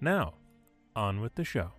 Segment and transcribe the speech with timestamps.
[0.00, 0.34] Now,
[0.94, 1.72] on with the show.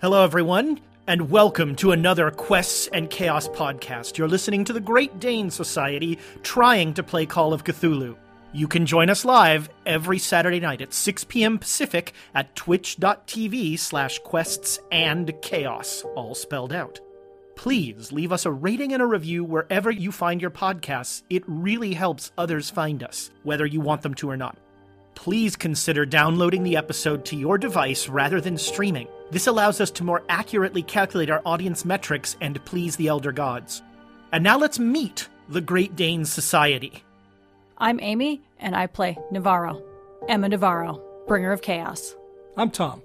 [0.00, 4.18] Hello, everyone, and welcome to another Quests and Chaos podcast.
[4.18, 8.16] You're listening to the Great Dane Society trying to play Call of Cthulhu.
[8.54, 11.58] You can join us live every Saturday night at 6 p.m.
[11.58, 17.00] Pacific at twitch.tv slash quests and chaos, all spelled out.
[17.56, 21.24] Please leave us a rating and a review wherever you find your podcasts.
[21.28, 24.56] It really helps others find us, whether you want them to or not.
[25.16, 29.08] Please consider downloading the episode to your device rather than streaming.
[29.32, 33.82] This allows us to more accurately calculate our audience metrics and please the Elder Gods.
[34.30, 37.03] And now let's meet the Great Dane Society.
[37.84, 39.82] I'm Amy, and I play Navarro,
[40.26, 42.16] Emma Navarro, bringer of chaos.
[42.56, 43.02] I'm Tom.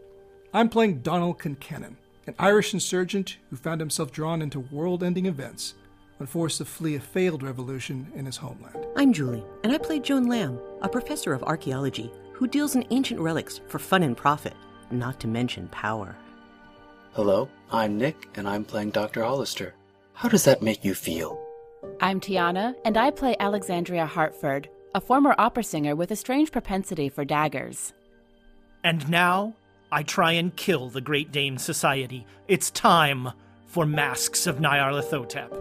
[0.54, 1.96] I'm playing Donald Concannon,
[2.28, 5.74] an Irish insurgent who found himself drawn into world ending events
[6.16, 8.86] when forced to flee a failed revolution in his homeland.
[8.96, 13.20] I'm Julie, and I play Joan Lamb, a professor of archaeology who deals in ancient
[13.20, 14.54] relics for fun and profit,
[14.92, 16.16] not to mention power.
[17.12, 19.26] Hello, I'm Nick, and I'm playing Dr.
[19.26, 19.76] Hollister.
[20.14, 21.49] How does that make you feel?
[22.02, 27.10] I'm Tiana, and I play Alexandria Hartford, a former opera singer with a strange propensity
[27.10, 27.94] for daggers.
[28.84, 29.54] And now,
[29.92, 32.26] I try and kill the Great Dane Society.
[32.48, 33.32] It's time
[33.68, 35.52] for Masks of Nyarlathotep.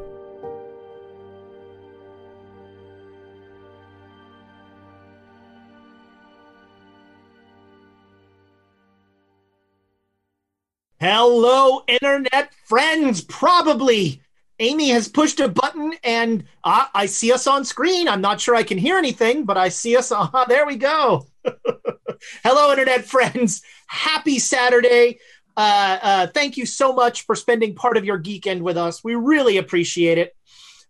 [11.00, 13.20] Hello, internet friends.
[13.20, 14.20] Probably
[14.60, 18.08] Amy has pushed a button and uh, I see us on screen.
[18.08, 20.12] I'm not sure I can hear anything, but I see us.
[20.18, 21.26] Uh, there we go.
[22.42, 23.62] Hello, internet friends.
[23.86, 25.18] Happy Saturday.
[25.56, 29.02] Uh, uh, thank you so much for spending part of your geekend with us.
[29.02, 30.36] We really appreciate it.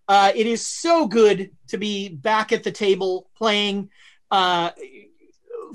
[0.08, 3.90] Uh, it is so good to be back at the table playing.
[4.30, 4.70] Uh,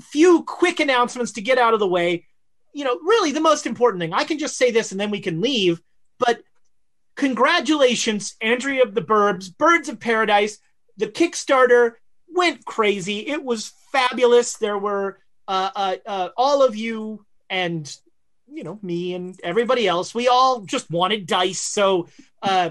[0.00, 2.26] few quick announcements to get out of the way.
[2.72, 4.12] You know, really the most important thing.
[4.12, 5.80] I can just say this and then we can leave.
[6.18, 6.42] But
[7.16, 10.58] congratulations, Andrea of the Burbs, Birds of Paradise.
[10.96, 11.92] The Kickstarter
[12.28, 13.26] went crazy.
[13.26, 14.56] It was fabulous.
[14.56, 17.94] There were uh, uh, uh, all of you and
[18.50, 20.14] you know me and everybody else.
[20.14, 21.60] We all just wanted dice.
[21.60, 22.08] So,
[22.42, 22.70] uh,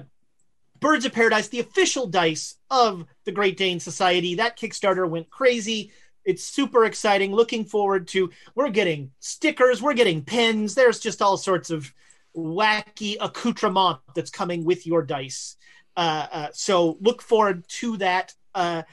[0.80, 5.92] Birds of Paradise, the official dice of the Great Dane Society, that Kickstarter went crazy.
[6.26, 7.34] It's super exciting.
[7.34, 8.30] Looking forward to.
[8.56, 9.82] We're getting stickers.
[9.82, 10.74] We're getting pins.
[10.76, 11.94] There's just all sorts of
[12.36, 15.56] wacky accoutrement that's coming with your dice.
[15.96, 18.34] Uh, uh, so look forward to that.
[18.56, 18.84] Uh,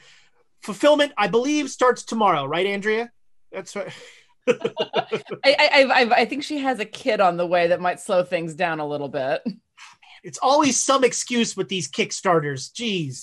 [0.61, 3.11] fulfillment, I believe, starts tomorrow, right, Andrea?
[3.51, 3.91] That's right.
[4.47, 4.55] I,
[5.45, 8.53] I, I, I think she has a kid on the way that might slow things
[8.53, 9.41] down a little bit.
[10.23, 12.71] It's always some excuse with these Kickstarters.
[12.71, 13.21] Jeez.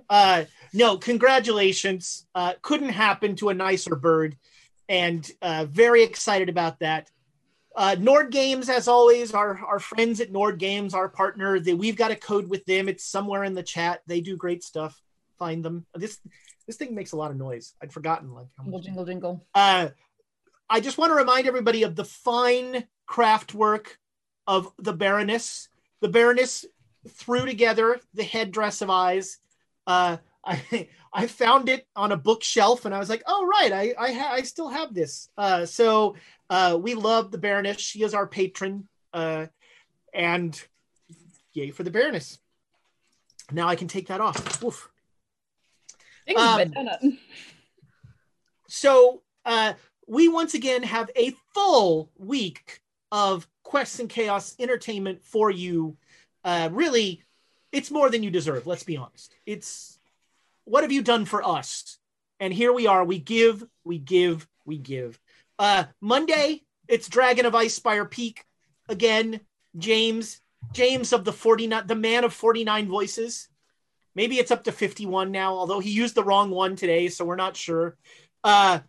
[0.10, 2.26] uh, no, congratulations.
[2.34, 4.36] Uh, couldn't happen to a nicer bird.
[4.88, 7.10] And uh, very excited about that.
[7.76, 12.10] Uh, Nord Games, as always, our, our friends at Nord Games, our partner, we've got
[12.10, 12.88] a code with them.
[12.88, 14.00] It's somewhere in the chat.
[14.06, 14.98] They do great stuff.
[15.38, 15.84] Find them.
[15.94, 16.18] This
[16.66, 17.74] this thing makes a lot of noise.
[17.82, 18.86] I'd forgotten like how Jingle, much.
[18.86, 19.46] jingle, jingle.
[19.54, 19.88] Uh,
[20.70, 23.98] I just want to remind everybody of the fine craft work
[24.46, 25.68] of the Baroness.
[26.00, 26.64] The Baroness
[27.08, 29.38] threw together the headdress of eyes.
[29.86, 33.94] Uh, I I found it on a bookshelf, and I was like, "Oh right, I
[33.98, 36.14] I, ha- I still have this." Uh, so
[36.50, 37.80] uh, we love the Baroness.
[37.80, 39.46] She is our patron, uh,
[40.12, 40.60] and
[41.52, 42.38] yay for the Baroness.
[43.52, 44.62] Now I can take that off.
[44.62, 44.88] Woof.
[46.28, 47.18] Um, have been done.
[48.68, 49.74] So uh,
[50.06, 52.80] we once again have a full week
[53.12, 55.96] of Quests and Chaos entertainment for you.
[56.44, 57.22] Uh, really,
[57.72, 58.66] it's more than you deserve.
[58.66, 59.34] Let's be honest.
[59.46, 59.98] It's
[60.64, 61.98] what have you done for us?
[62.40, 63.04] And here we are.
[63.04, 65.18] We give, we give, we give.
[65.58, 68.44] Uh, Monday, it's Dragon of Icespire Peak
[68.88, 69.40] again.
[69.76, 70.40] James,
[70.72, 73.48] James of the 49, the man of 49 voices.
[74.14, 77.36] Maybe it's up to 51 now, although he used the wrong one today, so we're
[77.36, 77.96] not sure.
[78.42, 78.80] Uh,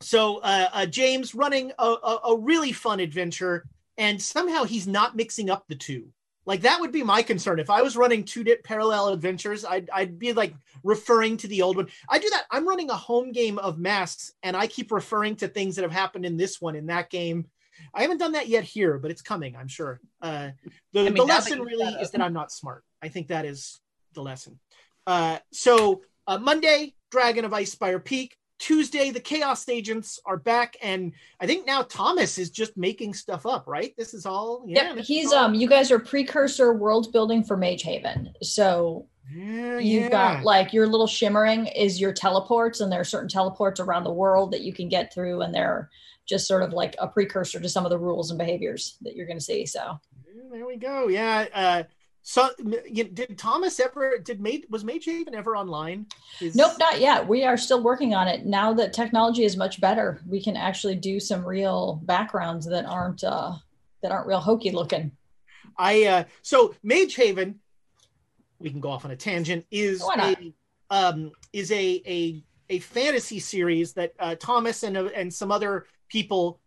[0.00, 3.66] so uh, uh, James running a, a, a really fun adventure,
[3.98, 6.12] and somehow he's not mixing up the two.
[6.46, 7.58] Like that would be my concern.
[7.58, 11.62] If I was running two di- parallel adventures, I'd I'd be like referring to the
[11.62, 11.88] old one.
[12.08, 12.44] I do that.
[12.50, 15.92] I'm running a home game of masks, and I keep referring to things that have
[15.92, 17.46] happened in this one in that game.
[17.94, 19.56] I haven't done that yet here, but it's coming.
[19.56, 20.00] I'm sure.
[20.20, 20.50] Uh,
[20.92, 22.84] the I mean, the lesson really is that I'm not smart.
[23.02, 23.80] I think that is
[24.14, 24.58] the lesson.
[25.06, 28.36] Uh, so uh, Monday, Dragon of Icespire Peak.
[28.60, 33.46] Tuesday, the Chaos Agents are back, and I think now Thomas is just making stuff
[33.46, 33.66] up.
[33.66, 33.94] Right?
[33.96, 34.62] This is all.
[34.66, 35.54] Yeah, yep, he's all- um.
[35.54, 40.08] You guys are precursor world building for Mage Haven, so Yeah, you've yeah.
[40.10, 44.12] got like your little shimmering is your teleports, and there are certain teleports around the
[44.12, 45.88] world that you can get through, and they're
[46.28, 49.26] just sort of like a precursor to some of the rules and behaviors that you're
[49.26, 49.64] going to see.
[49.66, 49.98] So
[50.52, 51.08] there we go.
[51.08, 51.46] Yeah.
[51.52, 51.82] Uh,
[52.22, 52.50] so
[52.88, 54.18] you- did Thomas ever?
[54.18, 56.06] Did Mage was Mage Haven ever online?
[56.40, 57.26] Is- Nope, not yet.
[57.26, 58.46] We are still working on it.
[58.46, 63.24] Now that technology is much better, we can actually do some real backgrounds that aren't
[63.24, 63.52] uh,
[64.02, 65.12] that aren't real hokey looking.
[65.78, 67.60] I uh so Mage Haven,
[68.58, 70.02] we can go off on a tangent, is
[70.40, 70.52] a
[70.90, 75.86] um is a a a fantasy series that uh Thomas and uh, and some other
[76.08, 76.60] people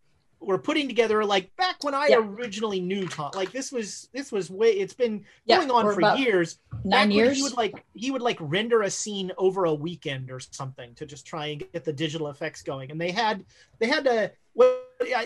[0.46, 2.18] were putting together like back when I Yeah.
[2.18, 3.32] originally knew Tom.
[3.36, 6.60] Like this was this was way it's been Yeah, going on for years.
[6.84, 7.38] Nine Back years.
[7.38, 11.06] He would like he would like render a scene over a weekend or something to
[11.06, 12.92] just try and get the digital effects going.
[12.92, 13.46] And they had
[13.80, 14.80] they had a what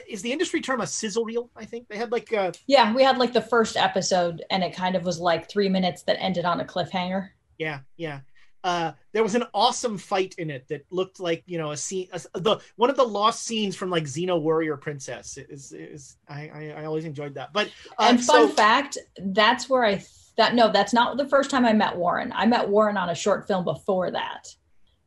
[0.07, 1.49] is the industry term a sizzle reel?
[1.55, 4.75] I think they had like a yeah, we had like the first episode, and it
[4.75, 7.29] kind of was like three minutes that ended on a cliffhanger.
[7.57, 8.19] yeah yeah.
[8.67, 12.09] Uh, there was an awesome fight in it that looked like you know a scene
[12.11, 16.49] a, the one of the lost scenes from like Xena Warrior Princess is is I
[16.53, 17.53] I, I always enjoyed that.
[17.53, 17.67] But
[17.97, 20.03] uh, and fun so- fact, that's where I
[20.35, 22.33] that no, that's not the first time I met Warren.
[22.35, 24.53] I met Warren on a short film before that.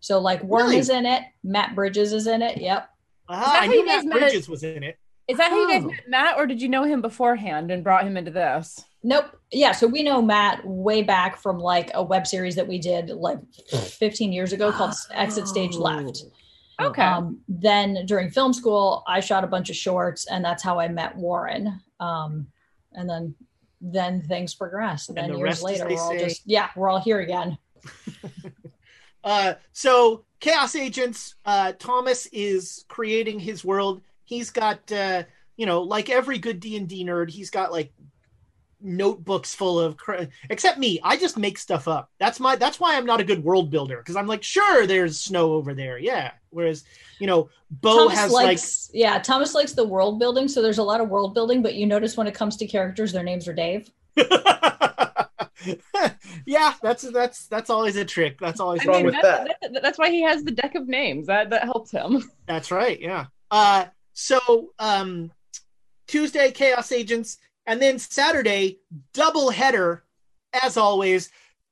[0.01, 0.79] So like Warren Really?
[0.79, 2.57] is in it, Matt Bridges is in it.
[2.63, 2.89] Yep.
[3.29, 4.31] Ah, I knew guys Matt met?
[4.31, 4.99] Bridges was in it.
[5.31, 5.87] Is that how you guys Oh.
[5.89, 8.85] met Matt, or did you know him beforehand and brought him into this?
[9.03, 9.27] Nope.
[9.51, 9.73] Yeah.
[9.73, 13.39] So we know Matt way back from like a web series that we did like
[13.71, 16.25] 15 years ago called Exit Stage Left.
[16.81, 17.03] Okay.
[17.03, 20.89] Um, then during film school, I shot a bunch of shorts, and that's how I
[20.89, 21.81] met Warren.
[22.01, 22.47] Um,
[22.93, 23.35] and then
[23.83, 25.09] then things progressed.
[25.09, 27.57] And then the years rest, later, we're all say- just yeah, we're all here again.
[29.23, 34.01] Uh, so Chaos Agents, uh, Thomas is creating his world.
[34.31, 35.25] He's got, uh,
[35.57, 37.93] you know, like every good D and D nerd, he's got like
[38.81, 41.01] notebooks full of, cr- except me.
[41.03, 42.13] I just make stuff up.
[42.21, 42.55] That's my.
[42.55, 45.75] That's why I'm not a good world builder because I'm like, sure, there's snow over
[45.75, 46.31] there, yeah.
[46.51, 46.85] Whereas,
[47.19, 50.83] you know, Bo Thomas has likes yeah, Thomas likes the world building, so there's a
[50.85, 51.61] lot of world building.
[51.61, 53.91] But you notice when it comes to characters, their names are Dave.
[56.47, 58.39] yeah, that's that's that's always a trick.
[58.39, 59.25] That's always I a wrong mean, with trick.
[59.25, 61.27] that's, that- that's why he has the deck of names.
[61.27, 62.31] That that helps him.
[62.47, 63.01] That's right.
[63.01, 63.27] Yeah.
[63.51, 65.31] Uh, so um,
[66.07, 68.81] Tuesday, Chaos Agents, and then Saturday,
[69.13, 70.05] double header,
[70.63, 71.31] as always,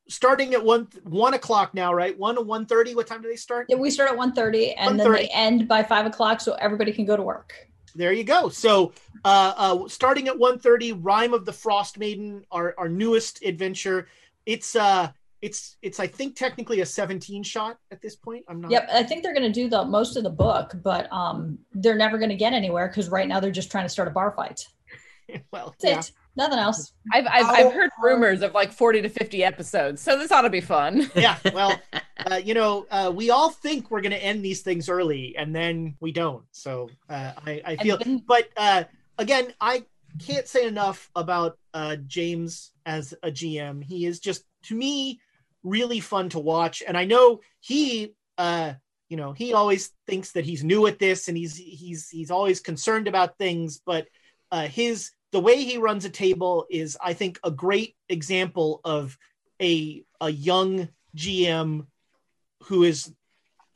[0.09, 2.17] starting at one one o'clock now, right?
[2.19, 2.95] One to one thirty.
[2.95, 3.67] What time do they start?
[3.69, 7.05] Yeah, we start at 1.30 and then they end by five o'clock, so everybody can
[7.05, 7.53] go to work.
[7.95, 8.49] There you go.
[8.49, 8.93] So
[9.25, 14.09] uh, uh, starting at 1.30, Rime of the Frostmaiden, our our newest adventure.
[14.47, 15.11] It's uh,
[15.43, 18.45] it's it's I think technically a seventeen shot at this point.
[18.49, 18.71] I'm not.
[18.71, 21.97] Yep, I think they're going to do the most of the book, but um, they're
[21.97, 24.33] never going to get anywhere because right now they're just trying to start a bar
[24.33, 24.67] fight.
[25.53, 25.99] Well, That's yeah.
[25.99, 26.13] it.
[26.37, 26.95] Nothing else.
[27.13, 30.49] I've I've, I've heard rumors of like forty to fifty episodes, so this ought to
[30.51, 31.11] be fun.
[31.15, 31.79] yeah well
[32.31, 35.55] uh, you know uh, we all think we're going to end these things early and
[35.55, 38.85] then we don't so uh, I, I feel then- but uh,
[39.19, 39.85] again i
[40.19, 45.21] can't say enough about uh, james as a gm he is just to me
[45.69, 48.73] really fun to watch and i know he uh,
[49.09, 52.61] you know he always thinks that he's new at this and he's he's he's always
[52.61, 54.07] concerned about things but
[54.53, 59.19] uh, his the way he runs a table is i think a great example of
[59.61, 61.87] a a young GM
[62.65, 63.13] who is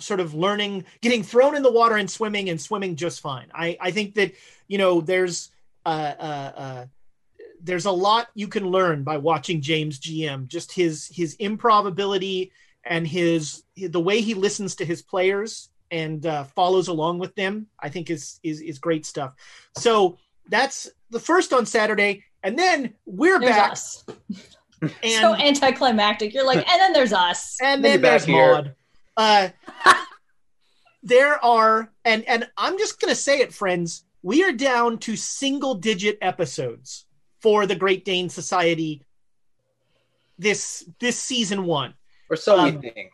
[0.01, 3.49] sort of learning, getting thrown in the water and swimming and swimming just fine.
[3.55, 4.33] I I think that
[4.69, 5.51] you know there's
[5.87, 6.87] uh, uh, uh,
[7.63, 10.49] there's a lot you can learn by watching James GM.
[10.49, 12.53] Just his his improv ability
[12.85, 17.67] and his the way he listens to his players and uh, follows along with them.
[17.79, 19.35] I think is is is great stuff.
[19.79, 23.73] So that's the first on Saturday, and then we're There's back.
[23.73, 24.05] us.
[25.05, 26.35] And so anticlimactic.
[26.35, 27.57] You're like, and then there's us.
[27.63, 28.53] and Then then there's back here.
[28.53, 28.75] Maud.
[29.17, 29.49] Uh,
[31.05, 34.05] there are, and and I'm just gonna say it, friends.
[34.23, 37.07] We are down to single digit episodes
[37.43, 39.03] for the Great Dane Society
[40.39, 41.95] this this season one.
[42.31, 43.13] Or so Um, we think.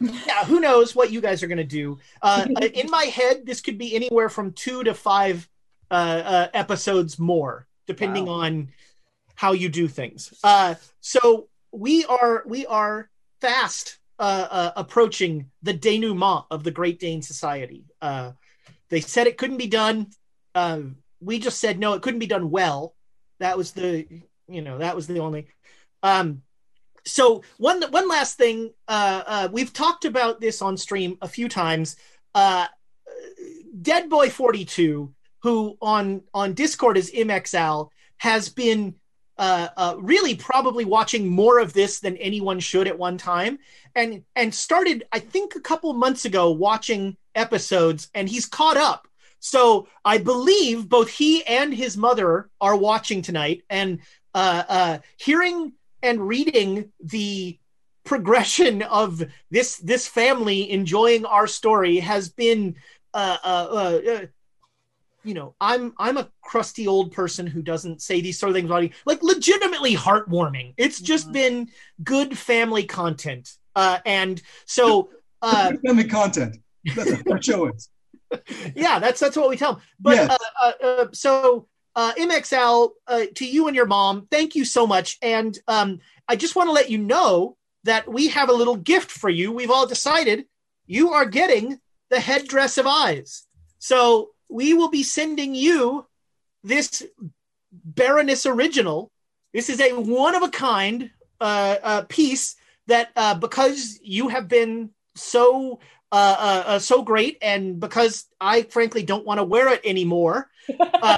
[0.00, 1.98] yeah, who knows what you guys are going to do?
[2.20, 5.48] Uh, in my head, this could be anywhere from two to five
[5.90, 8.34] uh, uh, episodes more, depending Wow.
[8.44, 8.68] on
[9.34, 10.32] how you do things.
[10.44, 13.10] Uh, so we are we are
[13.40, 17.84] fast uh, uh, approaching the denouement of the Great Dane Society.
[18.00, 18.32] Uh,
[18.88, 20.08] they said it couldn't be done.
[20.54, 20.80] Uh,
[21.20, 22.94] we just said no, it couldn't be done well.
[23.42, 24.06] That was the
[24.46, 25.48] you know that was the only.
[26.04, 26.42] Um,
[27.04, 31.48] so one one last thing uh, uh, we've talked about this on stream a few
[31.48, 31.96] times
[32.36, 32.66] uh,
[33.80, 38.94] dead boy 42 who on on discord is MXL, has been
[39.38, 43.58] uh, uh, really probably watching more of this than anyone should at one time
[43.96, 49.08] and and started i think a couple months ago watching episodes and he's caught up
[49.42, 53.98] so i believe both he and his mother are watching tonight and
[54.34, 55.72] uh, uh, hearing
[56.02, 57.58] and reading the
[58.04, 62.76] progression of this this family enjoying our story has been
[63.14, 64.26] uh, uh, uh, uh,
[65.24, 68.66] you know i'm i'm a crusty old person who doesn't say these sort of things
[68.66, 70.74] about like legitimately heartwarming.
[70.76, 71.68] It's just been
[72.02, 73.56] good family content.
[73.74, 75.10] Uh and so
[75.42, 76.58] uh family content.
[76.96, 77.88] That's what our show is
[78.74, 79.82] yeah, that's that's what we tell them.
[80.00, 80.30] But Yes.
[80.30, 84.86] uh, uh, uh, so uh, MXL uh, to you and your mom, thank you so
[84.86, 85.18] much.
[85.22, 89.10] And um, I just want to let you know that we have a little gift
[89.10, 89.52] for you.
[89.52, 90.46] We've all decided
[90.86, 93.46] you are getting the headdress of eyes.
[93.78, 96.06] So we will be sending you
[96.62, 97.02] this
[97.72, 99.10] Baroness original.
[99.52, 101.10] This is a one of a kind
[101.40, 105.80] uh, uh, piece that uh, because you have been so
[106.12, 110.50] uh, uh, uh, so great, and because I frankly don't want to wear it anymore,
[110.80, 111.16] uh,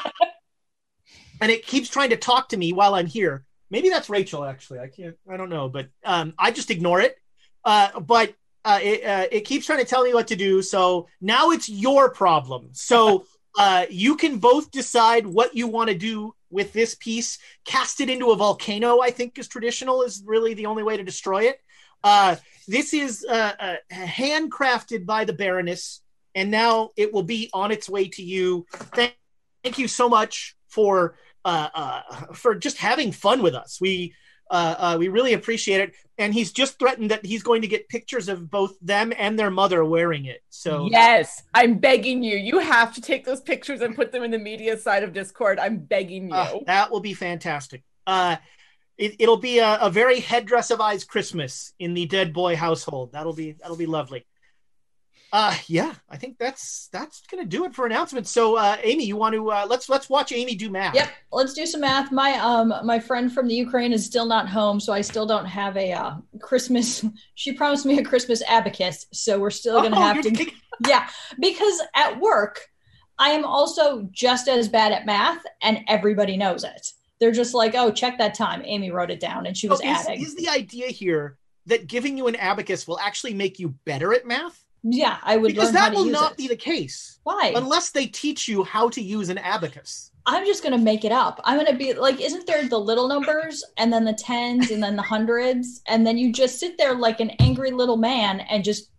[1.40, 3.44] and it keeps trying to talk to me while I'm here.
[3.70, 4.44] Maybe that's Rachel.
[4.44, 5.16] Actually, I can't.
[5.28, 7.18] I don't know, but um, I just ignore it.
[7.64, 8.34] Uh, but
[8.64, 10.62] uh, it, uh, it keeps trying to tell me what to do.
[10.62, 12.68] So now it's your problem.
[12.72, 13.26] So
[13.58, 17.38] uh, you can both decide what you want to do with this piece.
[17.64, 19.00] Cast it into a volcano.
[19.00, 20.02] I think is traditional.
[20.02, 21.60] Is really the only way to destroy it.
[22.04, 22.36] Uh,
[22.68, 26.02] this is uh, uh, handcrafted by the Baroness,
[26.34, 28.66] and now it will be on its way to you.
[28.72, 29.16] Thank,
[29.62, 32.02] thank you so much for uh, uh,
[32.34, 33.78] for just having fun with us.
[33.80, 34.14] We
[34.50, 35.94] uh, uh, we really appreciate it.
[36.16, 39.50] And he's just threatened that he's going to get pictures of both them and their
[39.50, 40.42] mother wearing it.
[40.48, 42.36] So yes, I'm begging you.
[42.36, 45.58] You have to take those pictures and put them in the media side of Discord.
[45.58, 46.62] I'm begging you.
[46.66, 47.82] that will be fantastic.
[48.06, 48.36] Uh,
[48.98, 53.12] it, it'll be a, a very headdress of eyes Christmas in the Dead Boy household.
[53.12, 54.24] That'll be that'll be lovely.
[55.32, 58.30] Uh, yeah, I think that's that's gonna do it for announcements.
[58.30, 60.94] So, uh, Amy, you want to uh, let's let's watch Amy do math.
[60.94, 62.12] Yep, let's do some math.
[62.12, 65.46] My um my friend from the Ukraine is still not home, so I still don't
[65.46, 67.04] have a uh, Christmas.
[67.34, 70.30] She promised me a Christmas abacus, so we're still gonna Oh, have to.
[70.30, 70.54] kidding.
[70.88, 71.08] Yeah,
[71.40, 72.60] because at work,
[73.18, 76.92] I am also just as bad at math, and everybody knows it.
[77.24, 79.88] They're just like, "Oh, check that time." Amy wrote it down, and she was So
[79.90, 80.20] is, adding.
[80.22, 84.26] is the idea here that giving you an abacus will actually make you better at
[84.26, 84.62] math?
[84.82, 86.36] yeah, I would Because learn how that will not it.
[86.36, 87.54] be the case Why?
[87.56, 90.10] unless they teach you how to use an abacus.
[90.26, 91.40] I'm just gonna make it up.
[91.44, 94.96] I'm gonna be like, isn't there the little numbers and then the tens and then
[94.96, 98.90] the hundreds, and then you just sit there like an angry little man and just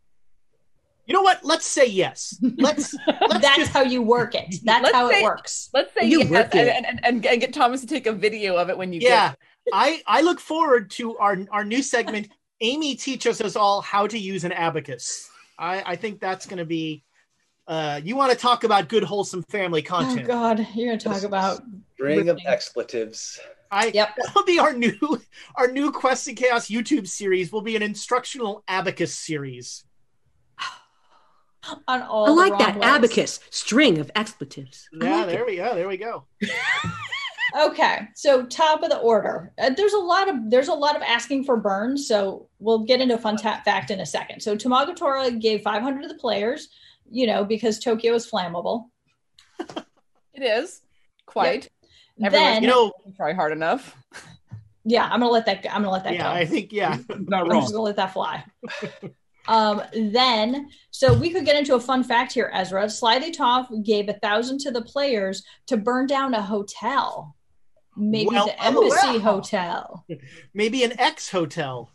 [1.08, 1.44] You know what?
[1.46, 2.38] Let's say yes.
[2.58, 2.96] Let's.
[3.08, 4.56] let's that's just- how you work it.
[4.64, 5.70] That's Let's how say- it works.
[5.74, 6.76] Let's say You yes work and, it.
[6.86, 9.38] and, and, and get Thomas to take a video of it when you yeah get
[9.74, 12.28] i i look forward to our our new segment
[12.62, 16.66] amy teaches us all how to use an abacus i i think that's going to
[16.66, 17.04] be
[17.68, 20.26] uh you want to talk about good wholesome family content?
[20.26, 21.64] Oh God, you're gonna talk about
[21.96, 23.40] String of expletives.
[23.72, 24.10] i Yep.
[24.18, 25.20] that'll be our new
[25.56, 29.84] our new quest and chaos youtube series will be an instructional abacus series
[31.88, 32.26] on all.
[32.26, 32.84] I the like wrong that ways.
[32.90, 34.88] abacus string of expletives.
[34.94, 35.48] Yeah like there it.
[35.48, 36.26] we go there we go
[37.58, 39.54] Okay, so top of the order.
[39.58, 43.00] Uh, there's a lot of there's a lot of asking for burns, so we'll get
[43.00, 44.42] into a fun ta- fact in a second.
[44.42, 46.68] So Tamagotora gave 500 to the players,
[47.10, 48.90] you know, because Tokyo is flammable.
[49.60, 50.82] it is
[51.26, 51.70] quite.
[52.22, 53.96] Everyone's Then, you know try hard enough.
[54.84, 55.64] yeah, I'm gonna let that.
[55.64, 55.70] go.
[55.70, 56.30] I'm gonna let that yeah go.
[56.32, 58.44] i think yeah not I'm wrong just gonna let that fly.
[59.48, 62.86] Um, then, so we could get into a fun fact here, Ezra.
[62.86, 67.36] Slyly Toff gave a thousand to the players to burn down a hotel,
[67.96, 69.20] maybe Well, the embassy well.
[69.20, 70.06] hotel.
[70.54, 71.92] maybe an ex hotel.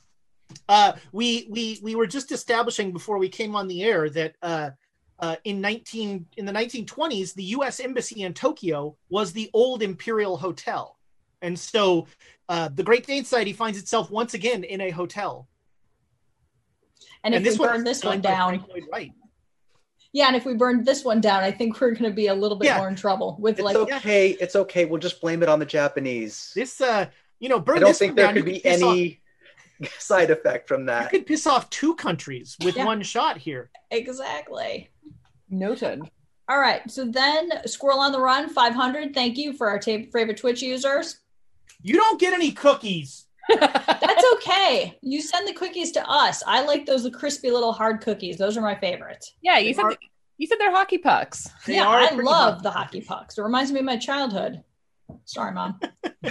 [0.68, 4.70] Uh, we we we were just establishing before we came on the air that uh,
[5.20, 7.80] uh, in nineteen in the nineteen twenties, the U.S.
[7.80, 10.98] embassy in Tokyo was the old Imperial Hotel,
[11.42, 12.06] and so
[12.48, 15.46] uh, the Great Dane Society finds itself once again in a hotel.
[17.24, 19.12] And, if this we burn this one down, Frank Lloyd Wright.
[20.12, 22.34] yeah, and if we burn this one down, I think we're going to be a
[22.34, 22.78] little bit Yeah.
[22.78, 23.76] more in trouble with It's like.
[23.76, 24.30] okay.
[24.40, 24.84] It's okay.
[24.86, 26.52] We'll just blame it on the Japanese.
[26.54, 27.06] This, uh,
[27.38, 29.20] you know, burn I don't this think one there down, could be piss off- any
[29.98, 31.04] side effect from that.
[31.12, 32.84] you could piss off two countries with Yeah.
[32.86, 33.70] one shot here.
[33.90, 34.90] Exactly.
[35.48, 36.02] Noted.
[36.48, 36.88] All right.
[36.90, 39.14] So then, Squirrel on the Run, 500.
[39.14, 41.20] Thank you for our ta- favorite Twitch users.
[41.82, 43.26] You don't get any cookies.
[43.48, 44.98] That's okay.
[45.02, 46.42] You send the cookies to us.
[46.46, 48.36] I like those crispy little hard cookies.
[48.36, 49.34] Those are my favorites.
[49.42, 49.96] Yeah, you They said are-
[50.38, 51.48] you said they're hockey pucks.
[51.66, 52.62] They yeah, are I love hot.
[52.62, 53.36] the hockey pucks.
[53.36, 54.62] It reminds me of my childhood.
[55.24, 55.78] Sorry, mom.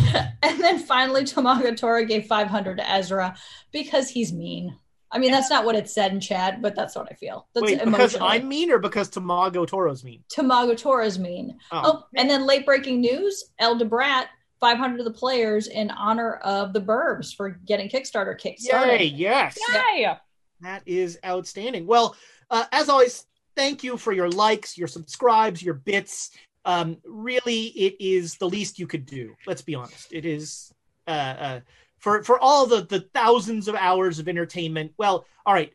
[0.00, 3.36] and then finally, Tomaga gave 500 to Ezra
[3.72, 4.76] because he's mean.
[5.10, 7.48] I mean, that's not what it said in chat, but that's what I feel.
[7.54, 8.16] That's Wait, because.
[8.20, 10.22] I'm mean or because Tamago Toro's mean?
[10.34, 11.58] Tamago is mean.
[11.72, 11.82] Oh.
[11.84, 14.26] Oh, and then late breaking news: El Debrat,
[14.60, 19.00] 500 of the players in honor of the Burbs for getting Kickstarter kick started.
[19.00, 19.58] Yay, yes.
[19.72, 20.16] Yay!
[20.60, 21.86] That is outstanding.
[21.86, 22.16] Well,
[22.50, 26.30] uh, as always, thank you for your likes, your subscribes, your bits.
[26.64, 29.34] Um, really, it is the least you could do.
[29.46, 30.12] Let's be honest.
[30.12, 30.72] It is
[31.06, 31.60] uh, uh,
[32.08, 34.92] for for all the the thousands of hours of entertainment.
[34.96, 35.72] Well, all right.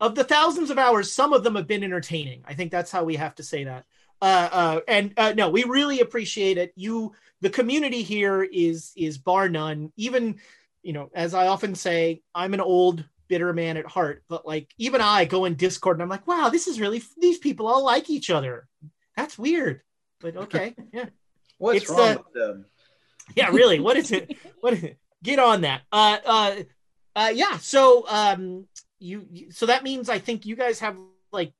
[0.00, 2.42] Of the thousands of hours, some of them have been entertaining.
[2.44, 3.84] I think that's how we have to say that.
[4.20, 6.72] Uh, uh, and uh, no, we really appreciate it.
[6.74, 9.92] You, the community here is is bar none.
[9.96, 10.40] Even,
[10.82, 14.74] you know, as I often say, I'm an old bitter man at heart, but like
[14.78, 17.84] even I go in Discord and I'm like, wow, this is really these people all
[17.84, 18.66] like each other.
[19.16, 19.82] That's weird,
[20.20, 21.06] but okay, yeah,
[21.58, 22.66] What's It's, wrong uh, with them?
[23.36, 23.80] yeah, really.
[23.80, 24.36] What is it?
[24.60, 24.98] What is it?
[25.22, 25.82] Get on that.
[25.92, 26.56] Uh, uh,
[27.14, 27.58] uh, yeah.
[27.58, 28.66] So, um,
[28.98, 30.96] you, you so that means I think you guys have
[31.32, 31.52] like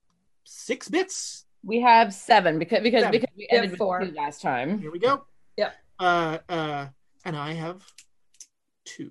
[0.45, 1.45] six bits.
[1.65, 3.13] We have seven because because Seven.
[3.13, 4.01] because we We ended with four.
[4.01, 4.79] two last time.
[4.81, 5.25] Here we go.
[5.57, 5.75] Yep.
[5.99, 6.87] Uh, uh,
[7.25, 7.85] and I have
[8.85, 9.11] two.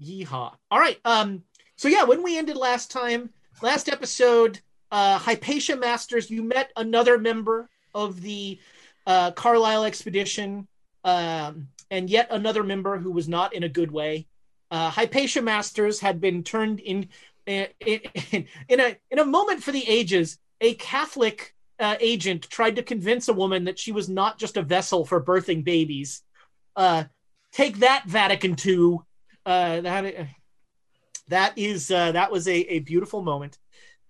[0.00, 0.54] Yeehaw.
[0.70, 0.98] All right.
[1.04, 1.42] Um,
[1.76, 3.30] so yeah, when we ended last time,
[3.62, 4.60] last episode,
[4.92, 8.58] uh, Hypatia Masters, you met another member of the
[9.08, 10.68] uh, Carlisle expedition,
[11.02, 14.26] um, and yet another member who was not in a good way.
[14.70, 17.08] Uh, Hypatia Masters had been turned in,
[17.46, 20.38] in, in, a in a moment for the ages.
[20.60, 24.62] A Catholic uh, agent tried to convince a woman that she was not just a
[24.62, 26.22] vessel for birthing babies.
[26.76, 27.04] Uh,
[27.50, 28.98] take that, Vatican II.
[29.46, 30.28] Uh, that
[31.28, 33.56] that is uh, that was a, a beautiful moment.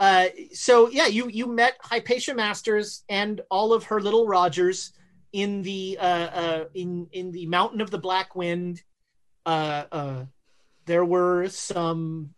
[0.01, 4.93] Uh, so yeah, you you met Hypatia Masters and all of her little Rogers
[5.33, 8.83] in the uh, uh, in in the Mountain of the Black Wind.
[9.45, 10.25] Uh, uh,
[10.87, 12.31] there were some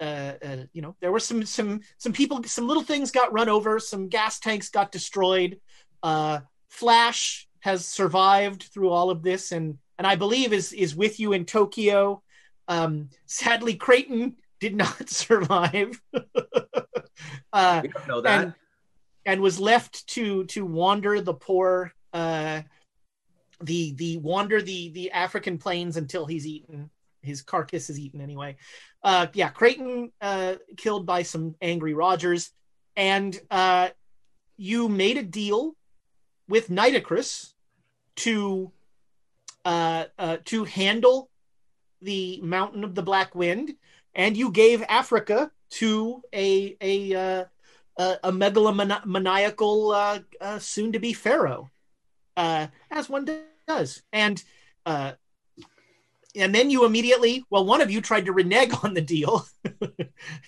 [0.00, 0.32] uh,
[0.72, 4.08] you know, there were some some some people, some little things got run over, some
[4.08, 5.60] gas tanks got destroyed.
[6.68, 11.34] Flash has survived through all of this, and and I believe is is with you
[11.34, 12.22] in Tokyo.
[12.68, 16.00] Um, sadly, Creighton did not survive,
[17.52, 18.44] uh, We don't know that.
[18.44, 18.54] and
[19.26, 22.62] and was left to to wander the poor uh,
[23.62, 26.90] the the wander the the African plains until he's eaten.
[27.22, 28.56] His carcass is eaten anyway.
[29.02, 32.50] Uh, yeah, Creighton uh, killed by some angry Rogers,
[32.96, 33.90] and uh,
[34.56, 35.74] you made a deal
[36.48, 37.52] with Nitocris
[38.16, 38.72] to
[39.66, 41.28] uh, uh, to handle
[42.00, 43.74] the Mountain of the Black Wind,
[44.14, 47.44] and you gave Africa to a a uh,
[47.98, 51.70] a, a megalomaniacal uh, uh, soon to be pharaoh,
[52.36, 53.28] uh, as one
[53.66, 54.42] does, and
[54.86, 55.12] uh,
[56.36, 59.44] and then you immediately, well, one of you tried to renege on the deal.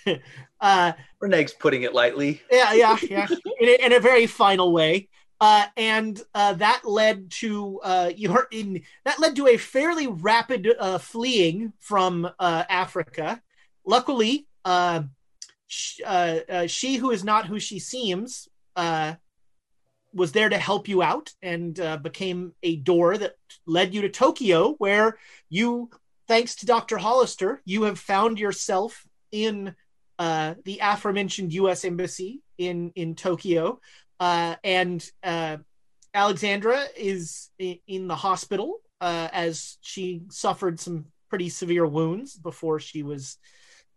[0.60, 2.40] uh, Renee's putting it lightly.
[2.50, 3.26] yeah, yeah, yeah,
[3.60, 5.08] in a, in a very final way.
[5.40, 10.72] Uh, and uh, that led to uh, your in that led to a fairly rapid
[10.78, 13.42] uh, fleeing from uh, Africa.
[13.84, 15.02] Luckily, uh,
[15.66, 19.14] sh- uh, uh, she who is not who she seems uh,
[20.14, 23.34] was there to help you out and uh, became a door that
[23.66, 25.18] led you to Tokyo, where
[25.48, 25.90] you,
[26.28, 26.98] thanks to Dr.
[26.98, 29.74] Hollister, you have found yourself in
[30.18, 31.84] uh, the aforementioned U.S.
[31.84, 33.80] embassy in in Tokyo,
[34.20, 35.04] and
[36.14, 43.38] Alexandra is in the hospital as she suffered some pretty severe wounds before she was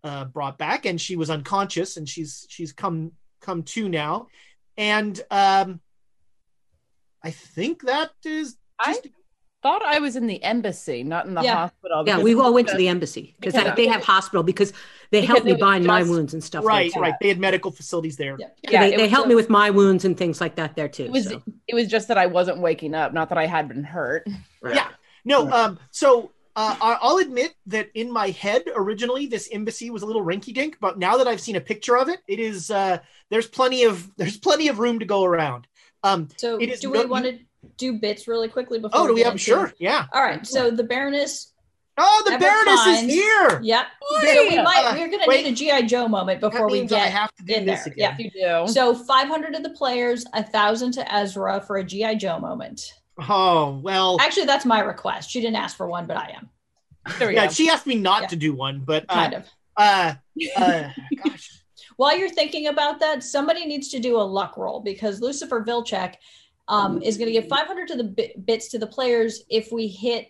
[0.06, 4.28] uh, brought back, and she was unconscious, and she's she's come come to now,
[4.78, 5.80] and um,
[7.24, 8.98] I think that is I
[9.64, 11.56] thought I was in the embassy, not in the Yeah.
[11.56, 12.04] hospital.
[12.06, 14.72] Yeah, we all went to the embassy because because- they have hospital because
[15.12, 16.64] they Because helped me it was bind my wounds and stuff.
[16.66, 17.00] right, there, too.
[17.00, 17.14] right.
[17.20, 18.36] They had medical facilities there.
[18.40, 18.48] Yeah.
[18.64, 20.88] Yeah, Yeah, they, they was helped me with my wounds and things like that there
[20.88, 21.06] too.
[21.06, 21.42] It was so.
[21.68, 24.28] it was just that I wasn't waking up, not that I had been hurt.
[24.64, 24.90] Yeah.
[25.24, 30.04] No, um, so uh, I- I'll admit that in my head originally this embassy was
[30.04, 32.72] a little rinky dink, but now that I've seen a picture of it, it is
[32.72, 35.68] uh, there's plenty of there's plenty of room to go around.
[36.04, 37.40] Um, So it is do no- we want to
[37.78, 39.02] do bits really quickly before?
[39.02, 39.74] Oh, do we get have into- sure?
[39.80, 40.06] Yeah.
[40.14, 40.46] All right.
[40.46, 41.52] So the Baroness.
[41.98, 43.60] Oh, the ever Baroness is here.
[43.64, 43.86] Yep.
[44.22, 44.36] Hey!
[44.36, 45.46] So we might Uh, we're gonna wait.
[45.46, 47.86] need a GI Joe moment before we means I get have to do in this
[47.86, 47.94] there.
[47.94, 48.16] again.
[48.20, 48.26] Yeah,
[48.58, 48.72] you do.
[48.74, 52.82] So 500 to the players, a thousand to Ezra for a GI Joe moment.
[53.18, 54.18] Oh well.
[54.20, 55.30] Actually, that's my request.
[55.30, 56.50] She didn't ask for one, but I am.
[57.20, 57.52] There we yeah, go.
[57.52, 58.28] she asked me not Yeah.
[58.30, 59.46] to do one, but uh, Kind of.
[59.78, 60.14] Uh,
[60.58, 60.90] uh,
[61.24, 61.62] gosh.
[61.98, 66.16] While you're thinking about that, somebody needs to do a luck roll because Lucifer Vilcek
[66.68, 69.88] um, is going to give 500 to the bit, bits to the players if we
[69.88, 70.28] hit.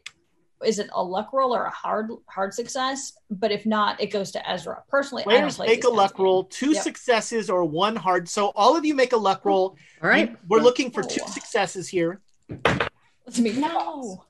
[0.64, 3.14] Is it a luck roll or a hard hard success?
[3.30, 4.84] But if not, it goes to Ezra.
[4.90, 6.84] Personally, I don't Players play make a luck roll, two Yep.
[6.84, 8.28] successes or one hard.
[8.30, 9.76] So all of you make a luck roll.
[10.04, 10.30] All right.
[10.32, 12.22] We- We're looking for two successes here.
[12.50, 14.26] Let's meet No.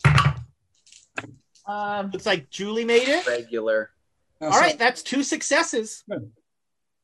[1.68, 3.26] Um, Looks like Julie made it.
[3.28, 3.90] Regular.
[4.42, 6.04] Uh, All that's two successes.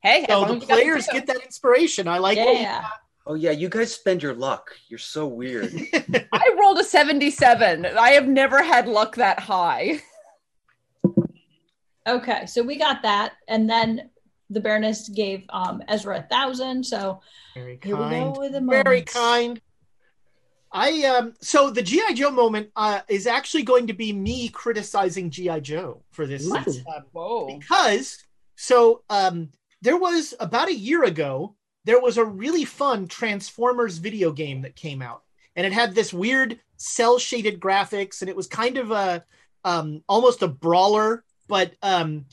[0.02, 2.08] hey, So the as you got players get that inspiration.
[2.08, 2.86] I like what Yeah.
[3.26, 4.76] Oh yeah, you guys spend your luck.
[4.88, 5.74] You're so weird.
[6.34, 7.86] I rolled a 77.
[7.86, 10.02] I have never had luck that high.
[12.08, 14.10] Okay, so we got that, and then
[14.50, 16.84] the Baroness gave um, Ezra a thousand.
[16.84, 17.22] So
[17.54, 18.34] Very here we kind.
[18.34, 19.62] go with the Very kind.
[20.72, 25.30] I um so the GI Joe moment uh is actually going to be me criticizing
[25.30, 26.56] GI Joe for this Ooh.
[26.56, 27.58] um, Whoa.
[27.60, 28.24] because
[28.56, 29.50] so um
[29.82, 34.76] there was about a year ago there was a really fun Transformers video game that
[34.76, 35.24] came out
[35.56, 39.24] and it had this weird cel shaded graphics and it was kind of a
[39.66, 42.26] um almost a brawler but um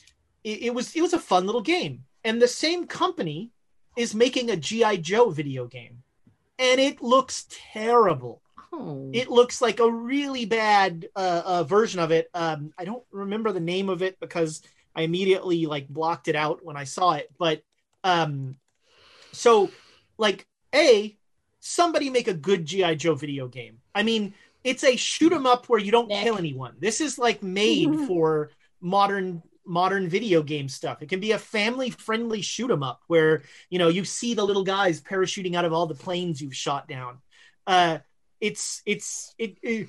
[0.45, 3.51] it, it was it was a fun little game and the same company
[3.97, 6.03] is making a GI Joe video game
[6.59, 9.11] and it looks terrible Oh.
[9.15, 12.29] it looks like a really bad uh, uh, version of it.
[12.35, 14.61] Um, I don't remember the name of it because
[14.95, 17.31] I immediately like blocked it out when I saw it.
[17.39, 17.63] But
[18.05, 18.57] um,
[19.33, 19.71] so
[20.19, 21.17] like a
[21.61, 23.79] somebody make a good GI Joe video game.
[23.95, 26.25] I mean, it's a shoot 'em up where you don't Nick.
[26.25, 26.75] kill anyone.
[26.79, 28.51] This is like made for
[28.83, 31.03] modern modern video game stuff.
[31.03, 34.45] It can be a family friendly shoot 'em up where you know you see the
[34.45, 37.19] little guys parachuting out of all the planes you've shot down.
[37.67, 37.99] Uh,
[38.41, 39.89] it's it's it, it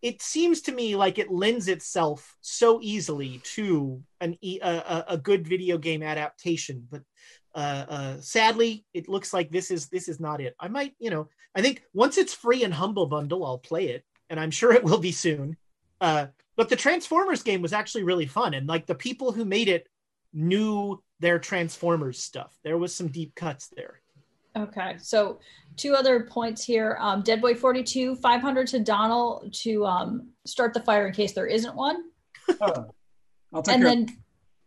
[0.00, 5.46] it seems to me like it lends itself so easily to an a, a, good
[5.46, 7.02] video game adaptation but
[7.54, 11.10] uh, uh sadly it looks like this is this is not it i might you
[11.10, 14.72] know i think once it's free in humble bundle i'll play it and i'm sure
[14.72, 15.56] it will be soon
[16.00, 16.26] uh
[16.60, 19.88] but the transformers game was actually really fun and like the people who made it
[20.34, 24.02] knew their transformers stuff there was some deep cuts there
[24.56, 25.38] Okay, so
[25.76, 26.96] two other points here.
[27.00, 31.46] Um, Dead Boy 42, 500 to Donald to um, start the fire in case there
[31.46, 32.02] isn't one.
[32.60, 32.82] uh,
[33.54, 33.94] I'll take And care.
[33.94, 34.08] then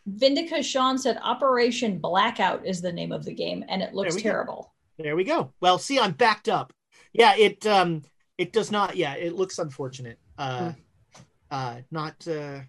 [0.09, 4.21] Vindica Sean said Operation Blackout is the name of the game, and it looks we
[4.21, 4.29] go.
[4.29, 4.73] terrible.
[4.97, 5.51] There we go.
[5.59, 6.71] Well, see, I'm backed up.
[7.11, 8.03] Yeah, it um
[8.37, 10.17] it does not yeah, it looks unfortunate.
[10.37, 10.71] Uh
[11.53, 12.59] uh not uh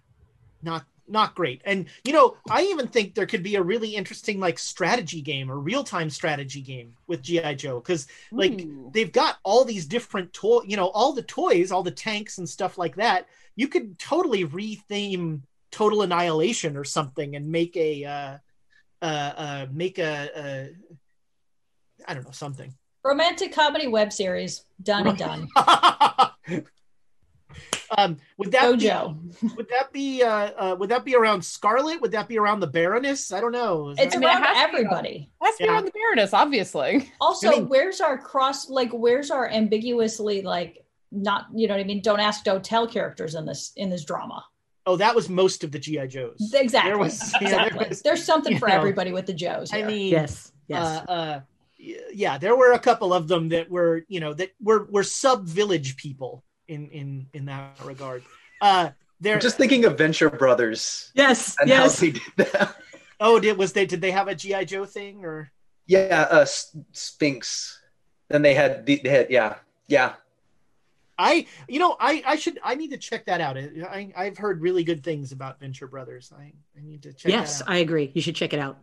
[0.61, 1.61] not not great.
[1.65, 5.51] And you know, I even think there could be a really interesting like strategy game
[5.51, 8.91] or real-time strategy game with GI Joe cuz like Ooh.
[8.93, 12.47] they've got all these different toy, you know, all the toys, all the tanks and
[12.47, 13.27] stuff like that.
[13.55, 18.37] You could totally retheme Total Annihilation or something and make a uh
[19.01, 20.69] uh, uh make a, a
[22.07, 22.73] I don't know something.
[23.03, 25.49] Romantic comedy web series, done and done.
[27.97, 29.09] um, would that Go
[29.41, 32.01] be, would that be uh, uh, would that be around Scarlet?
[32.01, 33.31] Would that be around the Baroness?
[33.31, 33.89] I don't know.
[33.89, 35.31] Is It's that- mean, it around has to be everybody.
[35.41, 35.77] Has to be Yeah.
[35.77, 37.11] on the Baroness, obviously.
[37.21, 38.69] Also, I mean- where's our cross?
[38.69, 41.45] Like, where's our ambiguously like not?
[41.53, 42.01] You know what I mean?
[42.01, 44.43] Don't ask, don't tell characters in this in this drama.
[44.87, 46.51] oh, that was most of the GI Joes.
[46.53, 46.91] Exactly.
[46.91, 49.73] There was- yeah, there was- There's something for know, everybody with the Joes.
[49.73, 50.51] I mean, Yes.
[50.67, 50.85] Yes.
[51.07, 51.39] uh, uh,
[52.13, 55.45] yeah, there were a couple of them that were you know that were were sub
[55.47, 58.23] village people in in in that regard.
[58.61, 59.35] Uh, there.
[59.35, 61.55] I'm just thinking of Venture Brothers yes.
[61.59, 61.99] and Yes.
[61.99, 62.75] how they did that.
[63.19, 65.51] oh, did was they did they have a GI Joe thing or?
[65.87, 66.45] Yeah, uh,
[66.91, 67.81] Sphinx.
[68.29, 69.55] Then they had the they had yeah
[69.87, 70.13] yeah.
[71.17, 73.57] I, you know, I, I should, I need to check that out.
[73.57, 76.33] I, I've heard really good things about Venture Brothers.
[76.37, 77.59] I, I need to check yes.
[77.59, 77.73] that out.
[77.73, 78.11] I agree.
[78.13, 78.79] You should check it out.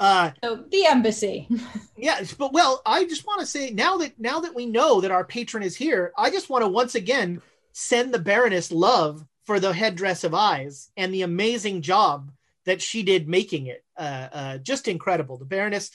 [0.00, 1.48] Uh, so the embassy.
[1.96, 5.10] yeah, but well, I just want to say now that now that we know that
[5.10, 7.40] our patron is here, I just want to once again
[7.72, 12.32] send the Baroness love for the headdress of eyes and the amazing job
[12.64, 13.84] that she did making it.
[13.96, 15.36] Uh, uh, just incredible.
[15.36, 15.90] The Baroness.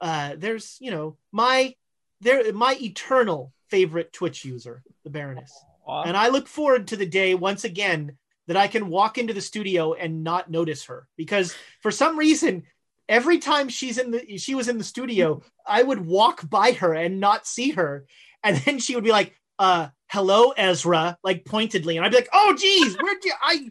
[0.00, 1.74] Uh, there's, you know, my
[2.20, 5.52] there my eternal favorite Twitch user, the Baroness.
[5.88, 9.40] And I look forward to the day once again that I can walk into the
[9.40, 12.64] studio and not notice her because for some reason
[13.10, 16.94] every time she's in the she was in the studio, I would walk by her
[16.94, 18.06] and not see her.
[18.42, 21.98] And then she would be like, uh, hello, Ezra, like pointedly.
[21.98, 23.70] And I'd be like, oh geez, where'd you I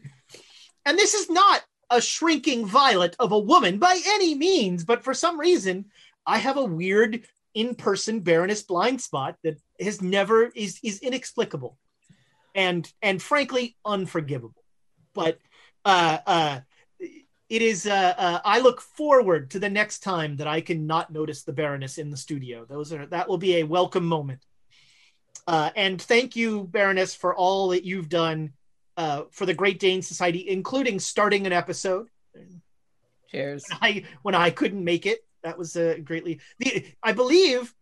[0.86, 5.13] and this is not a shrinking violet of a woman by any means, but for
[5.13, 5.86] some reason,
[6.25, 7.23] I have a weird
[7.56, 11.78] in-person Baroness blind spot that has never is is inexplicable
[12.54, 14.63] and and frankly unforgivable.
[15.15, 15.39] But
[15.86, 16.60] uh uh
[17.49, 21.12] it is uh, uh I look forward to the next time that I can not
[21.12, 22.65] notice the Baroness in the studio.
[22.65, 24.45] Those are that will be a welcome moment.
[25.47, 28.53] Uh, and thank you, Baroness, for all that you've done
[28.97, 32.07] uh, for the Great Dane Society, including starting an episode.
[33.31, 33.65] Cheers.
[33.69, 36.39] When I when I couldn't make it, that was uh, greatly.
[36.59, 37.73] The, I believe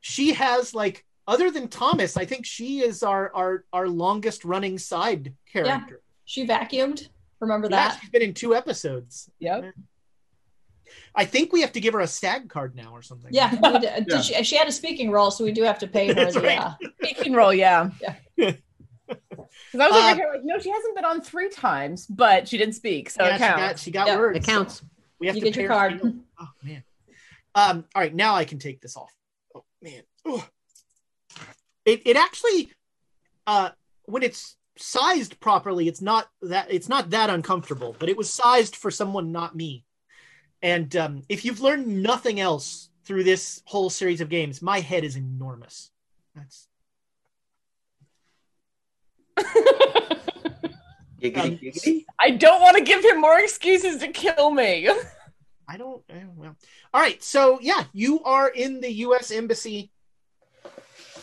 [0.00, 4.78] she has like other than Thomas, I think she is our our our longest running
[4.78, 5.84] side character.
[5.88, 7.08] yeah, She vacuumed.
[7.40, 7.76] Remember that?
[7.76, 8.00] Yeah, that?
[8.00, 9.30] she's been in two episodes.
[9.40, 9.72] Yep.
[11.14, 13.30] I think we have to give her a stag card now or something.
[13.32, 15.86] Yeah, we did- did She, she had a speaking role, so we do have to
[15.88, 16.42] pay her That's the.
[16.42, 16.58] right.
[16.58, 17.90] Uh, Speaking role, yeah.
[18.36, 18.52] Yeah.
[19.08, 22.48] Because I was over Uh, here like, no, she hasn't been on three times, but
[22.48, 24.38] she didn't speak, so Yeah, it she got she got Yeah, words.
[24.38, 24.82] It counts.
[25.20, 26.00] We have You to get pay your her card.
[26.02, 26.14] fee.
[26.40, 26.82] Oh man.
[27.54, 27.84] Um.
[27.94, 29.12] All right, now I can take this off.
[29.54, 30.02] Oh man.
[30.28, 30.42] Ugh.
[31.84, 32.72] It it actually,
[33.46, 33.70] uh,
[34.06, 37.96] when it's sized properly, it's not that it's not that uncomfortable.
[37.98, 39.84] But it was sized for someone not me.
[40.62, 45.04] And um, if you've learned nothing else through this whole series of games, my head
[45.04, 45.90] is enormous.
[46.34, 46.68] That's
[51.20, 52.04] Giggity, Um.
[52.20, 54.88] I don't want to give him more excuses to kill me.
[55.68, 56.02] I don't.
[56.36, 56.56] Well,
[56.94, 57.22] all right.
[57.22, 59.30] So yeah, you are in the U.S.
[59.30, 59.90] embassy,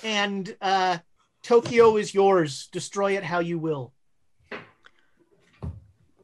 [0.04, 0.98] and uh,
[1.44, 2.68] Tokyo is yours.
[2.72, 3.94] Destroy it how you will.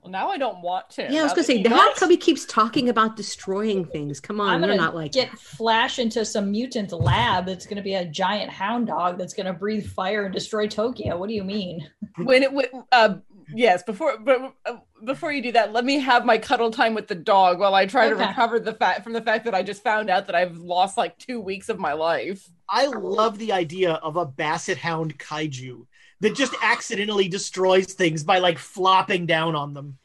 [0.02, 1.04] Well, now I don't want to.
[1.12, 4.22] Yeah, I was gonna say he the wants- Cubby keeps talking about destroying things.
[4.22, 7.82] Come on, I'm you're gonna not like get Flash into some mutant lab that's gonna
[7.82, 11.18] be a giant hound dog that's gonna breathe fire and destroy Tokyo.
[11.18, 11.86] What do you mean?
[12.24, 13.16] when it w- uh
[13.54, 17.08] yes before but uh, before you do that let me have my cuddle time with
[17.08, 19.84] the dog while i try to recover the fact from the fact that i just
[19.84, 23.94] found out that i've lost like two weeks of my life I love the idea
[23.94, 25.86] of a basset hound kaiju
[26.22, 29.98] that just accidentally destroys things by like flopping down on them.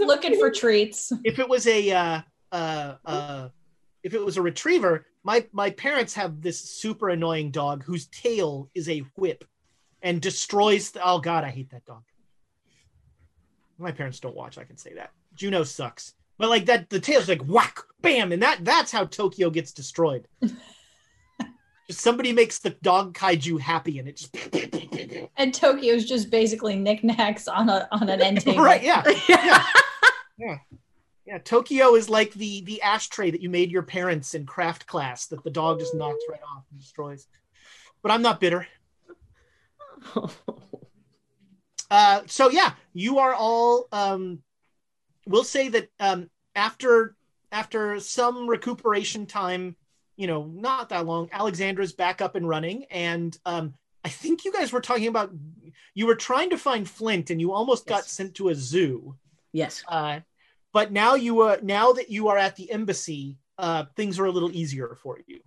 [0.00, 1.12] Looking for treats.
[1.22, 3.48] If it was a uh, uh, uh,
[4.02, 8.68] if it was a retriever, my my parents have this super annoying dog whose tail
[8.74, 9.44] is a whip
[10.02, 10.90] and destroys.
[10.90, 12.02] The, oh God, I hate that dog.
[13.82, 14.58] My parents don't watch.
[14.58, 15.10] I can say that.
[15.34, 16.14] Juno sucks.
[16.38, 20.26] But like that, the tail's like whack, bam, and that that's how Tokyo gets destroyed.
[21.90, 24.36] somebody makes the dog kaiju happy, and it just
[25.36, 28.62] And Tokyo's just basically knickknacks on a on an end table.
[28.62, 29.64] right, yeah, yeah,
[30.38, 30.58] yeah,
[31.26, 31.38] yeah.
[31.38, 35.44] Tokyo is like the the ashtray that you made your parents in craft class that
[35.44, 37.26] the dog just knocks right off and destroys.
[38.02, 38.66] But I'm not bitter.
[41.92, 43.86] Uh, so yeah, you are all.
[43.92, 44.38] Um,
[45.26, 47.14] we'll say that um, after
[47.52, 49.76] after some recuperation time,
[50.16, 54.52] you know, not that long, Alexandra's back up and running, and um, I think you
[54.52, 55.32] guys were talking about
[55.92, 59.14] you were trying to find Flint, and you almost got sent to a zoo.
[59.52, 59.84] Yes.
[59.86, 60.20] Uh,
[60.72, 64.30] but now you are now that you are at the embassy, uh, things are a
[64.30, 65.40] little easier for you.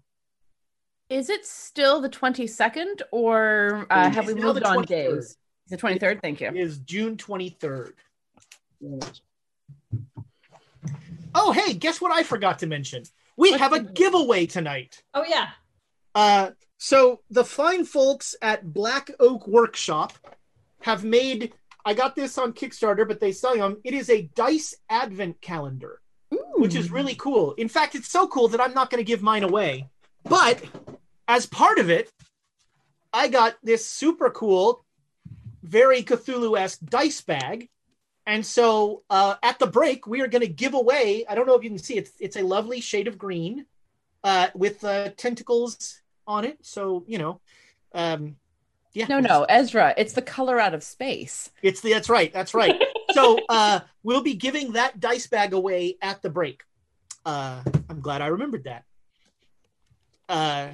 [1.09, 4.87] is it still the 22nd or uh, have we moved the on 23rd.
[4.87, 5.37] days
[5.69, 7.95] the 23rd thank you It is June twenty third.
[11.33, 13.03] Oh, hey, guess what I forgot to mention?
[13.35, 15.03] We have a giveaway tonight.
[15.13, 15.49] Oh yeah.
[16.13, 20.13] Uh, so the fine folks at Black Oak Workshop
[20.81, 21.53] have made.
[21.83, 23.81] I got this on Kickstarter, but they sell them.
[23.83, 25.99] It is a dice advent calendar,
[26.55, 27.53] which is really cool.
[27.53, 29.89] In fact, it's so cool that I'm not going to give mine away.
[30.23, 30.63] But
[31.27, 32.09] as part of it,
[33.13, 34.84] I got this super cool,
[35.65, 37.69] very Cthulhu esque dice bag.
[38.27, 41.25] And so uh, at the break, we are going to give away.
[41.29, 43.65] I don't know if you can see it's it's a lovely shade of green
[44.23, 46.57] uh, with uh, tentacles on it.
[46.61, 47.39] So you know,
[47.93, 48.37] um,
[48.93, 49.05] yeah.
[49.07, 52.81] no no ezra it's the color out of space It's the that's right, that's right.
[53.11, 56.63] so uh, we'll be giving that dice bag away at the break.
[57.25, 58.85] Uh, I'm glad I remembered that.
[60.27, 60.69] Uh,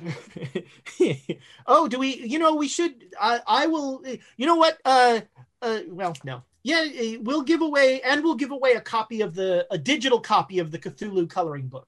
[1.68, 2.16] oh, do we?
[2.16, 3.14] You know, we should.
[3.20, 4.04] I, I will.
[4.38, 4.78] You know what?
[4.86, 5.22] Uh,
[5.62, 6.44] uh, well, no.
[6.64, 10.20] Yeah, eh, we'll give away, and we'll give away a copy of the a digital
[10.20, 11.88] copy of the Cthulhu coloring book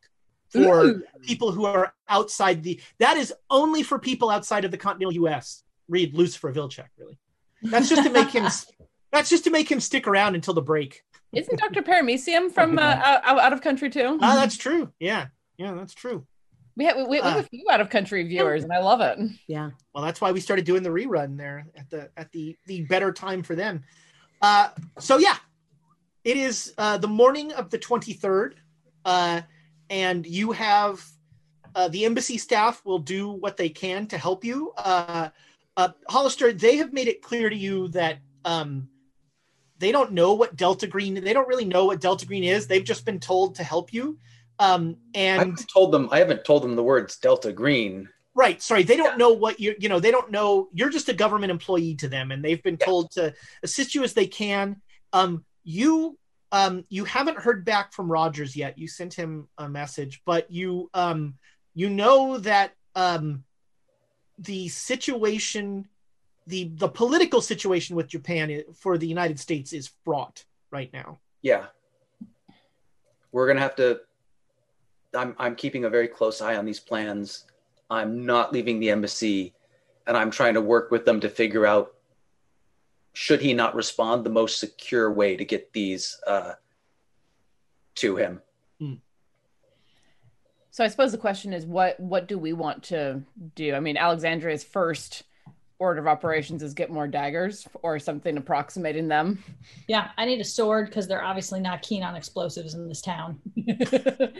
[0.49, 1.03] for Ooh.
[1.21, 2.79] people who are outside the.
[2.99, 5.63] That is only for people outside of the continental U.S.
[5.87, 7.17] Read Lucifer Vilcek, really.
[7.61, 8.47] That's just to make him.
[9.11, 11.03] That's just to make him stick around until the break.
[11.33, 11.83] Isn't Dr.
[11.83, 14.17] Paramecium from uh, out, out of country too?
[14.21, 14.91] Ah, that's true.
[14.99, 16.25] Yeah, yeah, that's true.
[16.75, 19.01] We have we, we have Uh, a few out of country viewers, and I love
[19.01, 19.19] it.
[19.47, 19.71] Yeah.
[19.93, 23.11] Well, that's why we started doing the rerun there at the at the the better
[23.11, 23.83] time for them.
[24.41, 25.37] Uh, so yeah,
[26.23, 28.59] it is uh, the morning of the twenty third,
[29.05, 29.41] uh,
[29.89, 31.05] and you have
[31.75, 34.73] uh, the embassy staff will do what they can to help you.
[34.77, 35.29] Uh,
[35.77, 38.89] uh, Hollister, they have made it clear to you that um,
[39.77, 41.13] they don't know what Delta Green.
[41.15, 42.67] They don't really know what Delta Green is.
[42.67, 44.17] They've just been told to help you.
[44.59, 46.09] Um, I and haven't told them.
[46.11, 48.09] I haven't told them the words Delta Green.
[48.35, 48.61] Right.
[48.61, 48.83] Sorry.
[48.83, 51.95] They don't know what you you know, they don't know you're just a government employee
[51.95, 54.81] to them and they've been told to assist you as they can.
[55.11, 56.17] Um you
[56.51, 58.77] um you haven't heard back from Rogers yet.
[58.77, 61.35] You sent him a message, but you um
[61.75, 63.43] you know that um
[64.39, 65.87] the situation
[66.47, 71.19] the the political situation with Japan for the United States is fraught right now.
[71.43, 71.67] Yeah.
[73.31, 74.01] We're gonna have to.
[75.15, 77.45] I'm I'm keeping a very close eye on these plans.
[77.89, 79.53] I'm not leaving the embassy,
[80.07, 81.93] and I'm trying to work with them to figure out
[83.13, 86.53] should he not respond the most secure way to get these uh,
[87.95, 88.41] to him.
[90.73, 93.21] So I suppose the question is, what what do we want to
[93.53, 93.75] do?
[93.75, 95.21] I mean, Alexandria's first
[95.77, 99.43] order of operations is get more daggers or something approximating them.
[99.87, 103.39] Yeah, I need a sword because they're obviously not keen on explosives in this town.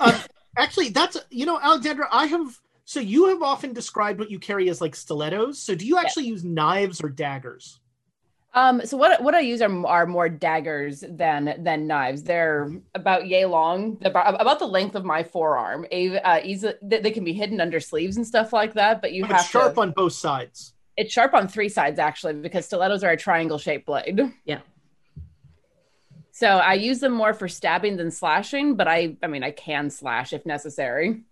[0.00, 0.20] Uh,
[0.56, 2.08] actually, that's you know, Alexandra.
[2.10, 5.58] I have so you have often described what you carry as like stilettos.
[5.58, 7.80] So do you actually use knives or daggers?
[8.54, 12.22] Um, so what what I use are, are more daggers than than knives.
[12.22, 15.84] They're about yay long, they're about, about the length of my forearm.
[15.92, 19.02] A, uh, easy, they, they can be hidden under sleeves and stuff like that.
[19.02, 20.72] But you But have it's sharp to, on both sides.
[20.96, 24.18] It's sharp on three sides actually, because stilettos are a triangle shaped blade.
[24.46, 24.60] Yeah.
[26.38, 29.90] So I use them more for stabbing than slashing, but I I mean I can
[29.90, 31.24] slash if necessary.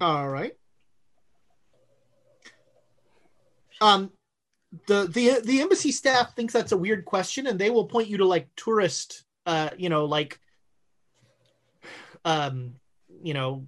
[0.00, 0.54] All right.
[3.82, 4.10] Um,
[4.86, 8.16] the the the embassy staff thinks that's a weird question, and they will point you
[8.16, 10.40] to like tourist, uh, you know, like,
[12.24, 12.76] um,
[13.22, 13.66] you know,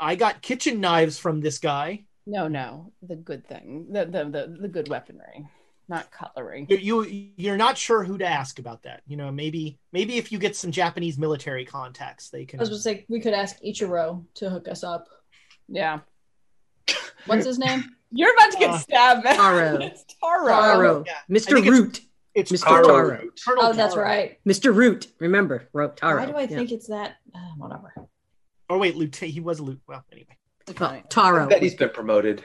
[0.00, 2.06] I got kitchen knives from this guy.
[2.24, 5.46] No, no, the good thing, the the the, the good weaponry,
[5.88, 6.66] not cutlery.
[6.68, 9.02] You, you you're not sure who to ask about that.
[9.06, 12.58] You know, maybe maybe if you get some Japanese military contacts, they can.
[12.60, 12.70] I can.
[12.70, 15.08] was just like, we could ask Ichiro to hook us up.
[15.68, 16.00] Yeah.
[17.26, 17.84] What's his name?
[18.12, 19.26] You're about to get Uh, stabbed.
[19.36, 19.76] Taro.
[19.80, 20.48] It's Taro.
[20.48, 21.04] Taro.
[21.06, 21.12] Yeah.
[21.30, 21.52] Mr.
[21.52, 22.00] I think it's- Root.
[22.34, 22.64] It's Mr.
[22.66, 23.20] Colonel- Taro.
[23.46, 24.38] Colonel Oh, that's right.
[24.46, 24.74] Mr.
[24.74, 25.06] Root.
[25.20, 26.20] Remember, Ro- Taro.
[26.20, 26.46] Why do I Yeah.
[26.48, 27.16] think it's that?
[27.34, 27.94] Uh, whatever.
[28.68, 29.32] Oh wait, lieutenant.
[29.32, 29.82] He was a lieutenant.
[29.88, 30.36] Well, anyway.
[30.78, 31.48] Well, Taro.
[31.48, 32.44] That he's been promoted.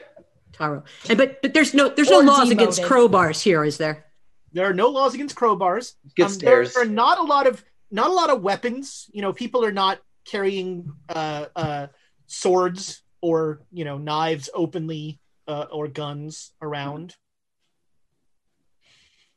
[0.62, 0.84] Taro.
[1.10, 2.60] And, but but there's no there's no Or laws demoted.
[2.60, 4.06] against crowbars here, is there?
[4.54, 5.94] There are no laws against crowbars.
[6.16, 9.10] Get Um, there are not a lot of not a lot of weapons.
[9.12, 11.88] You know, people are not carrying uh, uh,
[12.28, 17.16] swords or you know knives openly uh, or guns around.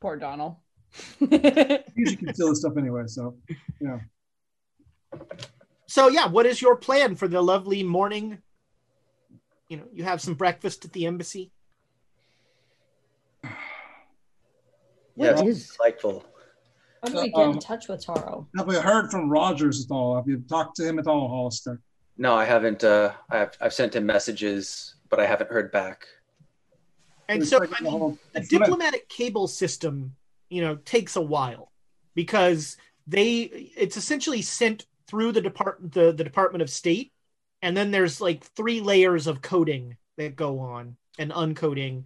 [0.01, 0.57] Poor Donald.
[1.19, 3.37] Usually conceal this stuff anyway, so
[3.81, 3.99] yeah.
[5.87, 8.39] So yeah, what is your plan for the lovely morning?
[9.69, 11.51] You know, you have some breakfast at the embassy.
[15.17, 16.25] Yeah, What it's is- delightful.
[17.01, 18.47] How do we get in touch with Taro?
[18.57, 20.15] Have we heard from Rogers at all?
[20.15, 21.79] Have you talked to him at all, Hollister?
[22.17, 22.83] No, I haven't.
[22.83, 26.05] Uh, I've I've sent him messages, but I haven't heard back.
[27.29, 30.15] And It's so I mean, whole- the that's what I- diplomatic cable system,
[30.49, 31.71] you know, takes a while
[32.13, 32.75] because
[33.07, 33.43] they
[33.77, 37.13] it's essentially sent through the department the, the Department of State,
[37.65, 42.03] and then there's like three layers of coding that go on and uncoding.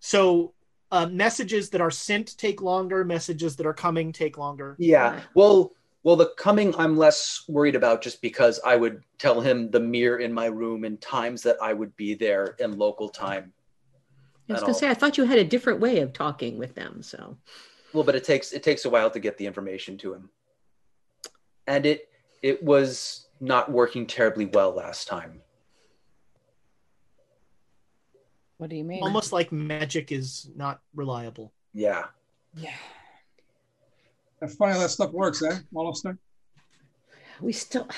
[0.00, 0.54] So
[0.90, 4.76] uh, messages that are sent take longer, messages that are coming take longer.
[4.78, 5.20] Yeah.
[5.34, 5.72] Well,
[6.04, 10.20] well, the coming I'm less worried about just because I would tell him the mirror
[10.20, 13.52] in my room and times that I would be there in local time.
[14.48, 17.02] I was gonna say I thought you had a different way of talking with them.
[17.02, 17.36] So
[17.92, 20.30] Well, but it takes it takes a while to get the information to him,
[21.66, 22.08] and it
[22.40, 25.40] it was not working terribly well last time.
[28.58, 29.02] What do you mean?
[29.02, 31.52] Almost like magic is not reliable.
[31.72, 32.06] Yeah.
[32.54, 32.74] Yeah.
[34.40, 36.18] That's funny how that stuff works, eh, Hollister?
[37.40, 37.88] we still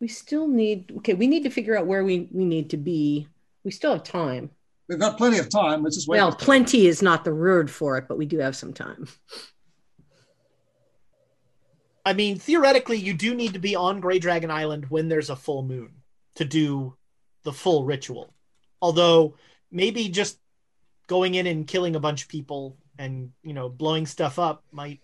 [0.00, 1.14] we still need okay.
[1.14, 3.28] We need to figure out where we we need to be.
[3.64, 4.50] We still have time.
[4.88, 5.82] We've got plenty of time.
[5.82, 6.18] Let's just wait.
[6.18, 9.08] Well, plenty is not the word for it, but we do have some time.
[12.08, 15.36] I mean, theoretically, you do need to be on Grey Dragon Island when there's a
[15.36, 15.90] full moon
[16.36, 16.96] to do
[17.42, 18.32] the full ritual.
[18.80, 19.34] Although
[19.70, 20.38] maybe just
[21.06, 25.00] going in and killing a bunch of people and you know blowing stuff up might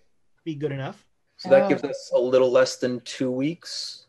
[0.47, 1.05] be good enough.
[1.37, 4.07] So that uh, gives us a little less than two weeks.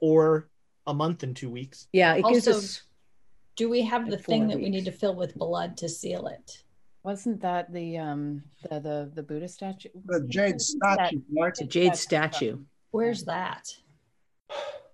[0.00, 0.50] Or
[0.86, 1.88] a month and two weeks.
[1.94, 2.82] Yeah, it gives Also, us.
[3.56, 6.26] do we have the thing four that we need to fill with blood to seal
[6.26, 6.64] it?
[7.02, 9.88] Wasn't that the um the the, the Buddha statue?
[10.04, 11.54] The jade statue, right?
[11.54, 12.58] The jade statue.
[12.90, 13.68] Where's that?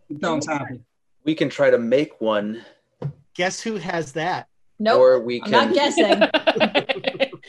[0.09, 0.80] You don't have it.
[1.24, 2.64] We can try to make one,
[3.34, 4.48] Guess who has that?
[4.78, 5.00] Nope.
[5.00, 5.66] or we I'm can.
[5.66, 6.22] not guessing.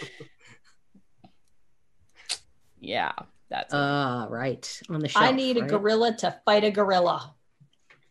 [2.81, 3.11] yeah,
[3.49, 3.77] that's it.
[3.77, 4.81] Ah, right.
[4.89, 5.23] On the shelf.
[5.23, 7.35] I need a gorilla to fight a gorilla.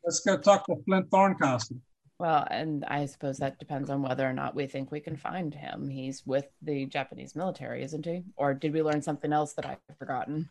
[0.04, 1.80] Let's go talk to Flint Thorncastle.
[2.18, 5.54] Well, and I suppose that depends on whether or not we think we can find
[5.54, 5.88] him.
[5.88, 8.24] He's with the Japanese military, isn't he?
[8.36, 10.48] Or did we learn something else that I've forgotten?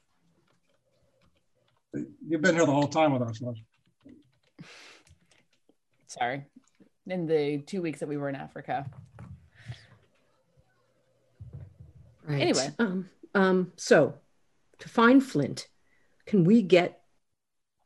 [2.27, 3.57] You've been here the whole time with us, Liz.
[6.07, 6.45] Sorry.
[7.07, 8.85] In the two weeks that we were in Africa.
[12.27, 12.41] Right.
[12.41, 12.69] Anyway.
[12.79, 14.15] um, um, so
[14.79, 15.67] to find Flint,
[16.25, 17.01] can we get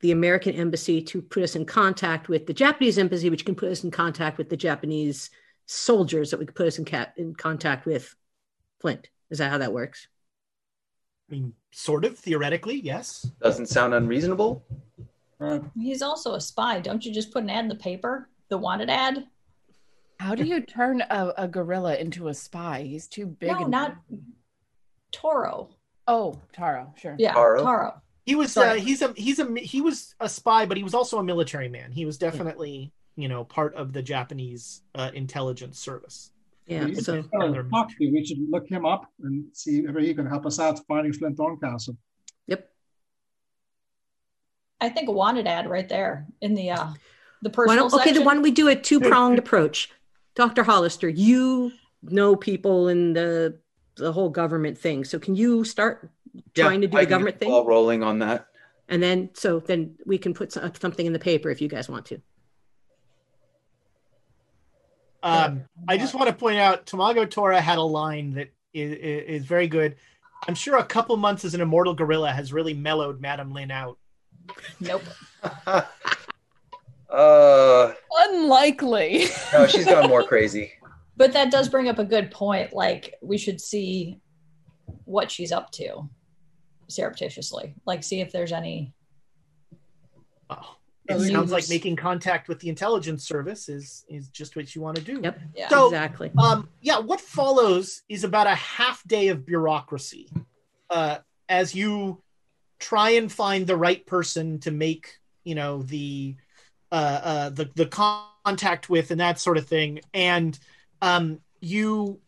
[0.01, 3.69] the American embassy to put us in contact with the Japanese embassy, which can put
[3.69, 5.29] us in contact with the Japanese
[5.65, 8.15] soldiers that we could put us in, ca- in contact with
[8.79, 9.09] Flint?
[9.29, 10.07] Is that how that works?
[11.29, 13.29] I mean, sort of theoretically, yes.
[13.41, 14.65] Doesn't sound unreasonable.
[15.37, 15.61] Right.
[15.77, 16.79] He's also a spy.
[16.79, 18.29] Don't you just put an ad in the paper?
[18.49, 19.25] The wanted ad?
[20.19, 22.81] How do you turn a, a gorilla into a spy?
[22.83, 23.51] He's too big.
[23.51, 23.97] No, and not
[25.11, 25.69] Toro.
[26.07, 27.15] Oh, Taro, sure.
[27.19, 27.63] Yeah, Taro?
[27.63, 28.01] Taro.
[28.29, 28.81] He was uh, Sorry.
[28.81, 31.91] he's a he's a he was a spy, but he was also a military man.
[31.91, 36.29] He was definitely you know part of the Japanese uh, intelligence service.
[36.67, 36.85] Yeah.
[36.85, 37.31] We So should
[37.71, 38.11] talk to you.
[38.13, 41.37] We should look him up and see if he can help us out finding Flint
[41.37, 41.97] Thorncastle.
[42.45, 42.69] yep.
[44.79, 46.89] I think a wanted ad right there in the uh
[47.41, 48.25] the Why personal don't, okay, then section.
[48.25, 49.89] why don't we do a two pronged approach?
[50.35, 50.63] Dr.
[50.63, 51.71] Hollister, you
[52.03, 53.57] know people in the
[53.95, 55.03] the whole government thing.
[55.03, 56.09] So can you start
[56.53, 57.49] trying to do I the government thing?
[57.49, 58.47] ball rolling on that.
[58.87, 61.89] And then so then we can put some, something in the paper if you guys
[61.89, 62.21] want to.
[65.21, 68.93] Um, I just want to point out Tamago Tora had a line that is,
[69.41, 69.97] is very good.
[70.47, 73.97] I'm sure a couple months as an immortal gorilla has really mellowed Madam Lin out.
[74.79, 75.03] Nope.
[77.09, 79.25] Uh, Unlikely.
[79.51, 80.73] no, she's gone more crazy.
[81.19, 82.71] But that does bring up a good point.
[82.73, 84.21] Like we should see
[85.03, 86.09] what she's up to
[86.87, 87.75] surreptitiously.
[87.85, 88.93] Like see if there's any
[90.49, 91.29] Oh, it News.
[91.29, 95.03] sounds like making contact with the intelligence service is is just what you want to
[95.03, 95.19] do.
[95.21, 95.39] Yep.
[95.55, 95.67] yeah.
[95.69, 96.31] So- exactly.
[96.37, 100.31] Um, yeah, what follows is about a half day of bureaucracy
[100.89, 101.17] uh,
[101.49, 102.23] as you
[102.79, 106.35] try and find the right person to make, you know, the
[106.93, 110.57] uh, uh, the the contact with and that sort of thing, and
[111.01, 112.19] um, you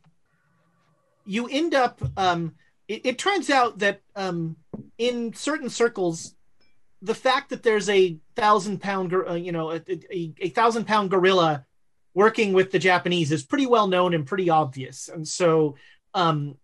[1.26, 2.02] you end up.
[2.18, 2.56] Um,
[2.88, 4.58] it, it turns out that um,
[4.98, 6.36] in certain circles,
[7.02, 11.10] the fact that there's a thousand pound, uh, you know, a, a, a thousand pound
[11.10, 11.66] gorilla
[12.14, 15.08] working with the Japanese is pretty well known and pretty obvious.
[15.08, 15.76] And so
[16.14, 16.58] um,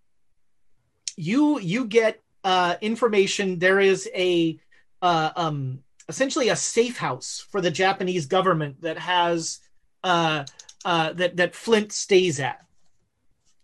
[1.16, 3.60] you you get uh, information.
[3.60, 4.60] There is a
[5.02, 5.80] uh, um,
[6.10, 9.60] essentially a safe house for the Japanese government that has
[10.04, 10.46] uh,
[10.86, 12.66] uh, that that Flint stays at,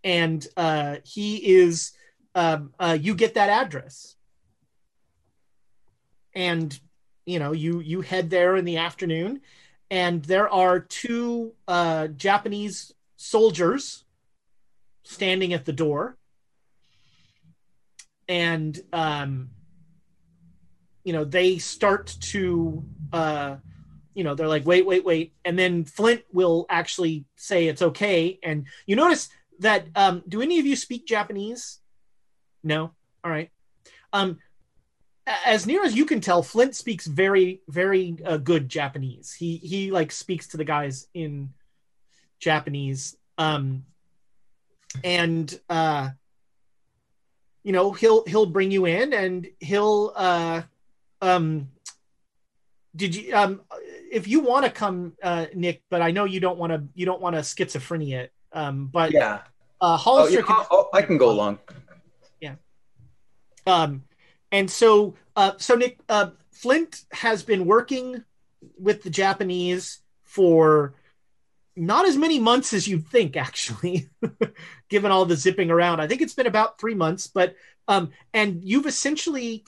[0.03, 1.91] and uh, he is.
[2.35, 4.15] Um, uh, you get that address,
[6.33, 6.79] and
[7.25, 9.41] you know you you head there in the afternoon.
[9.91, 14.03] And there are two uh, Japanese soldiers
[15.03, 16.17] standing at the door,
[18.27, 19.51] and um,
[21.03, 23.57] you know they start to, uh,
[24.13, 28.39] you know, they're like, wait, wait, wait, and then Flint will actually say it's okay,
[28.43, 29.87] and you notice that.
[29.95, 31.79] Um, do any of you speak Japanese?
[32.63, 32.91] No.
[33.23, 33.49] All right.
[34.11, 34.39] Um,
[35.25, 39.33] as near as you can tell, Flint speaks very, very uh, good Japanese.
[39.33, 41.53] He he like speaks to the guys in
[42.39, 43.85] Japanese, um,
[45.03, 46.09] and uh,
[47.63, 50.61] you know he'll he'll bring you in and he'll uh,
[51.21, 51.69] um,
[52.95, 53.61] did you um,
[54.13, 57.05] if you want to come, uh, Nick, but I know you don't want to you
[57.05, 59.33] don't want to schizophrenia, um, but Yeah.
[59.33, 59.39] uh,
[59.81, 61.59] Oh, Hollister yeah, can oh, I can go along.
[62.39, 62.55] Yeah.
[63.65, 64.03] Um,
[64.51, 68.23] and so, uh, so Nick, uh, Flint has been working
[68.77, 70.93] with the Japanese for
[71.75, 74.09] not as many months as you'd think, actually,
[74.89, 75.99] given all the zipping around.
[75.99, 77.55] I think it's been about three months, but,
[77.87, 79.65] um, and you've essentially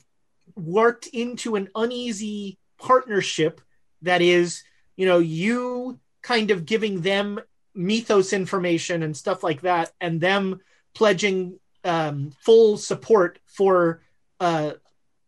[0.56, 3.60] worked into an uneasy partnership
[4.06, 4.64] that is,
[4.96, 7.40] you know, you kind of giving them
[7.76, 10.62] mythos information and stuff like that, and them
[10.94, 14.02] pledging um, full support for
[14.40, 14.72] uh,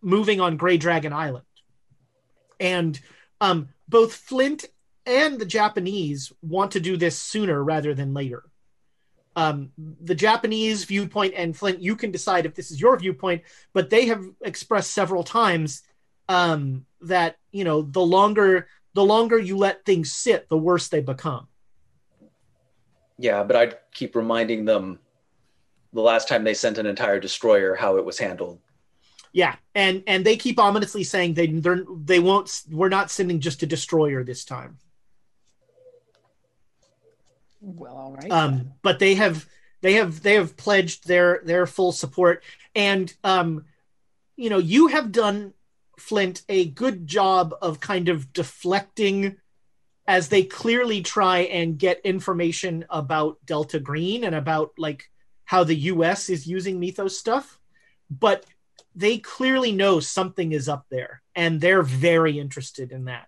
[0.02, 1.46] moving on Grey Dragon Island.
[2.60, 3.00] And
[3.42, 4.66] um, both Flint
[5.06, 8.44] and the Japanese want to do this sooner rather than later.
[9.36, 13.90] Um, the Japanese viewpoint and Flint, you can decide if this is your viewpoint, but
[13.92, 15.84] they have expressed several times
[16.30, 21.02] um, that you know the longer the longer you let things sit, the worse they
[21.02, 21.48] become.
[23.20, 25.00] Yeah, but I'd keep reminding them
[25.94, 28.60] the last time they sent an entire destroyer how it was handled.
[29.34, 32.64] Yeah, and and they keep ominously saying they they're, they won't.
[32.72, 34.78] We're not sending just a destroyer this time.
[37.62, 38.32] Well, all right.
[38.32, 39.48] Um, but they have
[39.82, 42.44] they have they have pledged their their full support,
[42.76, 43.66] and um,
[44.36, 45.54] you know you have done
[45.98, 49.38] Flint a good job of kind of deflecting
[50.08, 55.10] as they clearly try and get information about Delta Green and about like
[55.46, 57.60] how the US is using Mythos stuff,
[58.10, 58.46] but
[58.96, 63.28] they clearly know something is up there and they're very interested in that.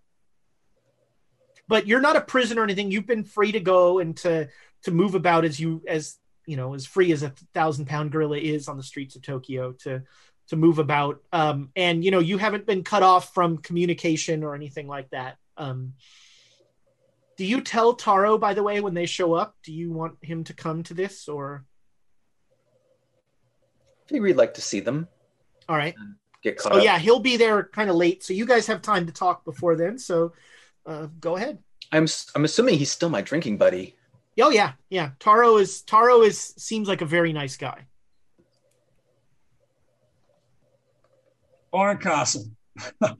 [1.68, 2.92] But you're not a prisoner or anything.
[2.92, 4.50] You've been free to go and to
[4.84, 8.38] to move about as you as you know as free as a thousand pound gorilla
[8.38, 10.02] is on the streets of Tokyo to
[10.50, 11.22] to move about.
[11.32, 15.38] Um, and you know you haven't been cut off from communication or anything like that.
[15.58, 15.94] Um,
[17.38, 19.56] do you tell Taro, by the way, when they show up?
[19.64, 21.64] Do you want him to come to this or?
[24.06, 25.08] I think we'd like to see them.
[25.70, 25.96] All right.
[26.42, 29.06] Get caught Oh yeah, he'll be there kind of late, so you guys have time
[29.06, 29.98] to talk before then.
[30.00, 30.34] So
[30.86, 31.60] uh, go ahead.
[31.92, 33.96] I'm I'm assuming he's still my drinking buddy.
[34.40, 35.12] Oh yeah, yeah.
[35.20, 37.86] Taro is Taro is seems like a very nice guy.
[41.72, 42.52] Barncastle.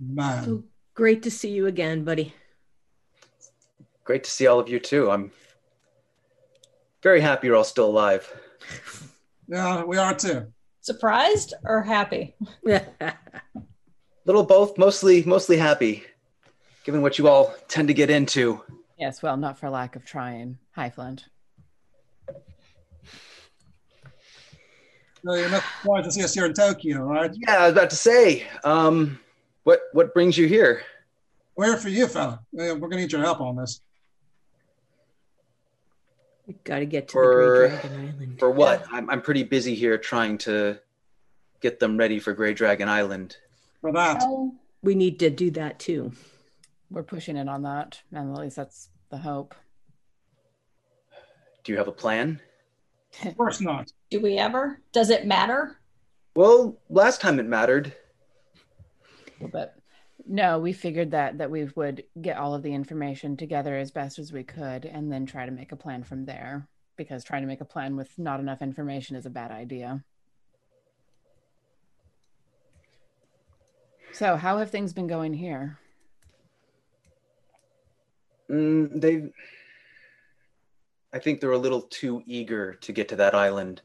[0.00, 0.44] Man.
[0.44, 2.34] So great to see you again, buddy.
[4.04, 5.10] Great to see all of you too.
[5.10, 5.30] I'm
[7.02, 8.32] very happy you're all still alive.
[9.48, 10.46] Yeah, we are too.
[10.80, 12.34] Surprised or happy?
[14.24, 16.04] Little both, mostly mostly happy,
[16.84, 18.62] given what you all tend to get into.
[18.98, 20.56] Yes, well, not for lack of trying.
[20.74, 21.26] Hi, Flint.
[25.24, 27.30] No, you're not surprised to see us here in Tokyo, right?
[27.34, 29.20] Yeah, I was about to say, um,
[29.62, 30.82] what what brings you here?
[31.56, 32.40] We're here for you, fella.
[32.52, 33.80] We're gonna need your help on this.
[36.46, 38.38] We got to get to For the Great Dragon Island.
[38.40, 38.84] for what?
[38.90, 40.78] I'm I'm pretty busy here trying to
[41.60, 43.36] get them ready for Grey Dragon Island.
[43.80, 44.22] For that.
[44.82, 46.12] We need to do that too.
[46.90, 49.54] We're pushing it on that, and at least that's the hope.
[51.62, 52.40] Do you have a plan?
[53.24, 53.92] Of course not.
[54.12, 54.78] Do we ever?
[54.92, 55.78] Does it matter?
[56.36, 57.96] Well, last time it mattered.
[59.50, 59.74] But
[60.26, 64.18] no, we figured that that we would get all of the information together as best
[64.18, 66.68] as we could, and then try to make a plan from there.
[66.96, 70.04] Because trying to make a plan with not enough information is a bad idea.
[74.12, 75.78] So, how have things been going here?
[78.50, 79.32] Mm, they,
[81.14, 83.80] I think they're a little too eager to get to that island.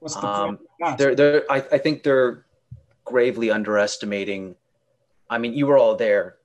[0.00, 0.98] What's the Um, point?
[0.98, 2.46] they're they're I, I think they're
[3.04, 4.56] gravely underestimating.
[5.28, 6.36] I mean, you were all there.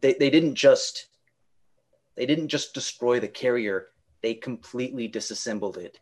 [0.00, 1.06] They they didn't just
[2.16, 3.88] they didn't just destroy the carrier.
[4.22, 6.00] They completely disassembled it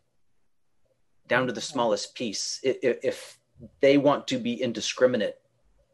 [1.27, 2.59] down to the smallest piece.
[2.65, 3.39] I- i- If
[3.79, 5.39] they want to be indiscriminate,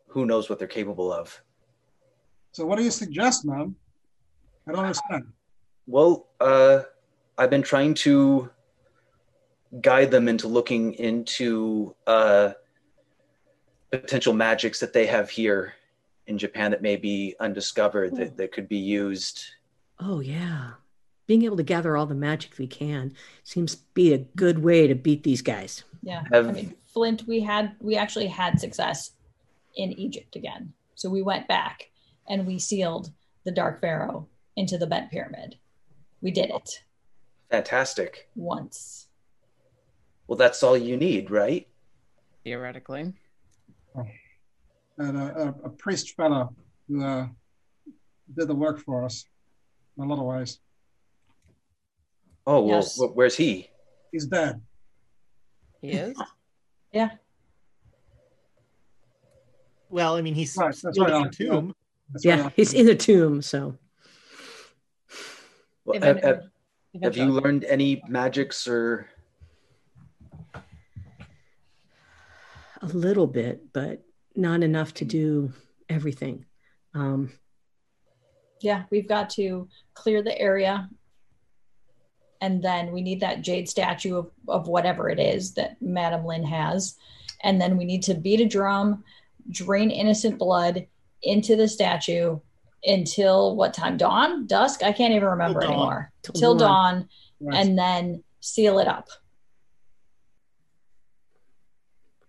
[0.08, 1.42] who knows what they're capable of?
[2.52, 3.76] So what do you suggest, man?
[4.68, 5.32] I don't understand.
[5.86, 6.84] Well, uh,
[7.38, 8.50] I've been trying to
[9.82, 12.52] guide them into looking into uh,
[13.92, 15.74] potential magics that they have here
[16.28, 19.44] in Japan that may be undiscovered that, that could be used.
[20.00, 20.72] Oh yeah.
[21.26, 23.14] Being able to gather all the magic we can
[23.44, 25.84] seems to be a good way to beat these guys.
[26.04, 26.24] Yeah.
[26.32, 29.12] Have- I mean, Flint, we had we actually had success
[29.76, 30.74] in Egypt again.
[30.96, 31.90] So we went back
[32.28, 33.12] and we sealed
[33.44, 35.58] the Dark Pharaoh into the bent pyramid.
[36.22, 36.84] We did it
[37.52, 38.30] Fantastic.
[38.36, 39.07] once.
[40.28, 41.68] Well, that's all you need, right?
[42.44, 43.14] Theoretically,
[44.98, 46.54] And a, a, a priest fellow
[46.88, 47.28] who uh,
[48.38, 49.26] did the work for us
[49.98, 50.60] in a lot of ways.
[52.46, 52.98] Oh, well, Yes.
[52.98, 53.70] wh- where's he?
[54.12, 54.62] He's dead.
[55.82, 56.18] he is.
[56.94, 57.10] Yeah.
[59.90, 61.76] Well, I mean, he's Right, that's still right, in I'll- a tomb.
[62.14, 62.54] That's yeah, right.
[62.56, 63.76] he's in the tomb, so
[65.84, 66.42] Well, have, have,
[67.04, 69.10] have you learned any magics or?
[72.82, 74.04] A little bit, but
[74.36, 75.52] not enough to do
[75.90, 76.46] everything.
[76.94, 77.32] Um,
[78.62, 80.90] Yeah, we've got to clear the area.
[82.42, 86.44] And then we need that jade statue of, of whatever it is that Madam Lynn
[86.46, 86.96] has.
[87.44, 89.04] And then we need to beat a drum,
[89.50, 90.88] drain innocent blood
[91.24, 92.40] into the statue
[92.84, 93.98] until what time?
[93.98, 94.46] Dawn?
[94.46, 94.84] Dusk?
[94.84, 95.70] I can't even remember dawn.
[95.72, 96.12] anymore.
[96.24, 96.94] Till Till dawn.
[96.94, 97.10] dawn.
[97.40, 97.66] Right.
[97.66, 99.08] And then seal it up.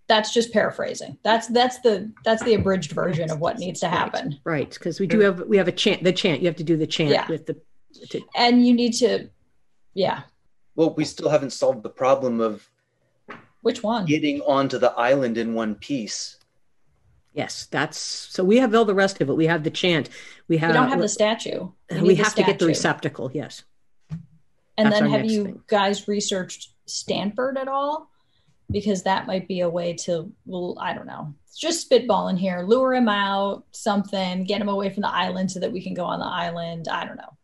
[0.09, 1.18] That's just paraphrasing.
[1.22, 4.40] That's that's the that's the abridged version of what needs to happen.
[4.44, 6.02] Right, because we do have we have a chant.
[6.02, 7.28] The chant you have to do the chant Yeah.
[7.28, 7.61] with the.
[8.11, 9.28] To, And you need to
[9.94, 10.22] yeah.
[10.76, 12.68] Well, we still haven't solved the problem of
[13.62, 14.04] Which one?
[14.06, 16.36] getting onto the island in one piece.
[17.34, 19.34] yes, that's so we have all the rest of it.
[19.34, 20.09] We have the chant.
[20.48, 20.70] We have.
[20.70, 21.68] we don't have the statue.
[21.90, 23.30] We, need the have to get the receptacle.
[23.34, 23.64] Yes.
[24.78, 25.62] And That's then have you thing.
[25.66, 28.11] guys researched Stanford at all?
[28.70, 31.34] Because that might be a way to, well, I don't know.
[31.56, 35.72] Just spitballing here, lure him out, something, get him away from the island so that
[35.72, 36.86] we can go on the island.
[36.88, 37.36] I don't know.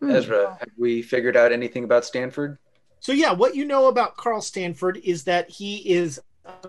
[0.00, 0.10] Hmm.
[0.10, 2.58] Ezra, have we figured out anything about Stanford?
[2.98, 6.20] So yeah, what you know about Carl Stanford is that he is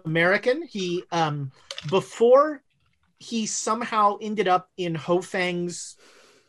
[0.05, 0.63] American.
[0.63, 1.51] He um
[1.89, 2.61] before
[3.19, 5.95] he somehow ended up in Ho Fang's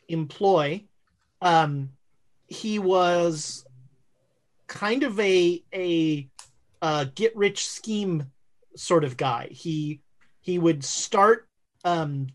[0.09, 0.85] employ,
[1.41, 1.91] um
[2.47, 3.64] he was
[4.66, 6.28] kind of a a
[6.85, 8.30] uh, get rich scheme
[8.76, 9.49] sort of guy.
[9.51, 10.03] He
[10.43, 11.49] he would start
[11.82, 12.26] um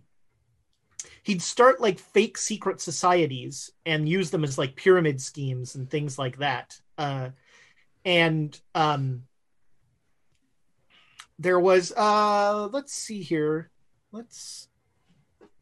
[1.21, 6.17] he'd start like fake secret societies and use them as like pyramid schemes and things
[6.17, 6.79] like that.
[6.97, 7.29] Uh,
[8.03, 9.25] and um,
[11.37, 13.69] there was uh, let's see here,
[14.11, 14.67] let's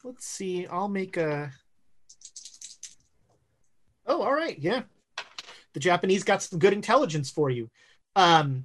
[0.06, 0.66] let's see.
[0.66, 1.52] I'll make a.
[4.06, 4.84] Oh, all right, yeah.
[5.74, 7.70] The Japanese got some good intelligence for you,
[8.16, 8.64] um,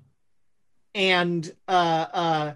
[0.95, 2.55] and uh, uh,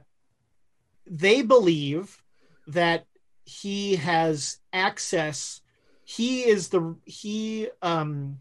[1.07, 2.23] they believe
[2.69, 3.07] that
[3.45, 5.61] he has access.
[6.05, 8.39] He is the he um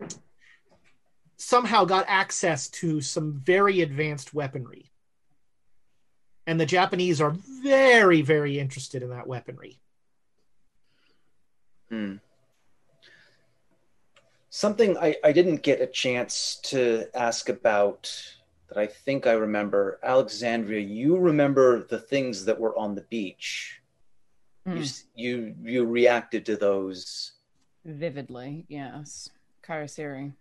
[1.38, 4.92] somehow got access to some very advanced weaponry.
[6.48, 9.80] And the japanese are very very interested in that weaponry.
[11.90, 12.16] Hmm.
[14.50, 18.35] Something I, I didn't get a chance to ask about
[18.70, 20.00] that I think I remember.
[20.04, 23.82] Alexandria, you remember the things that were on the beach.
[24.66, 24.82] You, Mm.
[24.82, 27.34] s- you you reacted to those.
[27.86, 29.30] Vividly, yes.
[29.64, 30.34] Kharisiri.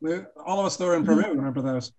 [0.00, 1.92] We, all of us that were in Peru remember those.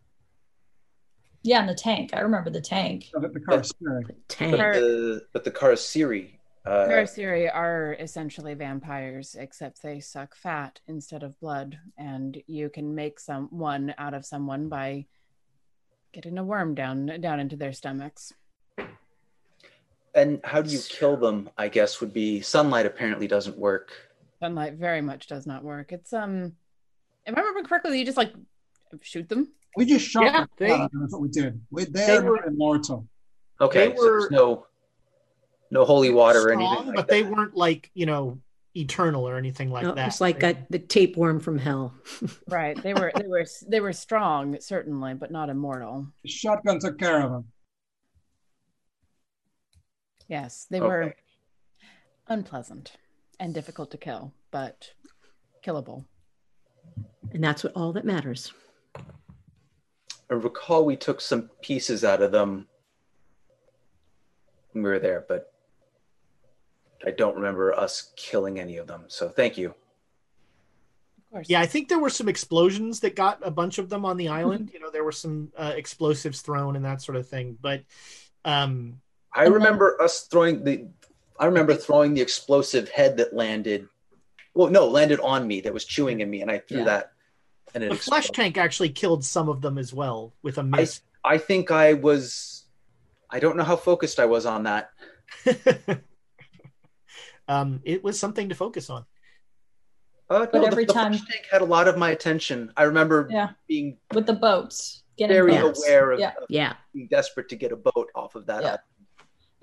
[1.42, 2.12] Yeah, and the tank.
[2.14, 3.10] I remember the tank.
[3.14, 4.06] The, the car spirit.
[4.08, 4.56] But Tank.
[4.56, 6.38] Kar- the but the Kharisiri.
[6.66, 12.96] Uh, Kharisiri are essentially vampires, except they suck fat instead of blood, and you can
[12.96, 15.06] make someone out of someone by
[16.14, 18.32] getting a worm down down into their stomachs.
[20.16, 21.50] and how do you kill them?
[21.58, 22.86] I guess would be sunlight.
[22.86, 23.92] Apparently doesn't work.
[24.40, 25.92] Sunlight very much does not work.
[25.92, 26.54] It's um,
[27.26, 28.34] if I remember correctly, you just like
[29.02, 29.52] shoot them.
[29.76, 30.48] We just shot Yeah, them.
[30.58, 31.60] they- Uh, that's what we did.
[31.72, 33.06] We, they, they are were- immortal.
[33.60, 34.66] Okay, They so there's no
[35.72, 37.10] no holy water or anything like but that.
[37.10, 38.40] they weren't like you know
[38.76, 41.94] eternal or anything like No, that it's like They- a, the tapeworm from hell.
[42.48, 42.82] Right.
[42.82, 46.08] They were they were they were strong, certainly, but not immortal.
[46.24, 47.46] The shotgun took care of them.
[50.28, 51.16] Yes, they were
[52.28, 52.94] unpleasant
[53.40, 54.92] and difficult to kill, but
[55.64, 56.06] killable.
[57.32, 58.52] And that's what all that matters.
[60.30, 62.68] I recall we took some pieces out of them
[64.72, 65.53] when we were there, but
[67.06, 69.04] I don't remember us killing any of them.
[69.08, 69.70] So thank you.
[71.18, 71.50] Of course.
[71.50, 74.28] yeah i think there were some explosions that got a bunch of them on the
[74.28, 77.82] island you know there were some uh, explosives thrown and that sort of thing but
[78.46, 79.02] um
[79.36, 80.86] I remember us throwing the.
[81.40, 83.88] I remember throwing the explosive head that landed.
[84.54, 86.84] Well, no, landed on me that was chewing in me, and I threw Yeah.
[86.86, 87.12] that.
[87.74, 91.02] And it the flesh tank actually killed some of them as well with a miss
[91.24, 92.66] I think I was.
[93.32, 94.92] I don't know how focused I was on that.
[97.48, 99.06] um it was something to focus on
[100.30, 102.72] Uh, But no, every the, time- flesh tank had a lot of my attention.
[102.78, 103.50] I remember Yeah.
[103.68, 105.04] being With the boats.
[105.18, 105.86] Getting very boats.
[105.86, 106.30] aware of, Yeah.
[106.42, 106.74] of Yeah.
[106.94, 108.64] being desperate to get a boat off of that.
[108.64, 108.68] Yeah.
[108.70, 108.82] island.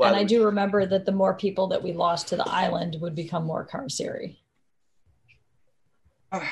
[0.00, 2.48] And it I was- do remember that the more people that we lost to the
[2.48, 4.36] island would become more Kharisiri.
[6.32, 6.46] Uh,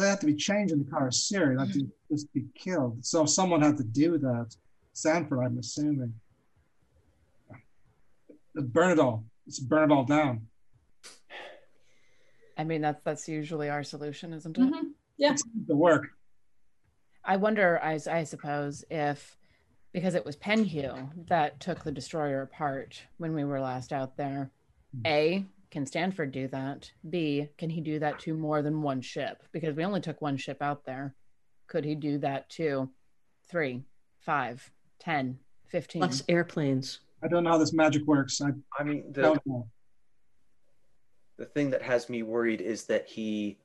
[0.00, 3.04] they have to be changed in the car series, not to just be killed.
[3.04, 4.54] So someone had to do that.
[4.92, 6.12] Stanford, I'm assuming.
[8.54, 9.24] Burn it all.
[9.46, 10.46] Let's burn it all down.
[12.56, 14.60] I mean that's that's usually our solution, isn't it?
[14.60, 14.92] Mhm.
[15.16, 15.32] Yeah.
[15.32, 16.08] It's the work.
[17.24, 19.36] I wonder, I, I suppose, if
[19.92, 24.50] because it was Penhew that took the destroyer apart when we were last out there,
[25.06, 26.90] A, can Stanford do that?
[27.08, 29.42] B, can he do that to more than one ship?
[29.52, 31.14] Because we only took one ship out there.
[31.66, 32.90] Could he do that to
[33.48, 33.82] three,
[34.20, 36.02] five, ten, fifteen?
[36.02, 37.00] Plus airplanes.
[37.22, 38.40] I don't know how this magic works.
[38.40, 39.66] I, I mean, the, don't know.
[41.38, 43.58] The thing that has me worried is that he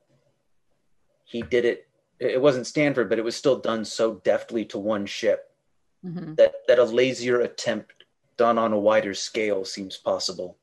[1.24, 5.06] he did it it wasn't stanford but it was still done so deftly to one
[5.06, 5.48] ship
[6.04, 6.36] Mhm.
[6.36, 8.04] that that a lazier attempt
[8.36, 10.58] done on a wider scale seems possible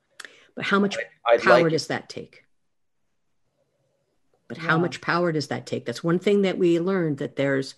[0.55, 2.43] But how much I'd power like- does that take?
[4.49, 4.81] But how Yeah.
[4.81, 5.85] much power does that take?
[5.85, 7.75] That's one thing that we learned that there's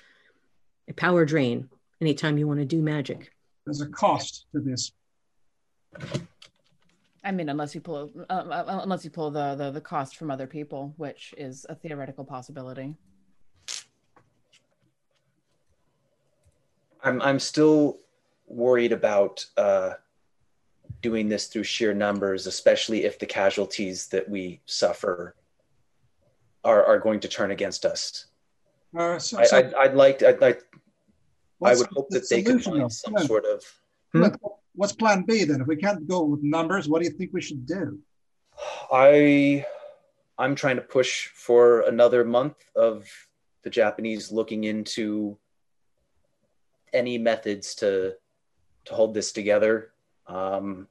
[0.87, 1.69] a power drain
[1.99, 3.31] anytime you want to do magic.
[3.65, 4.91] There's a cost to this.
[7.23, 10.31] I mean, unless you pull, uh, uh, unless you pull the, the the cost from
[10.31, 12.95] other people, which is a theoretical possibility.
[17.03, 17.97] i'm i'm still
[18.45, 19.91] worried about uh
[21.01, 25.35] doing this through sheer numbers especially if the casualties that we suffer
[26.63, 28.27] are are going to turn against us
[28.95, 30.61] Uh, so, I, so I'd, I'd like i'd like
[31.63, 33.25] i would hope the that they could find some Yeah.
[33.25, 33.63] sort of
[34.13, 34.37] Look,
[34.73, 35.61] what's plan B then?
[35.61, 37.99] If we can't go with numbers, what do you think we should do?
[38.91, 39.65] I
[40.37, 43.07] I'm trying to push for another month of
[43.63, 45.37] the Japanese looking into
[46.93, 48.15] any methods to
[48.85, 49.91] to hold this together.
[50.27, 50.87] Um,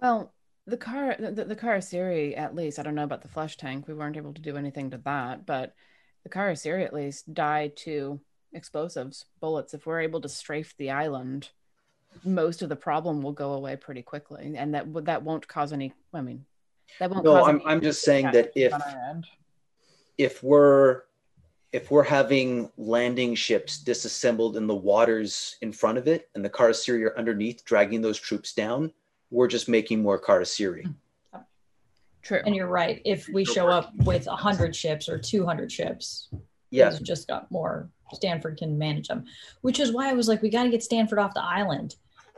[0.00, 0.32] Well,
[0.66, 3.86] the car, the, the Kharisiri, at least, I don't know about the flesh tank.
[3.86, 5.74] We weren't able to do anything to that, but
[6.24, 8.20] the car Kharisiri at least died to
[8.52, 9.74] explosives, bullets.
[9.74, 11.50] If we're able to strafe the island,
[12.24, 15.92] most of the problem will go away pretty quickly, and that that won't cause any.
[16.12, 16.44] I mean,
[16.98, 17.24] that won't.
[17.24, 19.26] no, cause I'm any I'm just saying that if on our end.
[20.18, 21.02] if we're
[21.72, 26.48] if we're having landing ships disassembled in the waters in front of it and the
[26.48, 28.92] Kharisiri are underneath dragging those troops down,
[29.30, 30.84] we're just making more Kharisiri.
[31.34, 31.44] Mm.
[32.22, 32.40] True.
[32.46, 33.02] And you're right.
[33.04, 36.28] If we show up with 100 ships or 200 ships,
[36.70, 36.90] Yeah.
[36.90, 37.88] we've just got more.
[38.14, 39.24] Stanford can manage them,
[39.62, 41.96] which is why I was like, we got to get Stanford off the island.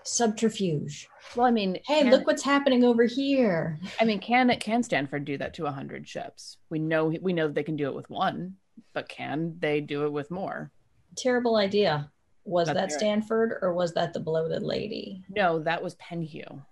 [0.09, 1.09] Subterfuge.
[1.37, 3.79] Well, I mean, Hey, can- look what's happening over here.
[4.01, 6.57] I mean, can can Stanford do that to hundred ships?
[6.71, 8.57] We know we know they can do it with one,
[8.95, 10.71] but can they do it with more?
[11.17, 12.11] Terrible idea.
[12.45, 12.93] Was That's that right.
[12.93, 15.23] Stanford or was that the bloated lady?
[15.29, 16.63] No, that was Penhew.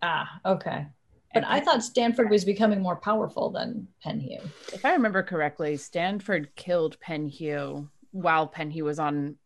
[0.00, 0.86] Ah, okay.
[1.34, 4.40] But I thought Stanford was becoming more powerful than Penhew.
[4.72, 9.36] If I remember correctly, Stanford killed Penhew while Penhew was on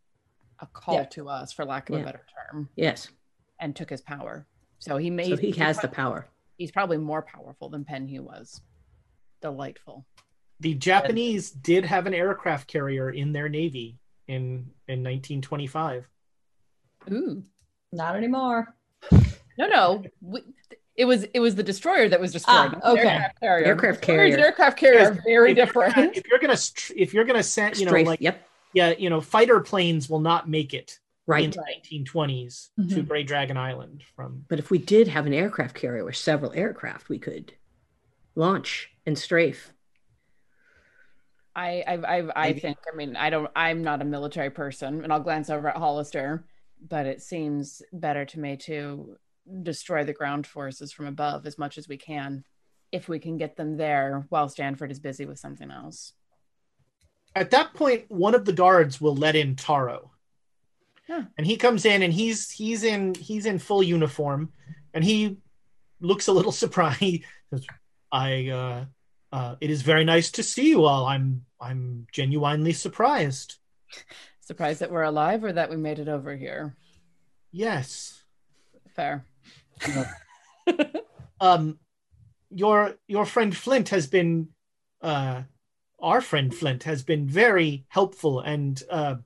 [0.61, 1.05] a call Yeah.
[1.05, 2.03] to us, for lack of Yeah.
[2.03, 3.09] a better term, Yes.
[3.61, 4.47] and took his power.
[4.79, 5.29] So he made.
[5.31, 6.29] So he has the power.
[6.59, 8.61] He's probably more powerful than Penhew was.
[9.43, 10.07] Delightful.
[10.61, 16.09] The Japanese did have an aircraft carrier in their navy in in 1925.
[17.13, 17.45] Ooh.
[17.93, 18.75] Not anymore.
[19.59, 20.05] No, no.
[20.21, 20.41] We,
[20.97, 22.75] it was it was the destroyer that was destroyed.
[22.83, 23.01] Ah, okay.
[23.09, 23.67] Aircraft carrier.
[23.67, 24.47] Aircraft Destroyers and carrier.
[24.47, 25.95] aircraft carrier are very if you're different.
[25.95, 26.59] gonna- if you're gonna
[26.97, 28.07] if you're gonna send, you know, Strafe.
[28.07, 28.47] like yep.
[28.73, 31.83] Yeah, you know, fighter planes will not make it right in Right.
[31.83, 33.09] the 1920s to Mhm.
[33.09, 37.09] Grey Dragon Island from But if we did have an aircraft carrier or several aircraft,
[37.09, 37.55] we could
[38.35, 39.73] launch and strafe.
[41.55, 42.77] I, I, I, I think.
[42.93, 43.51] I mean, I don't.
[43.57, 46.45] I'm not a military person, and I'll glance over at Hollister,
[46.87, 49.17] but it seems better to me to
[49.62, 52.45] destroy the ground forces from above as much as we can,
[52.93, 56.12] if we can get them there while Stanford is busy with something else.
[57.37, 60.11] At that point one of the guards will let in Taro.
[61.07, 61.24] Huh.
[61.37, 64.53] And he comes in and he's he's in he's in full uniform
[64.93, 65.37] and he
[66.01, 67.22] looks a little surprised.
[68.11, 68.84] I uh
[69.30, 71.05] uh it is very nice to see you all.
[71.07, 73.57] I'm I'm genuinely surprised.
[74.41, 76.74] Surprised that we're alive or that we made it over here.
[77.53, 78.22] Yes.
[78.97, 79.24] Fair.
[81.39, 81.78] Um
[82.49, 84.49] your your friend Flint has been
[85.03, 85.43] uh
[86.01, 89.16] our friend Flint has been very helpful and uh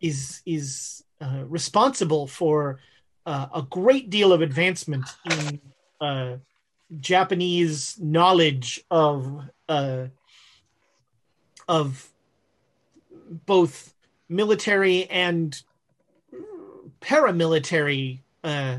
[0.00, 2.78] is is uh, responsible for
[3.24, 5.60] uh, a great deal of advancement in
[6.00, 6.36] uh,
[7.00, 10.06] Japanese knowledge of uh,
[11.68, 12.10] of
[13.46, 13.94] both
[14.28, 15.62] military and
[17.00, 18.78] paramilitary uh,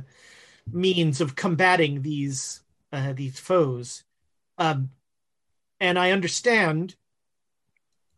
[0.72, 2.62] means of combating these
[3.14, 4.04] these foes.
[4.58, 4.90] Um,
[5.80, 6.96] and I understand.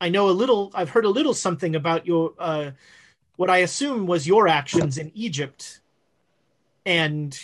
[0.01, 0.71] I know a little.
[0.73, 2.71] I've heard a little something about your uh,
[3.35, 5.81] what I assume was your actions in Egypt.
[6.85, 7.37] And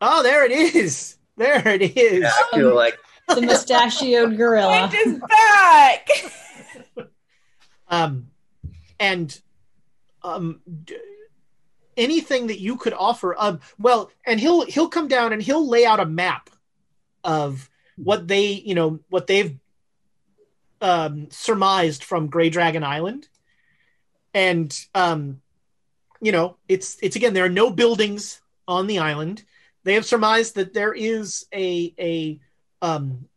[0.00, 1.16] oh, there it is.
[1.36, 2.20] There it is.
[2.22, 4.90] Yeah, I feel like The mustachioed gorilla.
[4.94, 6.08] is back.
[7.88, 8.28] Um,
[9.00, 9.36] and
[10.22, 10.96] um, d-
[11.96, 13.34] anything that you could offer.
[13.36, 16.50] Um, well, and he'll he'll come down and he'll lay out a map
[17.24, 19.58] of what they you know what they've
[20.80, 23.28] um, surmised from Gray Dragon Island,
[24.34, 25.40] and um,
[26.20, 29.44] you know it's it's again there are no buildings on the island.
[29.84, 32.40] They have surmised that there is a a
[32.82, 33.28] um,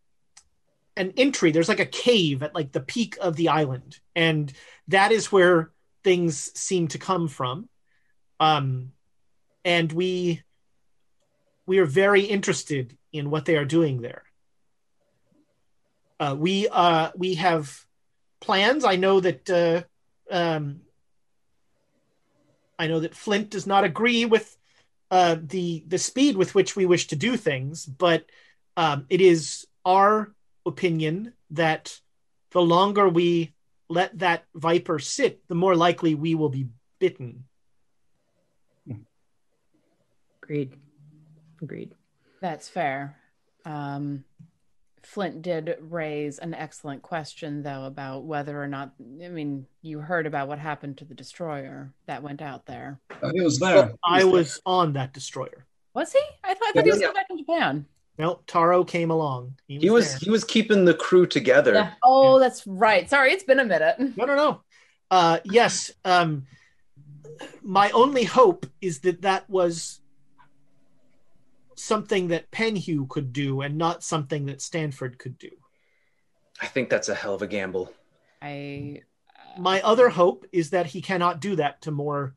[0.95, 1.51] an entry.
[1.51, 4.51] There's like a cave at like the peak of the island, and
[4.87, 5.71] that is where
[6.03, 7.69] things seem to come from.
[8.39, 8.91] Um,
[9.65, 10.41] and we
[11.65, 14.23] we are very interested in what they are doing there.
[16.20, 17.86] Uh, we uh, we have
[18.39, 18.86] plans.
[18.86, 19.84] I know that uh,
[20.34, 20.82] um,
[22.78, 24.55] I know that Flint does not agree with
[25.11, 28.26] uh, the the speed with which we wish to do things, but
[28.78, 30.34] um, it is our
[30.66, 31.99] opinion that
[32.51, 33.53] the longer we
[33.89, 36.68] let that viper sit, the more likely we will be
[36.99, 37.45] bitten.
[40.43, 40.74] Agreed.
[41.61, 41.95] Agreed.
[42.41, 43.16] That's fair.
[43.64, 44.26] Um,
[45.04, 48.93] Flint did raise an excellent question, though, about whether or not.
[49.24, 52.99] I mean, you heard about what happened to the destroyer that went out there.
[53.22, 53.76] Uh, he was there.
[53.76, 55.66] Well, I was on that destroyer.
[55.93, 56.20] Was he?
[56.43, 57.86] I thought, I thought he was still back in Japan.
[58.18, 59.56] No, Taro came along.
[59.68, 60.20] He was there.
[60.20, 61.74] he was keeping the crew together.
[61.74, 61.93] Yeah.
[62.04, 63.10] Oh, that's right.
[63.10, 63.95] Sorry, it's been a minute.
[64.18, 64.62] No, no, no.
[65.12, 65.91] Uh, yes.
[66.06, 66.45] Um,
[67.62, 69.99] my only hope is that that was
[71.84, 75.49] something that Penhew could do and not something that Stanford could do.
[76.61, 77.91] I think that's a hell of a gamble.
[78.41, 82.36] I uh, My other hope is that he cannot do that to more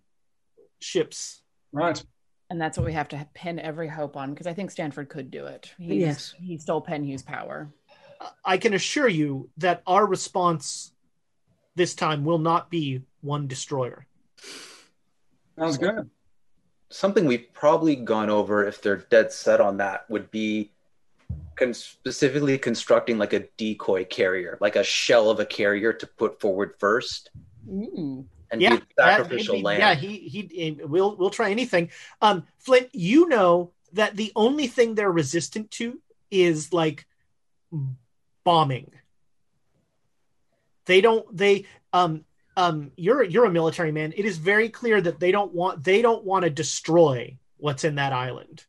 [0.80, 1.42] ships.
[1.72, 2.03] Right.
[2.51, 5.30] And that's what we have to pin every hope on because I think Stanford could
[5.30, 5.72] do it.
[5.78, 6.34] He's, Yes.
[6.38, 7.70] He stole Penhew's power.
[8.44, 10.92] I can assure you that our response
[11.74, 14.07] this time will not be one destroyer.
[15.59, 16.11] Sounds good.
[16.97, 20.70] Something we've probably gone over if they're dead set on that would be
[21.55, 26.40] con- specifically constructing like a decoy carrier, like a shell of a carrier to put
[26.40, 27.28] forward first
[27.68, 28.24] Ooh.
[28.51, 29.80] and yeah, be that- sacrificial land.
[29.80, 31.90] Yeah, he he we'll we'll try anything.
[32.22, 37.07] Um, Flint, you know that the only thing they're resistant to is like
[38.42, 38.90] bombing.
[40.86, 41.36] They don't.
[41.36, 42.24] They um
[42.57, 42.90] um.
[42.96, 44.12] You're you're a military man.
[44.16, 47.94] It is very clear that they don't want they don't want to destroy what's in
[47.96, 48.64] that island.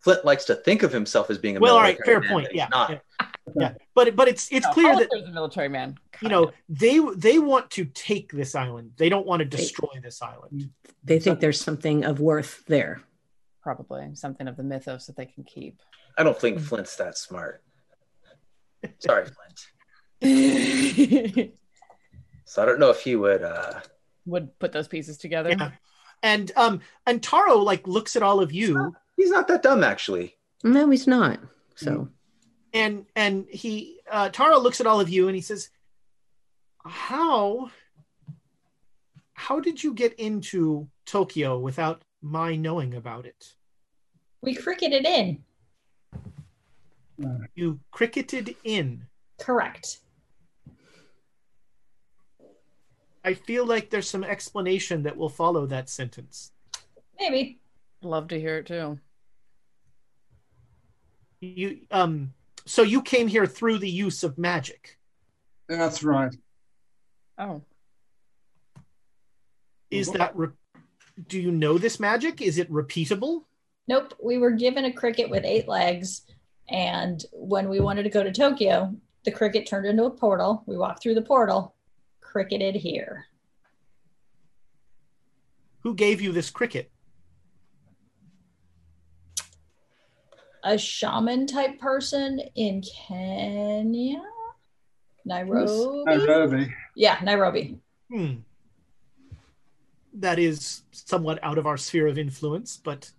[0.00, 1.74] Flint likes to think of himself as being a military.
[1.74, 2.48] Well, all right, fair man, point.
[2.52, 2.90] Yeah, not.
[2.90, 3.74] yeah, yeah.
[3.94, 5.96] But but it's it's No, clear that Hollister's a military man.
[6.20, 8.92] you know they they want to take this island.
[8.96, 10.70] They don't want to destroy this island.
[11.04, 13.02] They think there's something of worth there.
[13.62, 15.80] Probably something of the mythos that they can keep.
[16.18, 17.62] I don't think Flint's that smart.
[18.98, 19.26] Sorry,
[20.20, 21.52] Flint.
[22.52, 23.42] So I don't know if he would.
[23.42, 23.80] uh
[24.26, 25.54] Would put those pieces together.
[25.58, 25.70] Yeah.
[26.22, 30.36] And um and Taro like looks at all of you He's not that dumb, actually.
[30.62, 31.40] No, he's not.
[31.76, 32.10] So
[32.74, 35.70] and and he uh Taro looks at all of you and he says,
[36.84, 37.70] How
[39.32, 43.54] how did you get into Tokyo without my knowing about it?
[44.42, 45.42] We cricketed in.
[47.54, 49.06] You cricketed in.
[49.40, 50.01] Correct.
[53.24, 56.52] I feel like there's some explanation that will follow that sentence.
[57.18, 57.60] Maybe.
[58.02, 58.98] Love to hear it too.
[61.40, 64.98] You um so you came here through the use of magic.
[65.68, 66.34] That's right.
[67.38, 67.62] Oh.
[69.90, 70.48] Is that re-
[71.28, 72.40] do you know this magic?
[72.40, 73.44] Is it repeatable?
[73.88, 74.14] Nope.
[74.22, 76.22] We were given a cricket with eight legs.
[76.68, 78.94] And when we wanted to go to Tokyo,
[79.24, 80.62] the cricket turned into a portal.
[80.66, 81.71] We walked through the portal,
[82.32, 83.26] cricketed here.
[85.80, 86.90] Who gave you this cricket?
[90.64, 94.22] A shaman type person in Kenya?
[95.24, 96.04] Nairobi?
[96.04, 96.74] Nairobi.
[96.96, 97.78] Yeah, Nairobi.
[98.10, 98.34] Hmm.
[100.14, 103.10] That is somewhat out of our sphere of influence, but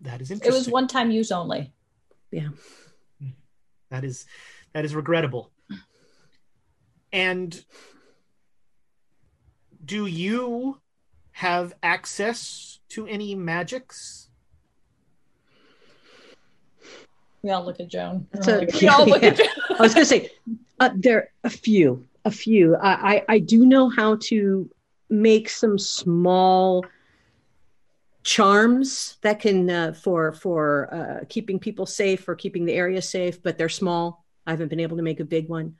[0.00, 0.54] that is interesting.
[0.54, 1.72] It was one time use only.
[2.30, 2.48] Yeah.
[3.90, 4.26] That is
[4.72, 5.50] that is regrettable.
[7.12, 7.64] And
[9.84, 10.80] do you
[11.32, 14.28] have access to any magics?
[17.42, 18.26] We all look at Joan.
[18.32, 19.36] That's a, we all look at.
[19.36, 19.48] Joan.
[19.78, 20.30] I was going to say,
[20.80, 22.76] uh, there are a few, a few.
[22.76, 24.70] I, I, I do know how to
[25.10, 26.84] make some small
[28.22, 33.42] charms that can uh, for for uh, keeping people safe or keeping the area safe,
[33.42, 34.24] but they're small.
[34.46, 35.76] I haven't been able to make a big one,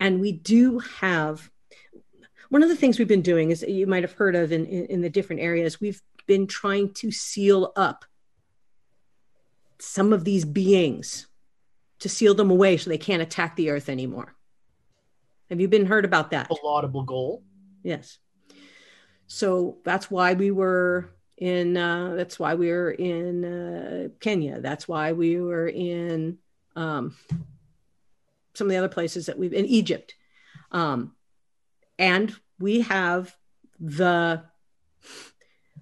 [0.00, 1.50] and we do have.
[2.48, 4.86] One of the things we've been doing is you might have heard of in, in,
[4.86, 8.04] in the different areas, we've been trying to seal up
[9.78, 11.26] some of these beings
[12.00, 14.34] to seal them away so they can't attack the earth anymore.
[15.50, 16.50] Have you been heard about that?
[16.50, 17.42] A laudable goal.
[17.82, 18.18] Yes.
[19.26, 21.76] So that's why we were in.
[21.76, 24.60] Uh, that's why we were in uh, Kenya.
[24.60, 26.38] That's why we were in
[26.76, 27.16] um,
[28.54, 30.14] some of the other places that we've in Egypt,
[30.72, 31.14] um,
[31.98, 33.34] and we have
[33.80, 34.42] the,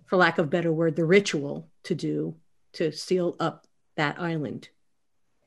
[0.06, 2.36] for lack of better word, the ritual to do
[2.74, 4.68] to seal up that island,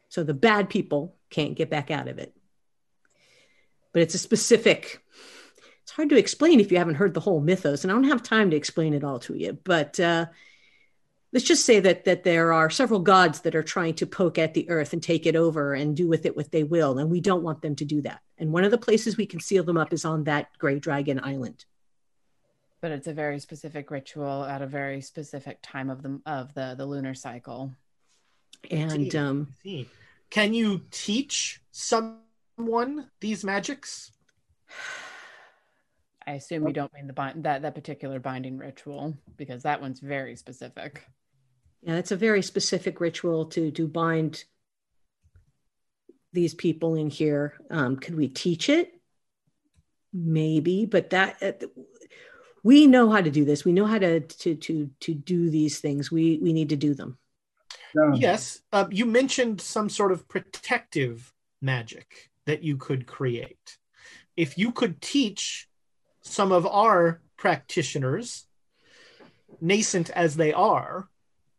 [0.08, 2.36] so the bad people can't get back out of it.
[3.94, 5.04] But it's a specific
[5.90, 8.22] it's hard to explain if you haven't heard the whole mythos and i don't have
[8.22, 10.28] time to explain it all to you but uh,
[11.34, 14.54] let's just say that that there are several gods that are trying to poke at
[14.54, 17.20] the earth and take it over and do with it what they will and we
[17.20, 19.78] don't want them to do that and one of the places we can seal them
[19.78, 21.66] up is on that gray dragon island.
[22.82, 26.76] But it's a very specific ritual at a very specific time of the of the
[26.78, 27.74] the lunar cycle.
[28.72, 29.54] And um
[30.30, 34.12] can you teach someone these magics?
[36.26, 40.00] I assume you don't mean the bind that that particular binding ritual because that one's
[40.00, 41.06] very specific.
[41.82, 44.46] Yeah, it's a very specific ritual to to bind
[46.34, 47.56] these people in here.
[47.70, 48.94] Um, could we teach it?
[50.14, 51.68] Maybe, but that uh,
[52.64, 53.64] we know how to do this.
[53.64, 56.12] We know how to to to to do these things.
[56.12, 57.18] We we need to do them.
[58.16, 63.78] Yes, uh, you mentioned some sort of protective magic that you could create.
[64.36, 65.68] If you could teach
[66.22, 68.46] some of our practitioners,
[69.62, 71.10] nascent as they are,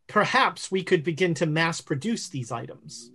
[0.07, 3.11] perhaps we could begin to mass produce these items.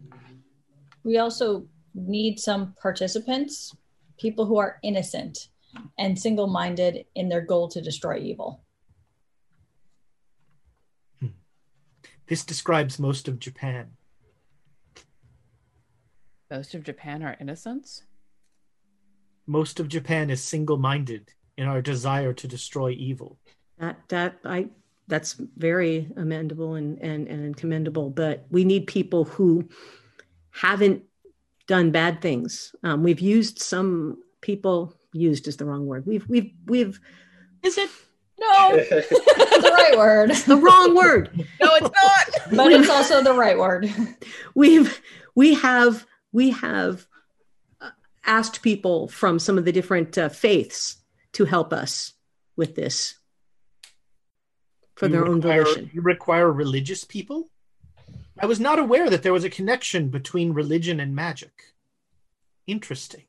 [1.06, 3.74] We also need some participants,
[4.18, 5.50] people who are innocent
[6.00, 8.64] and single minded in their goal to destroy evil.
[11.20, 11.28] Hmm.
[12.28, 13.92] This describes most of Japan.
[16.50, 18.04] Most of Japan are innocents?
[19.46, 23.38] Most of Japan is single minded in our desire to destroy evil.
[23.78, 24.70] That that I
[25.08, 29.70] that's very amendable and, and, and commendable, but we need people who
[30.62, 31.04] haven't
[31.68, 32.74] done bad things.
[32.84, 36.06] Um, we've used some people used is the wrong word.
[36.06, 37.00] We've we've we've
[37.64, 37.90] is it
[38.40, 40.32] no the right word.
[40.32, 41.30] the wrong word.
[41.62, 42.56] No, it's not.
[42.58, 43.90] but it's also the right word.
[44.56, 45.02] We've
[45.36, 47.08] we have we have
[47.82, 47.92] uh,
[48.26, 50.98] asked people from some of the different uh, faiths
[51.34, 52.14] to help us
[52.58, 53.16] with this
[54.96, 55.90] for You their own require- volition.
[55.94, 57.50] You require religious people?
[58.38, 61.74] I was not aware that there was a connection between religion and magic.
[62.68, 63.24] Interesting.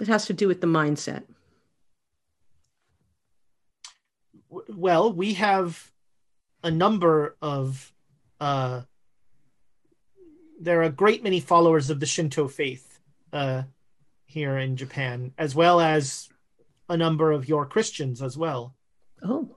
[0.00, 1.24] It has to do with the mindset.
[4.48, 5.92] Well, we have
[6.62, 7.92] a number of
[8.40, 8.82] uh
[10.60, 13.00] there are a great many followers of the Shinto faith
[13.32, 13.62] uh
[14.24, 16.28] here in Japan, as well as
[16.88, 18.74] a number of your Christians as well.
[19.22, 19.56] Oh.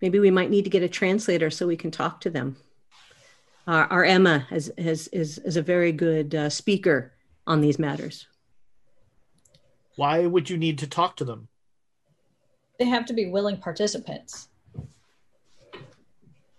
[0.00, 2.56] Maybe we might need to get a translator so we can talk to them.
[3.66, 7.12] Our, our Emma has, has, is, is a very good uh, speaker
[7.46, 8.26] on these matters.
[9.96, 11.48] Why would you need to talk to them?
[12.78, 14.48] They have to be willing participants.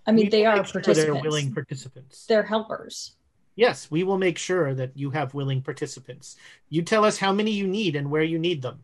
[0.07, 1.21] I mean, We they are make sure participants.
[1.21, 2.25] They're willing participants.
[2.25, 3.15] They're helpers.
[3.55, 6.38] Yes, we will make sure that you have willing participants.
[6.69, 8.83] You tell us how many you need and where you need them.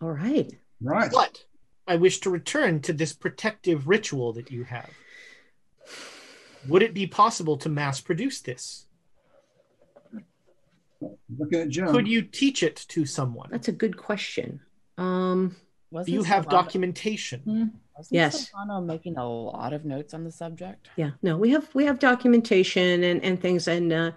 [0.00, 0.50] All right.
[0.80, 1.10] Right.
[1.12, 1.44] But
[1.88, 4.90] I wish to return to this protective ritual that you have.
[6.68, 8.86] Would it be possible to mass produce this?
[11.00, 11.88] Looking at Jim.
[11.88, 13.48] Could you teach it to someone?
[13.50, 14.60] That's a good question.
[14.98, 15.56] Um,
[16.04, 17.72] Do you have documentation?
[17.96, 18.50] Wasn't Yes.
[18.50, 20.90] Silvano making a lot of notes on the subject?
[20.96, 24.12] yeah, no, we have we have documentation and, and things, and uh,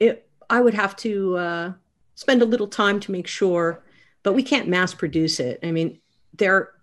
[0.00, 0.28] it.
[0.50, 1.72] I would have to uh,
[2.16, 3.82] spend a little time to make sure,
[4.22, 5.58] but we can't mass produce it.
[5.62, 6.00] I mean,
[6.34, 6.73] there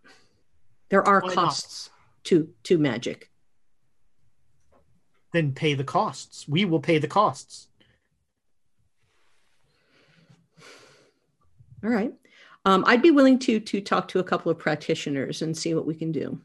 [0.92, 1.36] there are Why not?
[1.36, 1.90] costs
[2.26, 3.32] to to magic.
[5.34, 6.48] Then pay the costs.
[6.48, 7.70] We will pay the costs.
[11.84, 12.14] All right.
[12.66, 15.88] Um, I'd be willing to to talk to a couple of practitioners and see what
[15.88, 16.40] we can do.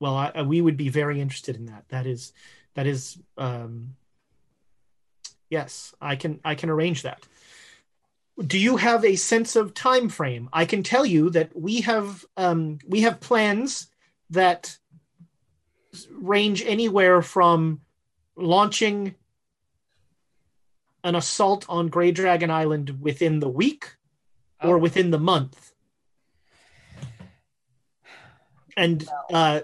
[0.00, 1.84] Well, I, I- we would be very interested in that.
[1.90, 2.32] That is,
[2.74, 3.94] that is, um,
[5.48, 7.24] yes, I can I can arrange that.
[8.44, 10.48] Do you have a sense of time frame?
[10.52, 13.88] I can tell you that we have um, we have plans
[14.30, 14.76] that
[16.10, 17.80] range anywhere from
[18.36, 19.14] launching
[21.02, 23.96] an assault on Grey Dragon Island within the week
[24.62, 24.78] or Oh.
[24.78, 25.72] within the month.
[28.76, 29.60] And uh,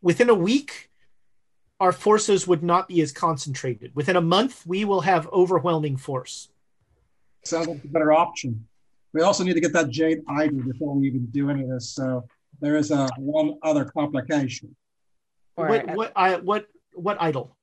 [0.00, 0.90] within a week,
[1.80, 3.94] our forces would not be as concentrated.
[3.94, 6.48] Within a month, we will have overwhelming force.
[7.44, 8.66] Sounds like a better option.
[9.12, 11.90] We also need to get that jade idol before we even do any of this.
[11.90, 12.24] So
[12.60, 14.74] there is a one other complication.
[15.56, 17.56] Or what what I what what idol?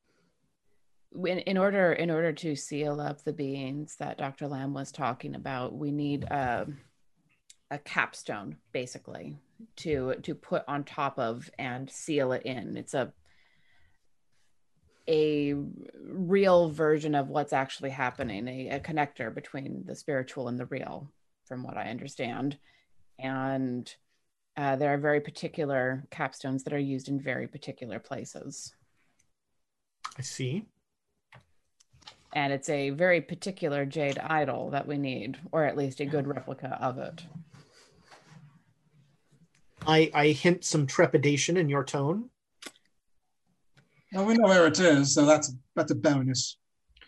[1.16, 4.48] in, in order in order to seal up the beings that Dr.
[4.48, 6.68] Lamb was talking about, we need a,
[7.72, 9.38] a capstone basically
[9.78, 12.78] to to put on top of and seal it in.
[12.78, 13.12] It's a
[15.10, 15.56] a
[16.04, 21.10] real version of what's actually happening, a, a connector between the spiritual and the real,
[21.46, 22.58] from what I understand.
[23.18, 23.94] And
[24.56, 28.76] uh, there are very particular capstones that are used in very particular places.
[30.18, 30.66] I see.
[32.34, 36.28] and it's a very particular jade idol that we need or at least a good
[36.28, 37.24] replica of it
[39.88, 42.30] I, I hint some trepidation in your tone.
[44.14, 46.58] Well, we know where it is, so that's that's a bonus.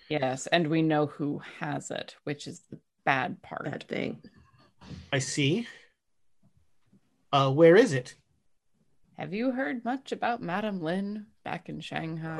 [0.09, 4.21] yes and we know who has it which is the bad part That thing.
[5.11, 5.67] I see.
[7.33, 8.15] Uh, where is it?
[9.17, 12.37] have you heard much about madame lin back in shanghai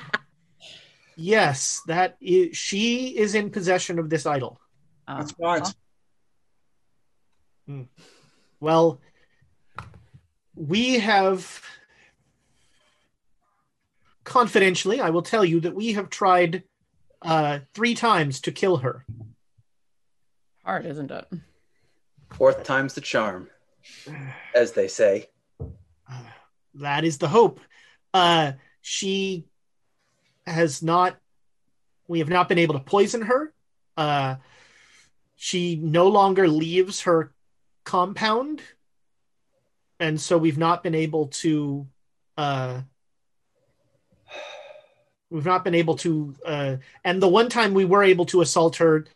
[1.16, 2.56] Yes, that is.
[2.56, 4.58] She is in possession of this idol.
[5.06, 5.74] That's Uh, right.
[8.58, 9.00] Well,
[10.54, 11.62] we have
[14.24, 16.64] confidentially, I will tell you that we have tried
[17.22, 19.04] uh, three times to kill her.
[20.64, 21.26] hard isn't it
[22.30, 23.48] Fourth time's the charm,
[24.54, 25.26] as they say.
[26.74, 27.60] That is the hope.
[28.14, 29.46] Uh, she
[30.46, 31.16] has not.
[32.06, 33.52] We have not been able to poison her.
[33.96, 34.36] Uh,
[35.36, 37.32] she no longer leaves her
[37.84, 38.62] compound,
[40.00, 41.86] and so we've not been able to.
[42.36, 42.80] Uh,
[45.30, 46.34] we've not been able to.
[46.44, 49.06] Uh, and the one time we were able to assault her,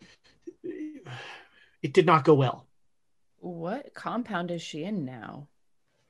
[1.82, 2.66] it did not go well.
[3.38, 5.48] what compound is she in now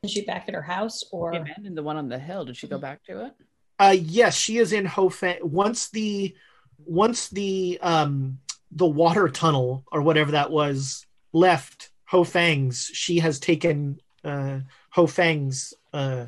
[0.02, 2.56] Is she back at her house or she abandoned the one on the hill did
[2.56, 3.32] she go back to it
[3.78, 5.38] Uh, yes, she is in Ho Fang.
[5.42, 6.34] Once the
[6.78, 8.38] once the um
[8.70, 14.60] the water tunnel or whatever that was left Ho Fang's, she has taken uh
[14.90, 16.26] Ho Fang's uh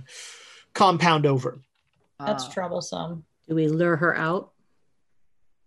[0.75, 1.59] compound over.
[2.19, 2.51] that's Ah.
[2.51, 3.25] troublesome?
[3.49, 4.53] Do we lure her out?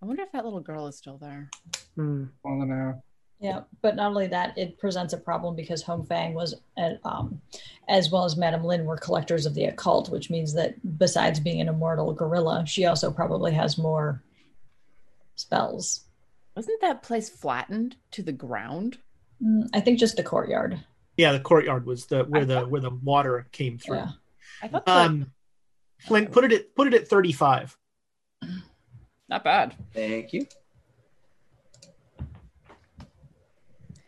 [0.02, 1.50] i wonder if that little girl is still there
[1.96, 2.26] Hmm.
[2.46, 3.04] I don't know.
[3.42, 7.42] Yeah, but not only that, it presents a problem because Ho Fang was, at, um,
[7.88, 11.62] as well as Madame Lin, were collectors of the occult, which means that besides being
[11.62, 14.22] an immortal gorilla, she also probably has more
[15.36, 16.02] spells.
[16.56, 18.98] wasn't that place flattened to the ground
[19.42, 20.84] Mm, I think just the courtyard.
[21.20, 23.98] Yeah, the courtyard was the where the where the water came through.
[23.98, 24.12] Yeah.
[24.64, 25.32] i thought that Um
[26.00, 27.78] Flint put it at put it at 35.
[29.28, 30.48] not bad Thank you.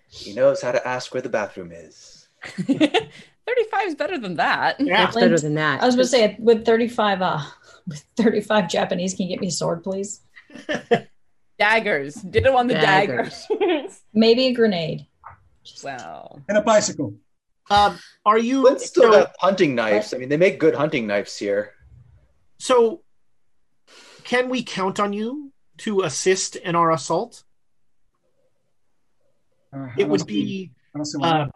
[0.08, 2.30] He knows how to ask where the bathroom is.
[2.46, 3.08] 35
[3.88, 4.80] is better than that.
[4.80, 5.04] Yeah.
[5.04, 5.82] That's better than that.
[5.82, 7.42] I was going to say with 35, uh,
[7.88, 10.22] with 35 Japanese, can you get me a sword, please?
[11.60, 12.16] Daggers.
[12.16, 13.48] Did it on the daggers.
[14.14, 15.08] Maybe a grenade.
[15.84, 17.14] Well, And a bicycle.
[17.70, 20.14] Um are you Flint's still so- got hunting knives.
[20.14, 21.74] I mean, they make good hunting knives here.
[22.60, 23.02] So,
[24.24, 27.44] can we count on you to assist in our assault?
[29.74, 31.48] Uh, It would be I don't see why uh,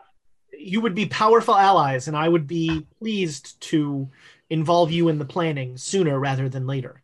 [0.57, 4.09] you would be powerful allies, and I would be pleased to
[4.49, 7.01] involve you in the planning sooner rather than later.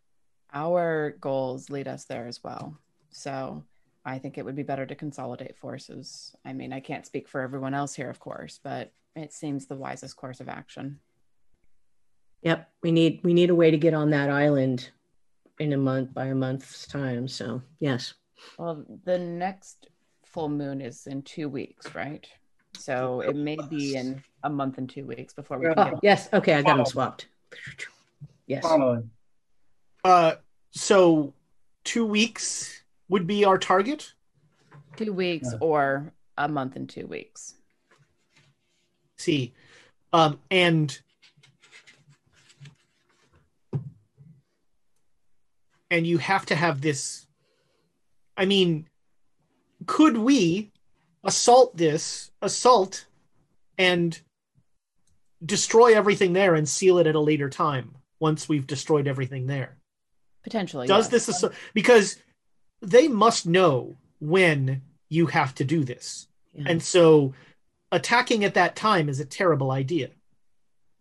[0.53, 2.77] our goals lead us there as well.
[3.11, 3.63] So
[4.05, 6.35] I think it would be better to consolidate forces.
[6.43, 9.75] I mean, I can't speak for everyone else here, of course, but it seems the
[9.75, 10.99] wisest course of action.
[12.41, 12.69] Yep.
[12.81, 14.89] We need we need a way to get on that island
[15.59, 17.27] in a month by a month's time.
[17.27, 18.15] So yes.
[18.57, 19.87] Well, the next
[20.25, 22.27] full moon is in two weeks, right?
[22.77, 25.99] So it may be in a month and two weeks before we can Oh, get
[26.01, 26.29] yes.
[26.33, 27.27] Okay, I got them swapped.
[28.47, 28.65] Yes.
[30.03, 30.33] Uh,
[30.71, 31.33] so
[31.83, 32.80] two weeks
[33.11, 34.13] would be our target.
[34.95, 35.57] two weeks Yeah.
[35.61, 37.55] or a month and two weeks.
[39.17, 39.53] See,
[40.11, 40.99] um, and
[45.89, 47.25] and you have to have this.
[48.35, 48.87] I mean,
[49.85, 50.71] could we
[51.23, 53.05] assault this assault
[53.77, 54.19] and
[55.45, 59.77] destroy everything there and seal it at a later time once we've destroyed everything there?
[60.43, 60.87] Potentially.
[60.87, 61.25] Does yes.
[61.25, 62.17] this because
[62.81, 66.65] they must know when you have to do this, Yeah.
[66.67, 67.33] and so
[67.91, 70.09] attacking at that time is a terrible idea.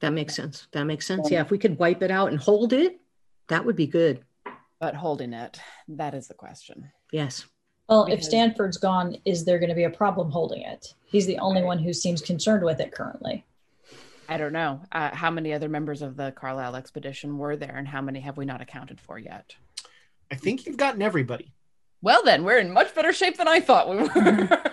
[0.01, 0.67] That makes sense.
[0.73, 1.31] That makes sense.
[1.31, 3.01] Yeah, if we could wipe it out and hold it,
[3.49, 4.25] that would be good.
[4.79, 6.91] But holding it, that is the question.
[7.13, 7.45] Yes.
[7.89, 10.95] Well, if Stanford's gone, is there going to be a problem holding it?
[11.07, 13.45] He's the only one who seems concerned with it currently.
[14.29, 14.81] I don't know.
[14.93, 18.37] Uh, how many other members of the Carlyle expedition were there, and how many have
[18.37, 19.57] we not accounted for yet?
[20.31, 21.53] I think you've gotten everybody.
[22.03, 24.63] Well, then we're in much better shape than I thought we were.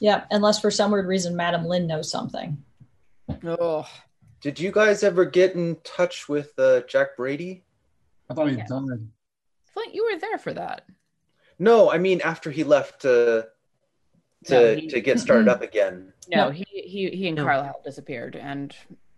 [0.00, 2.62] Yeah, unless for some weird reason Madam Lin knows something.
[3.44, 3.84] oh,
[4.40, 7.64] Did you guys ever get in touch with uh, Jack Brady?
[8.30, 8.66] I thought he Yeah.
[8.68, 9.08] died.
[9.74, 10.86] Flint, you were there for that.
[11.58, 13.48] No, I mean after he left to
[14.44, 16.12] to No, he- to get started up again.
[16.28, 16.50] No, No.
[16.52, 17.42] he he he and No.
[17.42, 18.72] Carlyle disappeared, and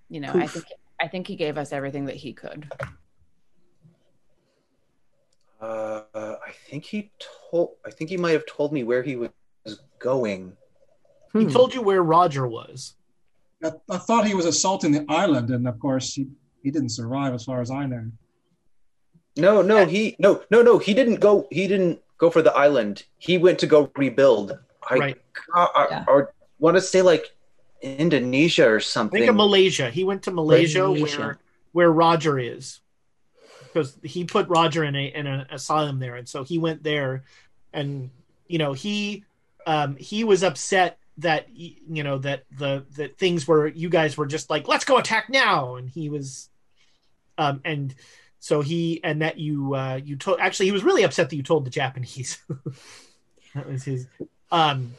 [0.08, 0.64] you know, I think
[0.98, 2.72] I think he gave us everything that he could.
[5.60, 7.10] Uh, I think he
[7.50, 7.76] told.
[7.84, 9.30] I think he might have told me where he was
[9.98, 10.56] going.
[11.32, 11.50] He Hmm.
[11.50, 12.96] told you where Roger was.
[13.62, 16.26] I, I thought he was assaulting the island, and of course he,
[16.62, 18.10] he didn't survive, as far as I know.
[19.36, 21.46] No, no, he no no no he didn't go.
[21.50, 23.04] He didn't go for the island.
[23.18, 24.58] He went to go rebuild.
[24.88, 25.18] I, Right.
[25.54, 26.04] I, I, Yeah.
[26.08, 27.30] or want to say like
[27.82, 29.20] Indonesia or I something.
[29.20, 29.88] think of Malaysia.
[29.90, 31.20] He went to Malaysia, Malaysia.
[31.20, 31.38] where
[31.72, 32.80] where Roger is,
[33.72, 37.24] because he put Roger in a in an asylum there, and so he went there,
[37.72, 38.10] and
[38.46, 39.24] you know he
[39.66, 44.26] um, he was upset that you know that the that things were you guys were
[44.26, 46.48] just like let's go attack now, and he was,
[47.38, 47.94] um, and
[48.38, 51.42] so he and that you uh, you told actually he was really upset that you
[51.42, 52.38] told the Japanese.
[53.54, 54.06] that was his.
[54.50, 54.94] Um,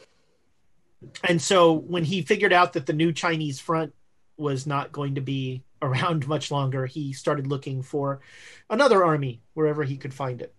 [1.24, 3.92] and so when he figured out that the new Chinese front
[4.36, 8.20] was not going to be around much longer, he started looking for
[8.70, 10.54] another army wherever he could find it.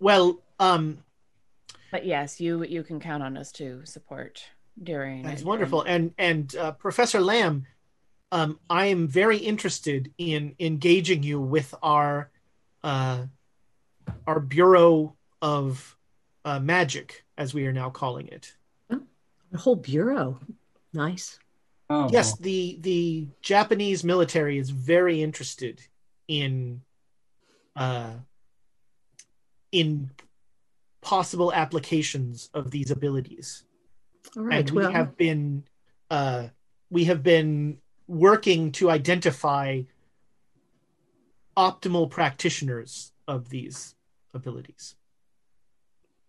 [0.00, 0.98] Well, um,
[1.90, 4.44] But yes, you you can count on us to support
[4.82, 5.22] during.
[5.22, 5.82] that's during- wonderful.
[5.82, 7.66] And and uh, Professor Lamb,
[8.32, 12.30] um, I am very interested in engaging you with our
[12.82, 13.26] uh,
[14.26, 15.96] our Bureau of
[16.44, 18.56] uh, Magic, as we are now calling it.
[18.90, 20.40] A whole bureau.
[20.92, 21.38] Nice.
[21.90, 25.82] Oh, yes the the japanese military is very interested
[26.26, 26.80] in
[27.76, 28.14] uh
[29.72, 30.10] in
[31.02, 33.64] possible applications of these abilities
[34.36, 34.60] All right.
[34.60, 35.64] and we well, have been
[36.08, 36.48] uh
[36.88, 39.82] we have been working to identify
[41.58, 43.94] optimal practitioners of these
[44.32, 44.94] abilities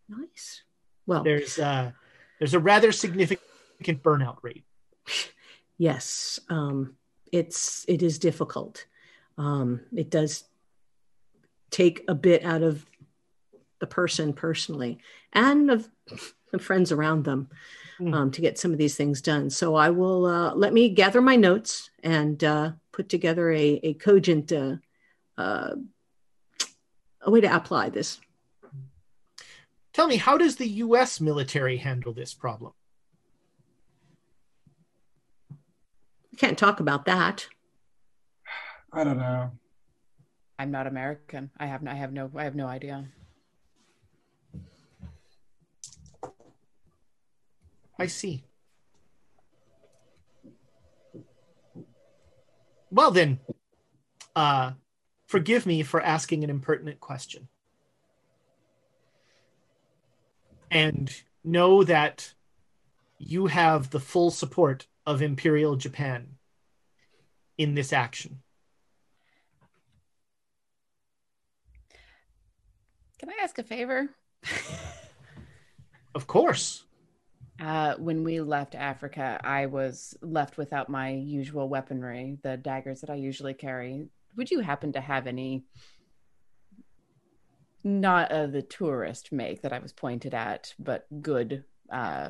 [0.09, 0.63] nice.
[1.05, 1.91] Well, there's uh
[2.39, 3.47] there's a rather significant
[4.03, 4.63] burnout rate
[5.77, 6.39] yes.
[6.49, 6.95] Um,
[7.31, 8.85] it's it is difficult.
[9.37, 10.43] Um, it does
[11.71, 12.85] take a bit out of
[13.79, 14.99] the person personally
[15.33, 15.89] and of
[16.51, 17.49] the friends around them
[17.99, 18.13] Mm.
[18.15, 19.51] um, to get some of these things done.
[19.51, 23.93] So I will uh, let me gather my notes and uh, put together a, a
[23.93, 24.77] cogent uh,
[25.37, 25.75] uh,
[27.21, 28.19] a way to apply this.
[29.93, 32.73] tell me how does the us military handle this problem
[36.33, 37.47] I can't talk about that.
[38.91, 39.51] I don't know.
[40.57, 41.51] I'm not American.
[41.57, 43.05] I have I have no I have no idea.
[47.99, 48.43] I see.
[52.89, 53.39] Well then,
[54.35, 54.71] uh,
[55.27, 57.47] forgive me for asking an impertinent question.
[60.71, 62.33] And know that
[63.19, 66.35] you have the full support of Imperial Japan
[67.57, 68.41] in this action.
[73.19, 74.09] Can I ask a favor?
[76.15, 76.85] Of course.
[77.59, 83.09] Uh, when we left Africa, I was left without my usual weaponry, the daggers that
[83.09, 84.07] I usually carry.
[84.35, 85.63] Would you happen to have any,
[87.83, 92.29] not of the tourist make that I was pointed at, but good, uh,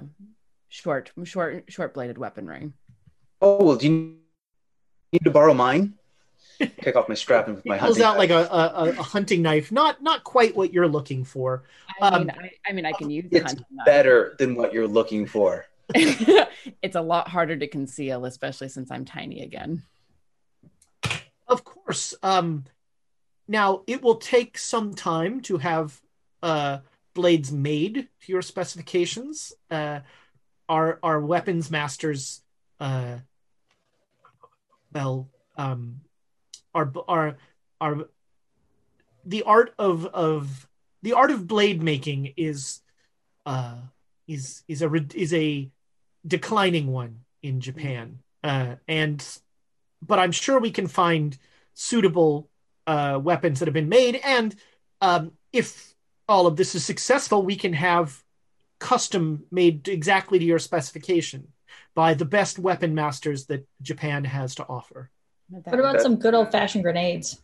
[0.73, 2.73] short, short, short bladed weaponry?
[3.41, 4.17] Oh well, do you
[5.11, 5.95] need to borrow mine?
[6.81, 8.03] Take off my strap and He my pulls hunting.
[8.03, 11.63] out like a, a, a hunting knife, not not quite what you're looking for.
[12.01, 13.85] I Um, mean, I, I mean, I can use the It's hunting knife.
[13.85, 15.65] better than what you're looking for.
[15.93, 19.83] it's a lot harder to conceal, especially since I'm tiny again.
[21.47, 22.15] Of course.
[22.23, 22.65] Um,
[23.47, 26.01] now it will take some time to have
[26.41, 26.79] uh,
[27.13, 29.53] blades made to your specifications.
[29.69, 30.01] Uh,
[30.69, 32.41] our our weapons masters,
[32.79, 33.17] uh,
[34.93, 36.01] well, um,
[36.73, 37.37] our our
[37.79, 38.07] our
[39.25, 40.67] the art of of
[41.01, 42.81] the art of blade making is
[43.45, 43.75] uh
[44.27, 45.69] is is a is a
[46.25, 48.19] declining one in Japan.
[48.43, 49.25] Uh and
[50.01, 51.37] but I'm sure we can find
[51.73, 52.49] suitable
[52.87, 54.19] uh weapons that have been made.
[54.23, 54.55] And
[55.01, 55.93] um if
[56.27, 58.23] all of this is successful we can have
[58.83, 61.47] custom made exactly to your specification
[61.95, 65.09] by the best weapon masters that Japan has to offer.
[65.49, 67.41] What about some good old fashioned grenades?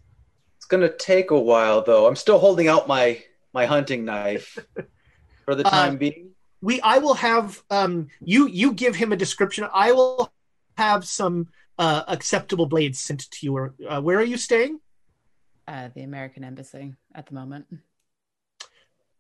[0.58, 2.08] It's gonna take a while though.
[2.08, 4.58] I'm still holding out my my hunting knife
[5.46, 6.32] for the Uh, time being.
[6.62, 7.94] we i will have um
[8.34, 10.32] you you give him a description i will
[10.78, 11.48] have some
[11.78, 13.52] uh acceptable blades sent to you
[13.90, 14.80] uh, where are you staying
[15.68, 16.86] Uh, the American Embassy
[17.16, 17.66] at the moment.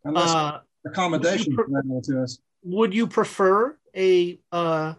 [0.03, 2.39] Unless uh accommodations would you available to us.
[2.63, 4.93] would you prefer a uh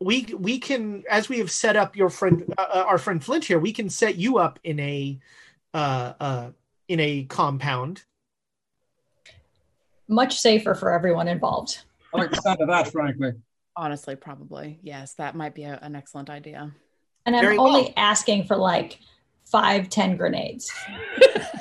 [0.00, 3.44] we we can as we have set up your friend uh, uh, our friend flint
[3.44, 5.18] here we can set you up in a
[5.74, 6.50] uh uh
[6.88, 8.04] in a compound
[10.08, 11.84] Much safer for everyone involved.
[12.14, 13.32] I like the sound of that, frankly.
[13.76, 14.78] Honestly, probably.
[14.82, 16.72] Yes, that might be a, an excellent idea.
[17.26, 17.92] And I'm Very only well.
[17.98, 19.00] asking for like
[19.44, 20.72] five, ten grenades.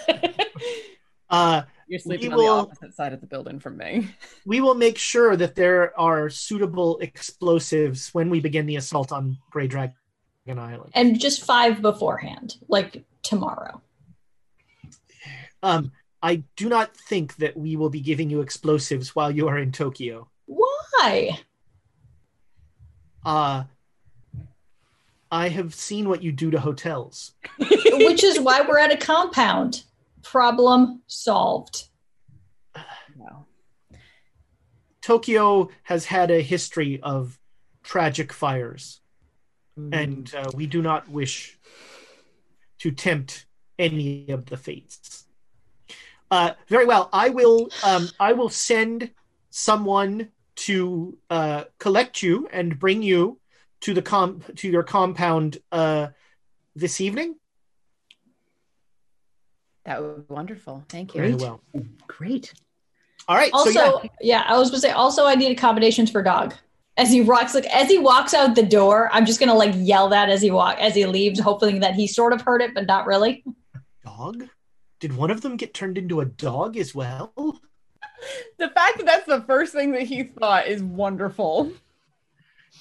[1.29, 4.09] uh You're sleeping We on the opposite side of the building from me.
[4.45, 9.37] we will make sure that there are suitable explosives when we begin the assault on
[9.49, 9.93] Grey Dragon
[10.47, 10.91] Island.
[10.93, 13.81] And just five beforehand, like tomorrow.
[15.63, 15.91] Um,
[16.21, 19.71] I do not think that we will be giving you explosives while you are in
[19.71, 20.29] Tokyo.
[20.45, 21.39] Why?
[23.25, 23.63] Uh,
[25.31, 27.33] I have seen what you do to hotels.
[27.59, 29.83] Which is why we're at a compound.
[30.31, 31.87] Problem solved.
[33.17, 33.45] No.
[35.01, 37.39] Tokyo has had a history of
[37.81, 38.99] tragic fires,
[39.77, 41.57] and uh, we do not wish
[42.79, 43.45] to tempt
[43.79, 45.25] any of the fates.
[46.29, 47.09] Uh, very well.
[47.13, 47.69] I will.
[47.85, 49.11] Um, I will send
[49.49, 50.29] someone
[50.67, 53.39] to uh, collect you and bring you
[53.81, 56.07] to the com to your compound uh,
[56.75, 57.35] this evening.
[59.87, 60.83] That would be wonderful.
[60.89, 61.21] Thank you.
[61.21, 61.41] Very Great.
[61.41, 61.61] well.
[62.07, 62.53] Great.
[63.29, 63.51] All right.
[63.53, 64.09] Also, so yeah.
[64.21, 66.53] yeah, I was gonna say also I need accommodations for dog.
[66.97, 70.09] As he walks like as he walks out the door, I'm just gonna like yell
[70.09, 72.85] that as he walk as he leaves, hoping that he sort of heard it, but
[72.85, 73.43] not really.
[74.03, 74.49] dog.
[74.99, 77.33] Did one of them get turned into a dog as well?
[78.57, 81.71] The fact that that's the first thing that he thought is wonderful.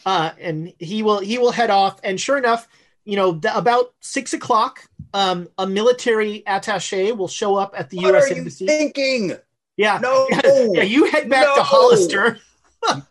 [0.07, 2.01] uh, and he will he will head off.
[2.03, 2.67] And sure enough,
[3.07, 4.81] you know, th- about six o'clock,
[5.15, 8.25] um, a military attaché will show up at the What U.S.
[8.25, 8.67] are you embassy.
[8.67, 9.33] thinking?
[9.79, 10.27] yeah, No.
[10.75, 12.39] yeah, you head back to Hollister.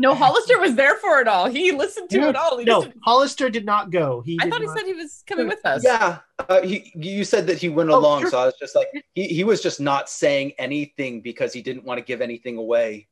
[0.00, 1.46] No, Hollister was there for it all.
[1.48, 2.28] He listened to Yeah.
[2.28, 2.56] it all.
[2.58, 4.20] He No, just- Hollister did not go.
[4.20, 5.82] He I did thought he said he was coming with us.
[5.82, 6.18] Yeah,
[6.48, 8.30] uh, he, you said that he went Oh, along, sure.
[8.30, 11.84] so I was just like, he, he was just not saying anything because he didn't
[11.84, 13.08] want to give anything away.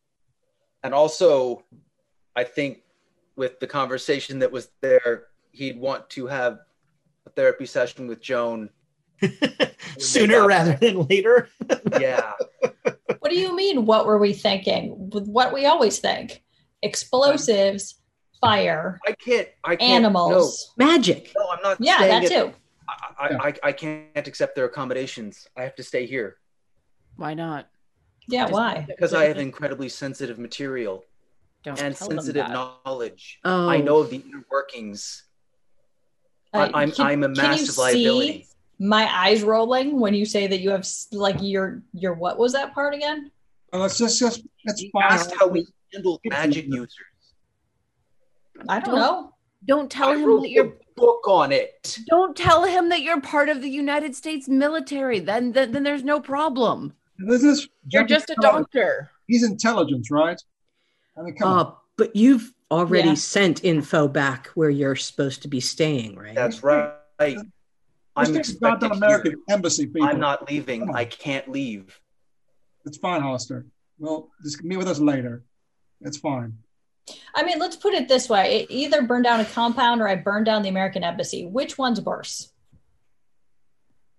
[0.84, 1.64] And also,
[2.36, 2.82] I think
[3.34, 5.24] with the conversation that was there,
[5.56, 6.58] he'd want to have
[7.26, 8.70] a therapy session with Joan.
[9.98, 10.48] sooner up.
[10.48, 11.48] rather than later.
[12.00, 12.32] Yeah,
[13.20, 13.86] What do you mean?
[13.86, 15.10] What were we thinking?
[15.10, 16.42] With what we always think:
[16.82, 18.00] explosives,
[18.40, 19.48] fire, I can't.
[19.64, 19.90] I can't.
[20.04, 20.74] animals.
[20.76, 21.32] Magic.
[21.36, 21.76] No, no I'm not.
[21.80, 22.28] Yeah, that it.
[22.30, 22.52] too.
[22.88, 25.48] I, I, I, I can't accept their accommodations.
[25.56, 26.36] I have to stay here
[27.16, 27.68] Why not?
[28.28, 28.84] Yeah, Just- why?
[28.86, 31.04] because I have incredibly sensitive material
[31.64, 33.38] Don't and sensitive knowledge.
[33.44, 33.68] Oh.
[33.68, 35.24] I know the inner workings.
[36.56, 38.46] Uh, I, I'm can- I'm a can you massive see liability.
[38.78, 42.74] My eyes rolling when you say that you have like your your what was that
[42.74, 43.30] part again?
[43.72, 46.94] Well, let's just, just it's You asked how we handle magic users.
[48.68, 49.32] I don't Don't- know.
[49.66, 50.76] Don't tell I him wrote that you're.
[50.96, 51.98] book on it.
[52.08, 55.18] Don't tell him that you're part of the United States military.
[55.18, 56.92] Then, then, then there's no problem.
[57.18, 59.10] This is You're just a doctor.
[59.26, 60.40] He's intelligence, right?
[61.18, 61.66] I mean, come on.
[61.66, 63.14] Uh, but you've already Yeah.
[63.14, 66.34] sent info back where you're supposed to be staying, right?
[66.34, 66.92] That's right.
[67.18, 67.40] Let's
[68.16, 69.40] I'm take the expected American here.
[69.50, 70.04] embassy people.
[70.08, 70.90] I'm not leaving.
[70.94, 72.00] I can't leave.
[72.84, 73.66] It's fine, Hollister.
[73.98, 75.44] Well, just meet with us later.
[76.00, 76.56] It's fine.
[77.34, 80.16] I mean, let's put it this way: it either burn down a compound or I
[80.16, 81.46] burn down the American embassy.
[81.46, 82.52] Which one's worse?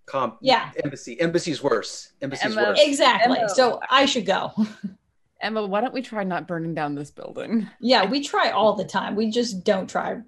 [0.06, 0.70] Com- Yeah.
[0.82, 1.20] Embassy.
[1.20, 2.12] Embassy's worse.
[2.22, 2.80] Embassy's Emma- worse.
[2.80, 3.38] Exactly.
[3.38, 3.48] Emma.
[3.50, 4.52] So I should go.
[5.40, 7.68] Emma, why don't we try not burning down this building?
[7.80, 9.14] Yeah, we try all the time.
[9.14, 10.20] We just don't try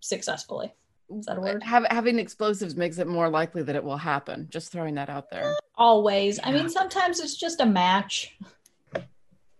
[0.00, 0.72] successfully.
[1.10, 1.62] Is that a word?
[1.62, 4.48] Have, having explosives makes it more likely that it will happen.
[4.50, 5.54] Just throwing that out there.
[5.76, 6.40] Always.
[6.42, 8.36] I mean, sometimes it's just a match.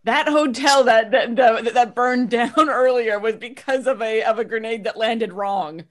[0.05, 4.45] That hotel that that, that that burned down earlier was because of a of a
[4.45, 5.85] grenade that landed wrong.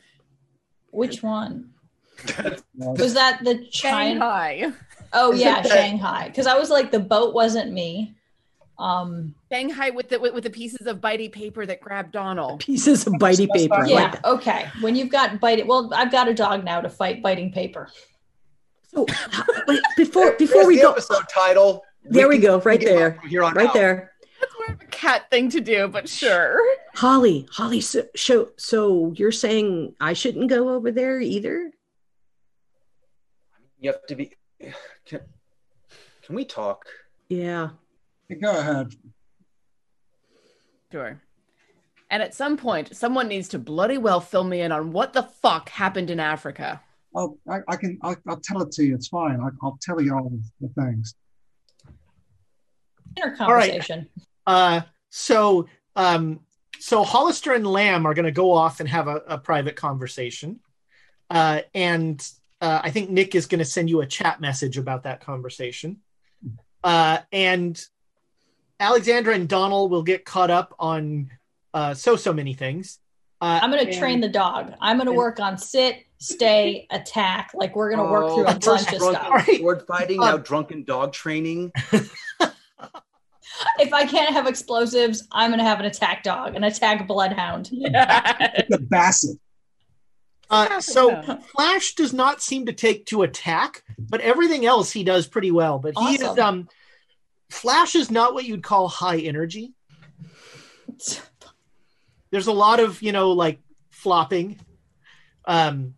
[0.92, 1.72] Which one?
[2.76, 4.20] Was that the China?
[4.20, 4.72] Shanghai.
[5.12, 6.28] Oh yeah, Shanghai.
[6.28, 8.14] Because I was like, the boat wasn't me.
[8.84, 12.60] Um, Shanghai with the with, with the pieces of bitey paper that grabbed Donald.
[12.60, 13.86] Pieces of bitey paper.
[13.86, 13.96] Yeah.
[14.12, 14.68] like okay.
[14.82, 17.88] When you've got biting, well, I've got a dog now to fight biting paper.
[18.94, 19.06] So
[19.68, 21.84] wait, before before There's we the go, episode title.
[22.04, 23.74] there we can- go, right there, here on right out.
[23.74, 24.12] there.
[24.42, 26.60] That's more of a cat thing to do, but sure.
[26.96, 31.72] Holly, Holly, so, so so you're saying I shouldn't go over there either?
[33.80, 34.34] You have to be.
[35.06, 35.22] Can,
[36.26, 36.86] can we talk?
[37.30, 37.70] Yeah.
[38.42, 38.94] Go ahead.
[40.92, 41.22] Sure.
[42.10, 45.24] And at some point, someone needs to bloody well fill me in on what the
[45.24, 46.80] fuck happened in Africa.
[47.16, 47.98] I'll, I, I can.
[48.04, 48.96] I'll, I'll tell it to you.
[48.96, 49.40] It's fine.
[49.42, 50.32] I, I'll tell you all
[50.62, 51.16] the things.
[53.18, 53.48] Inner conversation.
[53.48, 53.70] All right.
[53.70, 54.10] conversation.
[54.46, 56.40] Uh, so, um,
[56.80, 60.60] so Hollister and Lamb are going to go off and have a, a private conversation,
[61.30, 62.24] uh, and
[62.62, 65.98] uh, I think Nick is going to send you a chat message about that conversation,
[66.84, 67.84] uh, and
[68.84, 71.32] Alexandra and Donald will get caught up on
[71.74, 73.00] uh, so so many things.
[73.42, 74.74] Uh, I'm going to train the dog.
[74.82, 77.52] I'm going to work on sit, stay, attack.
[77.54, 79.48] Like we're going to work through a Oh, first bunch of drunken stuff.
[79.48, 79.60] Right.
[79.60, 81.72] sword fighting, Um, now drunken dog training.
[83.80, 87.70] If I can't have explosives, I'm going to have an attack dog, an attack bloodhound.
[87.72, 89.38] The Basset.
[90.50, 91.22] Uh, so
[91.56, 95.78] Flash does not seem to take to attack, but everything else he does pretty well.
[95.80, 96.68] But he is um,
[97.54, 99.74] Flash is not what you'd call high energy.
[102.32, 103.60] There's a lot of you know like
[103.92, 104.60] flopping.
[105.46, 105.94] Um,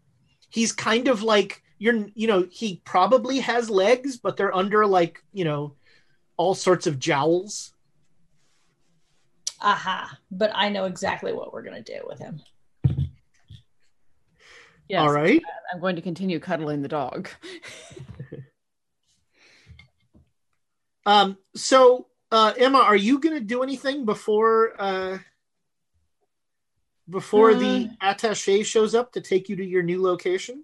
[0.49, 5.23] he's kind of like you're you know he probably has legs, but they're under like
[5.31, 5.75] you know
[6.37, 7.73] all sorts of jowls.
[9.61, 10.19] Aha.
[10.29, 12.41] But I know exactly what we're going to do with him.
[14.87, 15.41] Yes, All right.
[15.73, 17.29] I'm going to continue cuddling the dog.
[21.05, 25.17] Um, so uh, Emma, are you going to do anything before uh,
[27.09, 30.63] before the attaché shows up to take you to your new location?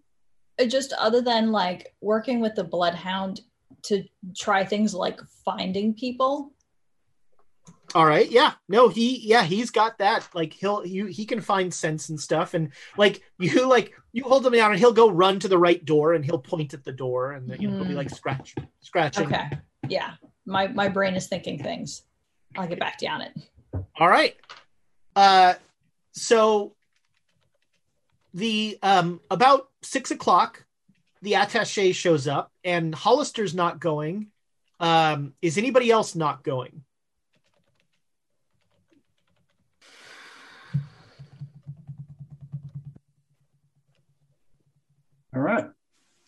[0.59, 3.41] Uh, Just other than like working with the bloodhound
[3.84, 4.03] to
[4.35, 6.51] try things like finding people.
[7.93, 8.30] All right.
[8.30, 8.53] Yeah.
[8.69, 10.27] No, he yeah, he's got that.
[10.34, 14.45] Like he'll you he can find sense and stuff and like you like you hold
[14.45, 16.91] him down and he'll go run to the right door and he'll point at the
[16.91, 17.97] door and you know he'll be Hmm.
[17.97, 19.27] like scratch scratching.
[19.27, 19.49] Okay.
[19.88, 20.13] Yeah.
[20.45, 22.03] My my brain is thinking things.
[22.57, 23.38] I'll get back to you on it.
[23.99, 24.35] All right.
[25.15, 25.53] Uh
[26.11, 26.73] so
[28.34, 30.65] the um about six o'clock,
[31.22, 34.27] the attaché shows up and Hollister's not going.
[34.80, 36.84] Um, is anybody else not going?
[45.34, 45.65] All right.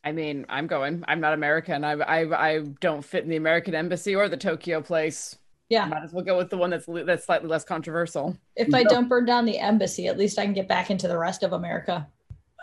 [0.03, 1.03] I mean, I'm going.
[1.07, 1.83] I'm not American.
[1.83, 5.37] I, I, I don't fit in the American embassy or the Tokyo place.
[5.69, 5.85] Yeah.
[5.85, 8.37] Might as well go with the one that's that's slightly less controversial.
[8.55, 11.17] If I don't burn down the embassy, at least I can get back into the
[11.17, 12.07] rest of America.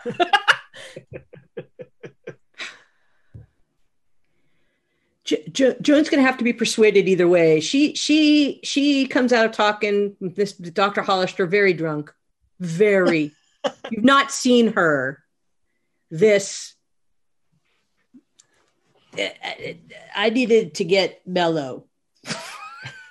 [5.23, 7.59] Jo- Jo- Joan's going to have to be persuaded either way.
[7.61, 11.01] She she she comes out of talking this Dr.
[11.01, 12.13] Hollister very drunk,
[12.59, 13.31] very.
[13.91, 15.23] You've not seen her
[16.09, 16.75] this.
[19.17, 19.79] I- I-
[20.15, 21.85] I needed to get mellow.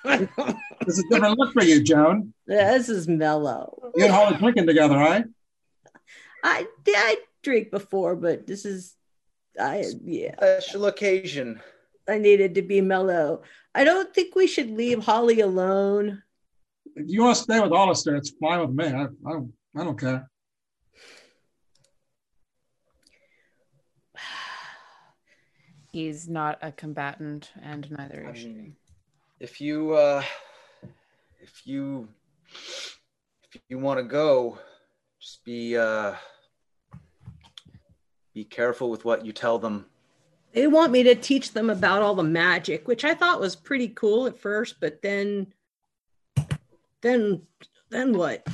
[0.03, 2.33] This is a different look for you, Joan.
[2.47, 3.91] This is mellow.
[3.95, 5.25] You and Holly drinking together, right?
[6.43, 8.95] I I drink before, but this is
[9.59, 10.33] I yeah.
[10.37, 11.61] Special occasion.
[12.09, 13.43] I needed to be mellow.
[13.75, 16.23] I don't think we should leave Holly alone.
[16.95, 18.85] If you want to stay with Hollister, it's fine with me.
[18.87, 19.53] I, I don't.
[19.77, 20.30] I don't care.
[25.91, 28.75] He's not a combatant, and neither I is she.
[29.39, 30.23] if you uh,
[31.41, 32.07] if you
[33.53, 34.57] if you want to go,
[35.19, 36.13] just be uh,
[38.33, 39.85] be careful with what you tell them.
[40.53, 43.89] They want me to teach them about all the magic, which I thought was pretty
[43.89, 45.47] cool at first, but then
[47.01, 47.41] then
[47.89, 48.47] then what?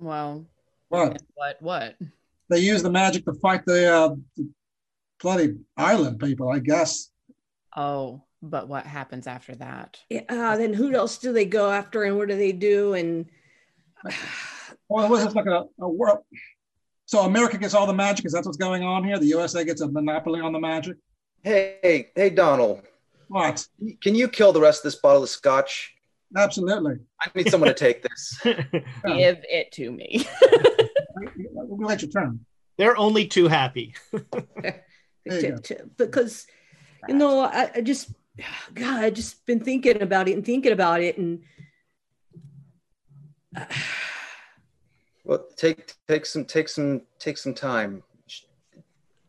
[0.00, 0.44] Well,
[0.88, 1.22] What?
[1.34, 1.62] what?
[1.62, 1.96] What?
[2.50, 4.48] They use the magic to fight the, uh, the
[5.20, 7.10] bloody island people, I guess.
[7.76, 9.98] Oh, but what happens after that?
[10.08, 12.94] Yeah, uh, then who else do they go after and what do they do?
[12.94, 13.26] And
[14.88, 16.18] Well, it was this like a, a world?
[17.06, 18.26] So America gets all the magic.
[18.26, 19.18] Is that what's going on here?
[19.18, 20.96] The USA gets a monopoly on the magic.
[21.42, 22.82] Hey, hey, Donald,
[23.28, 23.66] What?
[24.02, 25.94] can you kill the rest of this bottle of scotch?
[26.36, 26.96] Absolutely.
[27.20, 28.40] I need someone to take this.
[28.44, 28.58] Give
[29.04, 30.26] it to me.
[31.52, 32.44] We'll let your turn.
[32.76, 33.94] They're only too happy.
[35.30, 36.46] To- to- because
[37.08, 38.10] you know I, I just
[38.74, 41.40] god i just been thinking about it and thinking about it and
[45.24, 48.02] Well, take take some take some take some time.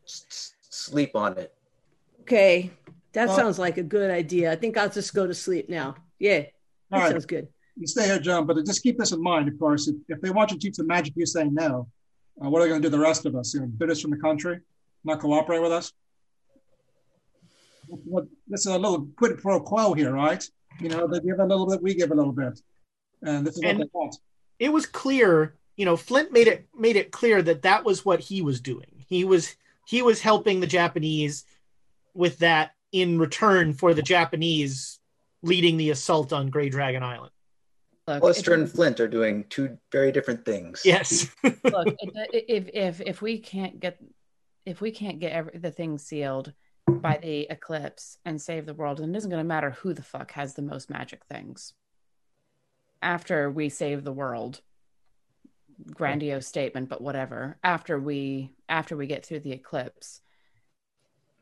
[0.06, 1.54] S- Sleep on it.
[2.22, 2.70] okay
[3.14, 5.96] that Well- sounds like a good idea i think i'll just go to sleep now
[6.20, 6.52] yeah that
[6.92, 7.12] All right.
[7.12, 7.48] sounds good
[7.78, 9.88] You stay here, John, but just keep this in mind, of course.
[9.92, 11.88] If, if they want you to teach them magic, you say no.
[12.42, 13.54] Uh, what are they going to do the rest of us?
[13.54, 14.56] You know, bid us from the country,
[15.06, 15.94] not cooperate with us?
[17.88, 20.44] What, what, this is a little quid pro quo here, right?
[20.80, 22.60] You know, they give a little bit, we give a little bit.
[23.22, 24.16] And this is And- what they want.
[24.60, 28.22] it was clear you know flint made it made it clear that that was what
[28.22, 31.44] he was doing he was he was helping the japanese
[32.14, 34.98] with that in return for the japanese
[35.44, 37.32] leading the assault on gray dragon island
[38.08, 40.82] Look, Hollister and Flint are doing two very different things.
[40.86, 43.98] yes look it- if if if we can't get
[44.66, 46.54] if we can't get every, the thing sealed
[46.88, 50.04] by the eclipse and save the world then it isn't going to matter who the
[50.04, 51.74] fuck has the most magic things
[53.02, 54.62] after we save the world
[55.94, 60.22] grandiose statement but whatever after we after we get through the eclipse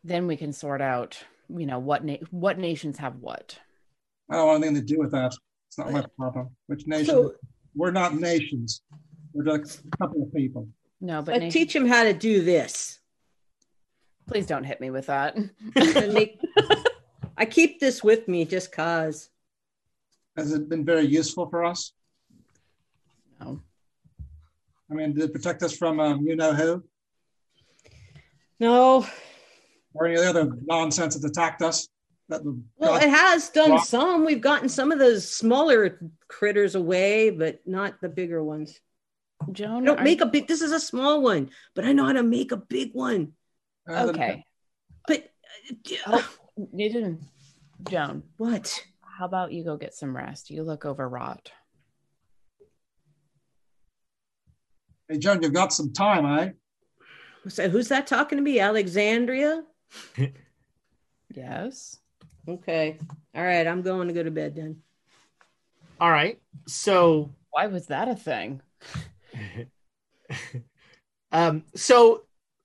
[0.03, 3.59] then we can sort out you know what na- what nations have what
[4.29, 5.33] I don't want anything to do with that.
[5.67, 6.49] It's not my uh, problem.
[6.67, 7.05] Which nation?
[7.07, 7.33] so
[7.75, 8.81] We're not nations.
[9.33, 10.67] We're just a couple of people.
[11.01, 12.99] no but i nation- teach him how to do this
[14.27, 15.35] please don't hit me with that
[15.75, 16.39] make-
[17.37, 19.29] i keep this with me just cause
[20.37, 21.93] Has it been very useful for us?
[23.39, 23.59] no
[24.91, 26.83] I mean, did it protect us from um, you know who
[28.59, 29.05] no
[29.93, 31.87] or any other nonsense that attacked us?
[32.29, 32.41] That
[32.77, 34.25] Well, it has done Rock- some.
[34.25, 38.79] We've gotten some of those smaller critters away, but not the bigger ones.
[39.51, 40.47] joan I don't make a big.
[40.47, 43.33] This is a small one, but I know how to make a big one.
[43.85, 44.45] The- okay
[45.07, 45.29] But
[46.07, 46.29] uh, Oh,
[46.73, 47.21] you didn't,
[47.89, 48.23] Joan.
[48.37, 48.83] what?
[49.17, 50.49] How about you go get some rest?
[50.49, 51.51] You look overwrought.
[55.07, 56.51] Hey, Joan, you've got some time, eh?
[57.49, 58.59] So who's that talking to me?
[58.59, 59.63] Alexandria?
[61.35, 61.97] Yes.
[62.47, 62.99] Okay.
[63.33, 63.65] All right.
[63.65, 64.81] I'm going to go to bed then.
[65.99, 68.61] all right so Why was that a thing?
[71.31, 72.21] um so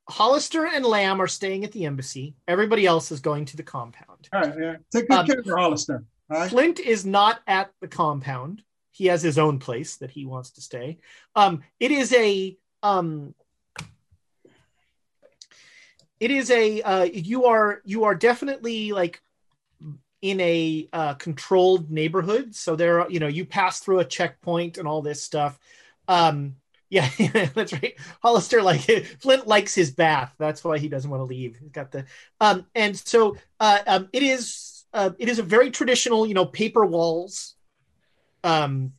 [0.08, 4.28] hollister and lamb are staying at the embassy everybody else is going to the compound
[4.32, 4.76] All right, yeah.
[4.90, 6.04] Take good Um, care of Hollister.
[6.30, 6.50] All right.
[6.50, 8.62] Flint is not at the compound.
[8.90, 10.98] He has his own place that he wants to stay.
[11.36, 13.34] Um, it is a um,
[16.20, 19.22] it is a uh, you are you are definitely like
[20.20, 22.54] in a uh, controlled neighborhood.
[22.54, 25.58] So there, are, you know, you pass through a checkpoint and all this stuff.
[26.08, 26.56] Um,
[26.90, 27.08] yeah,
[27.54, 27.94] that's right.
[28.22, 28.80] Hollister like
[29.20, 30.34] Flint likes his bath.
[30.38, 31.58] That's why he doesn't want to leave.
[31.58, 32.06] He's got the
[32.40, 36.46] um, and so uh, um, it is uh, it is a very traditional, you know,
[36.46, 37.54] paper walls,
[38.42, 38.92] um,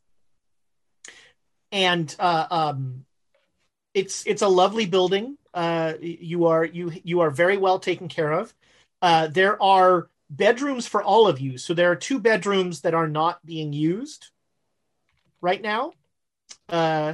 [1.71, 3.05] and uh, um,
[3.93, 5.37] it's it's a lovely building.
[5.53, 8.53] Uh, you are you you are very well taken care of.
[9.01, 13.07] Uh, there are bedrooms for all of you, so there are two bedrooms that are
[13.07, 14.27] not being used
[15.41, 15.93] right now,
[16.67, 17.13] uh,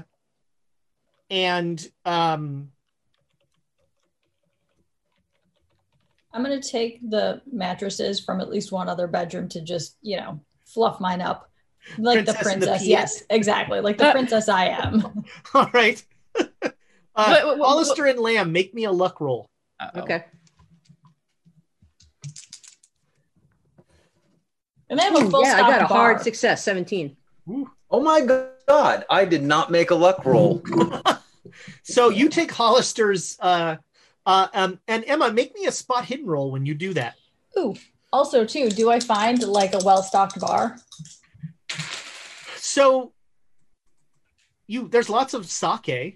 [1.30, 2.70] and um,
[6.34, 10.40] I'm gonna take the mattresses from at least one other bedroom to just, you know,
[10.66, 11.50] fluff mine up.
[11.98, 12.88] Like Princess the in the princess.
[12.88, 13.80] yes, exactly.
[13.80, 15.24] Like the Uh, princess I am.
[15.54, 16.04] all right.
[16.36, 16.74] uh, Wait,
[17.16, 19.50] wait, wait, Hollister and Lamb, make me a luck roll.
[19.80, 20.02] Uh-oh.
[20.02, 20.26] Okay.
[24.90, 25.98] And they have a full yeah, I got a bar.
[26.14, 26.64] hard success.
[26.64, 27.16] 17.
[27.92, 28.22] Oh my
[28.68, 29.06] god!
[29.10, 30.64] I did not make a luck roll.
[31.84, 33.78] So you take Hollister's uh
[34.26, 37.16] uh um and Emma, make me a spot hidden roll when you do that.
[37.58, 37.76] Ooh.
[38.12, 40.78] Also, too, do I find like a well stocked bar?
[42.58, 43.12] So
[44.68, 46.16] you there's lots of sake.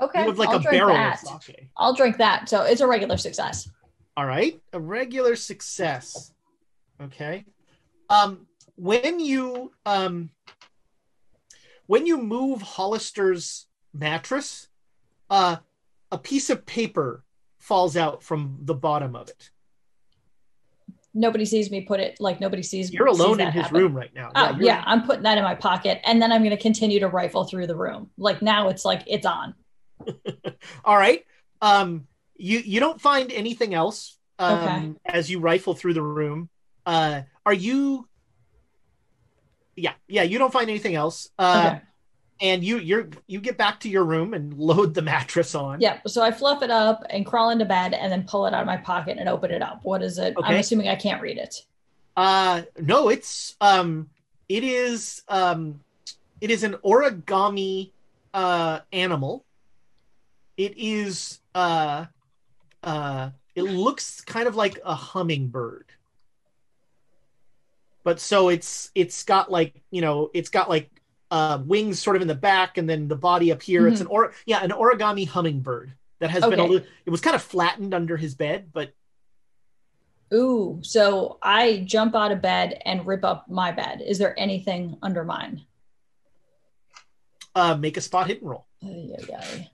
[0.00, 0.22] Okay.
[0.22, 1.22] You have like I'll a barrel that.
[1.24, 1.70] of sake.
[1.76, 2.48] I'll drink that.
[2.48, 3.70] So it's a regular success.
[4.16, 4.60] All right.
[4.72, 6.32] A regular success.
[7.00, 7.44] Okay.
[8.10, 10.30] Um when you um
[11.86, 13.67] when you move Hollister's
[13.98, 14.68] mattress,
[15.30, 15.56] uh
[16.10, 17.24] a piece of paper
[17.58, 19.50] falls out from the bottom of it.
[21.14, 22.98] Nobody sees me put it like nobody sees me.
[22.98, 23.78] You're sees alone in his happen.
[23.80, 24.30] room right now.
[24.34, 27.00] Oh, you're- yeah, I'm putting that in my pocket, and then I'm going to continue
[27.00, 28.10] to rifle through the room.
[28.16, 29.54] Like now, it's like it's on.
[30.84, 31.24] All right.
[31.60, 32.06] Um,
[32.36, 34.92] you you don't find anything else um, Okay.
[35.06, 36.48] as you rifle through the room.
[36.86, 38.06] Uh, are you?
[39.76, 40.22] Yeah, yeah.
[40.22, 41.28] You don't find anything else.
[41.38, 41.82] Uh, Okay.
[42.40, 45.80] And you you're you get back to your room and load the mattress on.
[45.80, 45.98] Yeah.
[46.06, 48.66] So I fluff it up and crawl into bed and then pull it out of
[48.66, 49.80] my pocket and open it up.
[49.82, 50.34] What is it?
[50.42, 51.64] I'm assuming I can't read it.
[52.16, 54.08] Uh no, it's um
[54.48, 55.80] it is um
[56.40, 57.90] it is an origami
[58.34, 59.44] uh animal.
[60.56, 62.06] It is uh
[62.82, 65.86] uh it looks kind of like a hummingbird.
[68.04, 70.90] But so it's it's got like, you know, it's got like
[71.30, 73.86] uh wings sort of in the back and then the body up here.
[73.88, 76.72] It's an or yeah, an origami hummingbird that has been a Okay.
[76.72, 78.92] little it was kind of flattened under his bed, but
[80.32, 80.78] Ooh.
[80.82, 84.02] So I jump out of bed and rip up my bed.
[84.06, 85.62] Is there anything under mine?
[87.54, 88.66] uh make a spot hit and roll.
[88.84, 89.70] Ay, ay, ay.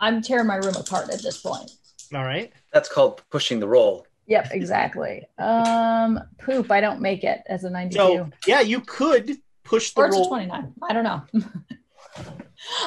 [0.00, 1.70] I'm tearing my room apart at this point.
[2.14, 2.52] All right.
[2.72, 4.06] That's called pushing the roll.
[4.26, 5.26] Yep, exactly.
[5.38, 6.70] Um, poop.
[6.70, 7.96] I don't make it as a 92.
[7.96, 10.28] So yeah, you could push the Or it's a roll.
[10.28, 10.72] 29.
[10.88, 11.22] I don't know.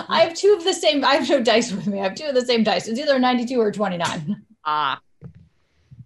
[0.10, 1.06] I have two of the same.
[1.06, 2.00] I have no dice with me.
[2.00, 2.88] I have two of the same dice.
[2.88, 4.44] It's either 92 or 29.
[4.66, 5.00] ah,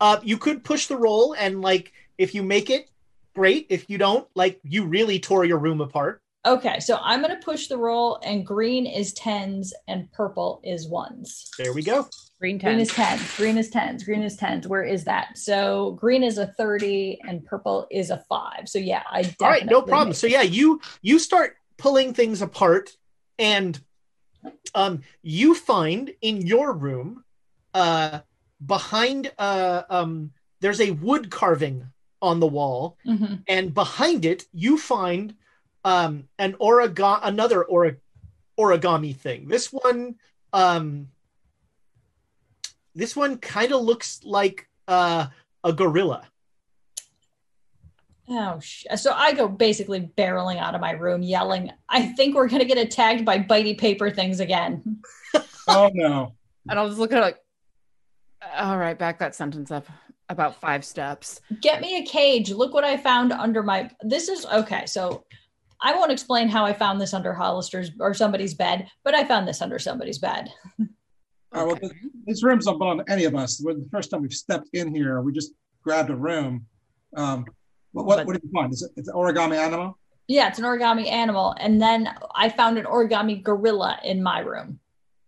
[0.02, 2.90] Uh, you could push the roll, and like if you make it,
[3.34, 3.68] great.
[3.70, 6.22] If you don't, like you really tore your room apart.
[6.46, 10.88] Okay, so I'm going to push the roll, and green is tens, and purple is
[10.90, 11.50] ones.
[11.58, 12.08] There we go.
[12.44, 12.80] Green Green 10.
[12.82, 13.38] is tens.
[13.38, 14.04] Green is tens.
[14.04, 14.68] Green is tens.
[14.68, 15.38] Where is that?
[15.38, 18.68] So green is a 30, and purple is a five.
[18.68, 20.14] So yeah, I definitely All right, no problem.
[20.14, 22.90] So yeah, you you start pulling things apart,
[23.40, 23.80] and
[24.76, 27.24] um, you find in your room,
[27.74, 28.20] uh,
[28.66, 31.88] behind uh um, there's a wood carving
[32.22, 33.44] on the wall, Mhm.
[33.48, 35.36] and behind it you find
[35.86, 38.02] um an origami another ori-
[38.60, 40.16] origami thing this one
[40.54, 41.08] um
[42.96, 45.28] this one kind of looks like uh
[45.64, 46.28] a gorilla
[48.30, 52.48] Oh, sh- so I go basically barreling out of my room, yelling, "I think we're
[52.48, 55.02] gonna get attacked by bitey paper things again."
[55.66, 56.34] Oh no.
[56.70, 57.40] And I'll just look at it like,
[58.58, 59.88] all right, back that sentence up
[60.28, 61.40] about five steps.
[61.62, 62.52] Get me a cage.
[62.52, 63.90] Look what I found under my.
[64.02, 64.86] This is okay.
[64.86, 65.24] So
[65.82, 69.48] I won't explain how I found this under Hollister's or somebody's bed, but I found
[69.48, 70.50] this under somebody's bed.
[71.54, 71.94] All right, well, th-
[72.26, 73.60] these rooms don't belong to any of us.
[73.62, 75.54] When the first time we've stepped in here, we just
[75.84, 76.66] grabbed a room.
[77.16, 77.46] Um,
[77.92, 78.74] what, what, what did you find?
[78.74, 79.98] Is it it's an origami animal?
[80.28, 84.80] Yeah, it's an origami animal, and then I found an origami gorilla in my room.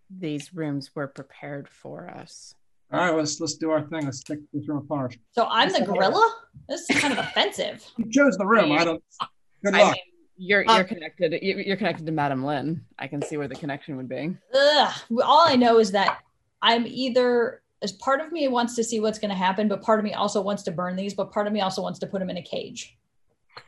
[0.09, 2.55] These rooms were prepared for us.
[2.91, 4.05] All right, let's let's do our thing.
[4.05, 5.17] Let's take this room apart.
[5.33, 6.33] So I'm the gorilla.
[6.69, 7.85] This is kind of offensive.
[7.97, 8.71] You chose the room.
[8.71, 9.03] I don't.
[9.63, 9.93] Good I luck.
[9.93, 10.01] mean,
[10.37, 11.33] you're you're connected.
[11.41, 12.83] you- You're connected to Madam Lin.
[12.99, 14.35] I can see where the connection would be.
[14.53, 14.93] Ugh.
[15.23, 16.19] All I know is that
[16.61, 19.99] I'm either as part of me wants to see what's going to happen, but part
[19.99, 22.19] of me also wants to burn these, but part of me also wants to put
[22.19, 22.97] them in a cage.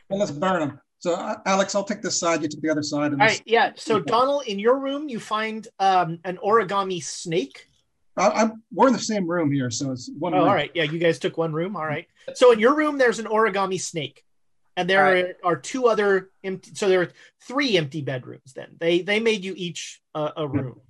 [0.08, 0.80] Well, let's burn them.
[1.00, 2.42] So, uh, Alex, I'll take this side.
[2.42, 3.12] You take the other side.
[3.12, 7.66] And all yeah so donald in your room you find um an origami snake
[8.16, 10.34] I, I'm, we're in the same room here, so it's one.
[10.34, 10.48] oh, room.
[10.48, 13.20] all right yeah you guys took one room all right so in your room there's
[13.20, 14.24] an origami snake
[14.78, 17.12] and there All are, are two other empty so there are
[17.46, 20.58] three empty bedrooms then they they made you each a, a hmm.
[20.58, 20.80] room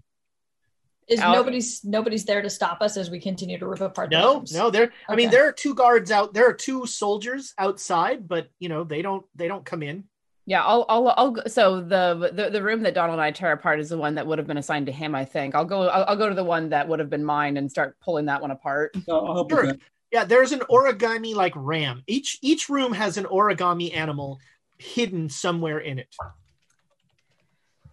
[1.09, 4.11] Is Out- nobody's nobody's there to stop us as we continue to rip apart?
[4.11, 4.53] No, rooms?
[4.53, 4.93] no, there.
[5.09, 6.35] I mean, there are two guards out.
[6.35, 9.25] There are two soldiers outside, but you know they don't.
[9.35, 10.05] They don't come in.
[10.45, 11.31] Yeah, I'll, I'll, I'll.
[11.31, 14.17] go- So the, the the room that Donald and I tear apart is the one
[14.17, 15.15] that would have been assigned to him.
[15.15, 15.89] I think I'll go.
[15.89, 18.43] I'll, I'll go to the one that would have been mine and start pulling that
[18.43, 18.95] one apart.
[19.07, 19.77] So I'll help Sure.
[20.09, 20.19] With that.
[20.19, 22.03] Yeah, there's an origami like ram.
[22.07, 24.41] Each each room has an origami animal
[24.79, 26.15] hidden somewhere in it.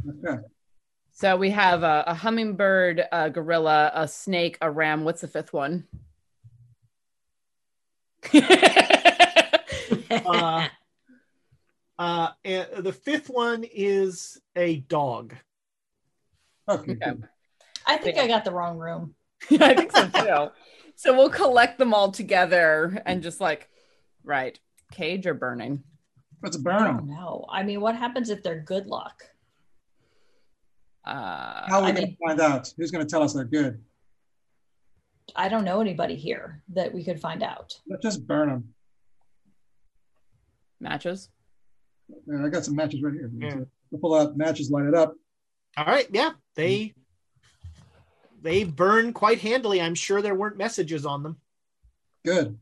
[0.08, 0.42] Okay.
[1.12, 5.04] So we have a, a hummingbird, a gorilla, a snake, a ram.
[5.04, 5.88] What's the fifth one?
[10.26, 10.68] Uh,
[11.98, 12.32] uh,
[12.80, 15.34] the fifth one is a dog.
[16.68, 16.92] Okay.
[16.94, 17.14] Okay.
[17.86, 19.16] I think I got the wrong room.
[19.52, 20.52] I think so too.
[20.96, 23.70] So we'll collect them all together and just like,
[24.24, 24.58] right,
[24.92, 25.84] cage or burning.
[26.42, 27.08] Let's burn don't them.
[27.10, 27.46] know.
[27.50, 29.24] I mean, what happens if they're good luck?
[31.06, 32.72] Uh, How are we I going to find out?
[32.78, 33.82] Who's going to tell us they're good?
[35.36, 37.74] I don't know anybody here that we could find out.
[37.90, 38.74] Let's just burn them.
[40.80, 41.30] matches.
[42.32, 43.32] I got some matches right here.
[43.38, 43.56] Yeah.
[43.92, 45.16] We'll pull out matches, light it up.
[45.78, 46.94] All right, yeah, they
[48.46, 49.82] they burn quite handily.
[49.82, 51.38] I'm sure there weren't messages on them.
[52.24, 52.60] Good.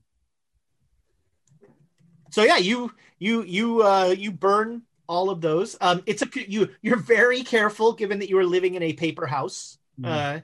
[2.31, 5.75] So yeah, you you you uh you burn all of those.
[5.81, 9.25] Um it's a you you're very careful given that you are living in a paper
[9.25, 10.39] house uh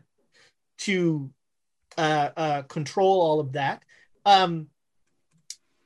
[0.80, 1.32] to
[1.98, 3.82] uh uh control all of that.
[4.26, 4.68] Um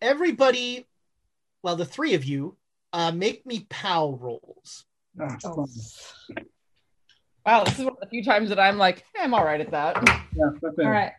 [0.02, 0.88] everybody
[1.62, 2.58] well the three of you
[2.92, 4.86] uh make me pow rolls.
[5.22, 5.68] Ah, Oh.
[7.44, 7.54] Fine.
[7.58, 9.62] Wow, this is one of the few times that I'm like, "Eh, I'm all right
[9.62, 9.96] at that.
[10.08, 10.86] Yeah, not bad.
[10.86, 11.12] All right.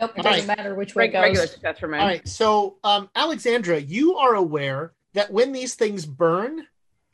[0.00, 1.22] Nope, it All doesn't matter which way it Reg- goes.
[1.22, 1.98] regular success for me.
[1.98, 2.26] All right.
[2.28, 6.66] So, um, Alexandra, you are aware that when these things burn,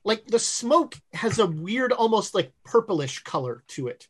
[0.04, 4.08] like the smoke has a weird, almost like purplish color to it.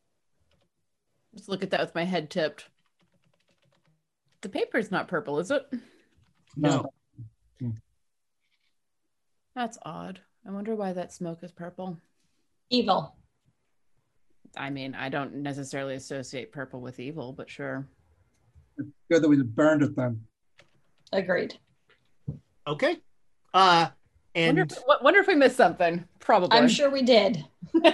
[1.35, 2.67] Just look at that with my head tipped.
[4.41, 5.67] The paper's not purple, is it?
[6.57, 6.93] No.
[9.55, 10.21] That's odd.
[10.47, 11.99] I wonder why that smoke is purple.
[12.71, 13.15] Evil.
[14.57, 17.87] I mean, I don't necessarily associate purple with evil, but sure.
[19.11, 20.23] Good that we burned it then.
[21.13, 21.55] Agreed.
[22.67, 22.99] Okay.
[23.53, 23.89] Uh,
[24.35, 26.05] and Wonder if, w- wonder if we missed something.
[26.21, 26.57] Probably.
[26.59, 27.45] I'm sure we did.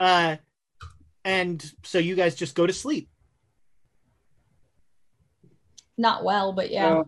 [0.00, 0.36] uh,
[1.24, 3.08] and so you guys just go to sleep.
[5.96, 6.98] Not well, but yeah.
[6.98, 7.04] Uh,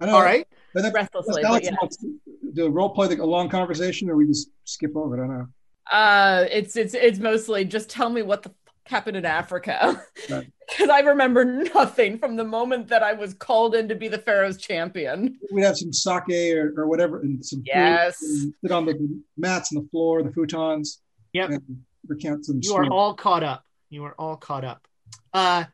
[0.00, 0.16] I know.
[0.16, 0.46] All right.
[0.76, 2.50] I think Restlessly, Alex but yeah.
[2.54, 5.24] do a role play, like a long conversation, or we just skip over it.
[5.24, 5.46] I don't know.
[5.92, 8.56] Uh, it's it's it's mostly just tell me what the fuck
[8.86, 10.50] happened in Africa, Right.
[10.68, 14.18] because I remember nothing from the moment that I was called in to be the
[14.18, 15.38] Pharaoh's champion.
[15.52, 18.22] We'd have some sake or, or whatever, and some food, Yes.
[18.22, 20.98] and sit on the mats on the floor, the futons.
[21.34, 21.50] Yep.
[21.50, 21.62] And
[22.08, 22.60] recount some.
[22.62, 23.64] You are all caught up.
[23.90, 24.86] You are all caught up.
[25.32, 25.64] Uh,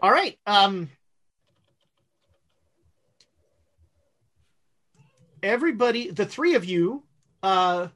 [0.00, 0.38] all right.
[0.46, 0.90] Um,
[5.44, 7.04] everybody, the three of you,
[7.42, 7.88] uh,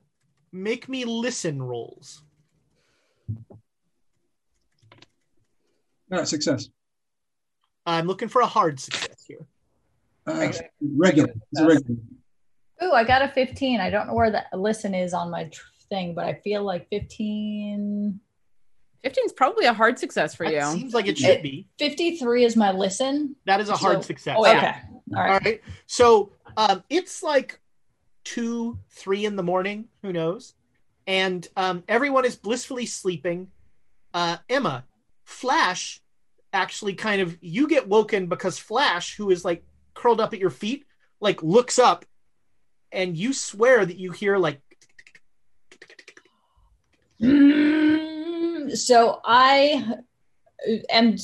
[0.52, 2.22] make me listen rolls.
[6.10, 6.68] All right, success.
[7.86, 9.46] I'm looking for a hard success here.
[10.26, 10.52] Uh,
[10.96, 11.30] regular.
[11.52, 12.00] It's a regular.
[12.82, 13.80] Ooh, I got a 15.
[13.80, 16.88] I don't know where the listen is on my tr- thing, but I feel like
[16.90, 18.20] 15.
[19.02, 20.78] 15 is probably a hard success for That you.
[20.78, 21.66] seems like it should be.
[21.78, 23.36] 53 is my listen.
[23.46, 24.36] That is a hard So- success.
[24.38, 24.74] Oh, okay.
[25.14, 25.30] All right.
[25.30, 25.60] All right.
[25.86, 27.60] So um, it's like
[28.24, 29.86] two, three in the morning.
[30.02, 30.54] Who knows?
[31.06, 33.48] And um, everyone is blissfully sleeping.
[34.12, 34.84] Uh, Emma,
[35.24, 36.02] Flash,
[36.52, 39.64] actually kind of you get woken because Flash, who is like
[39.94, 40.86] curled up at your feet,
[41.20, 42.04] like looks up,
[42.92, 44.60] and you swear that you hear like
[47.20, 49.84] Mm, So I
[50.90, 51.16] am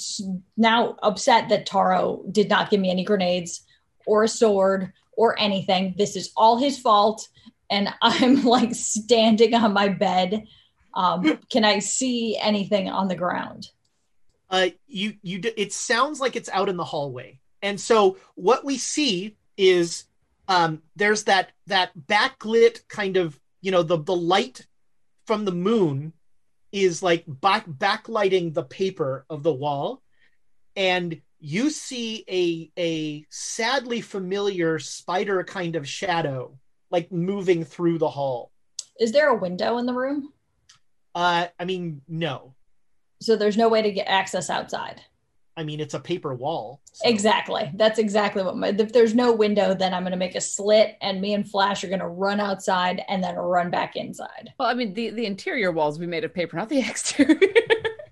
[0.57, 3.65] now upset that Taro did not give me any grenades
[4.07, 5.95] or a sword or anything.
[5.97, 7.29] This is all his fault.
[7.71, 10.47] And I'm like standing on my bed.
[10.95, 13.69] Um, can I see anything on the ground?
[14.51, 18.79] uh you you it sounds like it's out in the hallway and so what we
[18.79, 20.05] see is
[20.49, 24.67] um there's that that backlit kind of you know the the light
[25.27, 26.13] from the moon
[26.73, 30.03] is like back backlighting the paper of the wall
[30.77, 36.57] and you see a a sadly familiar spider kind of shadow
[36.91, 38.51] like moving through the hall
[38.99, 40.33] Is there a window in the room?
[41.15, 42.55] uh i mean no
[43.21, 45.03] So there's no way to get access outside.
[45.57, 47.71] i mean it's a paper wall so- Exactly.
[47.75, 48.69] That's exactly what my.
[48.69, 51.83] If there's no window, then I'm going to make a slit, and me and Flash
[51.83, 54.53] are going to run outside and then run back inside.
[54.61, 57.37] Well, I mean, the, the interior walls we made of paper, not the exterior.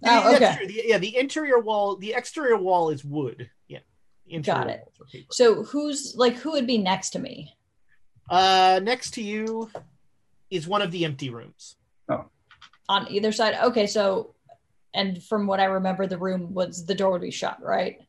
[0.04, 0.56] Oh, That's okay.
[0.56, 0.66] true.
[0.66, 3.50] The- yeah, the interior wall, the exterior wall is wood.
[3.68, 3.78] Yeah.
[4.26, 4.80] The interior Got it.
[4.86, 5.26] walls are paper.
[5.32, 7.56] So who's like who would be next to me?
[8.30, 9.70] Uh, next to you
[10.50, 11.76] is one of the empty rooms.
[12.08, 12.26] Oh.
[12.88, 13.54] On either side.
[13.62, 14.34] Okay, so
[14.94, 18.00] and from what I remember, the room was the door would be shut, right?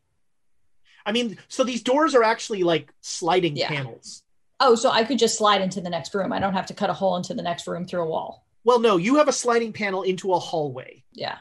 [1.06, 3.68] I mean, so these doors are actually like sliding Yeah.
[3.70, 4.24] panels.
[4.60, 6.32] Oh, so I could just slide into the next room.
[6.32, 8.46] I don't have to cut a hole into the next room through a wall.
[8.64, 11.38] Well, no, you have a sliding panel into a hallway, Yeah.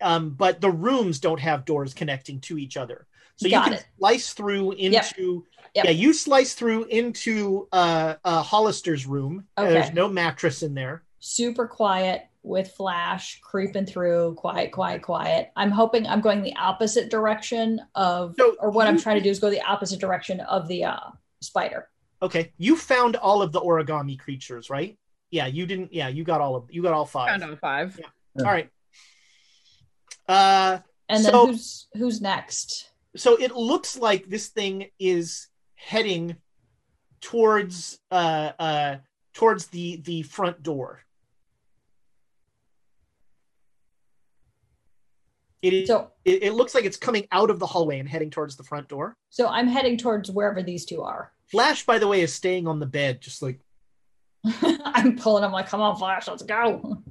[0.00, 3.06] Um, but the rooms don't have doors connecting to each other.
[3.36, 3.86] So Got you can it.
[3.98, 5.44] slice through into.
[5.74, 5.84] Yep.
[5.84, 9.44] Yeah, you slice through into uh, uh, Hollister's room.
[9.58, 9.74] Okay.
[9.74, 11.02] There's no mattress in there.
[11.18, 15.50] Super quiet with Flash creeping through, quiet, quiet, quiet.
[15.54, 19.28] I'm hoping I'm going the opposite direction of, So or what I'm trying to do
[19.28, 21.10] is go the opposite direction of the uh,
[21.42, 21.88] spider.
[22.22, 24.96] Okay, you found all of the origami creatures, right?
[25.30, 25.92] Yeah, you didn't.
[25.92, 27.28] Yeah, you got all of you got all five.
[27.28, 28.00] Found on five.
[28.38, 28.70] All right.
[30.28, 30.78] Uh,
[31.08, 32.90] And then So- who's who's next?
[33.16, 36.36] so it looks like this thing is heading
[37.20, 38.96] towards uh uh
[39.34, 41.00] towards the the front door.
[45.62, 45.88] It is.
[45.88, 48.62] So It, it looks like it's coming out of the hallway and heading towards the
[48.64, 49.16] front door.
[49.30, 51.32] so I'm heading towards wherever these two are.
[51.50, 53.60] Flash, by the way, is staying on the bed, just like
[54.62, 55.42] I'm pulling.
[55.44, 57.02] I'm like, come on, Flash, let's go.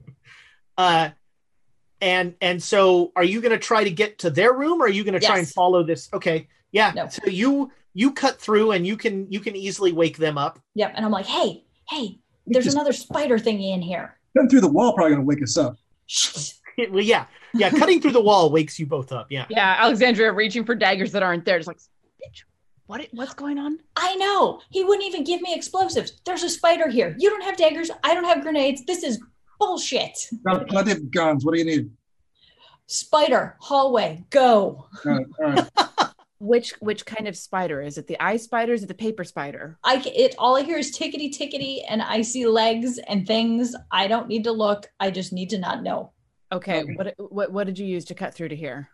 [0.78, 1.10] uh
[2.02, 4.90] and and so are you going to try to get to their room or are
[4.90, 7.08] you going to try and follow this okay yeah No.
[7.08, 10.94] so you you cut through and you can you can easily wake them up Yep.
[10.96, 14.18] And I'm like, hey, hey, there's Just- another spider thingy in here.
[14.36, 15.78] Cutting through the wall probably gonna wake us up.
[16.92, 20.66] well yeah yeah cutting through the wall wakes you both up yeah Yeah, Alexandra reaching
[20.66, 21.58] for daggers that aren't there.
[21.58, 22.44] Just like, bitch,
[22.88, 23.08] what?
[23.12, 23.80] What's going on?
[23.96, 24.60] I know.
[24.70, 26.22] He wouldn't even give me explosives.
[26.26, 27.16] There's a spider here.
[27.18, 27.90] You don't have daggers.
[28.04, 28.84] I don't have grenades.
[28.86, 29.20] This is
[29.60, 30.30] bullshit.
[30.46, 31.46] Got plenty of guns.
[31.46, 31.90] What do you need?
[32.88, 34.88] Spider, hallway, go.
[35.06, 35.70] All right, all right.
[36.40, 38.08] Which which kind of spider is it?
[38.08, 38.74] The eye spider?
[38.74, 39.80] Is it the paper spider?
[39.86, 43.74] I it all I hear is tickety tickety and I see legs and things.
[43.90, 44.86] I don't need to look.
[45.00, 46.12] I just need to not know.
[46.52, 48.90] Okay, what what what did you use to cut through to here?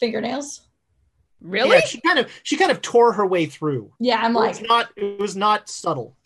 [0.00, 0.62] Fingernails.
[1.40, 1.76] Really?
[1.76, 4.60] Yeah, she kind of she kind of tore her way through Yeah, I'm it like,
[4.60, 6.16] was not it was not subtle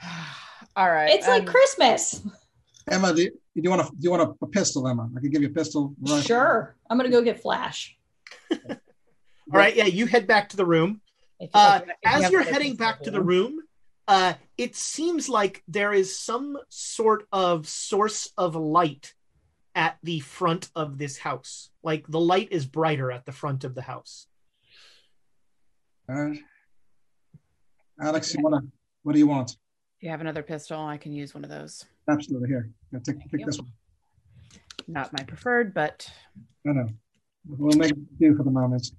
[0.76, 1.10] All right.
[1.10, 2.22] it's like um, Christmas.
[2.88, 5.08] Emma, do you, do you want a do you want a, a pistol, Emma?
[5.16, 5.94] I can give you a pistol.
[6.00, 6.24] Right.
[6.24, 6.76] Sure.
[6.88, 7.96] I'm gonna go get Flash.
[9.52, 11.00] all right yeah you head back to the room
[11.54, 13.60] uh, if you as you're heading back to the room
[14.08, 19.14] uh, it seems like there is some sort of source of light
[19.74, 23.74] at the front of this house like the light is brighter at the front of
[23.74, 24.26] the house
[26.08, 26.38] All right.
[28.00, 28.62] Alex, you wanna?
[29.02, 29.50] What do you want?
[29.50, 31.84] If you have another pistol, I can use one of those.
[32.10, 32.48] Absolutely.
[32.48, 33.68] Here, yeah, take, take this one.
[34.88, 36.10] Not my preferred, but
[36.66, 36.86] I know.
[37.48, 38.90] We'll make it do for the moment.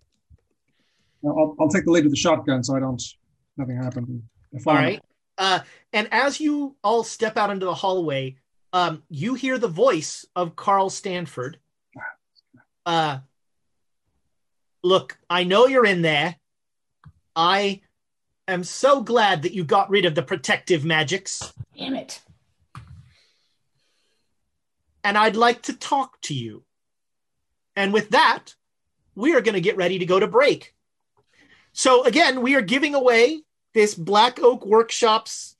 [1.21, 3.01] Now, I'll, I'll take the lead with the shotgun, so I don't
[3.57, 4.23] nothing happens.
[4.51, 5.01] If All I'm- right.
[5.37, 5.59] Uh,
[5.91, 8.35] and as you all step out into the hallway,
[8.73, 11.57] um, you hear the voice of Carl Stanford.
[12.85, 13.19] Uh,
[14.83, 16.35] look, I know you're in there.
[17.35, 17.81] I
[18.47, 22.21] am so glad that you got rid of the protective magics, Damn it.
[25.03, 26.63] And I'd like to talk to you.
[27.75, 28.55] And with that,
[29.15, 30.73] we are going to get ready to go to break.
[31.73, 35.55] So, again, we are giving away this Black Oak Workshops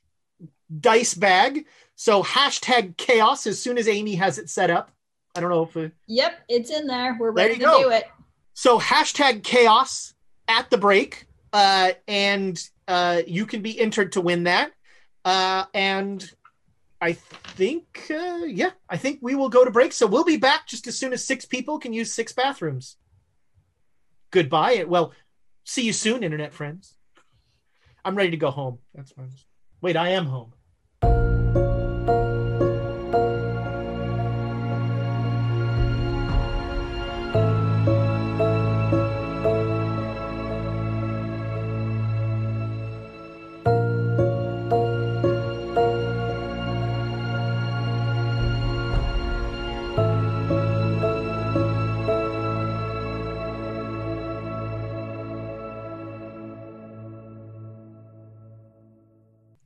[0.80, 1.66] dice bag.
[1.96, 4.92] So, hashtag chaos as soon as Amy has it set up.
[5.36, 5.78] I don't know if.
[5.78, 7.16] uh, Yep, it's in there.
[7.20, 7.84] We're ready you to go.
[7.84, 8.06] do it.
[8.54, 10.14] So hashtag chaos
[10.48, 14.72] at the break, uh, and uh, you can be entered to win that.
[15.24, 16.30] Uh, and
[17.02, 19.92] I think, uh, yeah, I think we will go to break.
[19.92, 22.98] So we'll be back just as soon as six people can use six bathrooms.
[24.30, 24.86] Goodbye.
[24.88, 25.14] Well,
[25.64, 26.96] see you soon, internet friends.
[28.06, 28.80] I'm ready to go home.
[28.94, 29.32] That's fine.
[29.82, 30.54] Wait, I am home.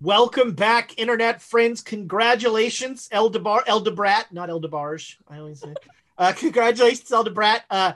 [0.06, 1.82] Welcome back, internet friends.
[1.82, 5.16] Congratulations, Eldebar, Eldebrat, not Eldebarge.
[5.28, 5.74] I always say.
[6.16, 7.64] Uh, congratulations, Eldebrat.
[7.72, 7.94] Uh,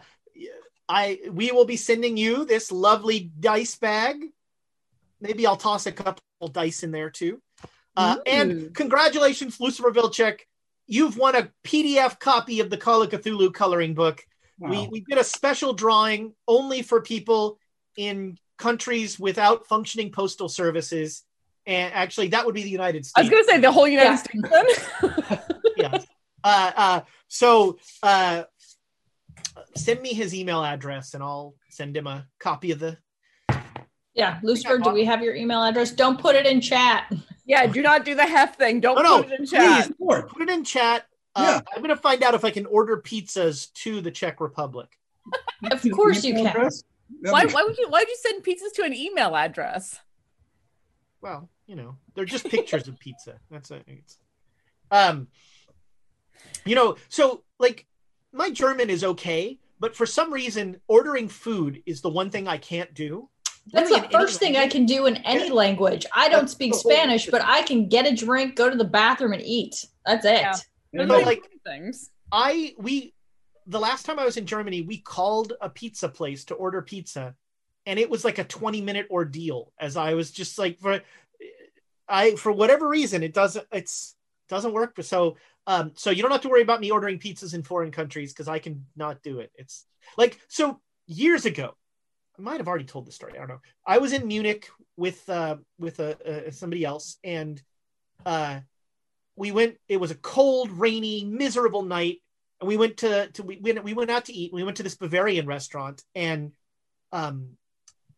[0.89, 4.25] I we will be sending you this lovely dice bag.
[5.21, 7.43] Maybe I'll toss a couple dice in there too.
[7.95, 10.39] Uh, and congratulations, Lucifer Vilcek.
[10.87, 14.25] You've won a PDF copy of the Call of Cthulhu coloring book.
[14.57, 17.59] We, we did a special drawing only for people
[17.95, 21.23] in countries without functioning postal services.
[21.69, 23.13] And actually, that would be the United States.
[23.15, 24.15] I was gonna say the whole United Yeah.
[24.15, 24.87] States.
[25.29, 25.39] Then.
[25.77, 26.07] yes.
[26.43, 28.43] Uh, uh, so uh,
[29.75, 32.97] send me his email address and I'll send him a copy of the.
[34.15, 35.91] Yeah, Lucifer, do we have your email address?
[35.91, 37.13] Don't put it in chat.
[37.45, 38.79] yeah, do not do the hef thing.
[38.79, 39.85] Don't Oh, no, put it in chat.
[39.85, 40.27] Please, Lord.
[40.27, 41.05] Put it in chat.
[41.35, 41.61] Uh, Yeah.
[41.75, 44.89] I'm going to find out if I can order pizzas to the Czech Republic.
[45.71, 46.47] Of course you can.
[46.47, 46.83] address?
[47.21, 49.99] Why, why would you why would you send pizzas to an email address?
[51.21, 53.35] Well, you know, they're just pictures of pizza.
[53.51, 53.83] That's it.
[53.85, 54.17] it's,
[54.89, 55.27] um,
[56.65, 57.85] you know, so like
[58.33, 62.57] my German is okay, but for some reason, ordering food is the one thing I
[62.57, 63.29] can't do.
[63.71, 65.53] That's Really the first thing I can do in any Yeah.
[65.53, 66.07] language.
[66.13, 68.83] I don't speak Oh, oh, Spanish, but I can get a drink, go to the
[68.83, 69.85] bathroom, and eat.
[70.07, 70.41] That's it.
[70.41, 70.55] Yeah.
[70.91, 72.09] Yeah, No, no, like things.
[72.31, 73.13] I we
[73.67, 77.35] the last time I was in Germany, we called a pizza place to order pizza,
[77.85, 81.01] and it was like a 20 minute ordeal as I was just like for
[82.09, 84.15] I for whatever reason it doesn't it's
[84.47, 85.37] doesn't work so
[85.67, 88.47] um so you don't have to worry about me ordering pizzas in foreign countries because
[88.47, 89.51] I can not do it.
[89.55, 89.85] It's
[90.17, 91.75] like so years ago.
[92.37, 93.33] I might have already told the story.
[93.33, 93.61] I don't know.
[93.85, 97.61] I was in Munich with uh with a, uh somebody else and
[98.25, 98.59] uh
[99.35, 102.21] we went it was a cold rainy miserable night
[102.59, 104.53] and we went to to we went we went out to eat.
[104.53, 106.51] We went to this Bavarian restaurant, and
[107.11, 107.57] um,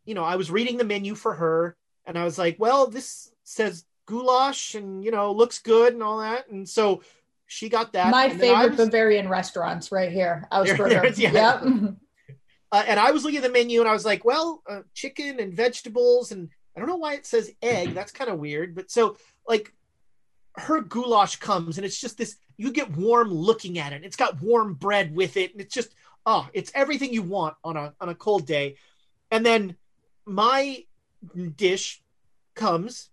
[0.05, 3.31] you know, I was reading the menu for her, and I was like, well, this
[3.51, 7.01] says goulash, and you know, looks good and all that, and so
[7.47, 8.11] she got that.
[8.11, 10.47] My and then I favorite was- Bavarian restaurants right here.
[10.51, 11.17] Ausburger.
[11.17, 11.31] yeah.
[11.31, 11.63] Yep.
[12.71, 15.39] uh, and I was looking at the menu and I was like, well, uh, chicken
[15.39, 17.93] and vegetables, and I don't know why it says egg.
[17.93, 18.73] That's kind of weird.
[18.73, 19.73] But so, like,
[20.55, 22.37] her goulash comes and it's just this.
[22.57, 24.03] You get warm looking at it.
[24.05, 25.93] It's got warm bread with it, and it's just
[26.25, 28.75] oh, it's everything you want on a on a cold day.
[29.29, 29.75] And then
[30.25, 30.85] my
[31.55, 32.01] dish
[32.55, 33.09] comes,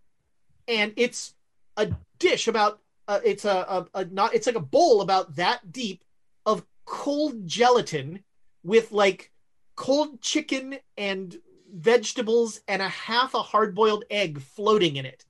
[0.69, 1.35] and it's
[1.77, 5.73] a dish about uh, it's a, a, a not it's like a bowl about that
[5.73, 6.05] deep
[6.47, 8.23] of cold gelatin
[8.63, 9.33] with like
[9.77, 11.37] cold chicken and
[11.73, 15.25] vegetables and a half a hard boiled egg floating in it.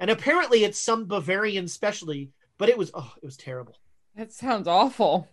[0.00, 3.76] And apparently it's some Bavarian specialty, but it was oh, it was terrible.
[4.16, 5.28] That sounds awful.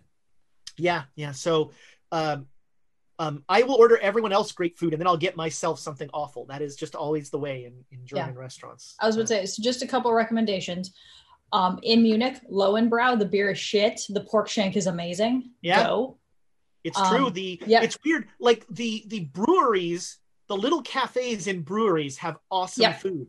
[0.77, 1.33] Yeah, yeah.
[1.33, 1.71] So
[2.11, 2.47] um
[3.21, 6.45] um I will order everyone else great food and then I'll get myself something awful.
[6.51, 8.95] That is just always the way in, in German restaurants.
[8.99, 10.93] I was going to say, so just a couple recommendations.
[11.53, 14.01] Um, in Munich, Lowenbrau, the beer is shit.
[14.09, 15.51] The pork shank is amazing.
[15.61, 15.83] Yeah.
[15.83, 16.17] Go.
[16.83, 17.29] It's Um, true.
[17.29, 17.81] The yeah.
[17.83, 18.27] it's weird.
[18.39, 20.17] Like the the breweries,
[20.47, 22.93] the little cafes in breweries have awesome Yeah.
[22.93, 23.27] food.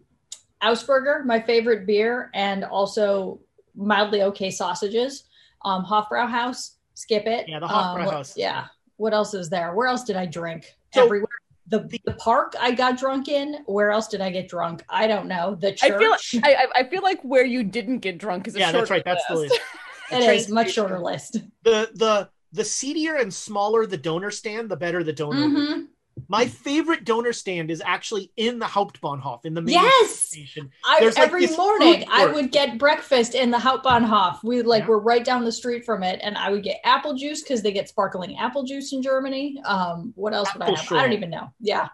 [0.62, 3.40] Ausburger, my favorite beer, and also
[3.74, 5.24] mildly okay sausages.
[5.64, 7.48] Um, Hofbrauhaus, skip it.
[7.48, 8.34] Yeah, the Um, Hofbrauhaus.
[8.36, 8.66] yeah.
[9.02, 9.74] What else is there?
[9.74, 10.66] Where else did I drink?
[10.94, 11.28] So- Everywhere.
[11.68, 13.62] The, the park I got drunk in.
[13.66, 14.82] Where else did I get drunk?
[14.90, 15.54] I don't know.
[15.54, 16.36] The I feel church.
[16.44, 18.94] I, I- I feel like where you didn't get drunk is a Yeah, that's shorter
[18.94, 19.04] right.
[19.04, 19.52] That's the list.
[19.52, 19.62] list.
[20.10, 21.38] The it train much shorter list.
[21.62, 25.46] the the the seedier and smaller the döner stand, the better the döner.
[25.46, 25.80] Mm-hmm.
[25.82, 25.86] is.
[26.28, 30.10] My favorite döner stand is actually in the Hauptbahnhof in the main Yes!
[30.18, 30.70] station.
[30.98, 34.42] There's, like, every morning I would get breakfast in the Hauptbahnhof.
[34.42, 34.88] We like Yeah.
[34.88, 37.72] we're right down the street from it, and I would get apple juice because they
[37.72, 39.60] get sparkling apple juice in Germany.
[39.64, 40.92] Um, what else would I have?
[40.92, 41.52] I don't even know.
[41.60, 41.88] Yeah.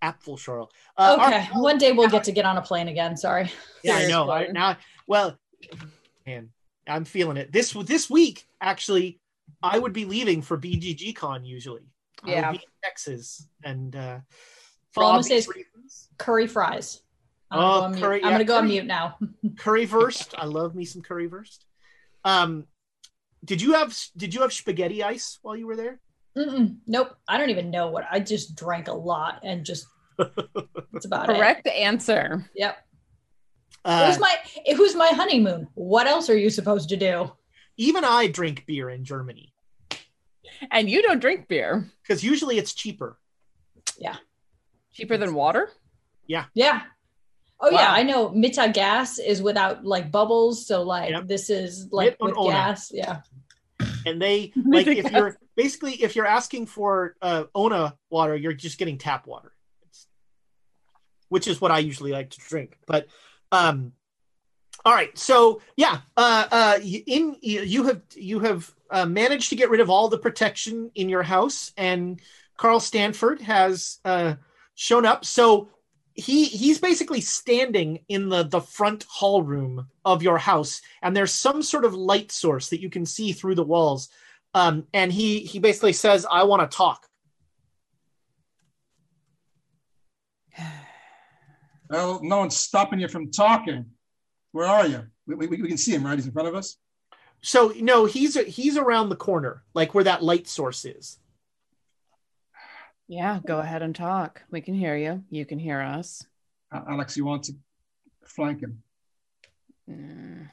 [0.00, 0.68] apple Apfelschorle.
[0.96, 1.38] Uh, okay.
[1.38, 3.16] right, One day we'll get to get on a plane again.
[3.16, 3.50] Sorry.
[3.84, 4.46] Yeah, I know.
[4.52, 4.76] Now,
[5.06, 5.38] well,
[6.26, 6.50] man,
[6.88, 7.52] I'm feeling it.
[7.52, 9.20] This this week, actually,
[9.62, 11.82] I would be leaving for BGG Con usually.
[12.22, 12.50] I would Yeah.
[12.52, 14.20] be in Texas, and uh,
[14.92, 17.02] for Well, obvious reasons, Curry fries.
[17.50, 18.00] I'm Oh, gonna go on mute.
[18.02, 19.18] curry- I'm gonna go on mute now.
[19.54, 20.34] currywurst.
[20.38, 21.58] I love me some currywurst.
[22.24, 22.66] Um,
[23.44, 26.00] did you have did you have spaghetti ice while you were there?
[26.38, 26.76] Mm-mm.
[26.86, 27.14] Nope.
[27.28, 29.86] I don't even know what I just drank a lot and just
[30.18, 31.36] that's about it.
[31.36, 32.48] Correct answer.
[32.54, 32.76] Yep.
[32.76, 34.34] it Uh, was my
[34.64, 35.66] it was my honeymoon.
[35.74, 37.32] What else are you supposed to do?
[37.78, 39.51] even I drink beer in Germany
[40.70, 41.90] And you don't drink beer.
[42.02, 43.18] because usually it's cheaper.
[43.98, 44.16] Yeah,
[44.92, 45.70] cheaper than water?
[46.26, 46.44] Yeah.
[46.54, 46.82] Yeah.
[47.60, 51.28] Oh yeah, I know Mita gas is without like bubbles, so like Yep.
[51.28, 52.50] this is like with ohne.
[52.52, 52.90] gas.
[52.92, 53.20] Yeah.
[54.06, 55.12] and they like if Yes.
[55.12, 59.52] you're basically if you're asking for uh ona water you're just getting tap water
[59.82, 60.06] It's-
[61.28, 63.06] which is what i usually like to drink but
[63.52, 63.92] um
[64.84, 69.70] all right so yeah uh uh in you have you have uh, managed to get
[69.70, 72.20] rid of all the protection in your house and
[72.56, 74.34] carl stanford has uh
[74.74, 75.24] shown up.
[75.24, 75.68] So
[76.14, 81.32] he he's basically standing in the the front hall room of your house and there's
[81.32, 84.08] some sort of light source that you can see through the walls.
[84.54, 87.06] Um and he he basically says i want to talk.
[91.90, 93.84] Well, no one's stopping you from talking.
[94.52, 95.06] Where are you?
[95.26, 96.16] We, we, we can see him, right?
[96.16, 96.76] He's in front of us.
[97.40, 101.18] so no he's he's around the corner like where that light source is
[103.08, 104.42] Yeah, go ahead and talk.
[104.50, 105.24] We can hear you.
[105.28, 106.24] You can hear us.
[106.70, 107.52] Uh, Alex, you want to
[108.24, 108.82] flank him?
[109.90, 110.48] Mm.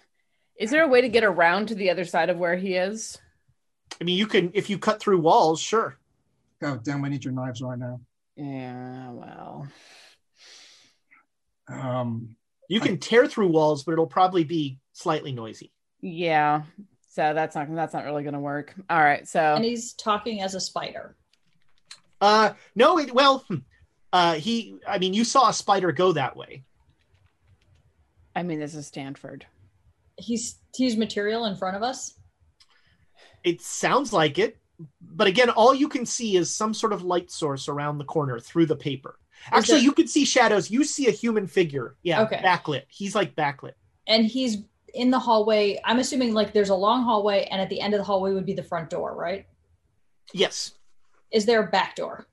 [0.57, 3.17] Is there a way to get around to the other side of where he is?
[3.99, 5.97] i mean you can if you cut through walls sure
[6.61, 8.01] Oh damn, we need your knives right now.
[8.35, 9.67] Yeah, well.
[11.69, 12.35] Um,
[12.69, 16.63] you can tear through walls but it'll probably be slightly noisy Yeah.
[17.09, 18.73] So that's not that's not really gonna work.
[18.89, 19.27] All right.
[19.27, 21.17] So And he's talking as a spider.
[22.21, 23.55] uh no it, well hmm.
[24.13, 26.63] uh he i mean you saw a spider go that way
[28.35, 29.45] I mean this is Stanford.
[30.17, 32.13] He's he's material in front of us.
[33.43, 34.57] It sounds like it,
[35.01, 38.39] but again, all you can see is some sort of light source around the corner
[38.39, 39.17] through the paper.
[39.51, 40.69] Actually, there- you can see shadows.
[40.69, 41.95] You see a human figure.
[42.03, 42.41] Yeah, Okay.
[42.43, 42.83] backlit.
[42.87, 43.73] He's like backlit.
[44.07, 44.57] And he's
[44.93, 45.79] in the hallway.
[45.85, 48.45] I'm assuming like there's a long hallway, and at the end of the hallway would
[48.45, 49.45] be the front door, right?
[50.33, 50.73] Yes.
[51.31, 52.25] Is there a back door?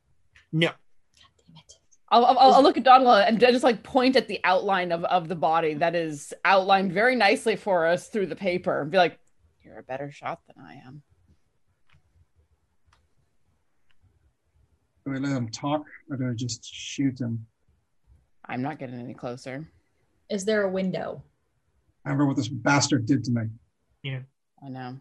[0.52, 0.68] No.
[0.68, 1.74] Damn it.
[2.08, 5.28] I'll, I'll, I'll look at Donald and just like point at the outline of, of
[5.28, 9.18] the body that is outlined very nicely for us through the paper and be like,
[9.62, 11.02] you're a better shot than I am.
[15.06, 17.46] Do we let him talk or do we just shoot him?
[18.44, 19.68] I'm not getting any closer.
[20.28, 21.22] Is there a window?
[22.04, 23.42] I remember what this bastard did to me.
[24.02, 24.20] Yeah.
[24.64, 24.98] I know.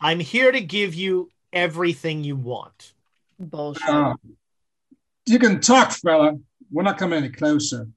[0.00, 2.92] I'm here to give you everything you want.
[3.40, 3.82] Bullshit.
[3.88, 4.14] Ah.
[5.26, 6.34] you can talk, fella.
[6.70, 7.88] We're not coming any closer.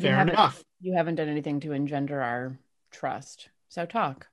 [0.00, 0.64] Fair haven't- enough.
[0.80, 2.58] You haven't done anything to engender our
[2.90, 3.50] trust.
[3.68, 4.28] So talk.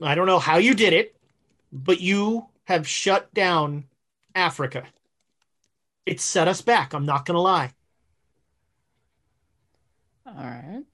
[0.00, 1.17] I don't know how you did it,
[1.72, 3.84] but you have shut down
[4.34, 4.84] Africa.
[6.06, 6.94] It set us back.
[6.94, 7.72] I'm not going to lie.
[10.26, 10.84] All right.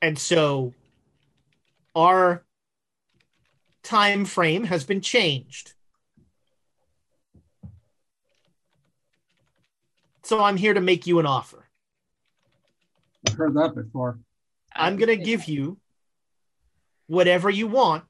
[0.00, 0.74] And so
[1.94, 2.44] our
[3.82, 5.74] time frame has been changed.
[10.24, 11.68] So I'm here to make you an offer.
[13.28, 14.18] I've heard that before.
[14.74, 15.78] I'm going to give you
[17.06, 18.04] whatever you want,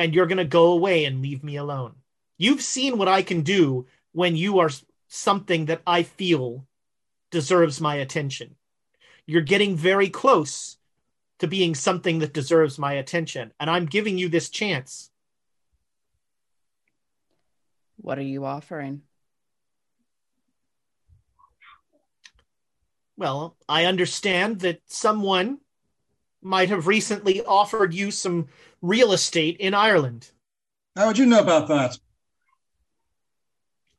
[0.00, 1.94] and you're going to go away and leave me alone.
[2.38, 4.70] You've seen what I can do when you are
[5.08, 6.66] something that I feel
[7.30, 8.56] deserves my attention.
[9.26, 10.78] You're getting very close
[11.40, 15.10] to being something that deserves my attention, and I'm giving you this chance.
[17.98, 19.02] What are you offering?
[23.18, 25.58] Well, I understand that someone
[26.42, 28.48] might have recently offered you some
[28.82, 30.30] real estate in Ireland.
[30.96, 31.98] How would you know about that?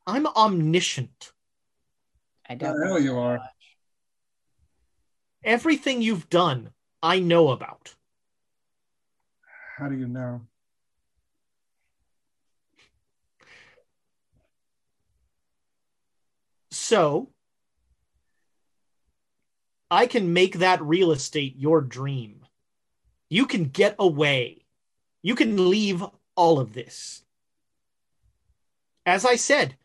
[0.08, 1.32] I'm omniscient.
[2.50, 3.40] I don't know you are.
[5.44, 7.96] Everything you've done, I know about.
[9.78, 10.42] How do you know?
[16.72, 17.30] So,
[19.92, 22.46] I can make that real estate your dream.
[23.30, 24.64] You can get away.
[25.22, 26.02] You can leave
[26.36, 27.24] all of this.
[29.06, 29.76] As I said,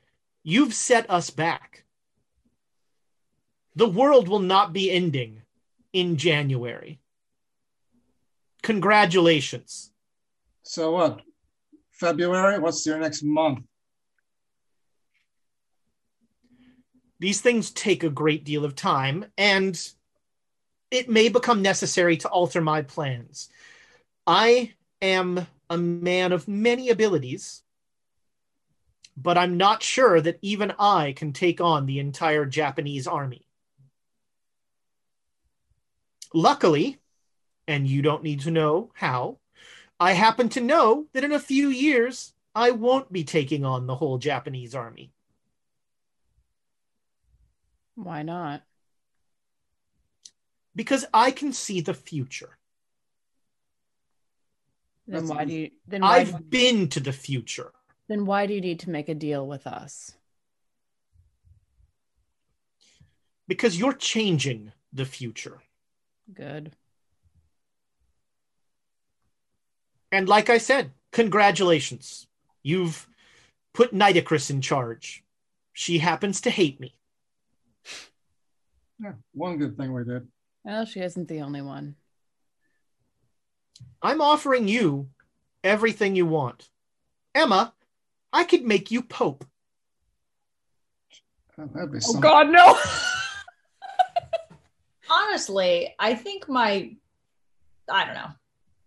[0.44, 1.82] you've set us back.
[3.74, 5.42] The world will not be ending
[5.92, 7.00] in January.
[8.62, 9.90] Congratulations.
[10.62, 11.20] So what?
[11.90, 12.60] February?
[12.60, 13.64] What's your next month?
[17.18, 19.92] these things take a great deal of time and
[20.90, 23.48] it may become necessary to alter my plans.
[24.26, 27.62] I am a man of many abilities,
[29.16, 33.46] but I'm not sure that even I can take on the entire Japanese army.
[36.34, 36.98] Luckily,
[37.66, 39.38] and you don't need to know how,
[39.98, 43.94] I happen to know that in a few years I won't be taking on the
[43.94, 45.12] whole Japanese army.
[47.94, 48.62] Why not?
[50.76, 52.58] Because I can see the future.
[55.08, 57.72] Then why do you then why, I've been to the future.
[58.08, 60.16] then why do you need to make a deal with us?
[63.48, 65.60] because you're changing the future.
[66.32, 66.72] Good.
[70.12, 72.26] And like I said, congratulations.
[72.62, 73.06] You've
[73.74, 75.24] put Nitocris in charge.
[75.72, 76.94] She happens to hate me.
[78.98, 80.26] Yeah, one good thing we did.
[80.66, 81.94] Well, she isn't the only one.
[84.02, 85.10] I'm offering you
[85.62, 86.68] everything you want.
[87.36, 87.72] Emma,
[88.32, 89.44] I could make you Pope.
[91.56, 92.20] Oh, that'd be Oh something.
[92.20, 92.76] God, no!
[95.10, 96.96] Honestly, I think my,
[97.88, 98.30] I don't know,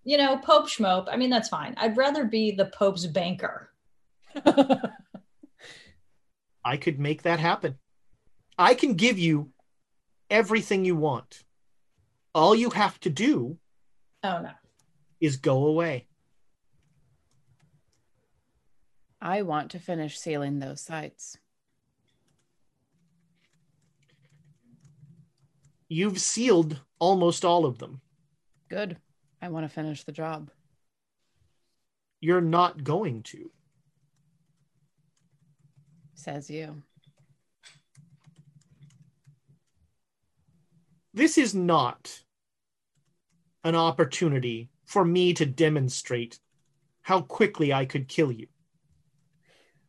[0.03, 1.07] you know, Pope Schmope.
[1.09, 1.75] I mean, that's fine.
[1.77, 3.69] I'd rather be the Pope's banker.
[6.65, 7.77] I could make that happen.
[8.57, 9.51] I can give you
[10.29, 11.43] everything you want.
[12.33, 13.57] All you have to do
[14.23, 14.51] Oh no.
[15.19, 16.07] is go away.
[19.21, 21.37] I want to finish sealing those sites.
[25.89, 28.01] You've sealed almost all of them.
[28.69, 28.97] Good.
[29.41, 30.51] I want to finish the job.
[32.21, 33.49] You're not going to.
[36.13, 36.83] Says you.
[41.13, 42.23] This is not
[43.63, 46.39] an opportunity for me to demonstrate
[47.01, 48.47] how quickly I could kill you.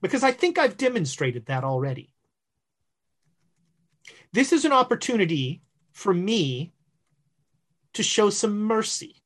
[0.00, 2.14] Because I think I've demonstrated that already.
[4.32, 6.72] This is an opportunity for me
[7.92, 9.16] to show some mercy.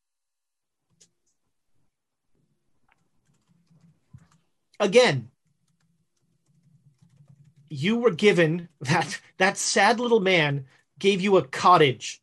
[4.80, 5.28] Again,
[7.68, 10.66] you were given that that sad little man
[11.04, 12.22] gave you a cottage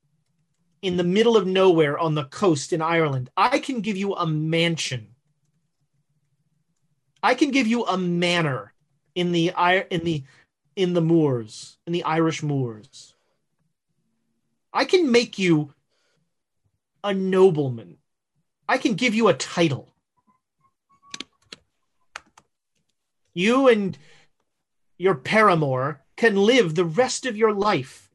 [0.82, 3.30] in the middle of nowhere on the coast in Ireland.
[3.38, 5.12] I can give you a mansion
[7.24, 8.74] I can give you a manor
[9.14, 9.52] in the
[9.90, 10.24] in the
[10.76, 13.14] in the moors, in the Irish moors.
[14.74, 15.74] I can make you
[17.04, 17.98] a nobleman.
[18.68, 19.94] I can give you a title.
[23.34, 23.98] You and
[24.98, 28.11] your paramour can live the rest of your life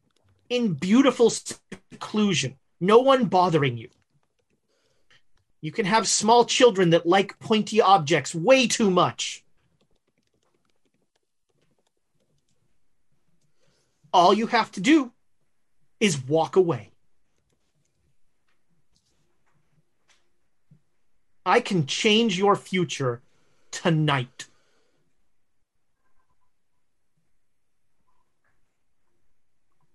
[0.49, 3.89] in beautiful seclusion, no one bothering you.
[5.61, 9.43] You can have small children that like pointy objects way too much.
[14.13, 15.13] All you have to do
[16.01, 16.91] is walk away.
[21.45, 23.21] I can change your future
[23.71, 24.47] tonight.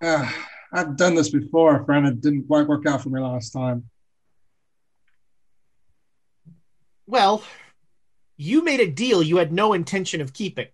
[0.01, 0.29] Uh,
[0.73, 2.07] I've done this before, friend.
[2.07, 3.89] It didn't quite work out for me last time.
[7.07, 7.43] Well,
[8.37, 10.67] you made a deal you had no intention of keeping.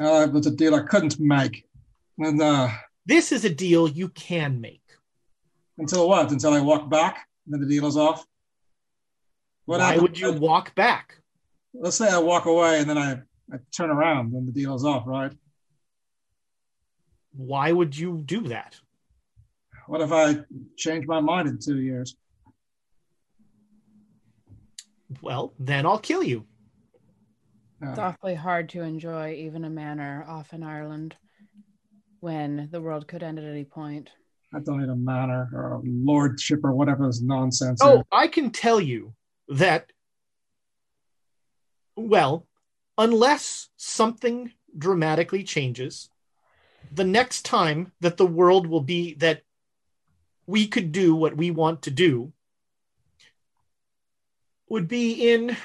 [0.00, 1.64] Uh, it was a deal I couldn't make.
[2.18, 2.68] And uh,
[3.06, 4.82] This is a deal you can make.
[5.76, 6.30] until what?
[6.30, 8.26] Until I walk back and then the deal is off?
[9.66, 11.14] What Why would you walk back?
[11.74, 13.12] Let's say I walk away and then I,
[13.52, 15.32] I turn around and the deal is off, right?
[17.38, 18.74] Why would you do that?
[19.86, 20.40] What if I
[20.76, 22.16] change my mind in two years?
[25.22, 26.46] Well, then I'll kill you.
[27.80, 31.14] It's awfully hard to enjoy even a manor off in Ireland
[32.18, 34.10] when the world could end at any point.
[34.52, 38.04] I don't need a manor or a lordship or whatever this nonsense Oh, is.
[38.10, 39.14] I can tell you
[39.46, 39.92] that,
[41.94, 42.48] well,
[42.98, 46.10] unless something dramatically changes,
[46.92, 49.42] the next time that the world will be that
[50.46, 52.32] we could do what we want to do
[54.68, 55.56] would be in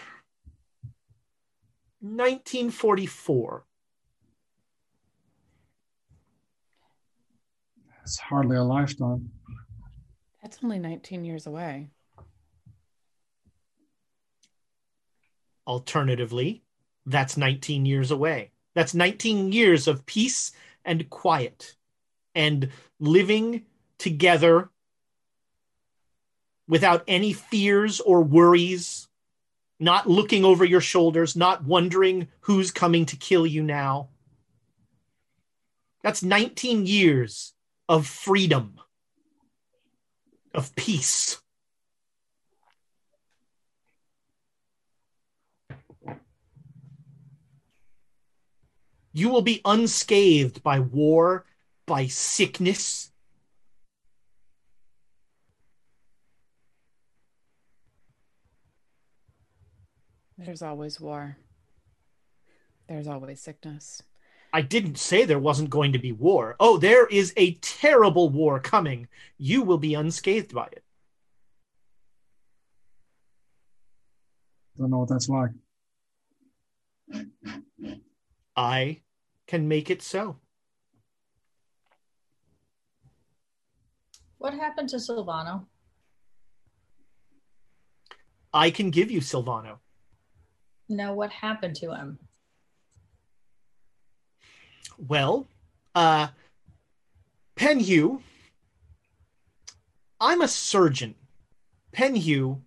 [2.02, 3.66] 1944.
[8.04, 9.30] It's hardly a lifetime.
[10.42, 11.88] That's only 19 years away.
[15.66, 16.64] Alternatively,
[17.06, 18.52] that's 19 years away.
[18.76, 20.52] That's 19 years of peace
[20.86, 21.76] and quiet
[22.36, 22.70] and
[23.00, 23.66] living
[23.98, 24.70] together
[26.68, 29.08] without any fears or worries,
[29.80, 34.10] not looking over your shoulders, not wondering who's coming to kill you now.
[36.02, 37.54] That's 19 years
[37.88, 38.80] of freedom,
[40.54, 41.43] of peace.
[49.14, 51.46] You will be unscathed by war,
[51.86, 53.12] by sickness.
[60.38, 61.38] There's always war.
[62.90, 64.02] There's always sickness.
[64.52, 66.56] I didn't say there wasn't going to be war.
[66.60, 69.08] Oh, there is a terrible war coming.
[69.38, 70.84] You will be unscathed by it.
[74.78, 75.52] Don't know what that's like.
[78.56, 79.02] I
[79.48, 80.38] can make it so.
[84.38, 85.66] What happened to Silvano?
[88.54, 89.80] I can give you Silvano.
[90.90, 92.20] No, what happened to him?
[94.98, 95.48] Well,
[95.96, 96.28] uh,
[97.56, 98.22] Penhew,
[100.20, 101.16] I'm a surgeon.
[101.94, 102.60] Penhew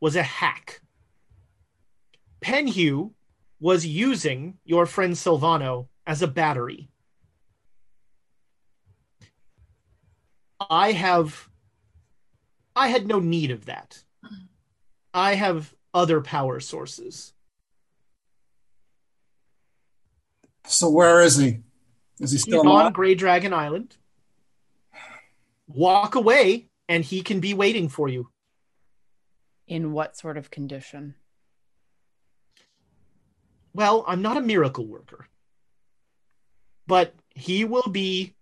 [0.00, 0.80] was a hack.
[2.40, 3.12] Penhew
[3.60, 6.88] was using your friend Silvano as a battery.
[10.68, 11.48] I have,
[12.74, 14.02] I had no need of that.
[15.12, 17.32] I have other power sources.
[20.66, 21.60] So where is he?
[22.20, 22.92] Is he He's still on?
[22.92, 23.96] Grey Dragon Island.
[25.66, 28.28] Walk away, and he can be waiting for you.
[29.66, 31.14] In what sort of condition?
[33.72, 35.28] Well, I'm not a miracle worker,
[36.86, 38.34] but he will be.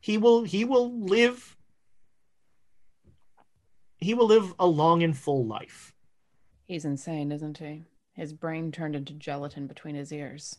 [0.00, 0.44] He will.
[0.44, 1.56] He will live.
[3.98, 5.94] He will live a long and full life.
[6.66, 7.84] He's insane, isn't he?
[8.12, 10.58] His brain turned into gelatin between his ears.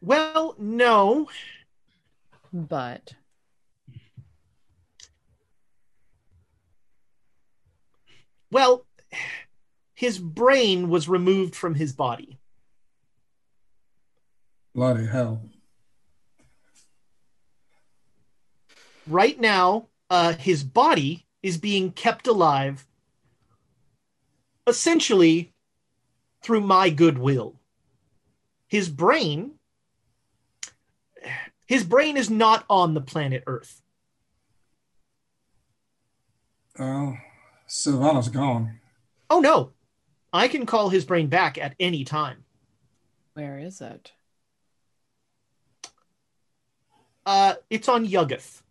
[0.00, 1.28] Well, no.
[2.52, 3.14] But
[8.50, 8.86] Well,
[9.94, 12.38] his brain was removed from his body.
[14.74, 15.42] Bloody hell.
[19.06, 22.86] Right now, uh, his body is being kept alive
[24.66, 25.52] essentially
[26.42, 27.56] through my goodwill.
[28.68, 29.52] His brain
[31.66, 33.80] his brain is not on the planet Earth.
[36.78, 37.16] Oh,
[37.70, 38.80] Silvano's gone.
[39.30, 39.70] Oh no.
[40.32, 42.44] I can call his brain back at any time.
[43.34, 44.10] Where is it?
[47.24, 48.62] Uh it's on Yuggoth.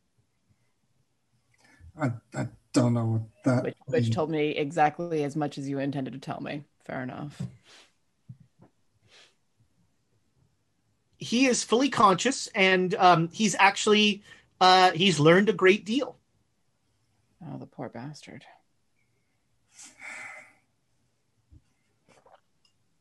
[1.98, 5.80] I, I don't know what that Which, which told me exactly as much as you
[5.80, 6.64] intended to tell me.
[6.84, 7.42] Fair enough.
[11.18, 14.24] He is fully conscious and um, he's actually
[14.60, 16.18] uh, he's learned a great deal.
[17.46, 18.44] Oh, the poor bastard.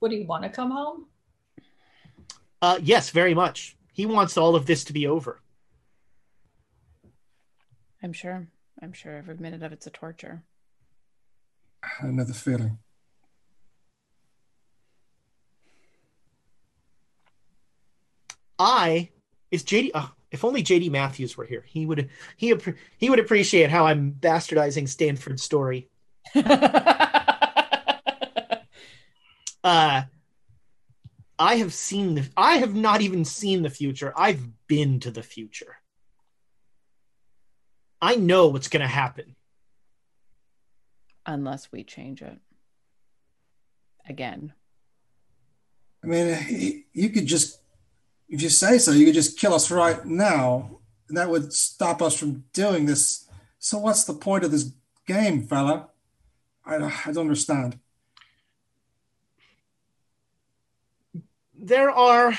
[0.01, 1.07] Would he want to come home?
[2.61, 3.77] Uh, yes, very much.
[3.93, 5.41] He wants all of this to be over.
[8.03, 8.49] I'm sure.
[8.81, 10.45] I'm sure every minute of it's a torture.
[11.83, 12.79] I had another feeling.
[18.59, 19.11] I
[19.51, 19.93] is JD.
[19.95, 22.55] Oh, if only JD Matthews were here, he would he
[22.99, 25.89] he would appreciate how I'm bastardizing Stanford's story.
[29.63, 30.03] Uh,
[31.39, 32.29] I have seen the.
[32.37, 34.13] I have not even seen the future.
[34.17, 35.77] I've been to the future.
[38.01, 39.37] I know what's going to happen.
[41.27, 42.39] Unless we change it.
[44.09, 44.53] Again.
[46.03, 47.59] I mean, you could just,
[48.29, 50.79] if you say so, you could just kill us right now,
[51.09, 53.29] and that would stop us from doing this.
[53.59, 54.73] So, what's the point of this
[55.07, 55.89] game, fella?
[56.65, 57.79] I, I don't understand.
[61.59, 62.39] There are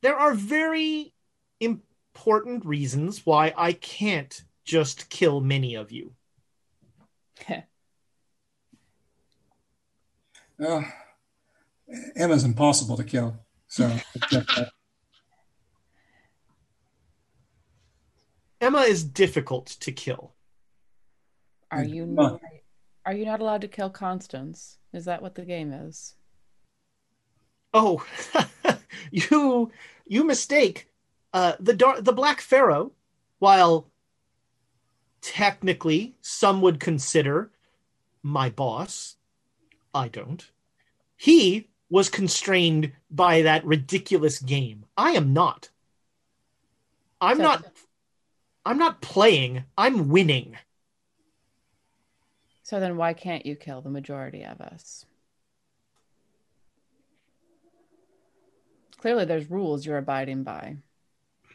[0.00, 1.12] there are very
[1.60, 6.12] important reasons why I can't just kill many of you.
[10.60, 10.82] Uh,
[12.16, 13.38] Emma's impossible to kill.
[13.68, 14.70] So, I get that.
[18.60, 20.34] Emma is difficult to kill.
[21.70, 22.40] Are you But- not,
[23.08, 24.76] are you not allowed to kill constants?
[24.92, 26.14] Is that what the game is?
[27.72, 28.04] Oh,
[29.10, 29.72] you
[30.06, 30.90] you mistake.
[31.32, 32.92] Uh, the dar- the Black Pharaoh,
[33.38, 33.86] while
[35.22, 37.50] technically some would consider
[38.22, 39.16] my boss,
[39.94, 40.44] I don't.
[41.16, 44.84] He was constrained by that ridiculous game.
[44.98, 45.70] I am not.
[47.22, 47.64] I'm So- not.
[48.66, 49.64] I'm not playing.
[49.78, 50.58] I'm winning.
[52.68, 55.06] So then why can't you kill the majority of us?
[58.98, 60.76] Clearly there's rules you're abiding by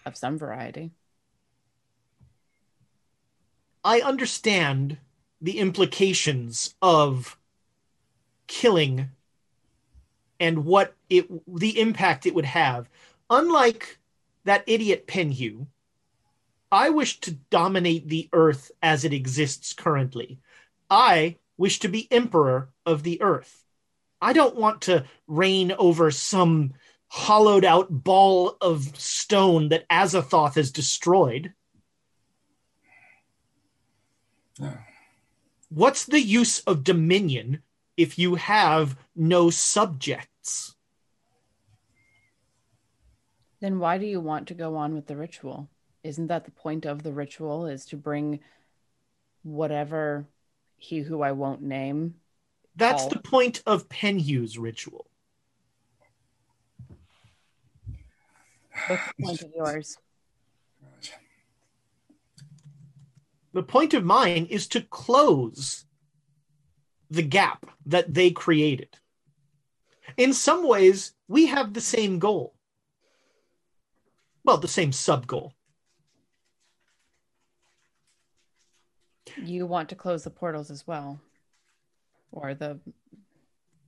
[0.08, 0.90] of some variety.
[3.84, 4.98] I understand
[5.40, 7.38] the implications of
[8.48, 9.10] killing
[10.40, 12.90] and what it the impact it would have.
[13.30, 14.00] Unlike
[14.46, 15.68] that idiot Penhew,
[16.72, 20.40] I wish to dominate the earth as it exists currently.
[20.94, 23.66] I wish to be emperor of the earth.
[24.22, 26.74] I don't want to reign over some
[27.08, 31.54] hollowed out ball of stone that Azathoth has destroyed.
[34.60, 34.78] Yeah.
[35.70, 37.64] What's the use of dominion
[37.98, 40.76] if you have no subjects?
[43.62, 45.70] Then why do you want to go on with the ritual?
[46.04, 48.42] Isn't that the point of the ritual is to bring
[49.42, 50.28] whatever
[50.84, 52.16] he who I won't name
[52.76, 55.08] That's the point of Penhew's ritual.
[58.88, 59.98] What's the point of yours?
[63.54, 65.86] The point of mine is to close
[67.10, 68.98] the gap that they created.
[70.18, 72.56] In some ways, we have the same goal.
[74.44, 75.54] Well, the same sub goal.
[79.42, 81.20] You want to close the portals as well.
[82.32, 82.80] Or the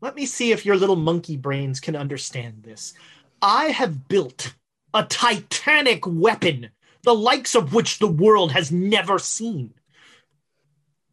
[0.02, 2.94] Let me see if your little monkey brains can understand this.
[3.42, 4.54] I have built
[4.94, 6.70] a titanic weapon,
[7.04, 9.74] the likes of which the world has never seen.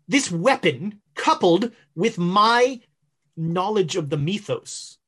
[0.09, 2.81] This weapon, coupled with my
[3.37, 4.99] knowledge of the mythos,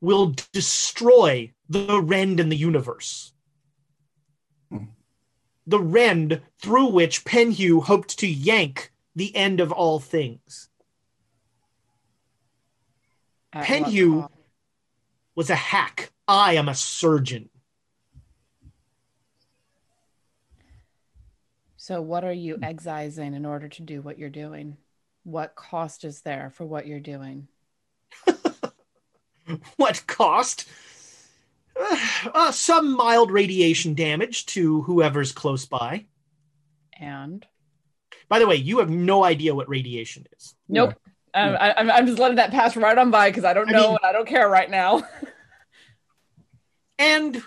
[0.00, 3.32] will destroy the rend in the universe.
[5.68, 10.70] The rend through which Penhew hoped to yank the end of all things.
[13.52, 14.28] at Penhew
[15.34, 16.10] was a hack.
[16.26, 17.50] I am a surgeon.
[21.76, 24.76] So, what are you excising in order to do what you're doing?
[25.24, 27.48] What cost is there for what you're doing?
[29.76, 30.66] what cost?
[32.34, 36.04] Uh, some mild radiation damage to whoever's close by.
[36.98, 37.46] And
[38.28, 40.54] by the way, you have no idea what radiation is.
[40.68, 40.94] Nope.
[41.32, 43.72] Um, I, I'm, I'm just letting that pass right on by because I don't I
[43.72, 45.02] know mean- and I don't care right now.
[46.98, 47.42] And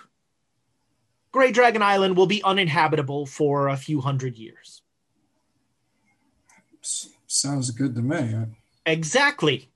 [1.30, 4.80] Grey Dragon Island will be uninhabitable for a few hundred years.
[7.26, 8.46] Sounds good to me.
[8.86, 9.68] Exactly.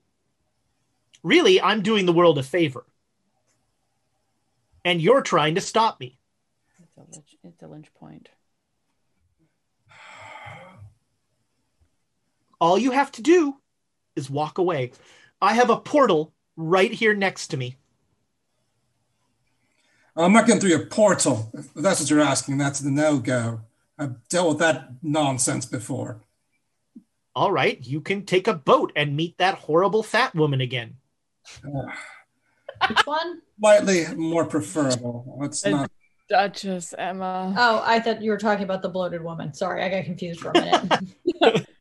[1.23, 2.85] Really, I'm doing the world a favor.
[4.87, 6.17] And you're trying to stop me.
[6.81, 8.29] It's a lynch, it's a lynch point.
[12.61, 13.57] All you have to do
[14.15, 14.93] is walk away.
[15.43, 17.75] I have a portal right here next to me.
[20.17, 21.51] I'm not getting through your portal.
[21.53, 23.63] If that's what you're asking, that's the no go.
[23.99, 26.21] I've dealt with that nonsense before.
[27.35, 30.99] All right, you can take a boat and meet that horrible fat woman again.
[32.89, 33.41] Which one?
[33.59, 35.39] Slightly more preferable.
[35.43, 35.91] It's not.
[36.29, 37.55] Duchess Emma.
[37.57, 39.55] Oh, I thought you were talking about the bloated woman.
[39.55, 40.61] Sorry, I got confused for a
[41.41, 41.67] minute.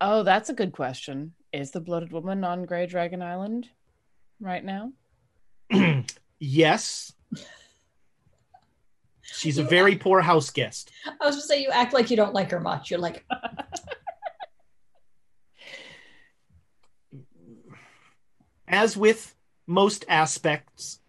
[0.00, 1.32] Oh, that's a good question.
[1.52, 3.70] Is the bloated woman on Grey Dragon Island
[4.38, 4.92] right now?
[6.38, 7.12] yes.
[9.22, 10.90] She's a very poor house guest.
[11.06, 12.90] I was going to say you act like you don't like her much.
[12.90, 13.24] You're like,
[18.68, 19.34] As with
[19.66, 21.00] most aspects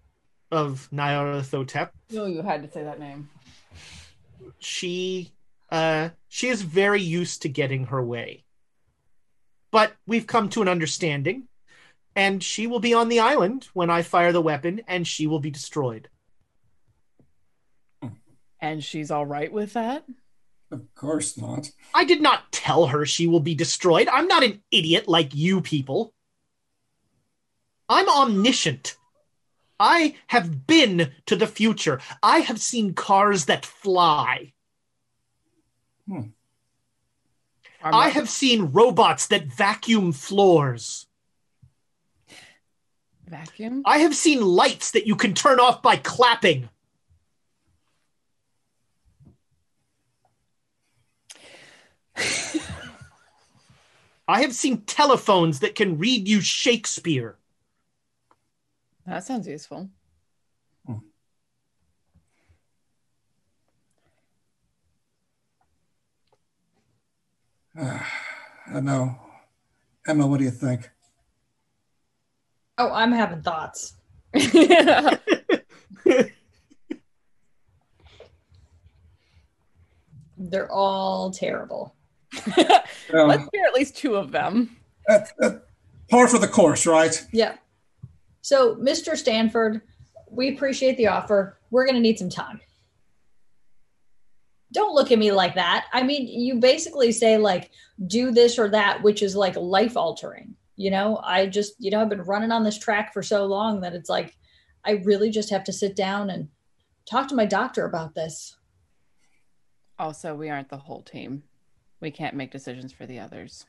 [0.52, 3.30] of Nyarlathotep, No, you had to say that name.
[4.60, 5.34] she
[5.72, 8.44] uh she is very used to getting her way.
[9.72, 11.48] But we've come to an understanding,
[12.15, 15.40] and she will be on the island when I fire the weapon, and she will
[15.40, 16.07] be destroyed.
[18.61, 20.06] And she's all right with that?
[20.72, 21.69] Of course not.
[21.94, 24.07] I did not tell her she will be destroyed.
[24.07, 26.14] I'm not an idiot like you people.
[27.88, 28.95] I'm omniscient.
[29.80, 31.99] I have been to the future.
[32.24, 34.53] I have seen cars that fly.
[36.07, 36.22] Hmm.
[37.84, 41.06] I have seen robots that vacuum floors.
[43.28, 43.84] vacuum.
[43.86, 46.70] I have seen lights that you can turn off by clapping.
[54.28, 57.38] I have seen telephones that can read you Shakespeare.
[59.06, 59.90] That sounds useful.
[67.77, 69.15] I don't know.
[70.07, 70.90] Emma, what do you think?
[72.77, 73.94] oh, I'm having thoughts.
[80.38, 81.95] They're all terrible.
[82.48, 84.76] Um, Let's hear at least two of them.
[85.07, 85.64] at- at
[86.10, 87.26] par for the course, right?
[87.32, 87.56] Yeah.
[88.45, 89.17] So, Mr.
[89.17, 89.81] Stanford,
[90.30, 91.57] we appreciate the offer.
[91.72, 92.61] We're going to need some time.
[94.72, 95.88] Don't look at me like that.
[95.91, 97.72] I mean, you basically say, like,
[98.05, 100.53] do this or that, which is like life altering.
[100.76, 103.81] You know, I just, you know, I've been running on this track for so long
[103.81, 104.38] that it's like,
[104.85, 106.49] I really just have to sit down and
[107.09, 108.57] talk to my doctor about this.
[109.97, 111.41] Also, we aren't the whole team.
[111.99, 113.65] We can't make decisions for the others.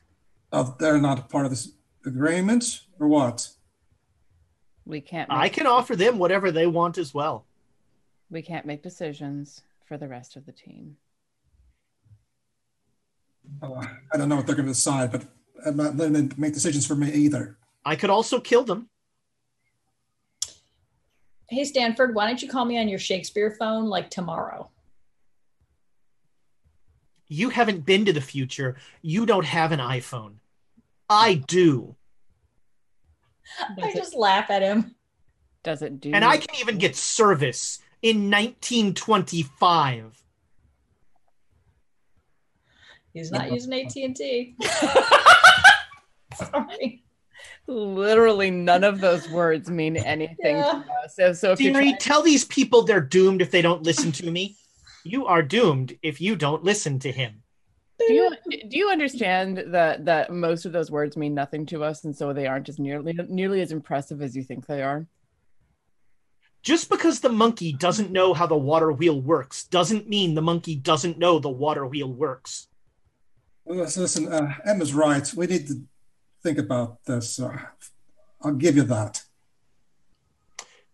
[0.51, 1.71] Oh, they're not a part of this
[2.05, 3.49] agreement, or what?
[4.87, 5.31] We can't.
[5.31, 7.45] I make- can offer them whatever they want as well.
[8.29, 10.97] We can't make decisions for the rest of the team.
[13.61, 13.81] Oh,
[14.13, 15.23] I don't know what they're going to decide, but
[15.65, 17.57] I'm not letting them make decisions for me either.
[17.85, 18.89] I could also kill them.
[21.49, 24.69] Hey, Stanford, why don't you call me on your Shakespeare phone like tomorrow?
[27.29, 28.75] You haven't been to the future.
[29.01, 30.35] You don't have an iPhone.
[31.09, 31.95] I do.
[33.59, 34.95] I Does it, just laugh at him.
[35.63, 36.11] does it do?
[36.13, 40.23] And I can even get service in 1925.
[43.13, 44.55] He's not using AT&T.
[46.35, 47.03] Sorry.
[47.65, 50.83] Literally, none of those words mean anything Yeah.
[50.85, 51.15] to us.
[51.15, 54.11] So, so if you're Siri, trying- tell these people they're doomed if they don't listen
[54.13, 54.55] to me.
[55.03, 57.41] You are doomed if you don't listen to him.
[57.99, 62.03] Do you do you understand that that most of those words mean nothing to us,
[62.03, 65.07] and so they aren't as nearly nearly as impressive as you think they are?
[66.61, 70.75] Just because the monkey doesn't know how the water wheel works doesn't mean the monkey
[70.75, 72.67] doesn't know the water wheel works.
[73.65, 75.33] Listen, listen uh, Emma's right.
[75.33, 75.81] We need to
[76.43, 77.39] think about this.
[77.39, 77.57] Uh,
[78.41, 79.23] I'll give you that.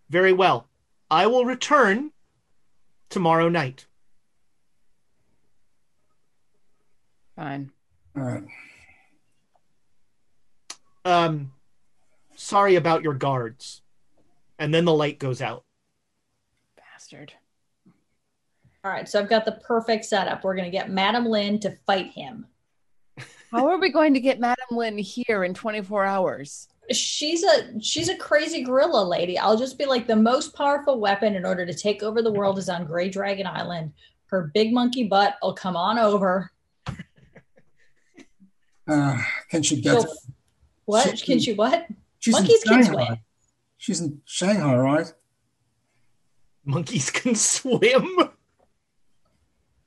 [0.10, 0.68] Very well.
[1.10, 2.12] I will return
[3.10, 3.86] tomorrow night.
[7.36, 7.72] Fine.
[8.16, 8.44] All right.
[11.06, 11.52] Um,
[12.36, 13.82] sorry about your guards.
[14.60, 15.66] And then the light goes out.
[16.78, 17.34] Bastard.
[18.84, 20.44] All right, so I've got the perfect setup.
[20.44, 22.46] We're going to get Madam Lin to fight him.
[23.52, 26.68] How are we going to get Madam Lin here in 24 hours?
[26.92, 29.40] She's a she's a crazy gorilla lady.
[29.40, 32.58] I'll just be like the most powerful weapon in order to take over the world
[32.58, 33.94] is on Grey Dragon Island.
[34.26, 36.52] Her big monkey butt will come on over.
[38.88, 39.18] Uh,
[39.50, 40.02] can she get?
[40.02, 40.14] She'll-
[40.86, 41.54] What She- can she?
[41.54, 41.88] What?
[42.20, 43.06] She's Monkeys in can Shanghai.
[43.06, 43.18] swim.
[43.78, 45.14] She's in Shanghai, right?
[46.66, 48.08] Monkeys can swim.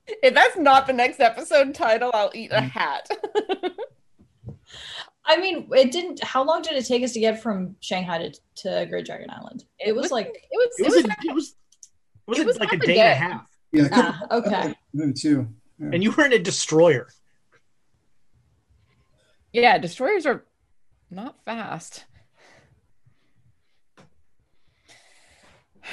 [0.07, 2.59] If that's not the next episode title, I'll eat Mm.
[2.59, 3.09] a hat.
[5.25, 6.23] I mean, it didn't.
[6.23, 9.65] How long did it take us to get from Shanghai to, to Great Dragon Island?
[9.81, 11.55] It, was, like it was It was, a, it was,
[12.29, 13.01] was It it was like a day, day.
[13.01, 13.47] and a half.
[13.73, 13.85] Yeah.
[13.87, 14.75] it ah, okay.
[14.95, 15.49] Me too.
[15.81, 15.91] Yeah.
[15.93, 17.09] And you were in a destroyer.
[19.63, 20.45] Yeah, destroyers are
[21.11, 22.05] not fast.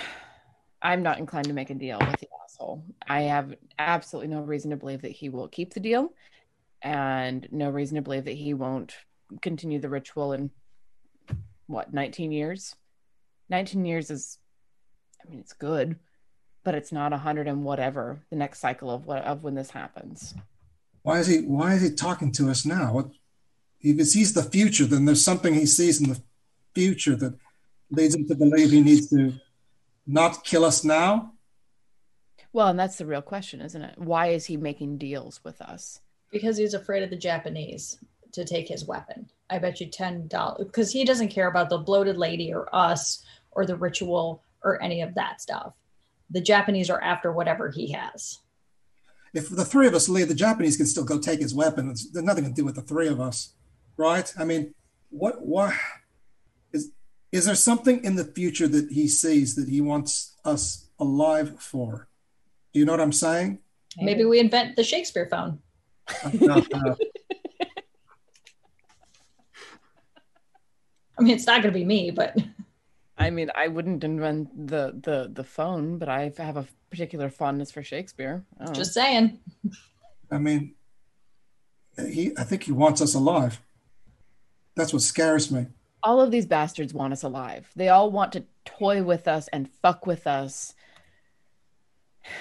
[0.81, 2.84] I'm not inclined to make a deal with the asshole.
[3.07, 6.11] I have absolutely no reason to believe that he will keep the deal
[6.81, 8.95] and no reason to believe that he won't
[9.41, 10.52] continue the ritual in
[11.68, 12.76] what, 19 years?
[13.49, 14.40] 19 years is
[15.26, 15.98] I mean it's good,
[16.65, 19.69] but it's not a 100 and whatever the next cycle of what of when this
[19.69, 20.34] happens.
[21.03, 21.40] Why is he?
[21.40, 22.94] Why is he talking to us now?
[22.94, 23.11] What?
[23.84, 26.22] If he sees the future, then there's something he sees in the
[26.73, 27.38] future that
[27.91, 29.34] leads him to believe he needs to
[30.07, 31.34] not kill us now.
[32.53, 33.97] Well, and that's the real question, isn't it?
[33.97, 35.99] Why is he making deals with us?
[36.34, 37.99] because he's afraid of the Japanese
[38.34, 39.30] to take his weapon.
[39.49, 43.23] I bet you ten dollars because he doesn't care about the bloated lady or us
[43.51, 45.73] or the ritual or any of that stuff.
[46.31, 48.39] The Japanese are after whatever he has.
[49.34, 51.91] If the three of us leave, the Japanese can still go take his weapon.
[51.91, 53.53] It's, there's nothing to do with the three of us,
[53.98, 54.32] right?
[54.38, 54.74] I mean,
[55.10, 55.45] what?
[55.45, 55.78] why
[56.72, 56.91] Is
[57.32, 62.07] is there something in the future that he sees that he wants us alive for?
[62.74, 63.60] Do you know what I'm saying?
[63.98, 65.60] Maybe we invent the Shakespeare phone.
[71.18, 72.36] I mean, it's not going to be me, but
[73.18, 77.72] I mean, I wouldn't invent the the the phone, but I have a particular fondness
[77.72, 78.44] for Shakespeare.
[78.60, 78.74] Oh.
[78.74, 79.40] just saying.
[80.32, 80.74] I mean,
[81.98, 82.32] he.
[82.38, 83.61] I think he wants us alive.
[84.76, 85.68] That's what scares me.
[86.02, 87.70] all of these bastards want us alive.
[87.76, 90.74] They all want to toy with us and fuck with us.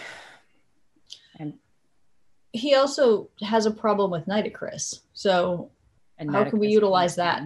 [1.38, 1.54] And
[2.52, 5.00] He also has a problem with Nitocris.
[5.14, 5.70] So
[6.18, 7.42] and how can we utilize that?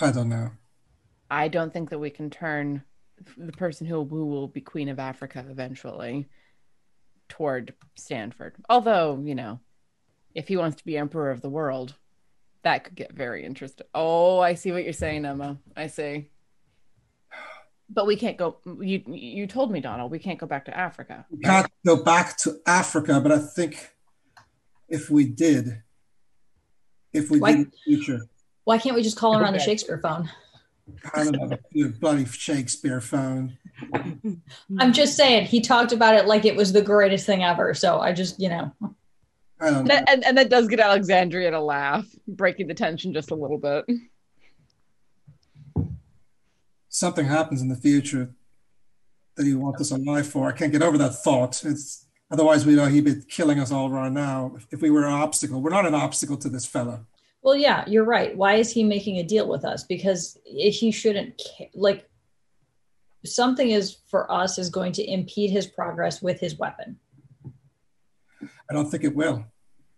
[0.00, 0.50] I don't know.
[1.30, 2.82] I don't think that we can turn
[3.36, 6.26] the person who, who will be queen of Africa eventually
[7.28, 8.56] toward Stanford.
[8.68, 9.60] Although, you know,
[10.34, 11.94] if he wants to be emperor of the world,
[12.62, 13.86] that could get very interesting.
[13.94, 15.58] Oh, I see what you're saying, Emma.
[15.76, 16.28] I see.
[17.90, 18.56] But we can't go.
[18.80, 21.26] You you told me, Donald, we can't go back to Africa.
[21.30, 23.90] We can't go back to Africa, but I think
[24.88, 25.82] if we did,
[27.12, 28.20] if we Why- did in the future,
[28.64, 30.30] Why can't we just call her on the Shakespeare phone?
[31.14, 33.56] I don't know, your bloody Shakespeare phone.
[34.78, 37.72] I'm just saying, he talked about it like it was the greatest thing ever.
[37.74, 38.72] So I just, you know,
[39.62, 39.90] I don't.
[39.90, 43.58] And, and, and that does get Alexandra to laugh, breaking the tension just a little
[43.58, 43.84] bit.
[46.88, 48.30] Something happens in the future
[49.36, 50.48] that he wants us alive for.
[50.48, 51.64] I can't get over that thought.
[51.64, 54.90] It's otherwise we know uh, he'd be killing us all right now if, if we
[54.90, 55.62] were an obstacle.
[55.62, 57.06] We're not an obstacle to this fella.
[57.42, 58.36] well, yeah, you're right.
[58.36, 59.84] Why is he making a deal with us?
[59.84, 62.08] Because he shouldn't, ca- like,
[63.24, 66.98] something is for us is going to impede his progress with his weapon.
[68.44, 69.44] I don't think it will.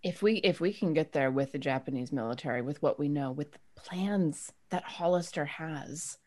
[0.05, 3.33] If we if we can get there with the Japanese military, with what we know,
[3.33, 6.19] with the plans that Hollister has,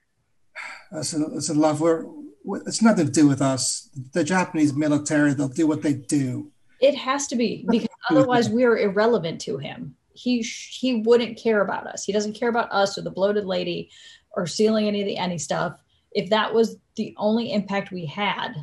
[0.92, 2.06] I said, I said, love, we're,
[2.44, 3.90] we it's nothing to do with us.
[4.14, 6.52] The Japanese military, they'll do what they do.
[6.80, 9.96] It has to be because otherwise we're irrelevant to him.
[10.14, 12.04] He sh- he wouldn't care about us.
[12.04, 13.92] He doesn't care about us or the bloated lady
[14.32, 15.80] or stealing any of the any stuff.
[16.12, 18.54] If that was the only impact we had,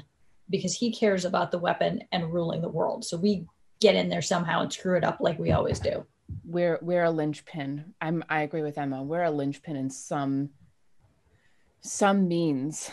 [0.51, 3.47] because he cares about the weapon and ruling the world, so we
[3.85, 5.94] get in there somehow and screw it up like we always do.
[6.55, 7.70] we're we're a linchpin.
[8.01, 9.02] I'm I agree with Emma.
[9.02, 10.51] We're a linchpin in some
[11.82, 12.90] some means,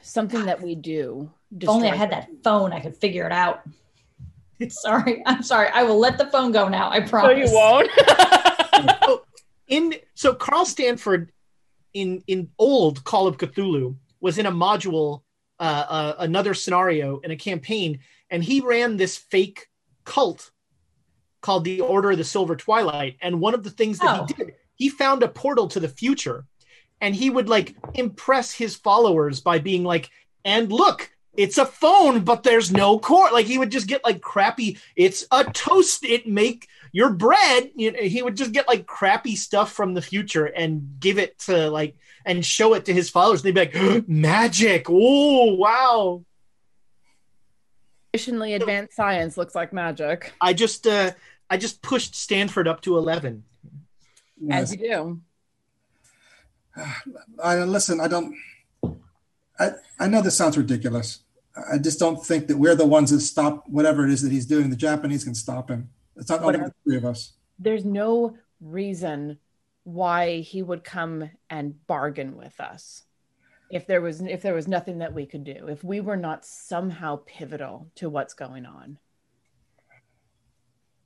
[0.00, 1.30] something that we do.
[1.60, 3.62] If only I had that phone, I could figure it out.
[4.68, 5.68] sorry, I'm sorry.
[5.72, 6.90] I will let the phone go now.
[6.90, 7.38] I No, promise.
[7.50, 7.90] you won't.
[9.68, 11.30] in so Carl Stanford
[11.94, 15.22] in in old Call of Cthulhu was in a module,
[15.60, 18.00] uh, uh, another scenario in a campaign,
[18.30, 19.68] and he ran this fake
[20.04, 20.50] cult
[21.40, 23.16] called the Order of the Silver Twilight.
[23.20, 24.26] And one of the things that Oh.
[24.26, 26.44] he did, he found a portal to the future.
[27.00, 30.10] And he would like impress his followers by being like,
[30.44, 33.32] and look, it's a phone, but there's no cord.
[33.32, 37.70] Like he would just get like crappy, it's a toast, it make your bread.
[37.74, 41.38] You know, he would just get like crappy stuff from the future and give it
[41.40, 43.42] to like and show it to his followers.
[43.42, 44.86] They'd be like, magic.
[44.88, 46.22] Oh, wow.
[48.14, 50.34] Sufficiently advanced science looks like magic.
[50.38, 51.12] I just uh
[51.48, 53.42] I just pushed Stanford up to 11.
[54.50, 55.20] As you do.
[57.42, 58.00] I listen.
[58.00, 58.36] I don't.
[59.58, 61.20] I I know this sounds ridiculous.
[61.70, 64.46] I just don't think that we're the ones that stop whatever it is that he's
[64.46, 64.68] doing.
[64.68, 65.88] The Japanese can stop him.
[66.16, 67.32] It's not only the three of us.
[67.58, 69.38] There's no reason
[69.84, 73.04] why he would come and bargain with us.
[73.72, 76.44] If there was if there was nothing that we could do, if we were not
[76.44, 78.98] somehow pivotal to what's going on.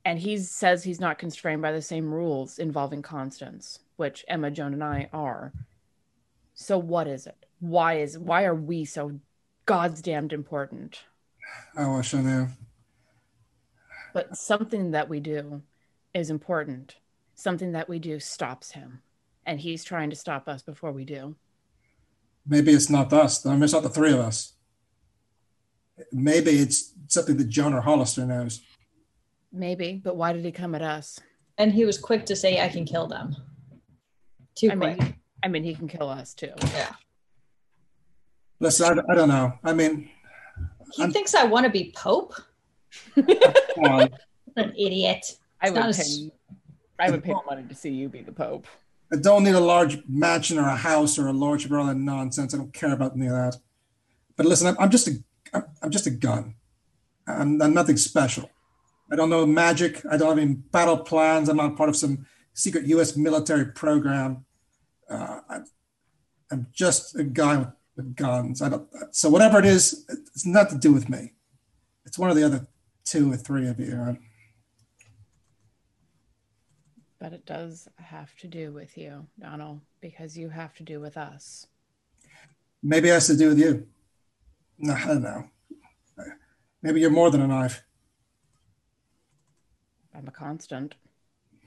[0.05, 4.73] And he says he's not constrained by the same rules involving constants which Emma, Joan,
[4.73, 5.51] and I are.
[6.53, 7.45] So what is it?
[7.59, 9.19] Why is why are we so
[9.65, 11.01] god's damned important?
[11.75, 12.47] I wish I knew.
[14.13, 15.61] But something that we do
[16.13, 16.95] is important.
[17.35, 19.01] Something that we do stops him.
[19.45, 21.35] And he's trying to stop us before we do.
[22.47, 23.45] Maybe it's not us.
[23.45, 24.53] I mean, it's not the three of us.
[26.11, 28.61] Maybe it's something that Joan or Hollister knows.
[29.51, 31.19] Maybe, but why did he come at us?
[31.57, 33.35] And he was quick to say, I can kill them.
[34.55, 34.99] Too I quick.
[34.99, 36.51] mean, I mean, he can kill us too.
[36.73, 36.93] Yeah.
[38.59, 39.53] Listen, I, I don't know.
[39.63, 40.09] I mean,
[40.93, 42.33] He thinks I want to be Pope.
[43.15, 45.37] An idiot.
[45.61, 46.31] I It's not would a pay.
[46.99, 48.65] I would pay money to see you be the Pope.
[49.11, 51.95] I don't need a large mansion or a house or a lordship or all that
[51.95, 52.53] nonsense.
[52.53, 53.55] I don't care about any of that.
[54.35, 56.55] But listen, I'm, I'm just a, I'm, just a gun.
[57.25, 58.49] I'm, I'm nothing special.
[59.11, 60.03] I don't know magic.
[60.11, 61.47] I don't have any battle plans.
[61.47, 63.15] I'm not part of some secret U.S.
[63.15, 64.45] military program.
[65.09, 65.39] Uh,
[66.51, 68.61] I'm just a guy with, with guns.
[68.61, 68.89] I don't.
[69.11, 71.33] So whatever it is, it's not to do with me.
[72.05, 72.67] It's one of the other
[73.05, 74.17] two or three of you.
[77.19, 81.17] But it does have to do with you, Donald, because you have to do with
[81.17, 81.67] us.
[82.83, 83.87] Maybe it has to do with you.
[84.77, 85.49] No, I don't know.
[86.83, 87.83] Maybe you're more than a knife.
[90.15, 90.95] I'm a constant.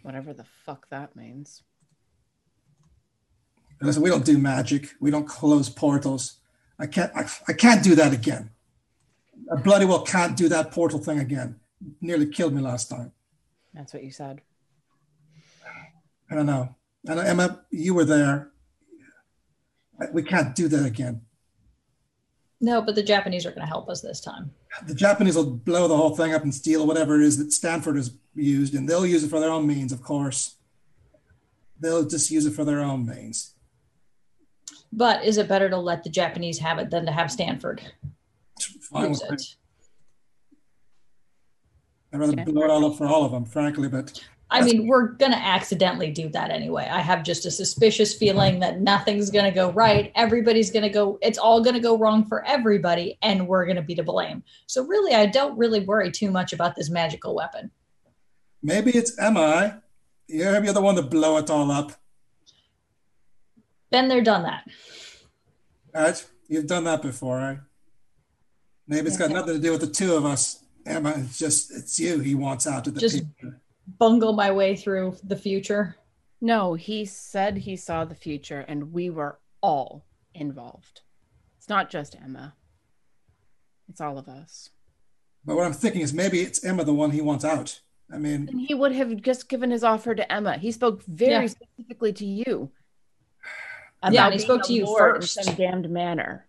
[0.03, 1.63] Whatever the fuck that means.
[3.81, 4.91] Listen, we don't do magic.
[5.01, 6.37] We don't close portals.
[6.79, 7.13] I can't.
[7.15, 8.51] I, I can't do that again.
[9.53, 11.59] I bloody well can't do that portal thing again.
[12.01, 13.13] Nearly killed me last time.
[13.75, 14.43] That's what you said.
[16.31, 16.75] I don't know.
[17.07, 18.51] And Emma, you were there.
[20.13, 21.23] We can't do that again.
[22.61, 24.51] No, but the Japanese are going to help us this time.
[24.87, 27.97] The Japanese will blow the whole thing up and steal whatever it is that Stanford
[27.97, 30.57] has used, and they'll use it for their own means, of course.
[31.81, 33.55] They'll just use it for their own means.
[34.93, 37.81] But is it better to let the Japanese have it than to have Stanford
[38.83, 39.43] Fine use it?
[42.13, 43.89] I'd rather blow it all up for all of them, frankly.
[43.89, 46.89] But I mean, we're going to accidentally do that anyway.
[46.91, 48.19] I have just a suspicious mm-hmm.
[48.19, 50.11] feeling that nothing's going to go right.
[50.17, 53.77] Everybody's going to go, it's all going to go wrong for everybody, and we're going
[53.77, 54.43] to be to blame.
[54.67, 57.71] So, really, I don't really worry too much about this magical weapon.
[58.63, 59.83] maybe it's Emma.
[60.27, 61.93] You're the one to blow it all up.
[63.91, 64.65] Been there, done that.
[65.93, 66.25] Right?
[66.49, 67.59] You've done that before, right?
[68.87, 70.65] Maybe it's got nothing to do with the two of us.
[70.87, 73.61] Emma, it's just it's you he wants out of the Just- picture.
[73.99, 75.97] Bungle my way through the future.
[76.41, 80.05] No, he said he saw the future and we were all
[80.35, 81.01] involved.
[81.59, 82.55] It's not just Emma,
[83.89, 84.71] it's all of us.
[85.45, 87.81] But what I'm thinking is maybe it's Emma the one he wants out.
[88.13, 90.59] I mean, And he would have just given his offer to Emma.
[90.59, 91.47] He spoke very Yeah.
[91.47, 92.71] specifically to you.
[94.11, 95.37] Yeah, and he spoke to you first.
[95.39, 96.47] In some damned manner.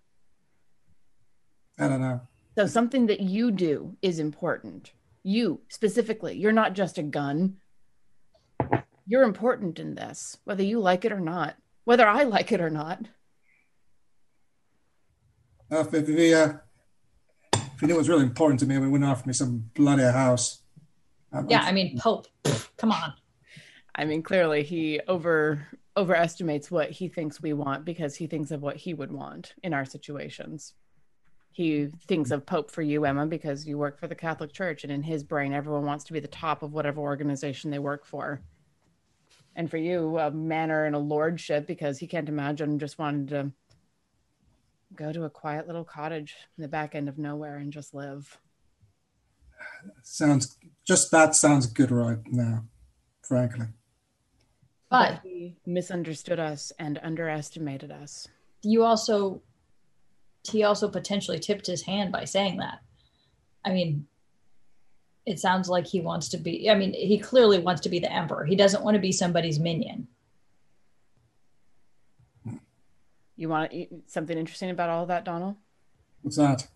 [1.77, 2.21] I don't know.
[2.57, 4.91] So something that you do is important.
[5.23, 7.57] You specifically, you're not just a gun.
[9.05, 12.69] You're important in this, whether you like it or not, whether I like it or
[12.69, 13.05] not.
[15.71, 16.53] Uh, if, if, he, uh,
[17.53, 20.03] if he knew it was really important to me, we wouldn't offer me some bloody
[20.03, 20.61] house.
[21.31, 22.27] Um, Yeah, I mean, Pope,
[22.77, 23.13] come on.
[23.93, 25.67] I mean, clearly he over
[25.97, 29.73] overestimates what he thinks we want because he thinks of what he would want in
[29.73, 30.73] our situations.
[31.51, 34.91] He thinks of Pope for you, Emma, because you work for the Catholic Church, and
[34.91, 38.41] in his brain, everyone wants to be the top of whatever organization they work for.
[39.55, 43.51] And for you, a manor and a lordship, because he can't imagine just wanting to
[44.95, 48.37] go to a quiet little cottage in the back end of nowhere and just live.
[50.03, 52.63] sounds just that sounds good right now,
[53.21, 53.67] frankly.
[54.89, 58.27] But he misunderstood us and underestimated us.
[58.61, 59.41] you also
[60.43, 62.79] he also potentially tipped his hand by saying that.
[63.63, 64.07] I mean,
[65.25, 68.11] it sounds like he wants to be I mean, he clearly wants to be the
[68.11, 68.45] emperor.
[68.45, 70.07] He doesn't want to be somebody's minion.
[73.35, 73.71] You want
[74.07, 75.55] something interesting about all of that, Donald?
[76.21, 76.67] What's that?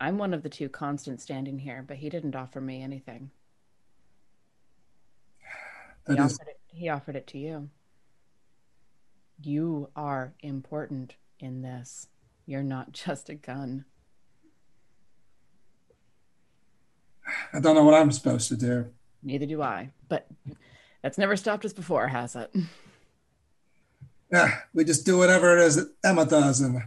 [0.00, 3.30] I'm one of the two constants standing here, but he didn't offer me anything.
[6.06, 7.68] That he, is- offered it, he offered it to you.
[9.40, 12.08] You are important in this.
[12.46, 13.84] You're not just a gun.
[17.52, 18.86] I don't know what I'm supposed to do.
[19.22, 19.90] Neither do I.
[20.08, 20.26] But
[21.02, 22.52] that's never stopped us before, has it?
[24.32, 26.82] Yeah, we just do whatever it is that Emma does and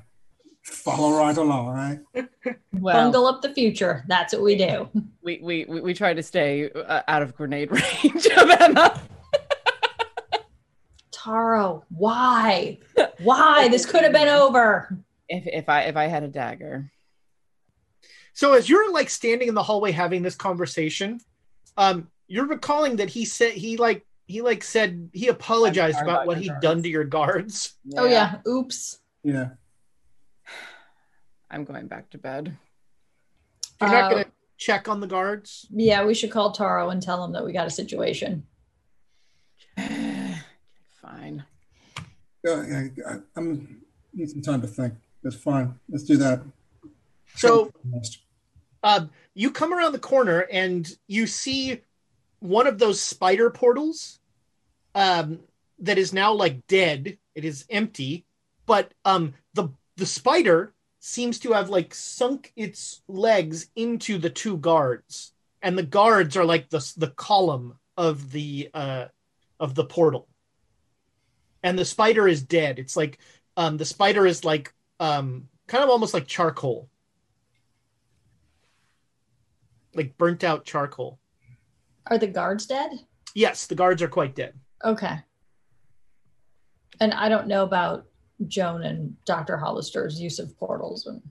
[0.63, 1.67] follow right along,
[2.13, 2.25] right?
[2.77, 4.03] Well, Bungle up the future.
[4.09, 4.89] That's what we do.
[5.23, 7.71] we, we, we, we try to stay uh, out of grenade
[8.03, 9.01] range of Emma.
[11.11, 12.77] Taro, why?
[13.23, 13.69] Why?
[13.69, 14.95] This could have been over.
[15.27, 16.91] If, if I if I had a dagger,
[18.33, 21.19] So as you're like standing in the hallway having this conversation,
[21.77, 26.27] um, you're recalling that he said he like he like said he apologized about about
[26.27, 26.61] what he'd guards.
[26.61, 27.73] done to your guards.
[27.97, 28.37] Oh yeah.
[28.47, 28.99] Oops.
[29.23, 29.49] Yeah.
[31.49, 32.57] I'm going back to bed.
[33.81, 34.25] You're not Uh, gonna
[34.57, 35.65] check on the guards.
[35.71, 38.45] Yeah, we should call Taro and tell him that we got a situation.
[41.01, 41.43] Fine.
[42.47, 43.81] Uh, yeah, I, I'm
[44.13, 44.93] need some time to think.
[45.25, 45.73] That's fine.
[45.89, 46.43] Let's do that.
[47.33, 47.71] So
[48.83, 51.81] uh, you come around the corner and you see
[52.41, 54.19] one of those spider portals
[54.93, 55.39] um,
[55.79, 57.17] that is now like dead.
[57.33, 58.23] It is empty,
[58.67, 64.57] but um, the the spider seems to have like sunk its legs into the two
[64.57, 69.05] guards, and the guards are like the the column of the uh,
[69.59, 70.27] of the portal,
[71.63, 72.77] and the spider is dead.
[72.77, 73.17] It's like
[73.57, 76.89] um, the spider is like um, kind of almost like charcoal
[79.95, 81.19] like burnt out charcoal.
[82.07, 82.91] Are the guards dead?
[83.33, 84.53] Yes, the guards are quite dead.
[84.83, 85.17] Okay.
[86.99, 88.05] And I don't know about
[88.47, 89.57] Joan and Dr.
[89.57, 91.05] Hollister's use of portals.
[91.07, 91.21] And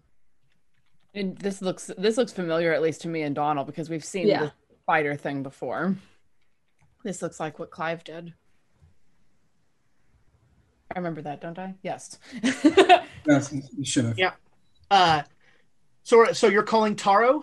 [1.14, 4.28] And this looks this looks familiar at least to me and Donald because we've seen
[4.28, 4.40] Yeah.
[4.44, 4.52] the
[4.82, 5.96] spider thing before.
[7.04, 8.32] This looks like what Clive did.
[10.94, 11.74] I remember that, don't I?
[11.82, 12.18] Yes.
[13.26, 14.18] Yes, you should have.
[14.18, 14.32] Yeah.
[14.90, 15.22] Uh,
[16.02, 17.42] so so you're calling Taro?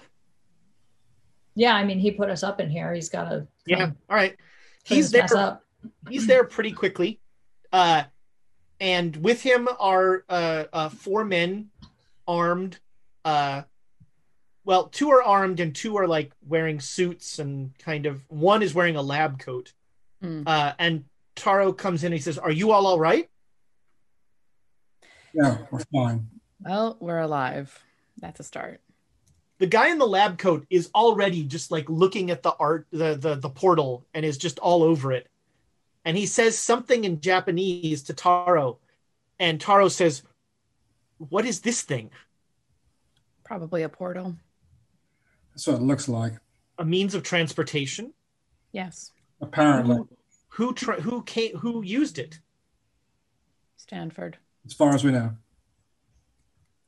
[1.55, 2.93] yeah, I mean, he put us up in here.
[2.93, 3.91] He's got to Yeah.
[4.09, 4.37] All right.
[4.83, 5.25] He's there.
[5.35, 5.63] up.
[6.07, 7.19] He's there pretty quickly.
[7.73, 8.03] Uh,
[8.79, 11.69] and with him are uh, uh, four men
[12.27, 12.77] armed.
[13.25, 13.63] Uh,
[14.63, 18.73] well, two are armed and two are like wearing suits and kind of one is
[18.75, 19.73] wearing a lab coat.
[20.21, 20.43] Hmm.
[20.45, 23.29] Uh, and Taro comes in and he says, Are you all all right?
[25.33, 26.27] Yeah, we're fine.
[26.59, 27.77] well, we're alive.
[28.19, 28.81] That's a start.
[29.59, 33.15] the guy in the lab coat is already just like looking at the art the,
[33.15, 35.27] the the portal and is just all over it
[36.03, 38.77] and he says something in japanese to taro
[39.39, 40.23] and taro says
[41.17, 42.09] what is this thing
[43.43, 44.35] Probably a portal.
[45.51, 46.33] That's what it looks like.
[46.79, 48.13] a means of transportation
[48.71, 49.11] Yes.
[49.41, 49.97] Apparently,
[50.51, 52.39] who tra- who came who used it
[53.77, 54.37] Stanford.
[54.65, 55.31] as far as we know.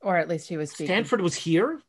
[0.01, 0.87] Or at least he was speaking.
[0.87, 1.81] stanford was here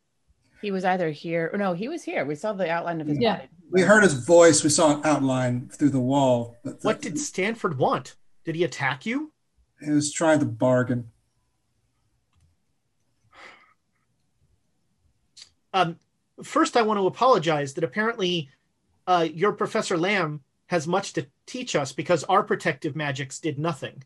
[0.63, 2.25] He was either here or no, he was here.
[2.25, 3.37] We saw the outline of his Yeah.
[3.37, 3.49] body.
[3.71, 4.63] We heard his voice.
[4.63, 6.57] We saw an outline through the wall.
[6.65, 9.33] But what did stanford want did he attack you
[9.85, 11.11] he was trying to bargain?
[15.73, 15.99] um,
[16.43, 18.49] first i want to apologize that apparently
[19.07, 20.41] uh, your professor lamb
[20.75, 24.03] has much to teach us because our protective magics did nothing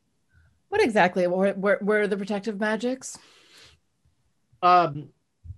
[0.69, 3.19] What exactly were, were, were the protective magics?
[4.63, 5.09] um,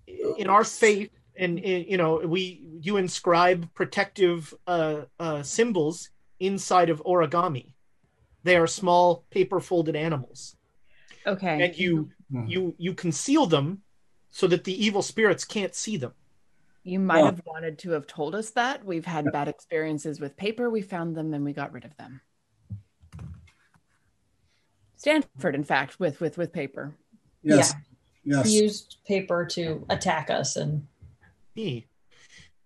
[0.07, 2.43] in our faith and in, you know we
[2.87, 7.67] you inscribe protective uh, uh, symbols inside of origami
[8.45, 10.57] they are small paper folded animals
[11.27, 11.59] Okay.
[11.65, 12.47] and you Hmm.
[12.53, 13.83] you you conceal them
[14.31, 16.13] so that the evil spirits can't see them
[16.83, 17.26] You might Yeah.
[17.26, 18.84] have wanted to have told us that.
[18.84, 20.70] We've had bad experiences with paper.
[20.70, 22.20] We found them and we got rid of them.
[24.97, 26.94] Stanford, in fact, with with with paper.
[27.42, 27.75] Yes.
[28.25, 28.52] He Yes.
[28.52, 30.57] used paper to attack us.
[30.57, 30.86] And
[31.55, 31.86] he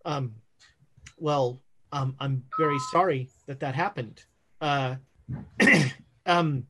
[0.05, 0.35] um
[1.17, 1.63] well
[1.93, 4.23] um i'm very sorry that that happened
[4.61, 4.97] uh
[6.27, 6.67] um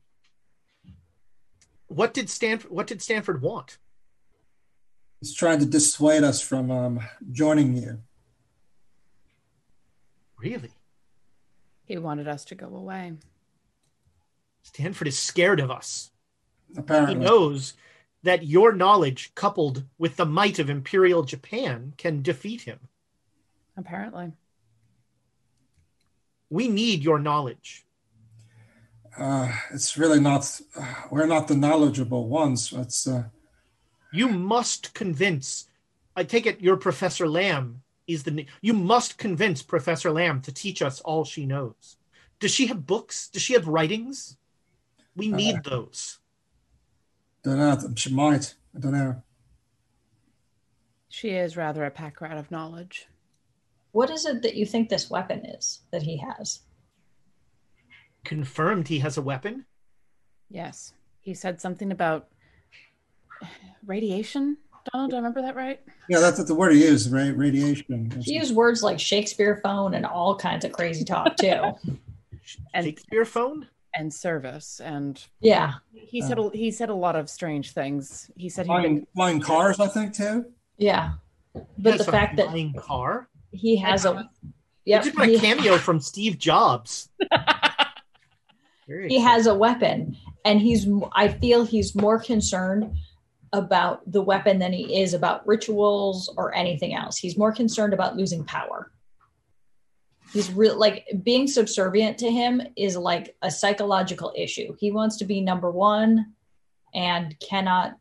[1.87, 3.77] what did stanford what did stanford want
[5.25, 6.99] He's trying to dissuade us from um,
[7.31, 7.97] joining you.
[10.37, 10.69] Really?
[11.83, 13.13] He wanted us to go away.
[14.61, 16.11] Stanford is scared of us.
[16.77, 17.15] Apparently.
[17.15, 17.73] He knows
[18.21, 22.77] that your knowledge, coupled with the might of Imperial Japan, can defeat him.
[23.75, 24.31] Apparently.
[26.51, 27.83] We need your knowledge.
[29.17, 30.61] Uh, it's really not.
[30.79, 32.71] Uh, we're not the knowledgeable ones.
[32.71, 33.07] It's.
[33.07, 33.23] Uh,
[34.15, 35.67] You must convince.
[36.15, 38.45] I take it your Professor Lamb is the.
[38.61, 41.97] You must convince Professor Lamb to teach us all she knows.
[42.39, 43.27] Does she have books?
[43.27, 44.37] Does she have writings?
[45.15, 46.19] We uh, need those.
[47.43, 47.77] don't know.
[47.95, 48.55] She might.
[48.75, 49.21] I don't know.
[51.09, 53.07] She is rather a pack rat of knowledge.
[53.91, 56.59] What is it that you think this weapon is that he has?
[58.25, 59.65] Confirmed he has a weapon.
[60.49, 60.93] Yes.
[61.21, 62.27] He said something about
[63.85, 64.57] radiation.
[64.91, 65.79] Donald, do I remember that right?
[66.09, 67.11] Yeah, that's what the word he used.
[67.11, 68.11] Right, radiation.
[68.21, 71.73] He used words like Shakespeare phone and all kinds of crazy talk too.
[72.73, 75.73] And Shakespeare phone and service and yeah.
[75.91, 78.29] He said a, he said a lot of strange things.
[78.35, 80.45] He said he'd Flying, been flying cars, I think too.
[80.77, 81.13] Yeah.
[81.79, 83.27] But the fact that flying car.
[83.51, 84.29] he has a
[84.83, 87.09] He yeah, did my cameo from Steve Jobs.
[88.87, 90.15] He has a weapon
[90.45, 92.95] and he's i feel he's more concerned
[93.53, 98.17] about the weapon than he is about rituals or anything else he's more concerned about
[98.17, 98.91] losing power
[100.33, 105.25] he's real like being subservient to him is like a psychological issue he wants to
[105.25, 106.33] be number one
[106.93, 107.95] and cannot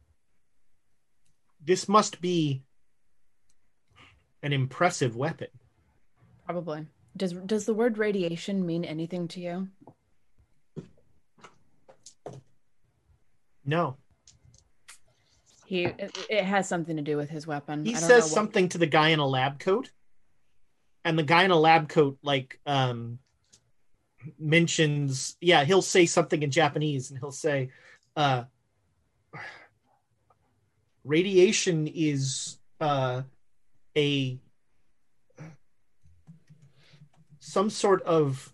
[1.65, 2.63] this must be
[4.43, 5.49] an impressive weapon.
[6.45, 6.87] probably.
[7.17, 9.69] Does does the word radiation mean anything to you?
[13.65, 13.97] No.
[15.75, 17.85] He it, has something to do with his weapon.
[17.85, 19.91] He I don't says something to the guy in a lab coat.
[21.05, 23.19] And the guy in a lab coat like um
[24.39, 27.71] mentions yeah, he'll say something in Japanese and he'll say
[28.15, 28.45] uh
[31.03, 33.23] radiation is uh
[33.97, 34.39] a
[37.41, 38.53] some sort of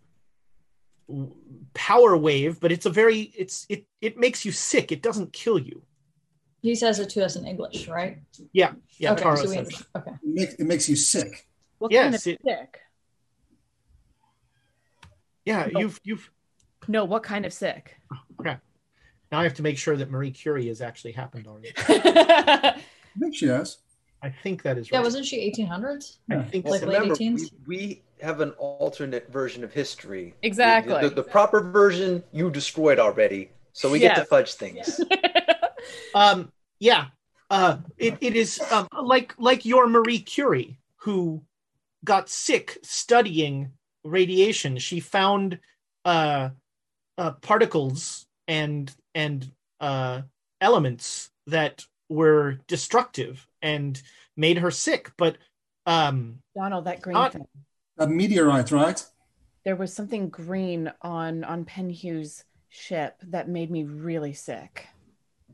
[1.75, 5.59] power wave but it's a very it's it it makes you sick it doesn't kill
[5.59, 5.83] you
[6.63, 8.19] he says it to us in english right
[8.53, 11.47] yeah yeah okay Taro so we says okay It, make, it makes you sick.
[11.79, 12.81] What Yes, kind of it- sick?
[15.45, 15.79] yeah oh.
[15.81, 16.31] you've you've
[16.89, 17.97] No, what kind of sick?
[18.13, 18.61] Oh, crap
[19.33, 23.35] now i have to make sure that marie curie has actually happened already I think
[23.35, 23.79] she does.
[24.23, 26.87] i think that is yeah wasn't she 1800s i think Like so.
[26.87, 27.51] late Remember, 18s?
[27.67, 30.35] we, we have an alternate version of history.
[30.43, 30.93] Exactly.
[31.01, 35.01] The, the- the proper version you destroyed already, so we get to fudge things.
[36.15, 37.07] um yeah
[37.51, 41.43] uh it, it is um like like your marie curie who
[42.05, 43.71] got sick studying
[44.05, 45.59] radiation she found
[46.05, 46.49] uh,
[47.19, 49.51] uh particles and and
[49.81, 50.23] uh
[50.61, 54.03] elements that were destructive and
[54.37, 55.37] made her sick but
[55.87, 57.47] um Donald, that green Not- thing.
[57.99, 59.05] A meteorite, right?
[59.65, 64.89] There was something green on on Penhew's ship that made me really sick.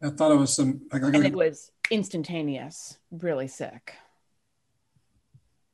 [0.02, 0.82] I thought it was some.
[0.92, 3.94] Like, like, And it was instantaneous, really sick.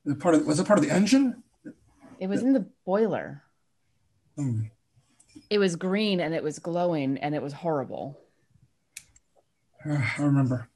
[0.05, 1.43] the part of, was it part of the engine?
[2.19, 3.43] It was in the boiler.
[4.37, 4.63] Hmm.
[5.51, 8.19] It was green and it was glowing and it was horrible.
[9.89, 10.69] Uh, I remember.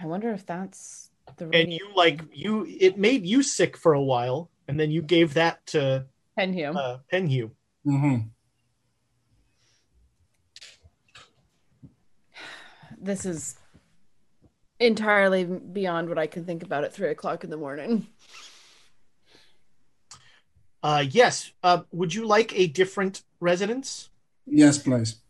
[0.00, 4.02] I wonder if that's the and you like you it made you sick for a
[4.02, 6.06] while and then you gave that to
[6.36, 6.74] Penhew.
[6.76, 7.50] uh penhew
[7.84, 8.16] hmm
[13.02, 13.56] this is
[14.80, 18.06] entirely beyond what I can think about at three o'clock in the morning.
[20.82, 24.08] uh yes uh would you like a different residence
[24.44, 25.20] Yes, please.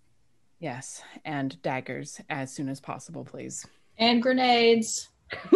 [0.58, 3.66] Yes, and daggers as soon as possible, please.
[3.98, 5.10] and grenades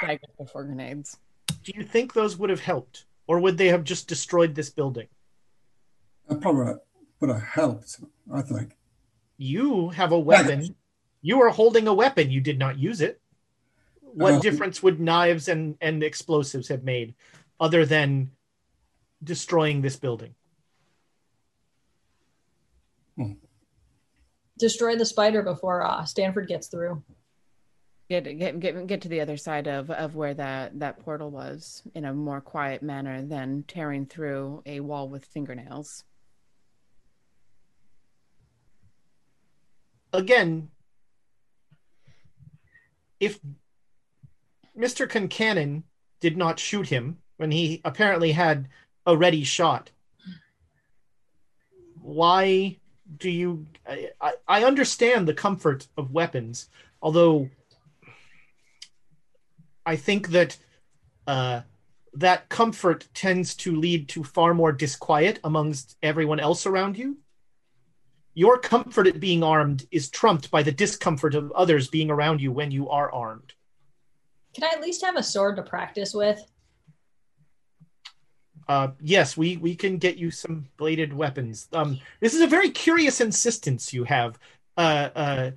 [0.00, 1.18] Daggers before grenades.
[1.64, 5.08] do you think those would have helped or would they have just destroyed this building
[6.28, 6.74] That probably
[7.20, 8.00] would have helped.
[8.32, 8.72] I think.
[9.36, 10.74] you have a weapon
[11.22, 12.30] you are holding a weapon.
[12.30, 13.20] You did not use it.
[14.00, 17.14] What Uh, difference would knives and and explosives have made
[17.58, 18.32] other than
[19.22, 20.34] destroying this building?
[24.58, 27.02] Destroy the spider before uh, stanford gets through.
[28.10, 31.82] Get get get get to the other side of of where that that portal was
[31.94, 36.04] in a more quiet manner than tearing through a wall with fingernails.
[40.12, 40.68] again
[43.22, 43.38] if
[44.76, 45.84] mr concannon
[46.20, 48.68] did not shoot him when he apparently had
[49.06, 49.90] a ready shot.
[52.00, 52.76] Why
[53.16, 53.66] do you?
[53.86, 56.68] I, I, understand the comfort of weapons,
[57.00, 57.50] although
[59.84, 60.56] I think that
[61.26, 61.62] uh,
[62.14, 67.18] that comfort tends to lead to far more disquiet amongst everyone else around you.
[68.34, 72.50] Your comfort at being armed is trumped by the discomfort of others being around you
[72.50, 73.52] when you are armed.
[74.54, 76.42] Can I at least have a sword to practice with?
[78.68, 81.68] Uh, yes, we we can get you some bladed weapons.
[81.72, 84.38] Um, this is a very curious insistence you have.
[84.76, 85.50] Uh, uh,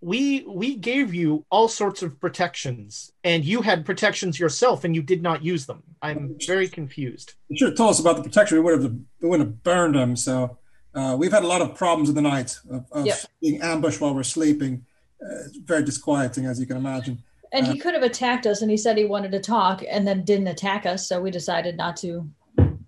[0.00, 5.02] we we gave you all sorts of protections, and you had protections yourself, and you
[5.02, 5.82] did not use them.
[6.00, 7.34] I'm very confused.
[7.48, 8.58] You should have told us about the protection.
[8.58, 10.16] We would have we wouldn't have burned them.
[10.16, 10.58] So
[10.94, 13.18] uh, we've had a lot of problems in the night of, of Yep.
[13.40, 14.84] being ambushed while we're sleeping.
[15.22, 17.22] Uh, it's very disquieting, as you can imagine.
[17.52, 20.06] And Uh, he could have attacked us, and he said he wanted to talk, and
[20.06, 21.06] then didn't attack us.
[21.08, 22.28] So we decided not to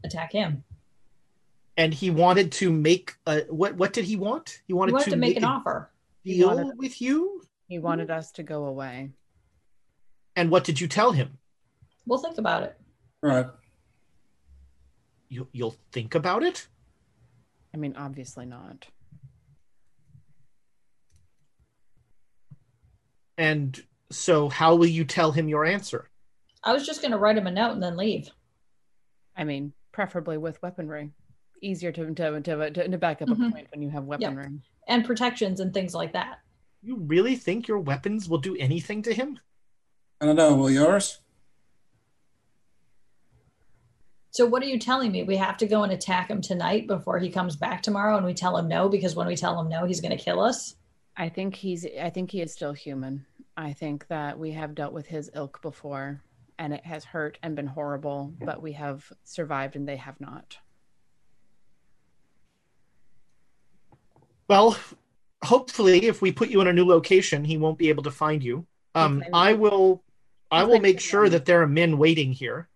[0.04, 0.64] attack him.
[1.76, 3.74] And he wanted to make a, what?
[3.76, 4.60] What did he want?
[4.66, 5.90] He We wanted, wanted to make an a offer.
[6.22, 7.42] He deal wanted- with you.
[7.68, 9.10] He wanted us to go away.
[10.36, 11.38] And what did you tell him?
[12.06, 12.76] We'll think about it.
[13.22, 13.46] Right.
[15.28, 16.68] You you'll think about it.
[17.74, 18.86] I mean, obviously not.
[23.36, 26.08] And so, how will you tell him your answer?
[26.62, 28.30] I was just going to write him a note and then leave.
[29.36, 31.10] I mean, preferably with weaponry.
[31.60, 33.48] Easier to to to, to, to back up Mhm.
[33.48, 34.60] a point when you have weaponry.
[34.86, 36.38] And protections and things like that.
[36.82, 39.40] You really think your weapons will do anything to him?
[40.20, 40.54] I don't know.
[40.54, 41.18] Will yours?
[44.34, 45.22] So what are you telling me?
[45.22, 48.34] We have to go and attack him tonight before he comes back tomorrow, and we
[48.34, 50.74] tell him no because when we tell him no, he's going to kill us.
[51.16, 51.86] I think he's.
[52.02, 53.24] I think he is still human.
[53.56, 56.20] I think that we have dealt with his ilk before,
[56.58, 58.34] and it has hurt and been horrible.
[58.40, 60.58] But we have survived, and they have not.
[64.48, 64.76] Well,
[65.44, 68.42] hopefully, if we put you in a new location, he won't be able to find
[68.42, 68.66] you.
[68.96, 70.02] Um, I will.
[70.50, 72.68] I will make sure that there are men waiting here,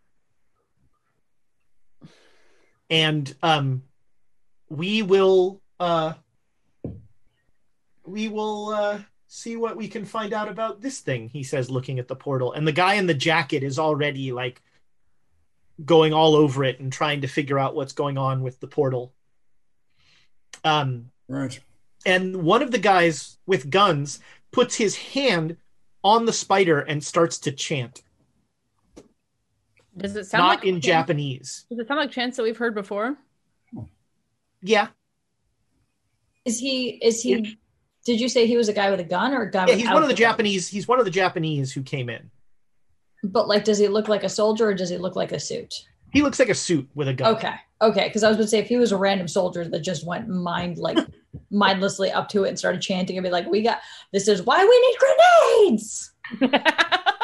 [2.90, 3.82] and um,
[4.68, 5.60] we will.
[5.80, 6.14] Uh,
[8.04, 11.28] we will uh, see what we can find out about this thing.
[11.28, 14.62] He says, looking at the portal, and the guy in the jacket is already like
[15.84, 19.12] going all over it and trying to figure out what's going on with the portal.
[20.64, 21.60] Um, Right.
[22.06, 24.18] and one of the guys with guns
[24.50, 25.56] puts his hand
[26.02, 28.02] on the spider and starts to chant
[29.98, 32.56] Does it sound not like in chants- japanese Does it sound like chants that we've
[32.56, 33.16] heard before?
[34.62, 34.88] yeah
[36.44, 36.90] Is he?
[37.02, 37.58] Is he?
[38.06, 39.66] Did you say he was a guy with a gun or a guy?
[39.68, 40.16] yeah he's one of the gun?
[40.30, 42.30] japanese he's one of the japanese who came in
[43.22, 45.74] But like, does he look like a soldier or does he look like a suit?
[46.12, 48.08] he looks like a suit with a gun Okay, okay.
[48.08, 50.26] Because I was going to say if he was a random soldier that just went
[50.28, 50.96] mind like
[51.50, 53.78] mindlessly up to it and started chanting and be like, "We got
[54.12, 54.96] this is why we need
[55.68, 56.12] grenades."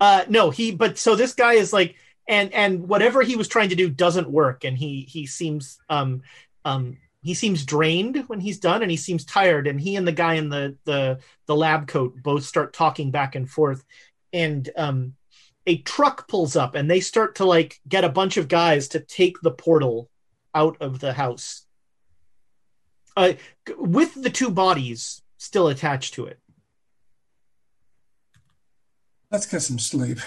[0.00, 1.96] uh no he but so this guy is like
[2.28, 4.64] and and whatever he was trying to do doesn't work.
[4.64, 6.22] And he he seems um
[6.64, 9.66] um he seems drained when he's done and he seems tired.
[9.66, 13.34] And he and the guy in the the the lab coat both start talking back
[13.34, 13.82] and forth.
[14.32, 15.14] And um
[15.66, 19.00] a truck pulls up and they start to like get a bunch of guys to
[19.00, 20.10] take the portal
[20.54, 21.64] out of the house.
[23.16, 23.32] Uh,
[23.76, 26.38] with the two bodies still attached to it
[29.30, 30.18] Let's get some sleep.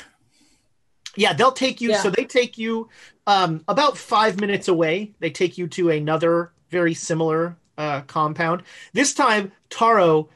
[1.16, 1.90] Yeah, they'll take you.
[1.90, 2.02] Yeah.
[2.02, 2.90] So they take you
[3.28, 5.14] um, about five minutes away.
[5.20, 8.64] They take you to another very similar uh, compound.
[8.94, 10.30] This time, Taro,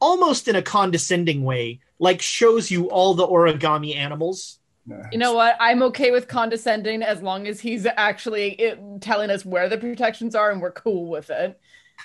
[0.00, 4.58] almost in a condescending way, like shows you all the origami animals.
[5.12, 5.54] You know what?
[5.60, 10.34] I'm okay with condescending as long as he's actually it, telling us where the protections
[10.34, 11.60] are and we're cool with it.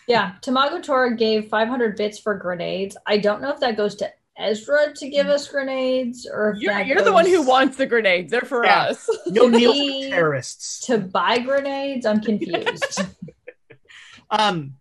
[0.06, 2.98] Yeah, Tamago Tora gave 500 bits for grenades.
[3.06, 6.80] I don't know if that goes to Ezra to give us grenades or if You're,
[6.82, 8.32] you're the one who wants the grenades.
[8.32, 8.84] They're for Yeah.
[8.86, 9.08] us.
[9.28, 10.86] No To deal me- for terrorists.
[10.88, 12.06] to buy grenades.
[12.06, 13.02] I'm confused.
[14.32, 14.76] Um,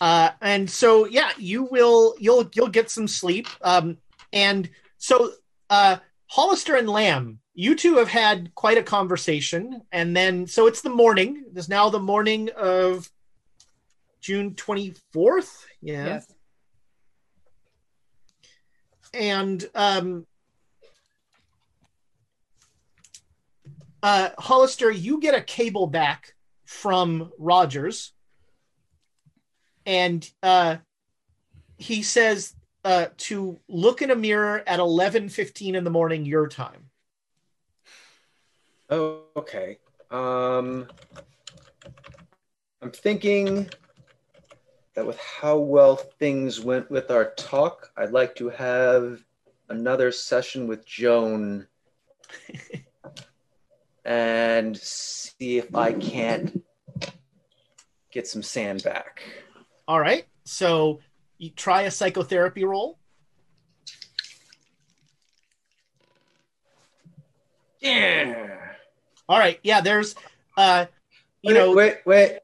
[0.00, 3.46] uh, and so yeah, you will you'll you'll get some sleep.
[3.62, 3.98] Um,
[4.32, 5.30] and so
[5.68, 10.80] uh, Hollister and Lamb, you two have had quite a conversation, and then so it's
[10.80, 11.44] the morning.
[11.54, 13.08] It's now the morning of
[14.20, 15.66] June twenty fourth.
[15.80, 16.06] Yeah.
[16.06, 16.32] Yes.
[19.12, 20.26] And um
[24.02, 28.12] uh Hollister, you get a cable back from Rogers
[29.86, 30.76] and uh
[31.76, 36.90] he says uh, to look in a mirror at 11:15 in the morning your time.
[38.88, 39.78] Oh, okay.
[40.10, 40.88] Um,
[42.82, 43.70] I'm thinking
[45.00, 49.24] that with how well things went with our talk, I'd like to have
[49.70, 51.66] another session with Joan
[54.04, 56.62] and see if I can't
[58.12, 59.22] get some sand back.
[59.88, 60.26] All right.
[60.44, 61.00] So
[61.38, 62.98] you try a psychotherapy roll.
[67.80, 68.58] Yeah.
[69.30, 69.58] All right.
[69.62, 70.14] Yeah, there's
[70.58, 70.84] uh
[71.40, 72.38] you wait, know wait, wait.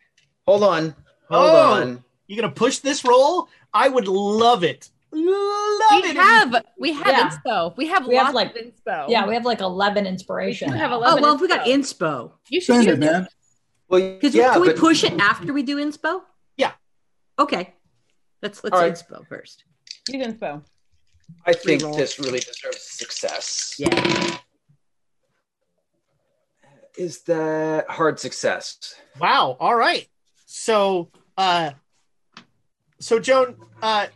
[0.46, 0.94] Hold on.
[1.28, 2.04] Hold Oh, on.
[2.26, 3.48] You're gonna push this roll?
[3.72, 4.90] I would love it.
[5.12, 5.24] Love
[5.92, 6.05] it.
[6.05, 6.16] we it.
[6.16, 7.30] have we have Yeah.
[7.30, 7.76] inspo.
[7.76, 9.08] We have We lots have, like- of inspo.
[9.08, 10.72] Yeah, we have like 11 inspiration.
[10.72, 10.96] We have now.
[10.96, 12.30] 11 Oh well, if we got inspo.
[12.30, 13.28] inspo, You should Send it, man.
[13.88, 16.22] Well, because yeah, can we but- push it after we do inspo?
[16.56, 16.72] Yeah.
[17.38, 17.74] Okay.
[18.42, 18.92] Let's let's All right.
[18.92, 19.64] inspo first.
[20.08, 20.62] Use inspo.
[21.46, 21.96] I think Reroll.
[21.96, 23.74] this really deserves success.
[23.78, 24.38] Yeah.
[26.98, 28.94] Is that hard success?
[29.20, 29.56] Wow.
[29.60, 30.08] All right.
[30.46, 31.70] So uh
[32.99, 34.07] so Joan, uh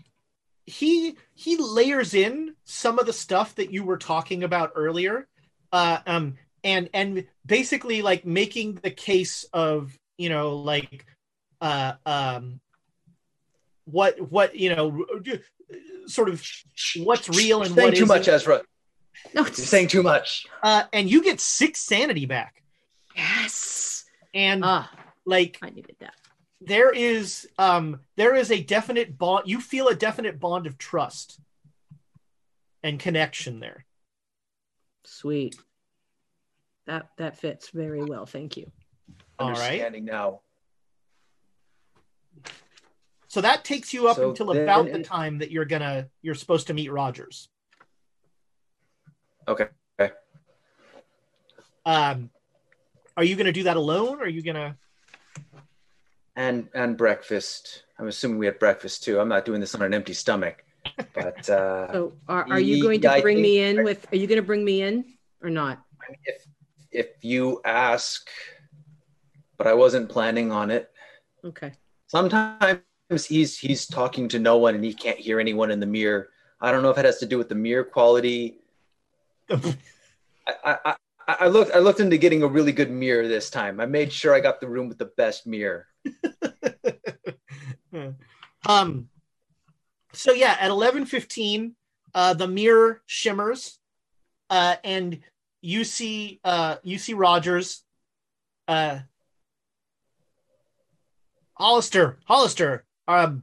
[0.66, 5.26] he he layers in some of the stuff that you were talking about earlier.
[5.72, 11.06] Uh um and and basically like making the case of, you know, like
[11.60, 12.60] uh um
[13.84, 15.04] what what you know
[16.06, 16.44] sort of
[16.98, 18.34] what's real and You're saying too much, isn't.
[18.34, 18.62] Ezra.
[19.34, 19.42] No.
[19.42, 20.46] You're saying too much.
[20.62, 22.62] uh and you get six sanity back
[23.16, 24.04] Yes.
[24.32, 24.90] and Ah,
[25.26, 26.14] like I needed that.
[26.60, 31.40] There is um there is a definite bond you feel a definite bond of trust
[32.82, 33.84] and connection there
[35.04, 35.56] Sweet.
[36.86, 38.26] That that fits very well.
[38.26, 38.70] Thank you.
[39.38, 40.40] all right Understanding now.
[43.28, 46.34] so that takes you up So until then- about the time that you're gonna you're
[46.34, 47.48] supposed to meet rogers
[49.48, 49.68] Okay.
[49.98, 50.12] Okay.
[51.86, 52.30] um
[53.16, 54.76] are you gonna do that alone or are you gonna
[56.36, 57.84] And and breakfast.
[57.98, 59.20] I'm assuming we had breakfast too.
[59.20, 60.64] I'm not doing this on an empty stomach.
[61.12, 64.40] But uh, So are, are you going to bring me in with are you going
[64.40, 65.04] to bring me in
[65.42, 65.84] or not?
[66.24, 66.46] if
[66.92, 68.28] if you ask,
[69.56, 70.90] but I wasn't planning on it.
[71.44, 71.72] Okay.
[72.06, 72.80] Sometimes
[73.26, 76.28] he's he's talking to no one and he can't hear anyone in the mirror.
[76.60, 78.58] I don't know if it has to do with the mirror quality.
[79.50, 80.96] I, I, I,
[81.40, 83.80] I looked I looked into getting a really good mirror this time.
[83.80, 85.86] I made sure I got the room with the best mirror.
[88.66, 89.08] um
[90.12, 91.72] so yeah at 11:15
[92.14, 93.78] uh the mirror shimmers
[94.48, 95.20] uh and
[95.60, 97.84] you see uh you see Rogers
[98.68, 99.00] uh
[101.54, 103.42] Hollister Hollister um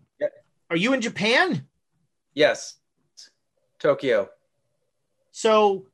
[0.69, 1.67] are you in Japan
[2.33, 2.75] Yes.
[3.79, 4.29] Tokyo.
[5.31, 5.85] so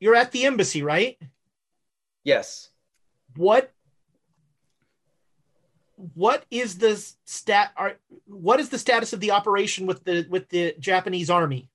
[0.00, 1.18] you're at the embassy right
[2.24, 2.70] Yes.
[3.36, 3.72] what
[6.14, 7.94] what is the stat are
[8.26, 11.68] what is the status of the operation with the with the Japanese army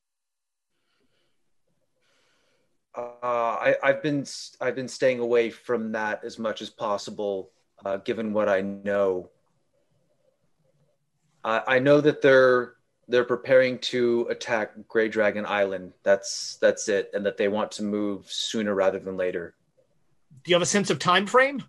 [2.94, 4.26] Uh, I, I've been
[4.60, 7.52] I've been staying away from that as much as possible,
[7.86, 9.30] uh, given what I know.
[11.42, 12.74] I I know that they're
[13.08, 15.94] they're preparing to attack Grey Dragon Island.
[16.04, 19.56] That's that's it, and that they want to move sooner rather than later.
[20.44, 21.64] do you have a sense of time frame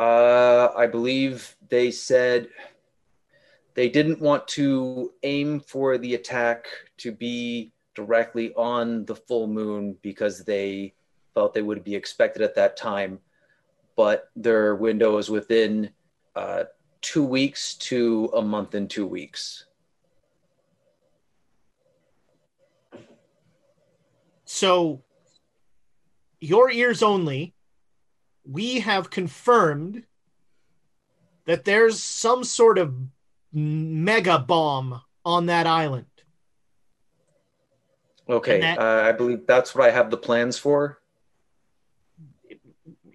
[0.00, 2.48] Uh, I believe they said
[3.74, 9.98] they didn't want to aim for the attack to be directly on the full moon
[10.00, 10.94] because they
[11.34, 13.18] felt they would be expected at that time.
[13.94, 15.90] But their window is within
[16.34, 16.64] uh,
[17.02, 19.66] two weeks to a month and two weeks.
[24.46, 25.02] So,
[26.40, 27.52] your ears only,
[28.44, 30.04] we have confirmed
[31.46, 32.94] that there's some sort of
[33.52, 36.06] mega bomb on that island.
[38.28, 41.00] Okay, that- uh, I believe that's what I have the plans for.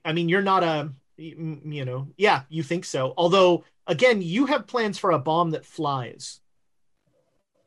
[0.03, 3.13] I mean, you're not a, you know, yeah, you think so.
[3.17, 6.41] Although, again, you have plans for a bomb that flies.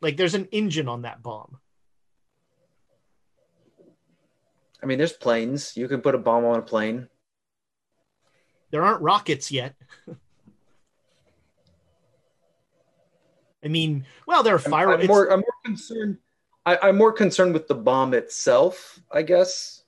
[0.01, 1.59] Like, there's an engine on that bomb.
[4.81, 5.77] I mean, there's planes.
[5.77, 7.09] You can put a bomb on a plane.
[8.71, 9.75] There aren't rockets yet.
[13.65, 14.93] I mean, well, there are I'm, fire.
[14.93, 16.19] I'm more, I'm more concerned.
[16.65, 19.83] I, I'm more concerned with the bomb itself, I guess.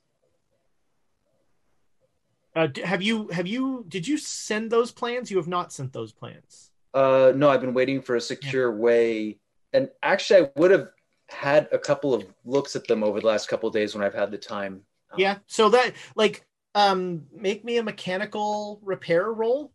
[2.57, 5.31] Uh, have you have you did you send those plans?
[5.31, 6.70] You have not sent those plans.
[6.92, 9.39] Uh, no, I've been waiting for a secure way,
[9.73, 10.89] and actually, I would have
[11.28, 14.15] had a couple of looks at them over the last couple of days when I've
[14.15, 14.83] had the time.
[15.17, 15.39] Yeah.
[15.47, 19.73] So that like um make me a mechanical repair roll.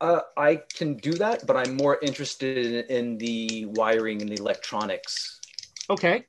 [0.00, 2.58] Uh, I can do that, but I'm more interested
[2.90, 5.40] in, in the wiring and the electronics.
[5.88, 6.26] Okay.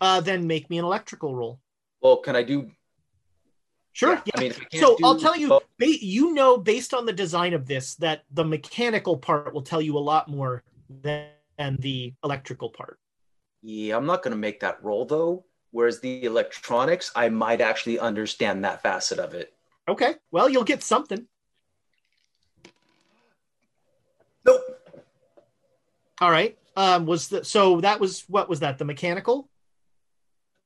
[0.00, 1.60] Uh then make me an electrical roll.
[2.00, 2.70] Well, can I do?
[3.92, 4.20] Sure.
[4.24, 7.52] Yeah, I mean, I so do I'll tell you, you know, based on the design
[7.52, 11.28] of this, that the mechanical part will tell you a lot more than
[11.78, 12.98] the electrical part.
[13.62, 15.44] Yeah, I'm not going to make that roll though.
[15.72, 19.52] Whereas the electronics, I might actually understand that facet of it.
[19.88, 20.14] Okay.
[20.30, 21.26] Well, you'll get something.
[24.44, 24.60] Nope.
[26.20, 26.56] All right.
[26.76, 28.78] Um, was the so that was what was that?
[28.78, 29.48] The mechanical?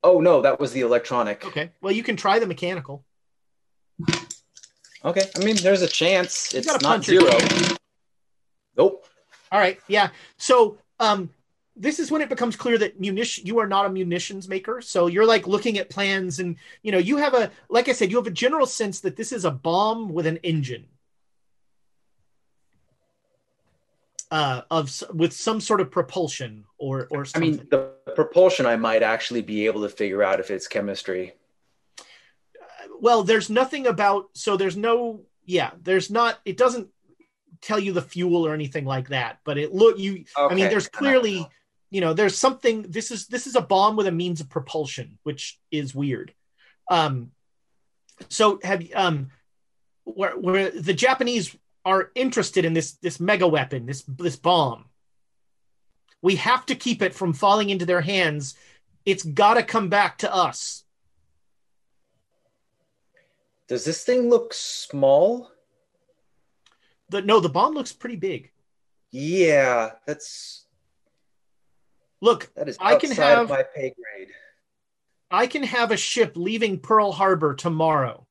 [0.04, 1.44] Oh no, that was the electronic.
[1.44, 1.70] Okay.
[1.80, 3.04] Well, you can try the mechanical.
[5.04, 5.22] Okay.
[5.36, 6.52] I mean, there's a chance.
[6.52, 7.30] You It's not zero.
[8.76, 9.06] Nope.
[9.50, 9.80] All right.
[9.88, 10.10] Yeah.
[10.36, 11.30] So um
[11.76, 14.80] this is when it becomes clear that munition you are not a munitions maker.
[14.80, 18.10] So you're like looking at plans and you know, you have a like I said,
[18.10, 20.86] you have a general sense that this is a bomb with an engine.
[24.30, 27.56] Uh of with some sort of propulsion or or I something.
[27.58, 31.34] mean, the propulsion, I might actually be able to figure out if it's chemistry.
[33.00, 36.88] well there's nothing about so there's no yeah there's not it doesn't
[37.60, 40.88] tell you the fuel or anything like that but it look you i mean there's
[40.88, 41.46] clearly
[41.96, 45.18] you know there's something this is this is a bomb with a means of propulsion
[45.22, 46.34] which is weird.
[46.90, 47.30] Um
[48.28, 49.30] so have um
[50.04, 54.84] where, where the japanese are interested in this this mega weapon this this bomb.
[56.20, 58.56] We have to keep it from falling into their hands.
[59.06, 60.84] It's got to come back to us.
[63.68, 65.50] Does this thing look small?
[67.08, 68.50] the no the bomb looks pretty big.
[69.10, 70.65] Yeah, that's
[72.20, 74.28] look that is I can have- my pay grade.
[75.30, 78.26] I can have a ship leaving Pearl Harbor tomorrow.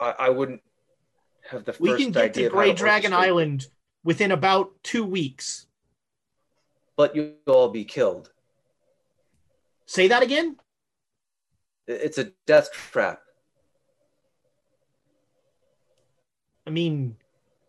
[0.00, 0.62] I, I wouldn't
[1.50, 3.66] have the first We can get to Grey Dragon Island
[4.04, 5.66] within about two weeks.
[6.96, 8.30] but you'll all be killed.
[9.86, 10.56] Say that again?
[11.86, 13.21] It's a death trap.
[16.66, 17.16] I mean,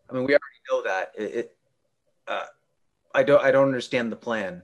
[0.08, 1.12] I mean, we already know that.
[1.16, 1.56] It, it
[2.28, 2.44] uh,
[3.14, 3.42] I don't.
[3.42, 4.62] I don't understand the plan.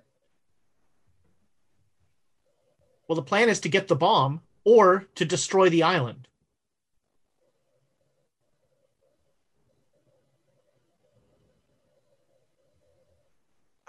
[3.11, 6.29] well, the plan is to get the bomb or to destroy the island.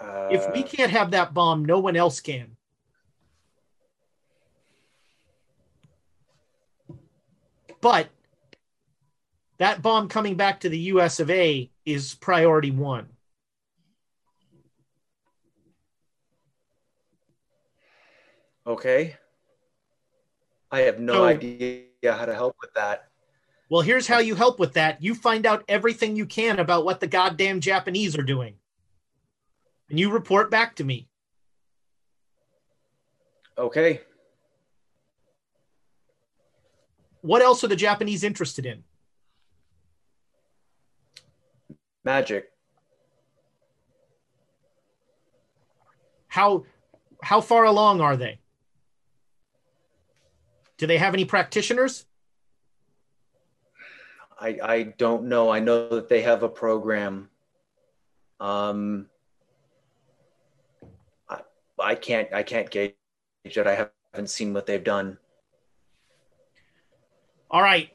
[0.00, 2.56] Uh, If we can't have that bomb, no one else can.
[7.80, 8.08] But
[9.62, 13.08] that bomb coming back to the US of A is priority one.
[18.66, 19.16] okay.
[20.70, 23.08] I have no So- idea how to help with that.
[23.68, 25.00] Well, here's how you help with that.
[25.02, 28.58] You find out everything you can about what the goddamn Japanese are doing.
[29.88, 31.08] And you report back to me.
[33.56, 34.00] Okay.
[37.20, 38.84] What else are the Japanese interested in?
[42.04, 42.50] Magic.
[46.28, 46.64] How
[47.22, 48.38] how far along are they?
[50.78, 52.06] Do they have any practitioners?
[54.40, 55.50] I I don't know.
[55.50, 57.28] I know that they have a program.
[58.40, 59.06] Um.
[61.28, 61.42] I
[61.78, 62.94] I can't I can't gauge
[63.44, 63.66] it.
[63.66, 65.18] I haven't seen what they've done.
[67.50, 67.90] All right.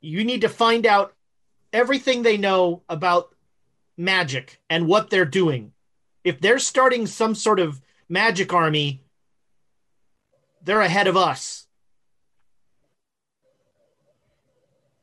[0.00, 1.14] You need to find out
[1.72, 3.34] everything they know about
[3.96, 5.72] magic and what they're doing.
[6.24, 9.02] If they're starting some sort of magic army,
[10.62, 11.66] they're ahead of us.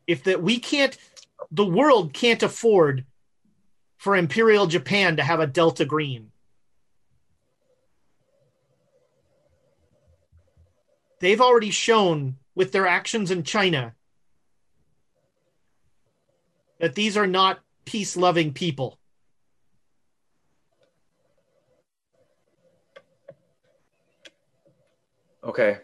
[0.06, 0.98] If that we can't
[1.52, 3.06] the world can't afford
[3.98, 6.32] for Imperial Japan to have a Delta Green.
[11.24, 13.96] they've already shown with their actions in China
[16.84, 19.00] that these are not peace loving people.
[25.44, 25.80] Okay.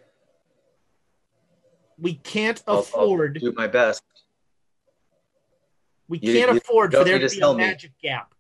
[1.97, 4.03] We can't I'll- I'll afford do my best.
[6.09, 7.63] we You- can't you afford for there to be a sell me.
[7.65, 8.33] magic gap.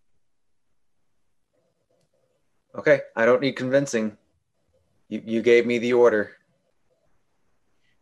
[2.75, 3.01] Okay.
[3.15, 4.17] I don't need convincing.
[5.07, 6.35] You, you gave me the order.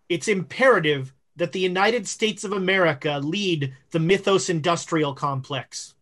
[0.10, 5.96] It's imperative that the United States of America lead the Mythos industrial complex.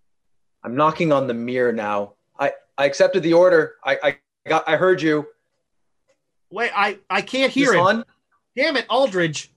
[0.64, 2.14] I'm knocking on the mirror now.
[2.40, 3.76] I, I accepted the order.
[3.84, 5.28] I, I got I heard you.
[6.50, 7.80] Wait, I, I can't hear it.
[7.80, 8.06] on?
[8.56, 9.52] Damn it, Aldridge.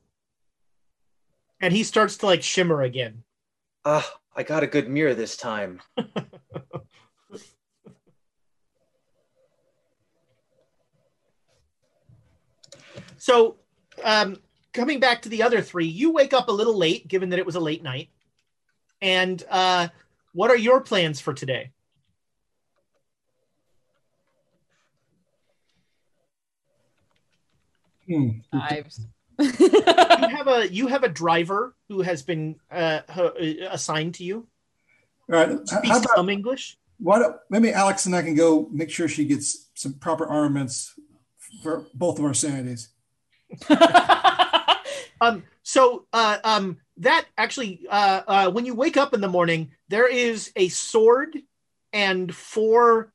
[1.61, 3.23] And he starts to like shimmer again.
[3.85, 5.81] Ah, I got a good mirror this time.
[13.19, 13.57] So,
[14.05, 14.37] um,
[14.79, 17.47] coming back to the other three, you wake up a little late, given that it
[17.47, 18.11] was a late night.
[19.03, 19.89] And uh,
[20.33, 21.73] what are your plans for today?
[28.07, 28.29] Hmm.
[28.53, 29.07] Knives.
[29.39, 33.01] you have a you have a driver who has been uh,
[33.71, 34.47] assigned to you.
[35.31, 35.49] All right.
[35.49, 36.79] How Speaks about some English.
[36.99, 40.95] why don't, maybe Alex and I can go make sure she gets some proper armaments
[41.63, 42.89] for both of our sanities.
[45.21, 49.71] Um, so uh, um, that actually, uh, uh, when you wake up in the morning,
[49.89, 51.37] there is a sword
[51.93, 53.13] and four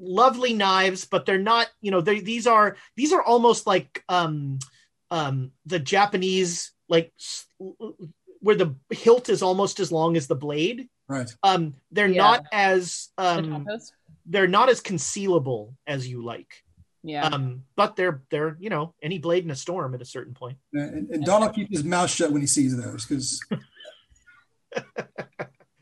[0.00, 1.68] lovely knives, but they're not.
[1.80, 4.58] You know, they these are these are almost like um,
[5.10, 7.12] um, the Japanese like
[8.40, 10.88] where the hilt is almost as long as the blade.
[11.08, 11.30] Right.
[11.42, 12.22] Um, they're Yeah.
[12.22, 13.92] not as um, Tapas?
[14.26, 16.64] they're not as concealable as you like.
[17.02, 17.26] Yeah.
[17.26, 20.58] Um, but they're they're you know any blade in a storm at a certain point.
[20.72, 23.40] And, and Donald keeps his mouth shut when he sees those because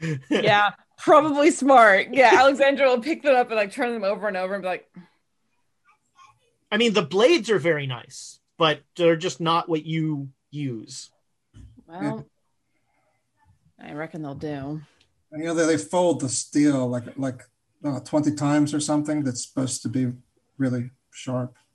[0.30, 0.70] yeah.
[0.98, 2.08] Probably smart.
[2.12, 2.32] Yeah.
[2.34, 4.90] Alexandra will pick them up and like turn them over and over and be like,
[6.70, 11.10] I mean, the blades are very nice, but they're just not what you use.
[11.86, 12.26] well,
[13.80, 14.82] I reckon they'll do.
[15.32, 17.42] you know they, they fold the steel like like
[17.84, 19.22] uh, twenty times or something.
[19.22, 20.12] That's supposed to be
[20.58, 21.54] really sharp.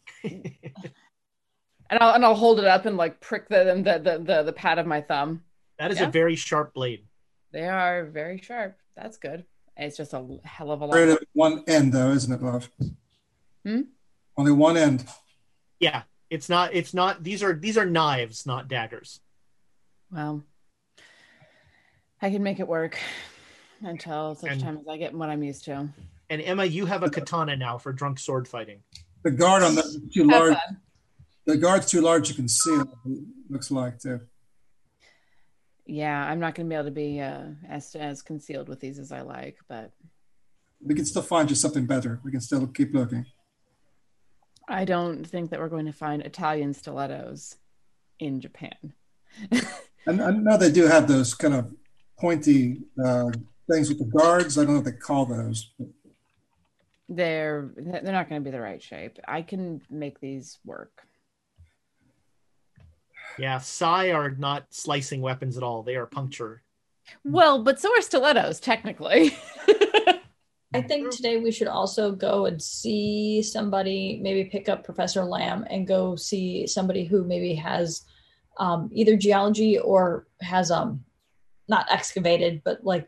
[1.90, 4.54] And I'll and I'll hold it up and like prick the the the the, the
[4.54, 5.44] pad of my thumb.
[5.78, 6.08] That is Yeah.
[6.08, 7.06] a very sharp blade.
[7.52, 8.78] They are very sharp.
[8.96, 9.46] That's good.
[9.78, 10.96] It's just a hell of a lot.
[10.96, 12.70] Right one end though, isn't it, love?
[13.64, 13.82] Hmm?
[14.38, 15.06] Only one end.
[15.80, 16.74] Yeah, it's not.
[16.74, 17.22] It's not.
[17.22, 19.20] These are these are knives, not daggers.
[20.12, 20.42] Well,
[22.24, 22.98] I can make it work
[23.82, 25.90] until such And- time as I get what I'm used to.
[26.30, 28.80] And Emma, you have a katana now for drunk sword fighting.
[29.24, 30.54] The guard on the too Have large.
[30.54, 30.78] fun.
[31.46, 32.82] The guard's too large to conceal.
[33.06, 34.22] It looks like too.
[35.86, 39.00] Yeah, I'm not going to be able to be uh, as as concealed with these
[39.00, 39.92] as I like, but
[40.86, 42.20] We can still find you something better.
[42.24, 43.26] We can still keep looking.
[44.68, 47.58] I don't think that we're going to find Italian stilettos
[48.20, 48.94] in Japan.
[50.06, 51.72] And I know they do have those kind of
[52.20, 53.32] pointy uh,
[53.72, 54.58] things with the guards.
[54.58, 55.72] I don't know what they call those.
[55.80, 55.88] but
[57.10, 59.20] They're they're not going to be the right shape.
[59.28, 61.06] I can make these work.
[63.38, 65.84] Yeah, Sai are not slicing weapons at all.
[65.84, 66.64] They are puncture.
[67.24, 69.36] Well, but so are stilettos technically.
[70.76, 75.66] I think today we should also go and see somebody, maybe pick up Professor Lamb
[75.70, 78.04] and go see somebody who maybe has
[78.58, 81.04] um, either geology or has um
[81.68, 83.08] not excavated, but like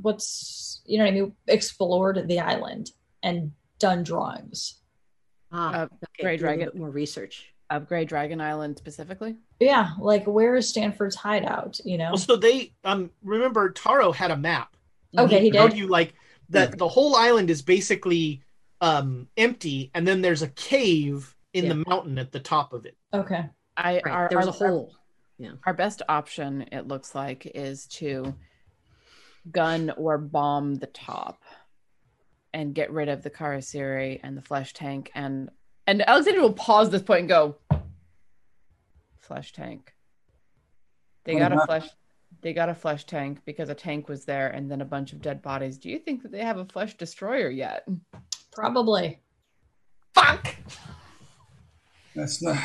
[0.00, 4.74] what's you know what I mean, explored the island and done drawings.
[5.52, 6.80] Ah, Uh, okay, Grey do a little Dragon.
[6.80, 7.52] more research.
[7.70, 9.36] Upgrade Dragon Island specifically.
[9.60, 11.78] Yeah, like where is Stanford's hideout?
[11.84, 12.10] You know?
[12.10, 14.74] Well, so they um remember Taro had a map.
[15.16, 15.78] Okay, he showed did.
[15.78, 16.14] you like
[16.50, 18.42] that the whole island is basically
[18.80, 21.74] um empty, and then there's a cave in Yeah.
[21.74, 22.96] the mountain at the top of it.
[23.12, 23.44] Okay.
[23.76, 24.94] I Right, our, there was our- a hole.
[25.38, 28.34] Yeah, our best option, it looks like, is to
[29.52, 31.42] gun or bomb the top
[32.52, 35.10] and get rid of the Kharisiri and the flesh tank.
[35.14, 35.50] And
[35.86, 37.56] and Alexandra will pause this point and go,
[39.20, 39.94] flesh tank.
[41.24, 41.88] They What got a flesh.
[42.40, 45.20] They got a flesh tank because a tank was there, and then a bunch of
[45.22, 45.78] dead bodies.
[45.78, 47.86] Do you think that they have a flesh destroyer yet?
[48.52, 49.20] Probably.
[50.14, 50.56] Fuck.
[52.14, 52.58] That's not.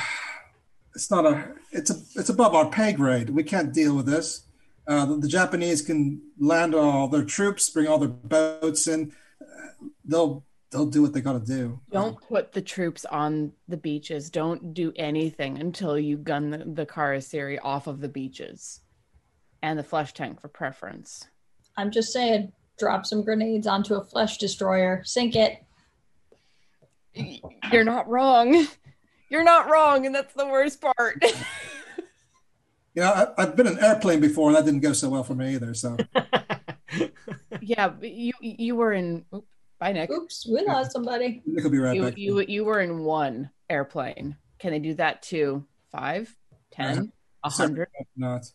[0.95, 1.53] It's not a.
[1.72, 1.95] It's a.
[2.20, 3.30] It's above our pay grade.
[3.30, 4.48] We can't deal with this.
[4.88, 9.14] Uh, the, the Japanese can land all their troops, bring all their boats in.
[9.44, 11.80] Uh, They'll they'll do what they got to do.
[11.92, 14.30] Don't put the troops on the beaches.
[14.30, 18.82] Don't do anything until you gun the, the Kharisiri off of the beaches.
[19.62, 21.28] And the flesh tank for preference.
[21.78, 25.64] I'm just saying, drop some grenades onto a flesh destroyer, sink it.
[27.72, 28.68] You're not wrong.
[29.30, 31.24] You're not wrong, and that's the worst part.
[32.94, 35.34] yeah, I, I've been in an airplane before, and that didn't go so well for
[35.34, 35.74] me either.
[35.74, 35.98] So
[37.62, 39.46] yeah, you you were in oop,
[39.84, 40.12] Bye, Nick.
[40.12, 41.42] Oops, we lost somebody.
[41.46, 42.18] Nick will be right You, back.
[42.18, 44.38] you you were in one airplane.
[44.60, 46.34] Can they do that to five,
[46.72, 47.12] ten,
[47.44, 47.90] a hundred?
[48.16, 48.46] Not.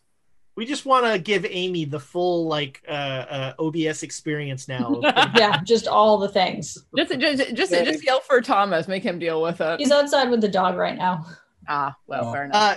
[0.55, 4.99] We just want to give Amy the full like uh, uh, OBS experience now.
[5.35, 6.79] yeah, just all the things.
[6.97, 8.87] Just just just, just yell for Thomas.
[8.87, 9.79] Make him deal with it.
[9.79, 11.27] He's outside with the dog right now.
[11.67, 12.55] Ah, well, fair enough.
[12.55, 12.75] Uh,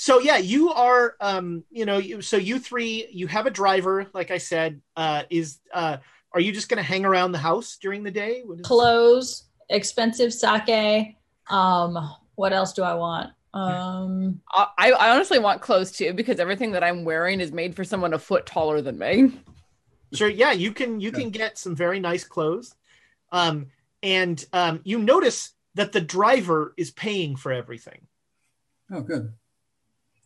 [0.00, 4.06] so yeah, you are, um, you know, you, so you three, you have a driver,
[4.14, 4.80] like I said.
[4.96, 5.98] Uh, is uh,
[6.32, 8.40] are you just going to hang around the house during the day?
[8.42, 11.16] What is- Clothes, expensive sake.
[11.50, 13.28] Um, what else do I want?
[13.52, 17.84] Um, I, I honestly want clothes too because everything that I'm wearing is made for
[17.84, 19.38] someone a foot taller than me.
[20.14, 22.74] Sure, yeah, you can you can get some very nice clothes,
[23.32, 23.66] um,
[24.02, 28.06] and um, you notice that the driver is paying for everything.
[28.90, 29.34] Oh, good.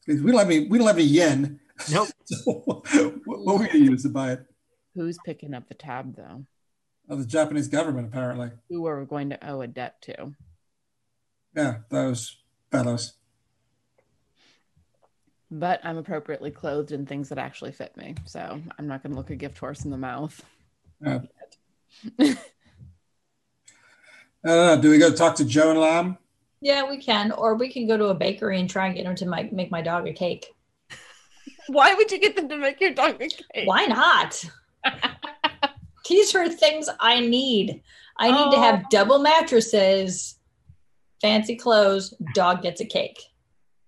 [0.07, 0.67] 'Cause We don't have any.
[0.69, 1.61] We don't have any yen.
[1.91, 2.09] Nope.
[2.27, 2.87] So what,
[3.25, 4.47] what are we gonna use to buy it?
[4.95, 6.45] Who's picking up the tab though?
[7.09, 8.51] Of the Japanese government, apparently.
[8.71, 10.33] Who are we going to owe a debt to?
[11.55, 12.39] Yeah, those
[12.71, 13.15] fellows.
[15.51, 19.19] But I'm appropriately clothed in things that actually fit me, so I'm not going to
[19.19, 20.43] look a gift horse in the mouth.
[21.03, 21.21] Yeah.
[22.19, 22.37] I
[24.45, 24.81] don't know.
[24.81, 26.19] Do we go talk to Joe and Lamb?
[26.65, 29.15] Yeah, we can, or we can go to a bakery and try and get him
[29.17, 30.47] to make, make my dog a cake.
[31.67, 33.67] Why would you get them to make your dog a cake?
[33.67, 34.43] Why not?
[36.09, 37.83] These are things I need.
[38.19, 38.87] I need to have oh.
[38.91, 40.39] double mattresses,
[41.21, 43.21] fancy clothes, dog gets a cake.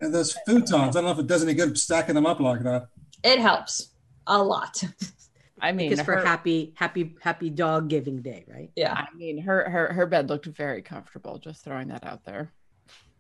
[0.03, 0.89] And those futons.
[0.89, 2.89] I don't know if it does any good stacking them up like that.
[3.25, 3.89] It helps
[4.27, 4.85] a lot.
[5.63, 8.71] I mean, Because for her- happy, happy, happy dog giving day, right?
[8.77, 8.93] Yeah.
[8.93, 11.39] I mean, her her her bed looked very comfortable.
[11.39, 12.53] Just throwing that out there.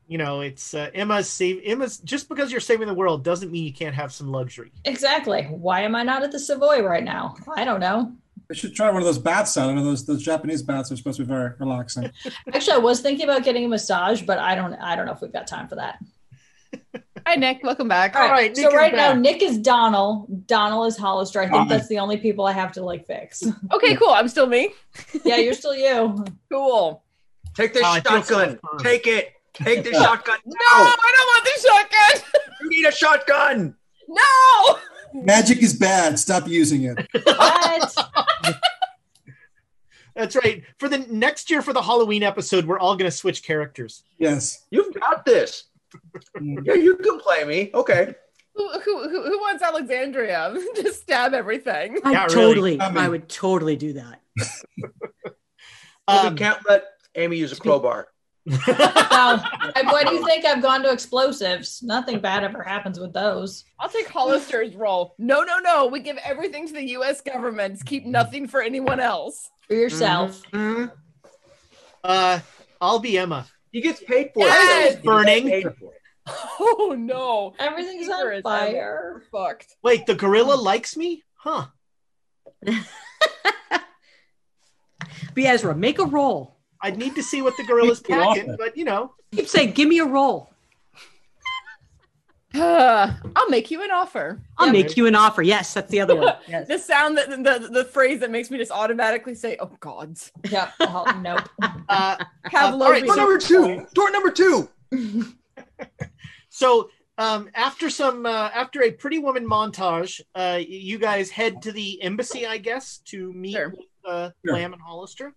[0.09, 3.65] You know, it's uh, Emma's save Emma's just because you're saving the world doesn't mean
[3.65, 4.70] you can't have some luxury.
[4.85, 5.44] Exactly.
[5.44, 7.35] Why am I not at the Savoy right now?
[7.57, 8.12] I don't know.
[8.49, 9.68] We should try one of those baths out.
[9.68, 12.10] I know those those Japanese baths are supposed to be very relaxing.
[12.55, 14.75] Actually, I was thinking about getting a massage, but I don't.
[14.75, 15.99] I don't know if we've got time for that.
[17.26, 17.65] Hi, Nick.
[17.65, 18.15] Welcome back.
[18.15, 18.55] All right.
[18.57, 19.18] Nick so right now, back.
[19.20, 20.47] Nick is Donald.
[20.47, 21.41] Donald is Hollister.
[21.41, 21.70] I think Donald.
[21.70, 23.43] that's the only people I have to like fix.
[23.73, 24.10] Okay, cool.
[24.10, 24.73] I'm still me.
[25.25, 26.25] yeah, you're still you.
[26.52, 27.02] Cool.
[27.57, 28.59] Take the Oh, I feel so shotgun.
[28.78, 29.33] Take it.
[29.62, 30.39] Take the shotgun.
[30.47, 32.43] No, I don't want the shotgun.
[32.62, 33.76] You need a shotgun.
[34.09, 34.78] No.
[35.23, 36.18] Magic is bad.
[36.18, 37.07] Stop using it.
[37.25, 37.94] What?
[40.15, 40.62] That's right.
[40.78, 44.02] For the next year for the Halloween episode, we're all going to switch characters.
[44.18, 44.65] Yes.
[44.70, 45.65] You've got this.
[46.65, 47.70] Yeah, you can play me.
[47.75, 48.15] Okay.
[48.55, 51.99] Who, who, who who wants Alexandra to stab everything?
[52.02, 52.35] I Yeah, really.
[52.35, 54.20] totally, I mean- I would totally do that.
[56.09, 56.85] Um, we can't let
[57.17, 58.09] Amy use a crowbar.
[58.47, 59.42] Now,
[59.76, 61.83] and why do you think I've gone to explosives?
[61.83, 63.65] Nothing bad ever happens with those.
[63.81, 65.15] I'll take Hollister's role.
[65.18, 65.86] No, no, no.
[65.86, 67.20] We give everything to the U.S.
[67.20, 67.84] government.
[67.84, 69.50] Keep nothing for anyone else.
[69.66, 70.42] For yourself.
[70.52, 70.92] Mhm.
[72.05, 72.39] uh,
[72.81, 73.47] I'll be Emma.
[73.73, 74.94] He gets paid for Yes!
[74.94, 75.00] it.
[75.00, 75.49] He Burning.
[75.49, 75.66] it.
[76.28, 77.55] Oh no.
[77.58, 79.23] Everything's Peter on is fire.
[79.33, 79.76] Fucked.
[79.83, 81.23] Wait, the gorilla likes me?
[81.34, 81.66] Huh.
[85.34, 86.56] Be Ezra, make a roll.
[86.87, 88.59] I'd need to see what the gorilla's packing, it.
[88.59, 89.13] but you know.
[89.35, 90.51] Keep saying, give me a roll.
[92.55, 94.41] Uh, I'll make you an offer.
[94.57, 94.73] I'll Yeah.
[94.73, 95.43] make you an offer.
[95.43, 96.37] Yes, that's the other one.
[96.49, 96.67] Yes.
[96.73, 100.73] The sound that the, the phrase that makes me just automatically say, "Oh gods." Yep.
[100.81, 101.47] Oh, nope.
[101.89, 103.87] Uh, Have Uh, low all right, Door number two.
[103.93, 104.69] Door number two.
[106.49, 111.73] so um, after some uh, after a pretty woman montage, uh, you guys head to
[111.73, 113.69] the embassy, I guess, to meet Sure.
[113.71, 114.55] with uh, Sure.
[114.55, 115.35] Lamb and Hollister.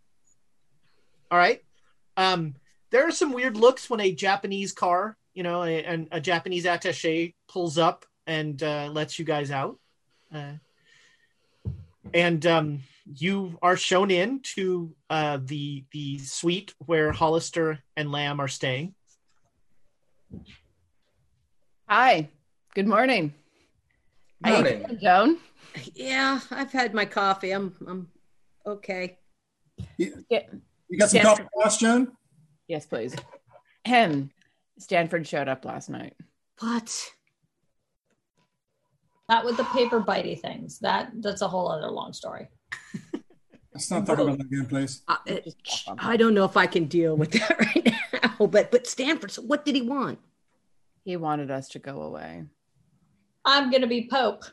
[1.31, 1.61] All right.
[2.17, 2.55] Um,
[2.91, 7.33] there are some weird looks when a Japanese car, you know, and a Japanese attaché
[7.47, 9.77] pulls up and uh, lets you guys out.
[10.33, 10.53] Uh,
[12.13, 18.39] and um, you are shown in to uh, the the suite where Hollister and Lamb
[18.39, 18.95] are staying.
[21.87, 22.29] Hi.
[22.75, 23.33] Good morning.
[24.43, 24.83] How you Morning.
[24.83, 25.37] doing, Joan?
[25.95, 27.51] Yeah, I've had my coffee.
[27.51, 28.07] I'm, I'm
[28.65, 29.17] okay.
[29.97, 30.43] You, Yeah.
[30.89, 31.25] You got some Yes.
[31.25, 32.11] coffee for Joan?
[32.67, 33.15] Yes, please.
[33.85, 34.31] Hem.
[34.77, 36.15] Stanford showed up last night.
[36.59, 37.11] What?
[39.27, 40.79] Not with the paper bitey things.
[40.79, 42.47] That that's a whole other long story.
[43.73, 45.03] Let's not talk about that again, please.
[45.07, 45.55] Uh, I, it-
[45.99, 47.93] I don't know if I can deal with that right
[48.39, 48.47] now.
[48.47, 49.31] But but Stanford.
[49.31, 50.19] So what did he want?
[51.03, 52.45] He wanted us to go away.
[53.45, 54.43] I'm gonna be Pope.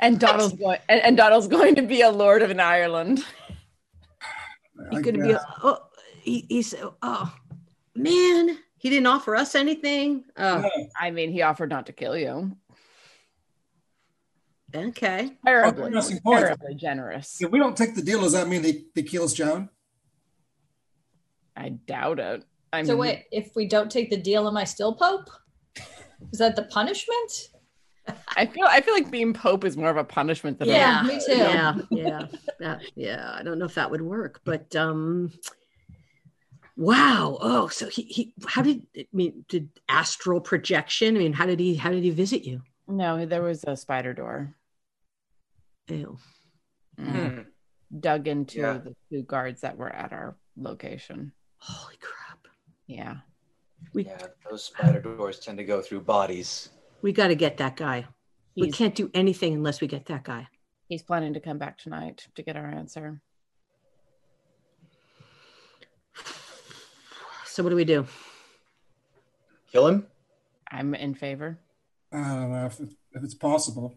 [0.00, 3.24] And Donald's going and, and Donald's going to be a lord of an Ireland.
[4.90, 5.36] He's I going to be.
[5.62, 5.78] Oh,
[6.22, 6.84] he, said.
[7.02, 7.34] Oh,
[7.94, 8.58] man.
[8.78, 10.24] He didn't offer us anything.
[10.36, 10.70] Oh, No.
[10.98, 12.56] I mean, he offered not to kill you.
[14.74, 15.36] Okay.
[15.44, 16.40] Terribly, interesting point.
[16.40, 17.38] terribly generous.
[17.40, 19.70] If we don't take the deal, does that mean he, he kills Joan?
[21.56, 22.44] I doubt it.
[22.72, 25.30] I So mean, wait, if we don't take the deal, am I still Pope?
[26.32, 27.48] Is that the punishment?
[28.36, 31.02] I feel I feel like being Pope is more of a punishment than a- Yeah,
[31.02, 31.36] me too.
[31.36, 32.26] Yeah, yeah,
[32.60, 33.34] that, yeah.
[33.38, 35.32] I don't know if that would work, but um,
[36.76, 37.38] wow.
[37.40, 41.16] Oh, so he, he how did I mean did astral projection?
[41.16, 42.62] I mean, how did he how did he visit you?
[42.86, 44.54] No, there was a spider door.
[45.88, 46.18] Ew.
[46.98, 47.34] Mm.
[47.34, 47.40] Hmm.
[48.00, 48.78] Dug into Yeah.
[48.78, 51.32] the two guards that were at our location.
[51.58, 52.46] Holy crap.
[52.86, 53.16] Yeah.
[53.94, 54.18] We Yeah,
[54.50, 56.70] those spider doors tend to go through bodies.
[57.02, 58.06] We got to get that guy.
[58.56, 60.48] we can't do anything unless we get that guy.
[60.88, 63.20] he's planning to come back tonight to get our answer.
[67.46, 68.06] So what do we do?
[69.72, 70.06] Kill him?
[70.70, 71.58] I'm in favor.
[72.12, 73.96] I don't know if, if it's possible.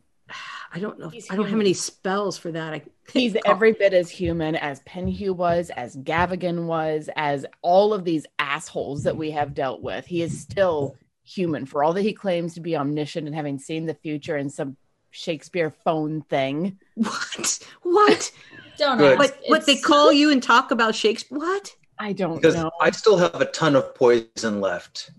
[0.74, 1.10] I don't know.
[1.10, 2.74] He's I don't have any spells for that.
[2.74, 2.82] I
[3.14, 8.26] He's every bit as human as Penhew was, as Gavigan was, as all of these
[8.40, 10.06] assholes that we have dealt with.
[10.06, 13.86] He is still human for all that he claims to be omniscient and having seen
[13.86, 14.78] the future in some
[15.12, 16.80] Shakespeare phone thing.
[16.96, 17.60] what?
[17.84, 18.32] What?
[18.78, 19.16] Don't know.
[19.16, 19.38] What?
[19.48, 21.38] What they call you and talk about Shakespeare?
[21.38, 21.76] What?
[22.00, 22.72] I don't Because know.
[22.82, 25.12] I still have a ton of poison left.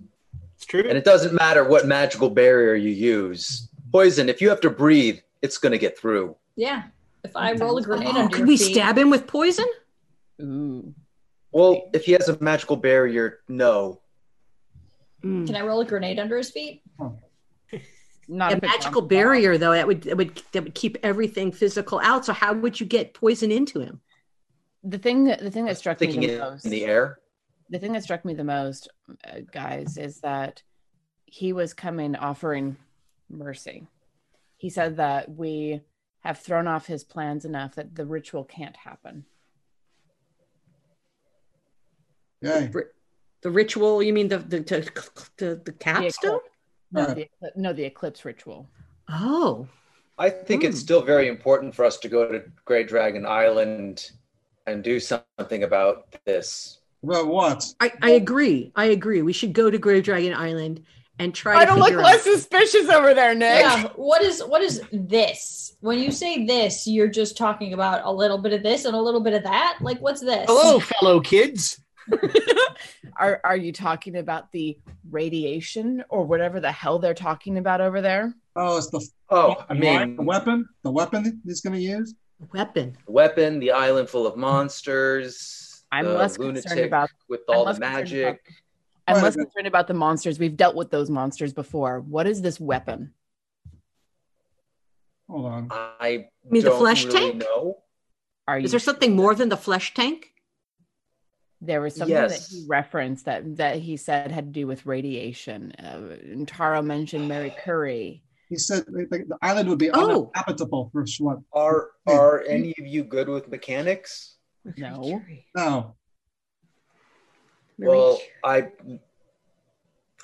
[0.56, 0.80] It's true.
[0.80, 3.68] And it doesn't matter what magical barrier you use.
[3.92, 6.34] Poison, if you have to breathe, it's going to get through.
[6.56, 6.84] Yeah.
[7.22, 9.66] If I roll a oh, grenade Oh, under could we feet, stab him with poison?
[10.40, 10.92] Ooh.
[11.52, 14.00] Well, if he has a magical barrier, no.
[15.22, 15.46] Mm.
[15.46, 16.82] can I roll a grenade under his feet?
[18.28, 21.50] Not a if it's magical barrier though that would that would that would keep everything
[21.52, 24.00] physical out so how would you get poison into him
[24.84, 27.18] The thing that the thing that struck me the most in the air.
[27.68, 28.88] the thing that struck me the most,
[29.26, 30.62] uh, guys, is that
[31.26, 32.76] he was coming offering
[33.30, 33.86] mercy.
[34.56, 35.80] He said that we
[36.20, 39.24] have thrown off his plans enough that the ritual can't happen.
[42.42, 42.70] Yay.
[43.42, 46.40] The ritual you mean the the the, the, the capstone
[46.92, 47.16] No, Right.
[47.16, 48.68] the, eclipse- no, the eclipse ritual.
[49.08, 49.66] oh
[50.18, 50.84] I think it's Hmm.
[50.84, 54.10] still very important for us to go to Grey Dragon Island
[54.66, 56.78] and do something about this.
[57.02, 57.64] About what?
[57.80, 60.84] I, I agree i agree we should go to grave dragon island
[61.18, 63.60] and try I to don't look figure less suspicious over there, Nick.
[63.60, 63.88] Yeah.
[63.96, 65.76] What is what is this?
[65.80, 69.00] When you say this, you're just talking about a little bit of this and a
[69.00, 69.78] little bit of that.
[69.80, 70.46] Like, what's this?
[70.48, 71.80] Hello, fellow kids.
[73.16, 74.78] Are are you talking about the
[75.10, 78.34] radiation or whatever the hell they're talking about over there?
[78.56, 80.68] Oh, it's the, Oh, I mean the weapon.
[80.82, 82.14] The weapon he's going to use.
[82.52, 87.40] weapon the weapon, the island full of monsters, I'm the less concerned lunatic about- with
[87.48, 88.40] I'm all less the concerned magic.
[89.08, 90.38] I'm less concerned about the monsters.
[90.38, 92.00] We've dealt with those monsters before.
[92.00, 93.12] What is this weapon?
[95.28, 95.68] Hold on.
[95.70, 97.40] I mean the flesh really tank?
[97.42, 97.78] know.
[98.48, 100.31] Are you is there something more than the flesh tank
[101.64, 102.48] There was something Yes.
[102.48, 105.72] that he referenced that that he said had to do with radiation.
[105.78, 108.24] Uh, and Taro mentioned Mary Curry.
[108.48, 110.30] He said the, the island would be Oh.
[110.34, 111.38] uninhabitable for what?
[111.52, 114.34] Are are any of you good with mechanics?
[114.76, 115.22] No.
[115.54, 115.94] No.
[117.78, 118.68] Well, I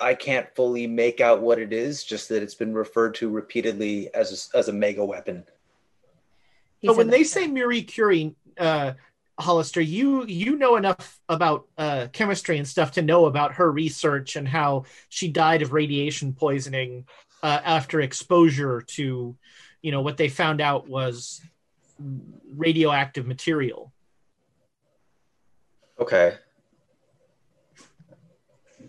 [0.01, 4.13] I can't fully make out what it is, just that it's been referred to repeatedly
[4.13, 5.45] as a, as a mega weapon.
[6.79, 8.93] He But said when that- they say Marie Curie, uh,
[9.39, 14.35] Hollister, you you know enough about uh, chemistry and stuff to know about her research
[14.35, 17.05] and how she died of radiation poisoning
[17.41, 19.35] uh, after exposure to,
[19.81, 21.41] you know, what they found out was
[22.55, 23.93] radioactive material.
[25.99, 26.35] Okay.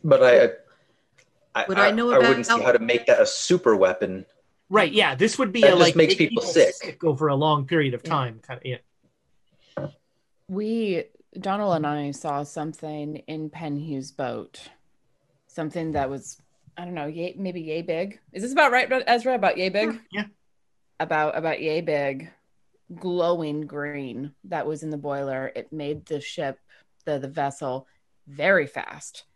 [0.03, 0.51] But I
[1.55, 4.27] I, What I know I wouldn't see how to make that a super weapon.
[4.69, 4.93] Right?
[4.93, 6.99] Yeah, this would be That a just like makes make people sick.
[7.03, 8.11] over a long period of Yeah.
[8.11, 8.41] time.
[8.41, 8.67] Kind of.
[8.67, 8.79] Yeah.
[10.51, 11.05] We
[11.39, 14.61] Donald and I saw something in Penhew's boat.
[15.47, 16.43] Something that was
[16.77, 18.19] I don't know, yay, maybe yay big.
[18.33, 19.35] Is this about right, Ezra?
[19.35, 20.01] About yay big?
[20.11, 20.25] Yeah.
[20.99, 22.31] About about yay big,
[22.97, 25.53] glowing green that was in the boiler.
[25.55, 26.59] It made the ship,
[27.05, 27.87] the the vessel,
[28.27, 29.27] very fast.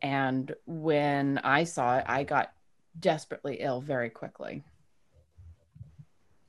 [0.00, 2.52] And when I saw it, I got
[2.98, 4.64] desperately ill very quickly.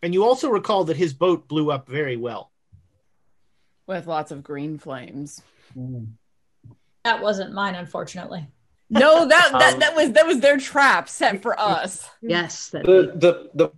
[0.02, 2.52] And you also recall that his boat blew up very well.
[3.88, 5.41] With lots of green flames.
[7.03, 8.47] That wasn't mine, unfortunately.
[8.89, 12.07] No, that that, Um, that was that was their trap set for us.
[12.22, 13.72] yes The the the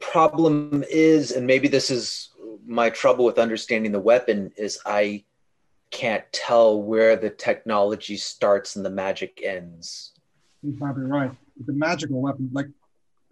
[0.00, 2.30] problem is, and maybe this is
[2.66, 5.24] my trouble with understanding the weapon, is I
[5.90, 10.12] can't tell where the technology starts and the magic ends.
[10.62, 11.30] You're probably right.
[11.66, 12.66] The magical weapon, like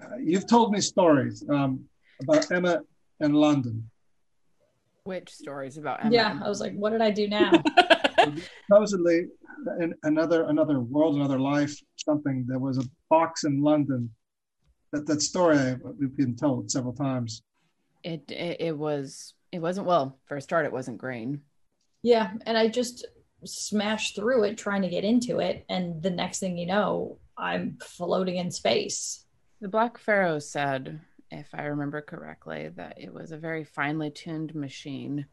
[0.02, 1.84] uh, you've told me stories um,
[2.22, 2.82] about Emma
[3.20, 3.90] and London.
[5.04, 6.14] Which stories about Emma?
[6.14, 7.50] Yeah, I was like, what did I do now?
[8.66, 9.26] Supposedly,
[9.80, 12.44] in another another world, another life, something.
[12.46, 14.10] There was a box in London.
[14.92, 17.42] That that story we've been told several times.
[18.04, 20.18] It, it it was it wasn't well.
[20.26, 21.40] For a start, it wasn't green.
[22.02, 23.06] yeah, and I just
[23.44, 27.76] smashed through it trying to get into it, and the next thing you know, I'm
[27.82, 29.24] floating in space.
[29.60, 31.00] The Black Pharaoh said,
[31.32, 35.26] if I remember correctly, that it was a very finely tuned machine,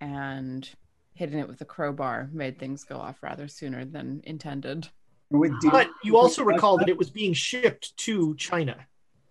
[0.00, 0.68] and
[1.14, 4.88] hitting it with a crowbar made things go off rather sooner than intended.
[5.32, 8.76] Are we, de- But you also recall that it was being shipped to China.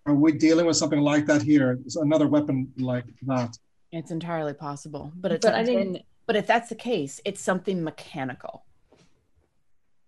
[0.06, 1.80] are we dealing with something like that here?
[1.86, 3.58] It's another weapon like that.
[3.92, 7.84] It's entirely possible, but it's But I didn't- But if that's the case, it's something
[7.84, 8.66] mechanical.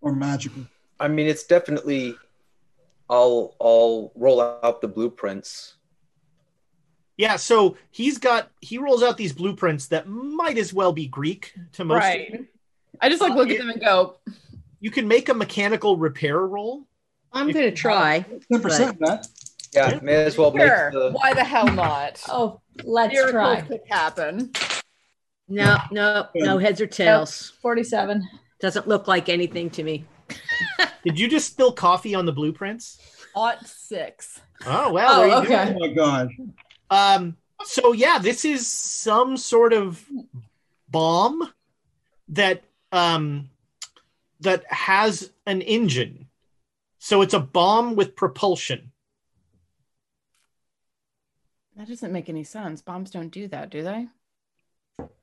[0.01, 0.63] or magical.
[0.99, 2.15] I mean, it's definitely.
[3.09, 5.75] I'll I'll roll out the blueprints.
[7.17, 11.53] Yeah, so he's got he rolls out these blueprints that might as well be Greek
[11.73, 11.99] to most.
[11.99, 12.45] Right.
[13.01, 14.17] I just like uh, look at them and go,
[14.79, 16.87] You can make a mechanical repair roll.
[17.31, 18.25] I'm going to try.
[18.51, 19.27] Ten percent that.
[19.73, 20.91] Yeah, may as well sure.
[20.91, 21.11] make the.
[21.11, 22.21] Why the hell not?
[22.29, 23.61] Oh, let's Miracles try.
[23.61, 24.51] could happen.
[25.47, 27.53] No, no, no heads or tails.
[27.61, 28.27] 47.
[28.59, 30.05] Doesn't look like anything to me.
[31.03, 32.99] Did you just spill coffee on the blueprints?
[33.35, 34.39] Ought six.
[34.65, 35.21] Oh well.
[35.21, 35.39] Oh, you go.
[35.41, 35.75] okay.
[35.75, 36.29] Oh my god.
[36.89, 40.03] Um, so yeah, this is some sort of
[40.89, 41.51] bomb
[42.29, 43.49] that um
[44.41, 46.27] that has an engine.
[46.99, 48.91] So it's a bomb with propulsion.
[51.75, 52.81] That doesn't make any sense.
[52.81, 54.07] Bombs don't do that, do they?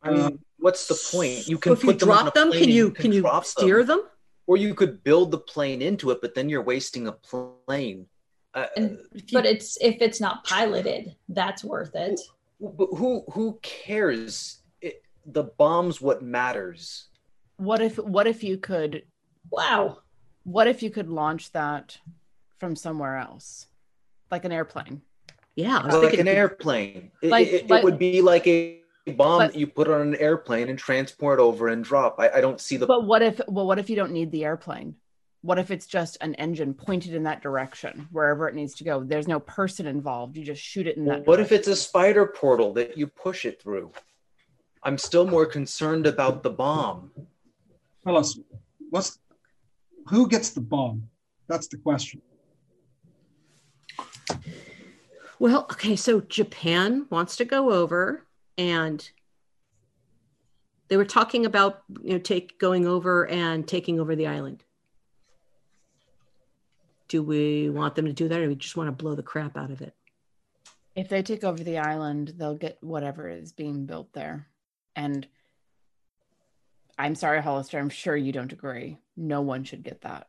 [0.02, 1.48] I mean, what's the point?
[1.48, 3.12] You can if you put them on drop a them, plane can and you can
[3.12, 4.02] you drop steer them?
[4.46, 8.06] or you could build the plane into it, but then you're wasting a plane.
[8.54, 8.98] Uh, And,
[9.32, 12.20] but it's if it's not piloted, that's worth it.
[12.60, 14.60] but who who cares?
[14.80, 17.08] It, the bomb's what matters.
[17.56, 19.04] What if what if you could
[19.50, 19.98] Wow.
[20.44, 21.98] what if you could launch that
[22.58, 23.66] from somewhere else?
[24.30, 25.02] Like an airplane.
[25.56, 27.10] Yeah, I was Like an airplane.
[27.22, 28.80] It, Like- it, it like- would be like a
[29.16, 32.16] bomb But- that you put on an airplane and transport over and drop.
[32.18, 32.86] I, I don't see the.
[32.86, 34.96] But what if well what if you don't need the airplane?
[35.42, 39.02] What if it's just an engine pointed in that direction, wherever it needs to go?
[39.02, 40.36] There's no person involved.
[40.36, 43.44] You just shoot it in that what if it's a spider portal that you push
[43.44, 43.92] it through?
[44.84, 47.10] I'm still more concerned about the bomb.
[48.04, 48.38] Tell us,
[48.90, 49.18] what's
[50.08, 51.08] who gets the bomb?
[51.48, 52.22] That's the question.
[55.38, 59.10] Well, okay, so Japan wants to go over and
[60.86, 64.62] they were talking about you know take going over and taking over the island.
[67.12, 69.54] Do we want them to do that or we just want to blow the crap
[69.58, 69.92] out of it?
[70.96, 74.46] If they take over the island, they'll get whatever is being built there.
[74.96, 75.26] And
[76.98, 78.96] I'm sorry, Hollister, I'm sure you don't agree.
[79.14, 80.28] No one should get that.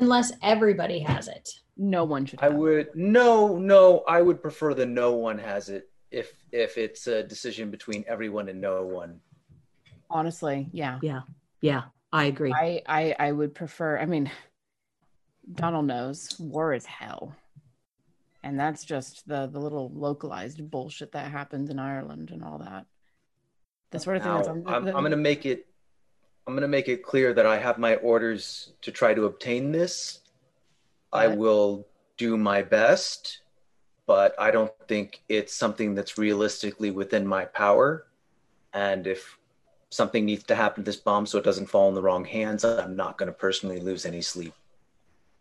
[0.00, 1.50] Unless everybody has it.
[1.76, 2.42] No one should.
[2.42, 4.02] I would no, no.
[4.08, 8.48] I would prefer the no one has it if if it's a decision between everyone
[8.48, 9.20] and no one.
[10.10, 10.98] Honestly, yeah.
[11.00, 11.20] Yeah.
[11.60, 12.52] Yeah, I agree.
[12.52, 14.00] I, I I would prefer.
[14.00, 14.28] I mean,
[15.54, 17.34] Donald knows war is hell,
[18.42, 22.86] and that's just the the little localized bullshit that happens in Ireland and all that.
[23.90, 24.88] The sort of thing that's I'm, on.
[24.88, 25.66] I'm going to make it.
[26.46, 29.70] I'm going to make it clear that I have my orders to try to obtain
[29.70, 30.20] this.
[31.12, 33.42] I will do my best,
[34.06, 38.06] but I don't think it's something that's realistically within my power.
[38.72, 39.38] And if
[39.90, 42.64] something needs to happen to this bomb so it doesn't fall in the wrong hands,
[42.64, 44.54] I'm not going to personally lose any sleep.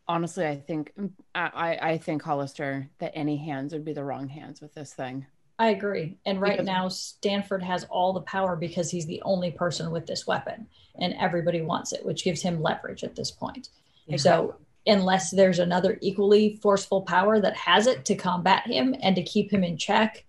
[0.08, 4.04] Honestly, I think mm, I I I think Hollister that any hands would be the
[4.04, 5.26] wrong hands with this thing.
[5.60, 6.18] I agree.
[6.26, 10.08] And right Because- now, Stanford has all the power because he's the only person with
[10.08, 10.68] this weapon,
[11.00, 13.70] and everybody wants it, which gives him leverage at this point.
[14.18, 14.56] So,
[14.88, 19.54] unless there's another equally forceful power that has it to combat him and to keep
[19.54, 20.26] him in check,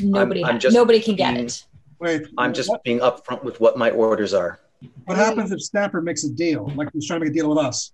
[0.00, 1.64] nobody I'm has- just nobody can get it.
[1.98, 4.60] Wait, I'm just what, being upfront with what my orders are.
[5.04, 7.58] what happens if Stanford makes a deal, like he's trying to make a deal with
[7.58, 7.92] us,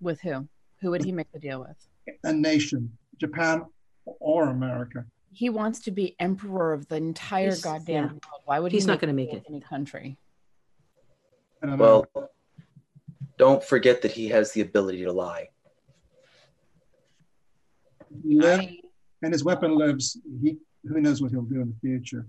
[0.00, 0.48] With who?
[0.80, 1.76] Who would he make the deal with?
[2.24, 3.64] a nation, Japan
[4.04, 5.04] or America?
[5.30, 8.10] He wants to be emperor of the entire He's- goddamn yeah.
[8.10, 8.42] world.
[8.44, 9.34] Why would He's he not gonna make it.
[9.34, 10.16] with Any country.
[11.62, 11.76] I know.
[12.14, 12.30] Well,
[13.36, 15.48] don't forget that he has the ability to lie.
[18.26, 18.78] he lives I,
[19.22, 20.16] and his weapon lives.
[20.42, 22.26] He who knows what he'll do in the future.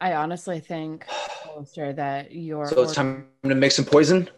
[0.00, 4.28] I honestly think, Hollister, that your So it's time to make some poison.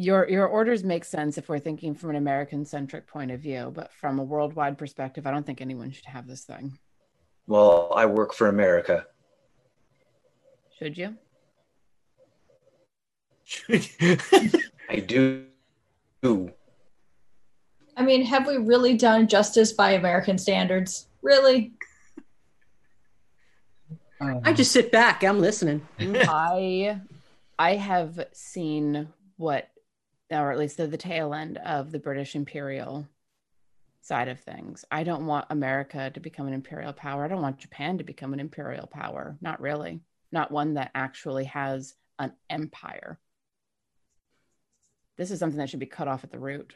[0.00, 3.72] Your your orders make sense if we're thinking from an American centric point of view,
[3.74, 6.78] but from a worldwide perspective, I don't think anyone should have this thing.
[7.48, 9.06] Well, I work for America.
[10.78, 11.16] Should you?
[14.88, 15.46] I do.
[17.96, 21.08] I mean, have we really done justice by American standards?
[21.22, 21.72] Really?
[24.20, 25.24] Um, I just sit back.
[25.24, 25.84] I'm listening.
[25.98, 27.00] I
[27.58, 29.68] I have seen what
[30.30, 33.06] or at least the, the tail end of the British imperial
[34.02, 34.84] side of things.
[34.90, 37.24] I don't want America to become an imperial power.
[37.24, 39.36] I don't want Japan to become an imperial power.
[39.40, 40.00] Not really.
[40.32, 43.18] Not one that actually has an empire.
[45.16, 46.74] This is something that should be cut off at the root.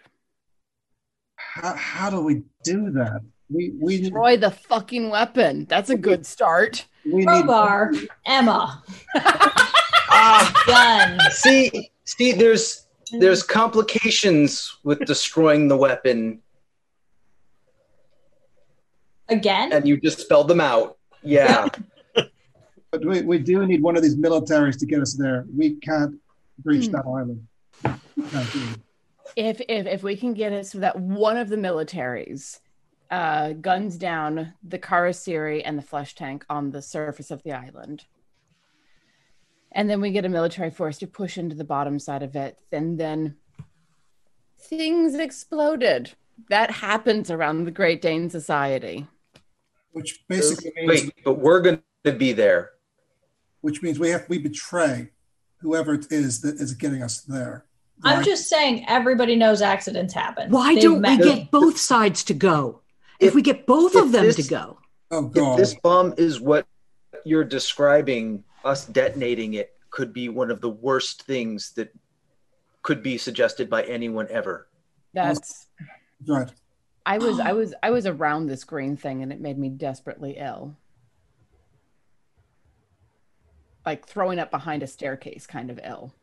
[1.37, 3.21] How, how do we do that?
[3.51, 5.67] We we Destroy the fucking weapon.
[5.69, 6.87] That's a good start.
[7.05, 7.93] we need Crowbar,
[8.25, 8.83] Emma,
[9.15, 11.19] Ah, gun.
[11.33, 12.87] see, see, there's
[13.21, 16.41] there's complications with destroying the weapon,
[19.29, 19.73] Again?
[19.73, 20.99] and you just spelled them out.
[21.23, 21.69] Yeah.
[22.15, 25.47] but we, we do need one of these militaries to get us there.
[25.57, 26.17] We can't
[26.59, 27.47] breach that island.
[28.17, 28.81] We can't do it.
[29.37, 32.61] if if if we can get it so that one of the militaries
[33.11, 38.07] uh, guns down the Kharisiri and the flesh tank on the surface of the island,
[39.75, 42.59] and then we get a military force to push into the bottom side of it,
[42.71, 43.37] and then
[44.59, 46.13] things exploded.
[46.49, 49.07] That happens around the Great Dane Society.
[49.93, 52.71] Which basically means Wait, but we're going to be there.
[53.61, 55.11] which means we have we betray
[55.59, 57.65] whoever it is that is getting us there.
[58.05, 60.51] I'm just saying everybody knows accidents happen.
[60.51, 61.49] Why They've don't we met get me.
[61.53, 62.81] both sides to go?
[63.21, 64.79] If, If- we get both of them this- to go,
[65.13, 66.67] oh If this bomb is what
[67.25, 71.95] you're describing, us detonating it could be one of the worst things that
[72.83, 74.69] could be suggested by anyone ever.
[75.15, 75.69] That's
[76.27, 76.51] right.
[77.05, 80.37] I was I was I was around this green thing and it made me desperately
[80.39, 80.77] ill.
[83.85, 86.15] Like throwing up behind a staircase kind of ill.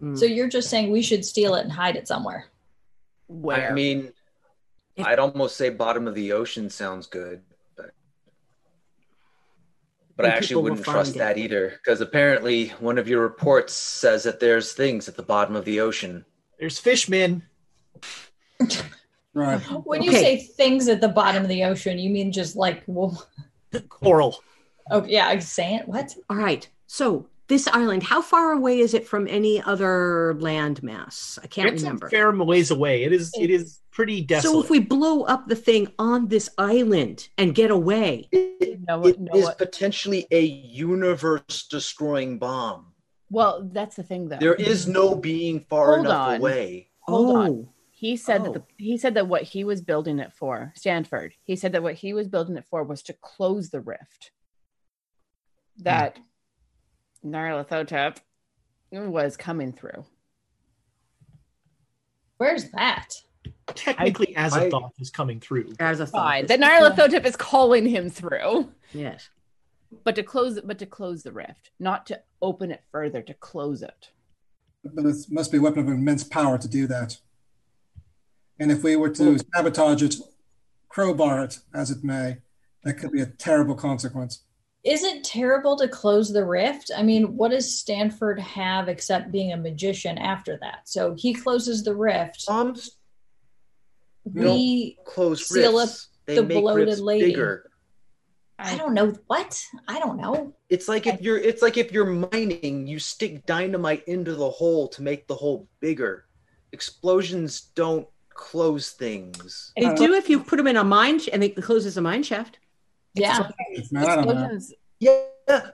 [0.00, 0.16] Mm.
[0.16, 2.46] So you're just saying we should steal it and hide it somewhere.
[3.26, 4.12] Where I mean,
[4.96, 7.42] If- I'd almost say bottom of the ocean sounds good,
[10.16, 11.18] but but I actually wouldn't trust it.
[11.18, 15.56] that either because apparently one of your reports says that there's things at the bottom
[15.56, 16.24] of the ocean.
[16.58, 17.42] There's fishmen.
[19.36, 19.60] Right.
[19.84, 20.20] When you Okay.
[20.20, 23.26] say things at the bottom of the ocean, you mean just like, well,
[23.88, 24.36] Coral.
[24.92, 26.14] oh yeah, I'm saying what?
[26.30, 26.68] all right.
[26.86, 31.38] So this island, how far away is it from any other landmass?
[31.42, 32.06] I can't It's remember.
[32.06, 33.04] a fair ways away.
[33.04, 33.32] It is.
[33.38, 34.52] It is pretty desolate.
[34.52, 38.28] So if we blow up the thing on this island and get away,
[38.88, 42.92] no, It no, is potentially a universe destroying bomb.
[43.30, 44.38] well, that's the thing though.
[44.38, 46.36] There is no being far Hold enough on.
[46.40, 46.88] away.
[47.00, 47.68] Hold oh, on.
[47.90, 48.44] He said Oh.
[48.44, 48.66] that the, oh.
[48.78, 51.34] he said that what he was building it for, Stanford.
[51.44, 54.30] He said that what he was building it for was to close the rift.
[55.78, 56.18] That
[57.24, 58.18] Nyarlathotep
[58.90, 60.04] was coming through.
[62.38, 63.14] Where's that?
[63.66, 65.72] technically, as I- a thought is coming through.
[65.80, 66.18] as a thought.
[66.22, 66.46] Fine.
[66.46, 68.72] this That is- Nyarlathotep is calling him through.
[68.92, 69.28] Yes.
[70.02, 73.34] But to close it, but to close the rift, not to open it further, to
[73.34, 74.10] close it.
[74.82, 77.18] But it must be a weapon of immense power to do that.
[78.58, 80.16] And if we were to sabotage it,
[80.88, 82.38] crowbar it as it may,
[82.82, 84.42] that could be a terrible consequence.
[84.84, 86.90] Is it terrible to close the rift?
[86.94, 90.88] I mean, what does Stanford have except being a magician after that?
[90.88, 92.46] So he closes the rift.
[92.46, 92.98] Bombs
[94.24, 96.08] We close Seal rifts.
[96.26, 97.26] They the make bloated rifts lady.
[97.26, 97.70] bigger.
[98.58, 99.60] I don't know what.
[99.88, 100.54] I don't know.
[100.68, 104.88] It's like if you're it's like if you're mining, you stick dynamite into the hole
[104.88, 106.26] to make the hole bigger.
[106.72, 109.72] Explosions don't close things.
[109.76, 112.22] They do if you put them in a mine sh- and it closes a mine
[112.22, 112.58] shaft.
[113.14, 113.50] Yeah.
[113.90, 114.28] Man, I don't.
[114.28, 115.20] Explosions Yeah,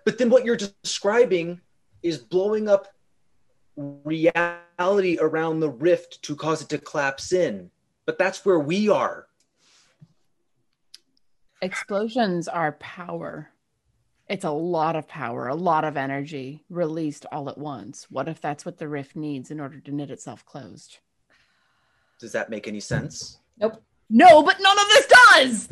[0.05, 1.61] but then what you're describing
[2.03, 2.89] is blowing up
[3.77, 7.71] reality around the rift to cause it to collapse in.
[8.07, 9.27] But that's where we are.
[11.63, 13.51] explosions are power.
[14.29, 18.07] It's a lot of power, a lot of energy released all at once.
[18.11, 20.99] What if that's what the rift needs in order to knit itself closed?
[22.21, 23.39] Does that make any sense?
[23.59, 23.83] Nope.
[24.09, 25.69] No, but none of this does.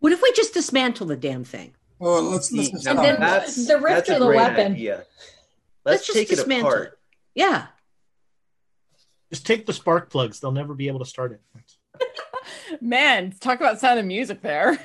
[0.00, 1.74] What if we just dismantle the damn thing?
[1.98, 4.72] Well, let's let's just Now, And then that's, the rift that's a the great weapon?
[4.72, 4.96] idea.
[4.96, 5.06] Let's
[5.84, 6.86] Let's, just take it dismantle apart.
[6.92, 6.98] it.
[7.34, 7.66] Yeah.
[9.30, 10.40] Just take the spark plugs.
[10.40, 11.40] They'll never be able to start it.
[12.80, 14.78] Man, talk about sound of music there.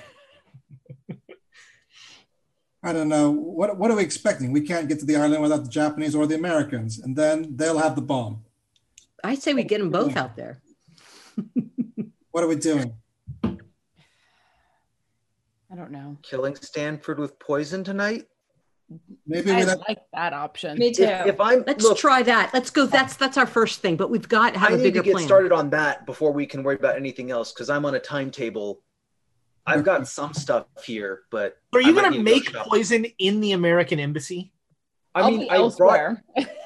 [2.83, 3.31] I don't know.
[3.31, 4.51] What what are we expecting?
[4.51, 7.79] We can't get to the island without the Japanese or the Americans, and then they'll
[7.79, 8.43] have the bomb.
[9.23, 10.61] I say we get them both out there.
[12.29, 12.93] What are we doing?
[15.75, 16.17] I don't know.
[16.23, 18.27] Killing Stanford with poison tonight?
[19.27, 20.77] Maybe I we like that option.
[20.77, 21.03] Me too.
[21.03, 22.53] If, if I'm Let's look, try that.
[22.53, 22.85] Let's go.
[22.85, 25.05] That's that's our first thing, but we've got to have I a need bigger to
[25.05, 25.25] get plan.
[25.25, 28.81] started on that before we can worry about anything else because I'm on a timetable.
[29.65, 33.05] I've got some stuff here, but Are you going to need to go make poison
[33.17, 34.53] in the American embassy?
[35.13, 36.23] I I'll mean, be I brought elsewhere.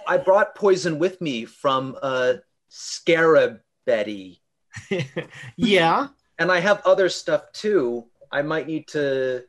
[0.08, 2.34] I brought poison with me from uh,
[2.68, 4.42] Scarab Betty,
[5.56, 6.10] yeah.
[6.38, 8.09] and I have other stuff too.
[8.32, 9.44] I might need to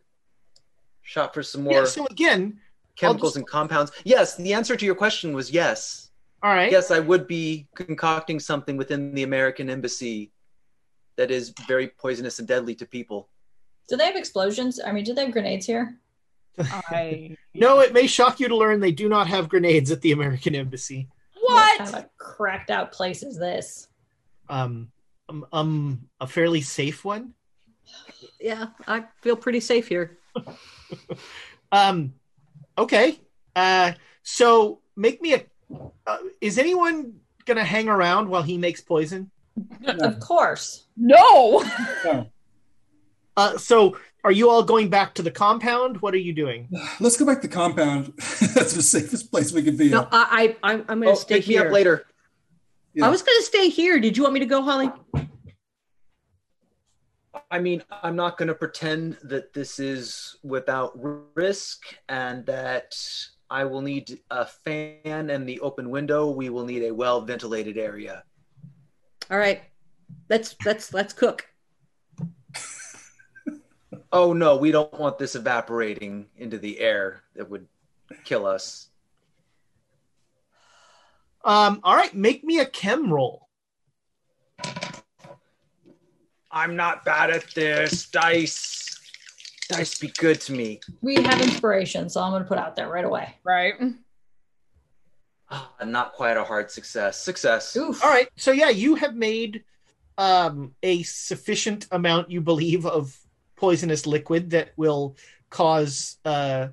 [1.02, 1.84] shop for some more Yeah.
[1.84, 2.60] So again,
[2.96, 3.92] chemicals just- and compounds.
[4.04, 6.10] Yes, the answer to your question was yes.
[6.42, 6.72] all right.
[6.72, 10.32] Yes, I would be concocting something within the American embassy
[11.16, 13.28] that is very poisonous and deadly to people.
[13.88, 14.80] Do they have explosions?
[14.84, 15.98] I mean, do they have grenades here?
[16.58, 20.12] I No, it may shock you to learn they do not have grenades at the
[20.12, 21.08] American embassy.
[21.42, 23.88] What kind of a cracked out place is this?
[24.48, 24.90] Um,
[25.28, 27.34] um, um, a fairly safe one.
[28.40, 30.18] Yeah, I feel pretty safe here.
[31.72, 32.14] Um,
[32.76, 33.20] okay.
[33.54, 33.92] Uh,
[34.24, 35.44] so make me a.
[36.04, 37.14] Uh, is anyone
[37.46, 39.30] gonna hang around while he makes poison?
[39.86, 40.86] Of course.
[40.96, 41.64] no.
[42.04, 42.26] no.
[43.36, 46.02] Uh, so are you all going back to the compound?
[46.02, 46.68] What are you doing?
[47.00, 48.14] Let's go back to the compound.
[48.16, 49.88] That's the safest place we could be.
[49.90, 50.08] No, at.
[50.10, 51.66] I, I I'm, I'm going Oh, to stay pick me here.
[51.68, 52.04] up later.
[52.94, 53.06] Yeah.
[53.06, 54.00] I was going to stay here.
[54.00, 54.90] Did you want me to go, Holly?
[57.50, 60.92] I mean, I'm not going to pretend that this is without
[61.34, 62.94] risk and that
[63.50, 66.30] I will need a fan and the open window.
[66.30, 68.22] We will need a well ventilated area.
[69.30, 69.62] All right,
[70.28, 71.46] let's let's let's cook.
[74.12, 77.68] Oh, no, we don't want this evaporating into the air that would
[78.24, 78.88] kill us.
[81.44, 83.48] Um, all right, make me a chem roll.
[86.50, 88.08] I'm not bad at this.
[88.10, 88.98] Dice.
[89.68, 90.80] Dice be good to me.
[91.00, 93.36] We have inspiration, so I'm going to put out there right away.
[93.44, 93.74] Right.
[95.48, 97.20] Ah, not quite a hard success.
[97.20, 97.76] Success.
[97.76, 98.02] Oof.
[98.04, 99.64] All right, so yeah, you have made
[100.18, 103.16] um, a sufficient amount, you believe, of
[103.56, 105.16] poisonous liquid that will
[105.50, 106.18] cause.
[106.24, 106.68] Uh,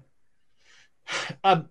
[1.43, 1.61] uh,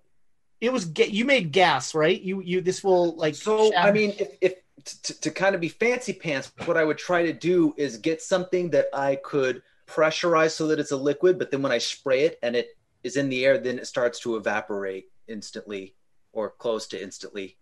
[0.60, 2.20] it was ga- you made gas, right?
[2.20, 3.34] You you this will like.
[3.34, 4.54] So I mean, if, if
[4.86, 8.22] to, to kind of be fancy pants, what I would try to do is get
[8.22, 12.24] something that I could pressurize so that it's a liquid, but then when I spray
[12.24, 15.94] it and it is in the air, then it starts to evaporate instantly
[16.32, 17.56] or close to instantly.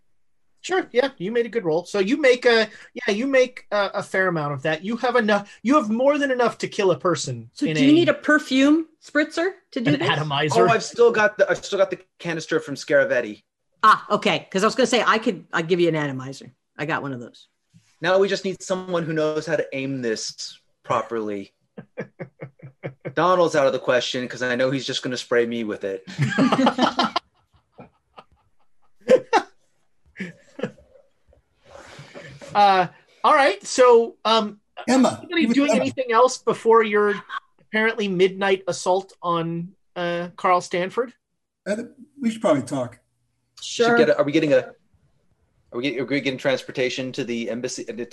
[0.61, 0.87] Sure.
[0.91, 1.85] Yeah, you made a good roll.
[1.85, 4.83] So you make a yeah, you make a, a fair amount of that.
[4.83, 5.59] You have enough.
[5.61, 7.51] You have more than enough to kill a person.
[7.53, 10.09] So, in do you need a perfume spritzer to do an this?
[10.09, 10.67] atomizer?
[10.67, 13.43] Oh, I've still got the I've still got the canister from Scaravetti.
[13.83, 14.39] Ah, okay.
[14.39, 15.45] Because I was going to say I could.
[15.53, 16.51] I'd give you an atomizer.
[16.77, 17.47] I got one of those.
[18.01, 21.53] Now we just need someone who knows how to aim this properly.
[23.15, 25.83] Donald's out of the question because I know he's just going to spray me with
[25.83, 26.03] it.
[32.53, 32.87] Uh,
[33.23, 33.61] all right.
[33.65, 35.19] So, um, Emma.
[35.23, 35.81] anybody you- doing Emma.
[35.81, 37.15] anything else before your
[37.59, 41.13] apparently midnight assault on uh, Carl Stanford?
[41.67, 41.75] Uh,
[42.21, 42.99] We should probably talk.
[43.61, 43.97] Sure.
[43.97, 44.71] get a, are we getting a?
[45.75, 48.05] Are we, getting, are we getting transportation to the embassy to the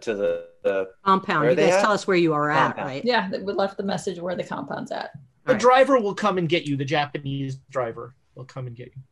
[0.00, 0.46] to the?
[0.62, 1.50] the Compound.
[1.50, 1.82] You guys at?
[1.82, 2.88] tell us where you are at, Compound.
[2.88, 3.04] right?
[3.04, 5.10] Yeah, we left the message where the compound's at.
[5.44, 5.60] The All right.
[5.60, 6.78] driver will come and get you.
[6.78, 9.02] The Japanese driver will come and get you.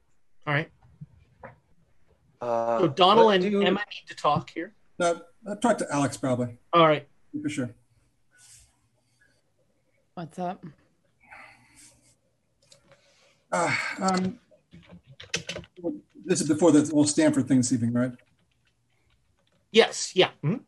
[0.46, 0.70] All right.
[2.40, 4.72] uh, So Donald and do- Emma need to talk here.
[4.98, 7.06] No, I'll talk to Alex probably All right.
[7.42, 7.74] for sure.
[10.14, 10.64] What's up?
[13.52, 14.38] Uh, um,
[16.28, 18.12] this is before the whole Stanford thing this evening, right?
[19.72, 20.14] Yes.
[20.14, 20.30] Yeah.
[20.44, 20.60] Mhm.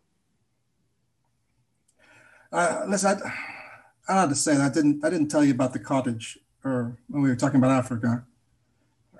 [2.52, 4.70] Uh, listen, I, I don't know how to say that.
[4.70, 5.04] I didn't.
[5.04, 8.24] I didn't tell you about the cottage, or when we were talking about Africa,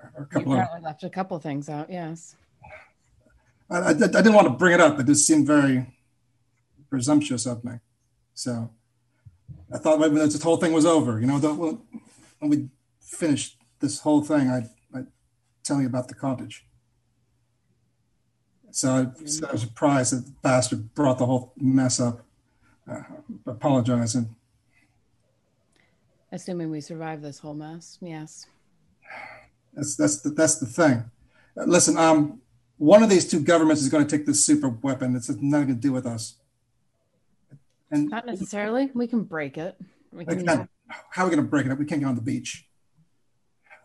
[0.03, 0.83] or a You couple of.
[0.83, 1.89] left a couple things out.
[1.89, 2.35] Yes.
[3.69, 4.99] I, I, I didn't want to bring it up.
[4.99, 5.85] It just seemed very
[6.89, 7.73] presumptuous of me.
[8.33, 8.69] So
[9.73, 11.79] I thought maybe when this whole thing was over, you know, the, when,
[12.39, 14.69] when we finished this whole thing, I'd, I'd
[15.63, 16.65] tell you about the cottage.
[18.71, 22.25] So I, so I was surprised that the bastard brought the whole mess up.
[22.89, 23.03] Uh,
[23.45, 24.35] apologizing.
[26.31, 27.97] Assuming we survive this whole mess.
[28.01, 28.47] Yes.
[29.73, 31.03] That's that's the, that's the thing.
[31.57, 32.41] Uh, listen, um,
[32.77, 35.15] one of these two governments is going to take this super weapon.
[35.15, 36.35] It's nothing to do with us.
[37.91, 38.89] And Not necessarily.
[38.93, 39.77] We can break it.
[40.11, 40.47] We can.
[41.09, 41.77] how are we going to break it up?
[41.77, 42.65] We can't get on the beach.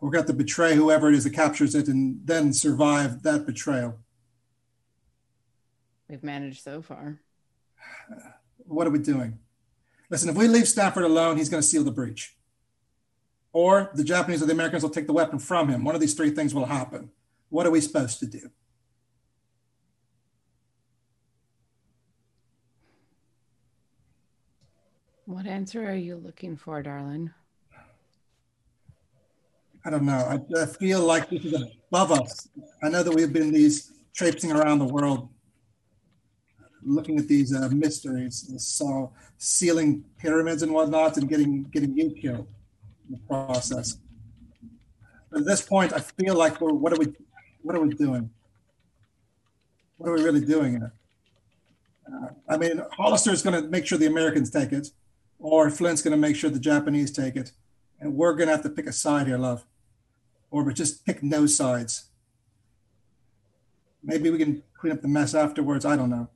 [0.01, 3.23] We're going to have to betray whoever it is that captures it and then survive
[3.23, 3.99] that betrayal.
[6.09, 7.21] We've managed so far.
[8.59, 9.39] What are we doing?
[10.11, 12.37] Listen, if we leave Stanford alone, he's going to seal the breach.
[13.53, 15.83] Or the Japanese or the Americans will take the weapon from him.
[15.83, 17.11] One of these three things will happen.
[17.49, 18.51] What are we supposed to do?
[25.25, 27.31] What answer are you looking for, darling?
[29.87, 30.13] I don't know.
[30.15, 32.49] I, I feel like this is above us.
[32.83, 35.29] I know that we've been these traipsing around the world
[36.83, 42.49] looking at these uh, mysteries, so sealing pyramids and whatnot, and getting getting you killed
[43.09, 43.99] in the process.
[45.31, 47.13] But at this point, I feel like we're what are we
[47.63, 48.31] what are we doing?
[49.99, 50.93] What are we really doing here?
[52.13, 54.89] Uh, I mean, Hollister is going to make sure the Americans take it,
[55.39, 57.53] or Flint's going to make sure the Japanese take it,
[58.01, 59.65] and we're going to have to pick a side here, love,
[60.57, 62.07] or we just pick no sides.
[64.03, 65.85] Maybe we can clean up the mess afterwards.
[65.85, 66.29] I don't know.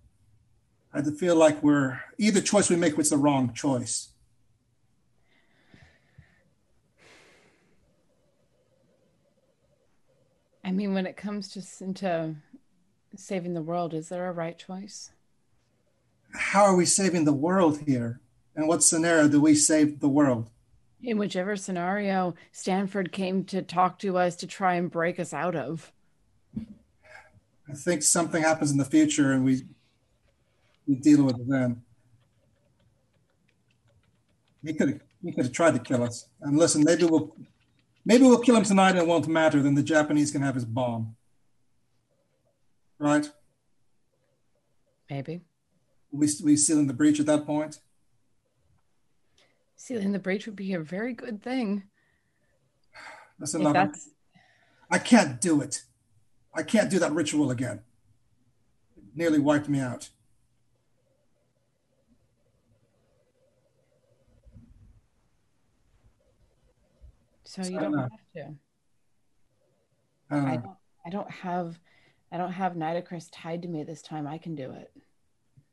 [0.93, 4.09] I feel like we're either choice we make was the wrong choice.
[10.63, 12.35] I mean, when it comes to into
[13.17, 15.11] saving the world, is there a right choice?
[16.35, 18.21] How are we saving the world here?
[18.55, 20.51] In what scenario do we save the world?
[21.03, 25.57] In whichever scenario Stanford came to talk to us to try and break us out
[25.57, 25.93] of.
[27.69, 29.63] I think something happens in the future and we
[30.87, 31.83] we deal with it then.
[34.65, 36.29] He could have he could have tried to kill us.
[36.41, 37.35] And listen, maybe we'll
[38.05, 39.63] maybe we'll kill him tonight and it won't matter.
[39.63, 41.17] Then the Japanese can have his bomb.
[42.99, 43.31] Right?
[45.09, 45.41] Maybe.
[46.13, 47.79] We we seal in the breach at that point.
[49.83, 51.85] Sealing the breach would be a very good thing.
[53.39, 53.89] That's Listen, love,
[54.91, 55.85] I can't do it.
[56.55, 57.81] I can't do that ritual again.
[58.95, 60.11] It nearly wiped me out.
[67.45, 68.55] So you don't have to.
[70.31, 70.77] Uh, I don't.
[71.07, 71.81] I don't have.
[72.31, 74.27] I don't have Nitocris tied to me this time.
[74.27, 74.93] I can do it.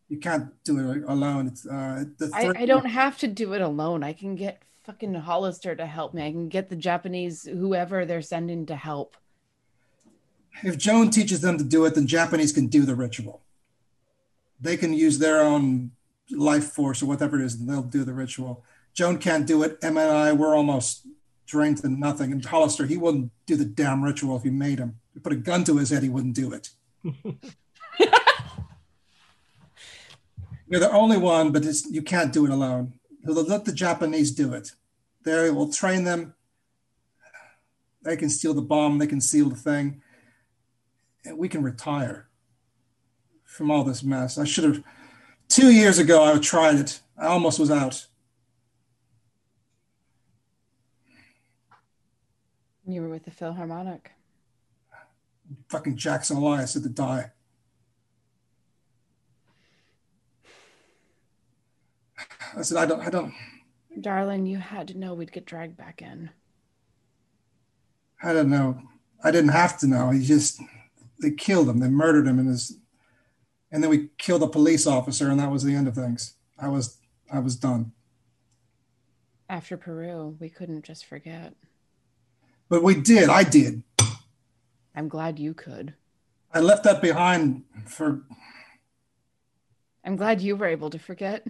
[0.10, 1.48] You can't do it alone.
[1.48, 4.04] It's uh, the I, I don't have to do it alone.
[4.04, 6.26] I can get fucking Hollister to help me.
[6.26, 9.18] I can get the Japanese whoever they're sending to help.
[10.64, 13.42] If Joan teaches them to do it, then Japanese can do the ritual.
[14.60, 15.92] They can use their own
[16.32, 18.64] life force or whatever it is, and they'll do the ritual.
[18.94, 19.78] Joan can't do it.
[19.82, 21.06] Emma and I, we're almost
[21.46, 22.32] drained to nothing.
[22.32, 25.00] And Hollister, he wouldn't do the damn ritual if you made him.
[25.10, 26.70] If you put a gun to his head, he wouldn't do it.
[30.70, 32.94] You're the only one, but you can't do it alone.
[33.24, 34.72] Let the Japanese do it.
[35.24, 36.36] They will train them.
[38.04, 38.98] They can steal the bomb.
[38.98, 40.02] They can seal the thing.
[41.26, 42.28] And we can retire
[43.44, 44.38] from all this mess.
[44.38, 44.84] I should have.
[45.50, 47.02] Two years ago, I would tried it.
[47.18, 48.06] I almost was out.
[52.86, 54.12] You were with the Philharmonic.
[55.70, 57.32] Fucking Jackson Elias had to die.
[62.56, 63.34] I said, I don't, I don't.
[64.00, 66.30] Darling, you had to know we'd get dragged back in.
[68.22, 68.82] I don't know.
[69.24, 70.10] I didn't have to know.
[70.10, 70.62] He just,
[71.22, 71.80] they killed him.
[71.80, 72.78] They murdered him in his,
[73.72, 76.36] and then we killed a police officer, and that was the end of things.
[76.60, 76.98] I was,
[77.32, 77.92] I was done.
[79.50, 81.54] After Peru, we couldn't just forget.
[82.70, 83.30] But we did.
[83.30, 83.84] I did.
[84.96, 85.94] I'm glad you could.
[86.54, 88.24] I left that behind for.
[90.04, 91.46] I'm glad you were able to forget.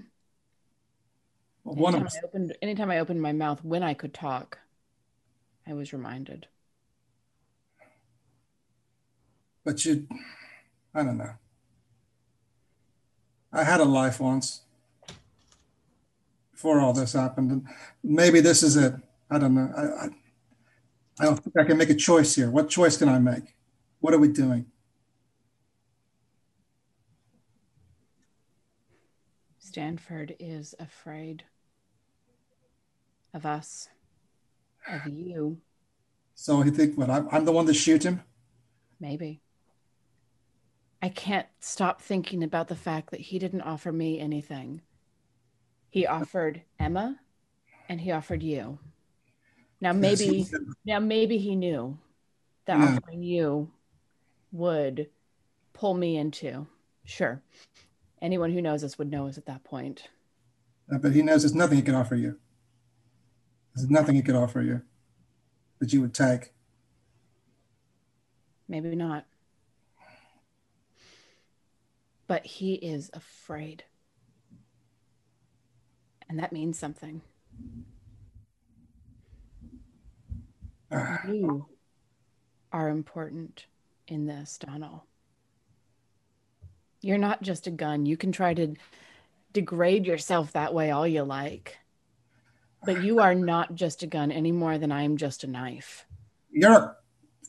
[1.68, 2.14] One anytime of.
[2.14, 4.60] I opened, anytime I opened my mouth when I could talk,
[5.68, 6.48] I was reminded.
[9.66, 10.08] But you,
[10.96, 11.34] I don't know.
[13.52, 14.62] I had a life once
[16.54, 17.68] before all this happened, and
[18.02, 18.94] maybe this is it.
[19.30, 19.70] I don't know.
[19.76, 20.10] I, I,
[21.20, 22.50] I don't think I can make a choice here.
[22.50, 23.56] What choice can I make?
[24.00, 24.68] What are we doing?
[29.60, 31.44] Stanford is afraid
[33.34, 33.90] of us,
[34.92, 35.58] of you,
[36.36, 37.10] So he think what?
[37.10, 38.22] I'm, I'm the one to shoot him.
[39.00, 39.42] maybe.
[41.02, 44.82] I can't stop thinking about the fact that he didn't offer me anything.
[45.92, 47.20] He offered Emma
[47.88, 48.80] and he offered you.
[49.80, 50.48] Now maybe
[50.86, 52.00] now maybe he knew
[52.66, 52.96] that Yeah.
[52.98, 53.72] offering you
[54.52, 55.10] would
[55.74, 56.66] pull me into.
[57.06, 57.44] Sure.
[58.20, 60.10] Anyone who knows us would know us at that point.
[60.92, 62.40] Uh, But he knows there's nothing he can offer you.
[63.78, 64.82] There's nothing he could offer you
[65.80, 66.52] that you would take.
[68.68, 69.26] Maybe not.
[72.28, 73.84] but he is afraid.
[76.30, 77.22] And that means something.
[81.28, 81.66] You
[82.72, 83.66] are important
[84.08, 85.02] in this, Donald.
[87.02, 88.06] You're not just a gun.
[88.06, 88.76] You can try to
[89.54, 91.78] degrade yourself that way all you like.
[92.86, 96.06] But you are not just a gun any more than I am just a knife.
[96.52, 96.96] You're a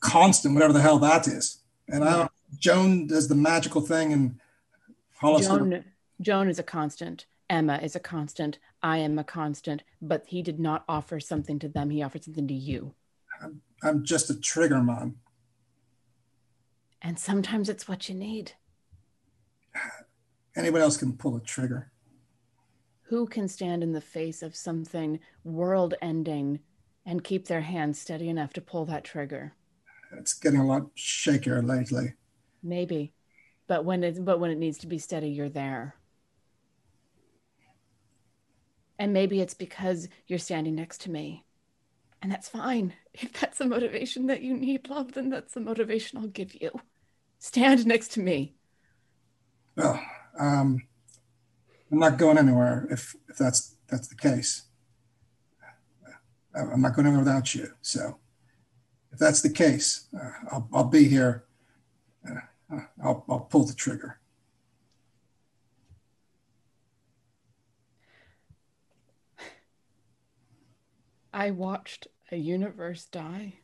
[0.00, 1.58] constant, whatever the hell that is.
[1.88, 4.40] And I don't, Joan does the magical thing, and
[5.16, 5.58] Hollister.
[5.58, 5.84] Joan,
[6.20, 7.26] Joan is a constant.
[7.50, 8.58] Emma is a constant.
[8.82, 9.82] I am a constant.
[10.02, 11.90] But he did not offer something to them.
[11.90, 12.94] He offered something to you.
[13.42, 15.16] I'm, I'm just a trigger man.
[17.00, 18.52] And sometimes it's what you need.
[20.56, 21.92] Anyone else can pull a trigger.
[23.08, 26.60] Who can stand in the face of something world ending
[27.06, 29.54] and keep their hand steady enough to pull that trigger?
[30.12, 32.14] It's getting a lot shakier lately.
[32.62, 33.14] Maybe.
[33.66, 35.94] But when it but when it needs to be steady, you're there.
[38.98, 41.46] And maybe it's because you're standing next to me.
[42.20, 42.92] And that's fine.
[43.14, 46.70] If that's the motivation that you need, love, then that's the motivation I'll give you.
[47.40, 48.54] Stand next to me.
[49.76, 50.00] Well,
[50.38, 50.82] um,
[51.90, 54.64] I'm not going anywhere if, if that's that's the case.
[56.54, 57.72] I'm not going anywhere without you.
[57.80, 58.18] So,
[59.12, 61.44] if that's the case, uh, I'll, I'll be here.
[62.28, 64.18] Uh, I'll, I'll pull the trigger.
[71.32, 73.54] I watched a universe die.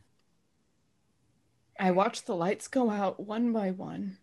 [1.78, 4.18] I watched the lights go out one by one.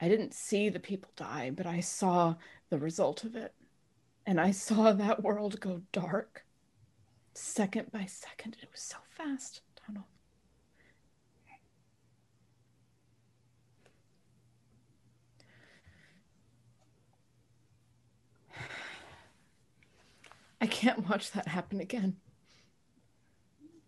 [0.00, 2.36] I didn't see the people die, but I saw
[2.70, 3.54] the result of it.
[4.26, 6.44] And I saw that world go dark
[7.34, 8.56] second by second.
[8.62, 10.06] It was so fast, Donald.
[20.60, 22.16] I can't watch that happen again.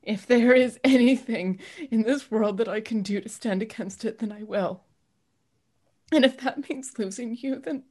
[0.02, 1.60] If there is anything
[1.90, 4.82] in this world that I can do to stand against it, then I will.
[6.12, 7.84] And if that means losing you, then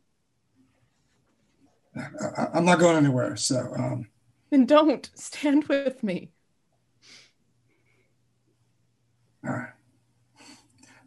[1.96, 3.36] I, I'm not going anywhere.
[3.36, 4.08] So, um,
[4.50, 6.32] then don't stand with me.
[9.46, 9.70] all right.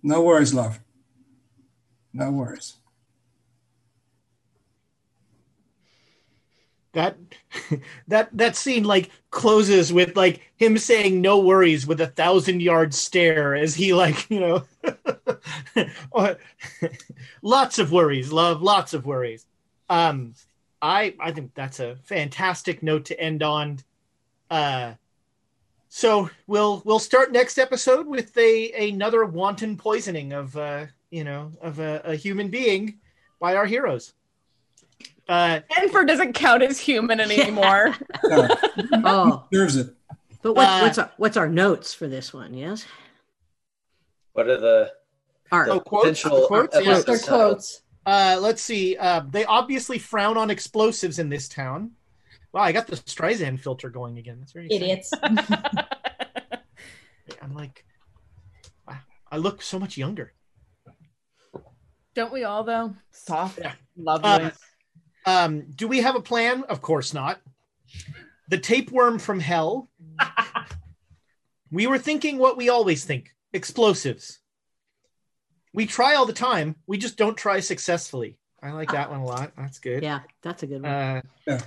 [0.02, 0.80] No worries, love.
[2.12, 2.74] No worries.
[6.94, 7.16] That
[8.08, 12.94] that that scene like closes with like him saying no worries with a thousand yard
[12.94, 14.64] stare as he like you know
[17.42, 19.46] lots of worries love lots of worries.
[19.90, 20.34] Um
[20.80, 23.78] i i think that's a fantastic note to end on.
[24.50, 24.94] Uh
[25.88, 31.52] so we'll we'll start next episode with a another wanton poisoning of uh you know
[31.60, 32.98] of a, a human being
[33.38, 34.14] by our heroes
[35.28, 37.94] uh, Enfer doesn't count as human anymore.
[39.06, 39.94] Oh, Deserves it.
[40.42, 42.54] but what, Uh, what's our, what's our notes for this one?
[42.54, 42.84] Yes,
[44.32, 44.92] What are the,
[45.52, 46.22] our the Oh, quotes?
[46.22, 46.76] potential Quotes?
[46.80, 47.04] Yes.
[47.04, 47.82] Their quotes.
[48.06, 48.96] Uh, let's see.
[48.96, 51.92] Uh, they obviously frown on explosives in this town.
[52.52, 54.36] Wow, I got the Streisand filter going again.
[54.40, 54.68] That's very.
[54.70, 55.10] Idiots.
[57.42, 57.84] I'm like,
[58.86, 58.98] wow,
[59.30, 60.32] I look so much younger.
[62.14, 62.94] Don't we all though?
[63.10, 63.72] Soft, Yeah.
[63.96, 64.30] lovely.
[64.30, 64.50] Uh,
[65.26, 66.64] um, do we have a plan?
[66.68, 67.40] Of course not.
[68.48, 69.88] The tapeworm from hell.
[71.70, 74.40] we were thinking what we always think explosives.
[75.72, 76.76] We try all the time.
[76.86, 78.38] We just don't try successfully.
[78.62, 79.52] I like that one a lot.
[79.56, 80.02] That's good.
[80.02, 80.90] yeah, that's a good one.
[80.90, 81.60] Uh, Yeah.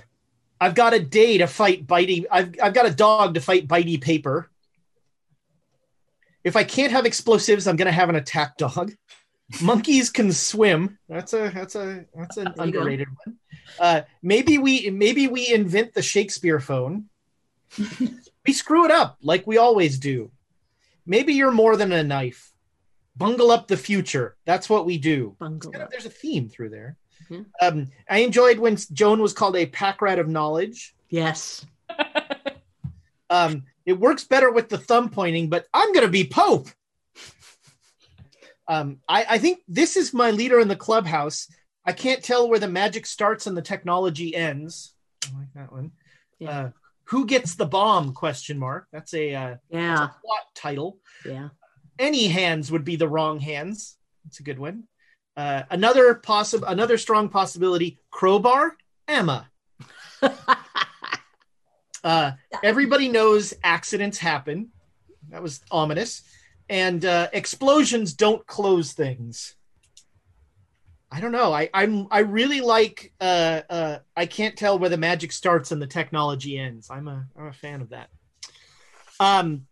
[0.60, 2.24] I've got a day to fight bitey.
[2.30, 4.50] I've, I've got a dog to fight bitey paper.
[6.42, 8.92] If I can't have explosives, I'm gonna have an attack dog.
[9.62, 10.98] Monkeys can swim.
[11.08, 13.38] That's a that's a that's an There underrated one.
[13.80, 17.06] Uh, maybe we maybe we invent the Shakespeare phone.
[18.46, 20.30] we screw it up like we always do.
[21.06, 22.52] Maybe you're more than a knife.
[23.16, 24.36] Bungle up the future.
[24.44, 25.34] That's what we do.
[25.38, 26.96] Bungle Kind of- there's a theme through there.
[27.30, 27.40] Yeah.
[27.60, 30.94] Um, I enjoyed when Joan was called a pack rat of knowledge.
[31.08, 31.64] Yes.
[33.30, 36.68] Um, it works better with the thumb pointing, but I'm going to be Pope.
[38.68, 41.48] Um, I, I think this is my leader in the clubhouse.
[41.84, 44.94] I can't tell where the magic starts and the technology ends.
[45.24, 45.92] I like that one.
[46.38, 46.50] Yeah.
[46.50, 46.70] Uh,
[47.04, 48.12] who gets the bomb?
[48.12, 48.86] Question mark.
[48.92, 49.96] That's a, uh, that's a Yeah.
[50.22, 50.98] plot title.
[51.24, 51.48] Yeah.
[51.98, 53.96] Any hands would be the wrong hands.
[54.24, 54.84] That's a good one.
[55.36, 57.98] Uh, another possible, another strong possibility.
[58.10, 59.48] Crowbar, Emma.
[62.04, 62.30] Uh,
[62.62, 64.68] everybody knows accidents happen.
[65.30, 66.22] That was ominous.
[66.68, 69.54] And uh, explosions don't close things.
[71.10, 71.52] I don't know.
[71.52, 73.12] I I'm I really like.
[73.20, 76.90] Uh, uh, I can't tell where the magic starts and the technology ends.
[76.90, 78.10] I'm a I'm a fan of that.
[79.18, 79.66] Um,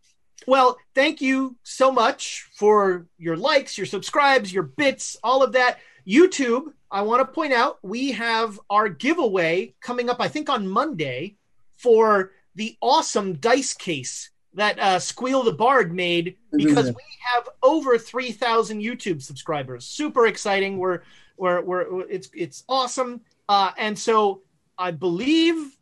[0.46, 5.78] well, thank you so much for your likes, your subscribes, your bits, all of that.
[6.06, 10.68] YouTube, I want to point out we have our giveaway coming up, I think on
[10.68, 11.36] Monday,
[11.76, 17.02] for the awesome dice case that uh, Squeal the Bard made because we
[17.34, 19.84] have over 3,000 YouTube subscribers.
[19.86, 20.78] Super exciting.
[20.78, 21.02] We're,
[21.36, 23.20] we're, we're, it's, it's awesome.
[23.48, 24.42] Uh, and so
[24.78, 25.76] I believe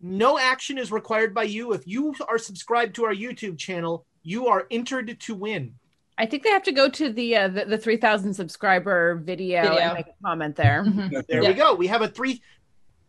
[0.00, 1.72] no action is required by you.
[1.72, 5.74] If you are subscribed to our YouTube channel, you are entered to win.
[6.20, 9.62] I think they have to go to the uh, the, the three thousand subscriber video,
[9.62, 9.78] Video.
[9.78, 10.84] and make a comment there.
[11.28, 11.48] There Yeah.
[11.50, 11.74] we go.
[11.76, 12.42] We have a three.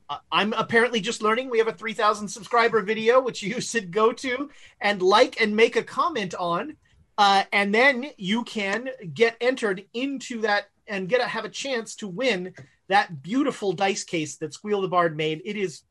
[0.10, 1.50] Uh, I'm apparently just learning.
[1.50, 4.50] We have a 3,000 subscriber video, which you should go to
[4.82, 6.76] and like and make a comment on.
[7.18, 11.96] Uh, and then you can get entered into that and get a, have a chance
[11.96, 12.54] to win
[12.88, 15.42] that beautiful dice case that Squeal the Bard made.
[15.46, 15.84] It is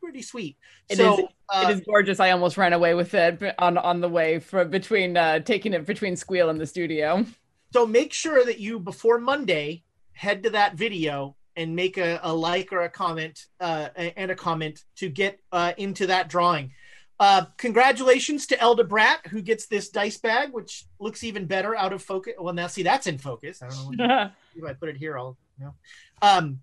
[0.00, 0.56] pretty sweet.
[0.88, 2.20] It so, is- uh, it is gorgeous.
[2.20, 5.86] I almost ran away with it on on the way for between uh, taking it
[5.86, 7.24] between Squeal and the studio.
[7.72, 12.32] So make sure that you before Monday head to that video and make a, a
[12.32, 16.70] like or a comment uh, and a comment to get uh, into that drawing.
[17.18, 21.92] Uh, congratulations to Elda Brat who gets this dice bag, which looks even better out
[21.92, 22.34] of focus.
[22.38, 23.60] Well, now see that's in focus.
[23.60, 25.18] I don't know if I put it here.
[25.18, 25.74] I'll you know.
[26.22, 26.60] Um,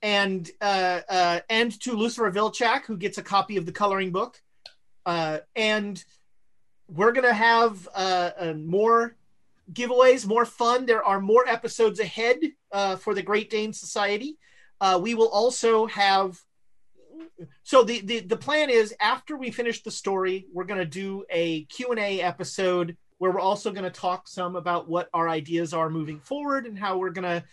[0.00, 4.40] and uh, uh, and to Lucifer Vilchak who gets a copy of the coloring book.
[5.04, 6.02] Uh, and
[6.88, 9.14] we're gonna have uh, uh, more
[9.74, 10.86] giveaways, more fun.
[10.86, 12.38] There are more episodes ahead
[12.72, 14.36] uh, for the Great Dane Society.
[14.80, 16.38] Uh, we will also have.
[17.62, 21.24] So the, the the plan is after we finish the story, we're going to do
[21.30, 25.28] a Q and A episode where we're also going to talk some about what our
[25.28, 27.44] ideas are moving forward and how we're going to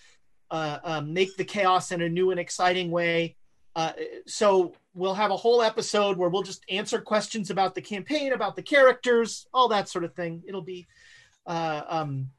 [0.52, 3.36] uh, um, make the chaos in a new and exciting way.
[3.76, 3.92] Uh,
[4.26, 8.56] so we'll have a whole episode where we'll just answer questions about the campaign, about
[8.56, 10.44] the characters, all that sort of thing.
[10.48, 10.88] It'll be
[11.46, 12.30] uh, um,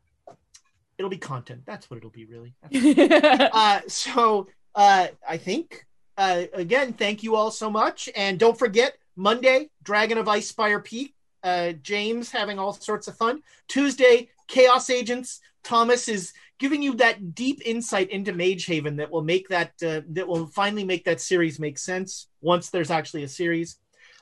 [0.98, 1.62] it'll be content.
[1.66, 2.54] That's what it'll be, really.
[3.52, 8.96] uh, so uh, I think uh, again, thank you all so much, and don't forget
[9.16, 11.14] Monday, Dragon of Icespire Peak.
[11.42, 13.42] Uh, James having all sorts of fun.
[13.68, 15.40] Tuesday, Chaos Agents.
[15.62, 20.00] Thomas is giving you that deep insight into Mage Haven that will make that uh,
[20.10, 23.76] that will finally make that series make sense once there's actually a series.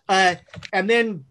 [0.08, 0.34] Uh,
[0.72, 1.24] and then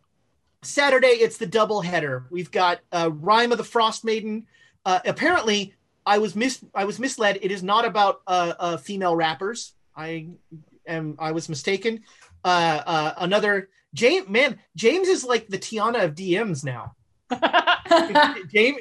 [0.62, 2.26] Saturday, it's the double header.
[2.30, 4.46] We've got uh, Rime of the Frostmaiden.
[4.86, 5.74] Uh, apparently,
[6.06, 7.40] I was mis I was misled.
[7.42, 9.74] It is not about uh, uh, female rappers.
[9.96, 10.30] I
[10.88, 12.04] am I was mistaken.
[12.44, 16.96] Uh, uh, another James man, James is like the Tiana of DMs now.
[18.52, 18.80] James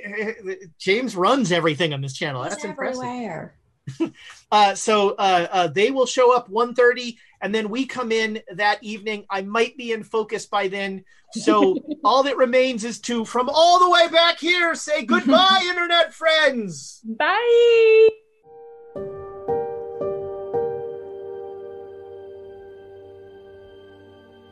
[0.79, 2.43] James runs everything on this channel.
[2.43, 3.51] That's impressive.
[4.53, 8.83] Uh, so uh, uh, they will show up 1.30 and then we come in that
[8.83, 13.51] evening i might be in focus by then so all that remains is to from
[13.53, 18.09] all the way back here say goodbye internet friends Bye.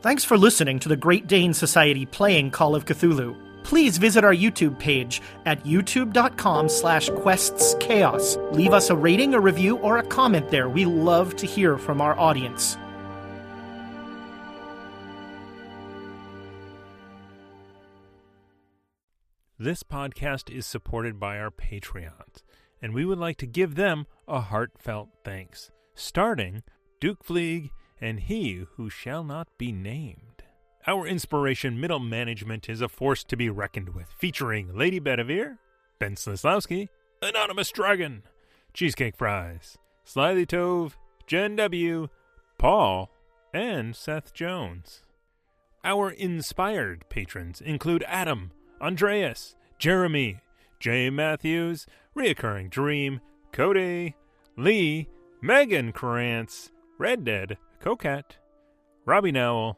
[0.01, 3.50] Thanks for listening to the Great Dane Society playing Call of Cthulhu.
[3.63, 8.53] Please visit our YouTube page at youtube.com slash questschaos.
[8.53, 10.69] Leave us a rating, a review, or a comment there.
[10.69, 12.77] We love to hear from our audience.
[19.63, 22.41] This podcast is supported by our Patreons,
[22.81, 26.63] and we would like to give them a heartfelt thanks, starting
[26.99, 27.69] Duke Fleeg
[28.01, 30.30] and He Who Shall Not Be Named.
[30.87, 35.59] Our inspiration middle management is a force to be reckoned with, featuring Lady Bedivere,
[35.99, 36.89] Ben Slislawski,
[37.21, 38.23] Anonymous Dragon,
[38.73, 40.93] Cheesecake Fries, Slyly Tove,
[41.27, 42.07] Jen W.,
[42.57, 43.11] Paul,
[43.53, 45.03] and Seth Jones.
[45.83, 48.51] Our inspired patrons include Adam,
[48.81, 50.39] Andreas, Jeremy,
[50.79, 51.85] Jay Matthews,
[52.17, 54.15] Reoccurring Dream, Cody,
[54.57, 55.07] Lee,
[55.43, 58.37] Megan Krantz, Red Dead, Coquette,
[59.05, 59.77] Robbie Nowell,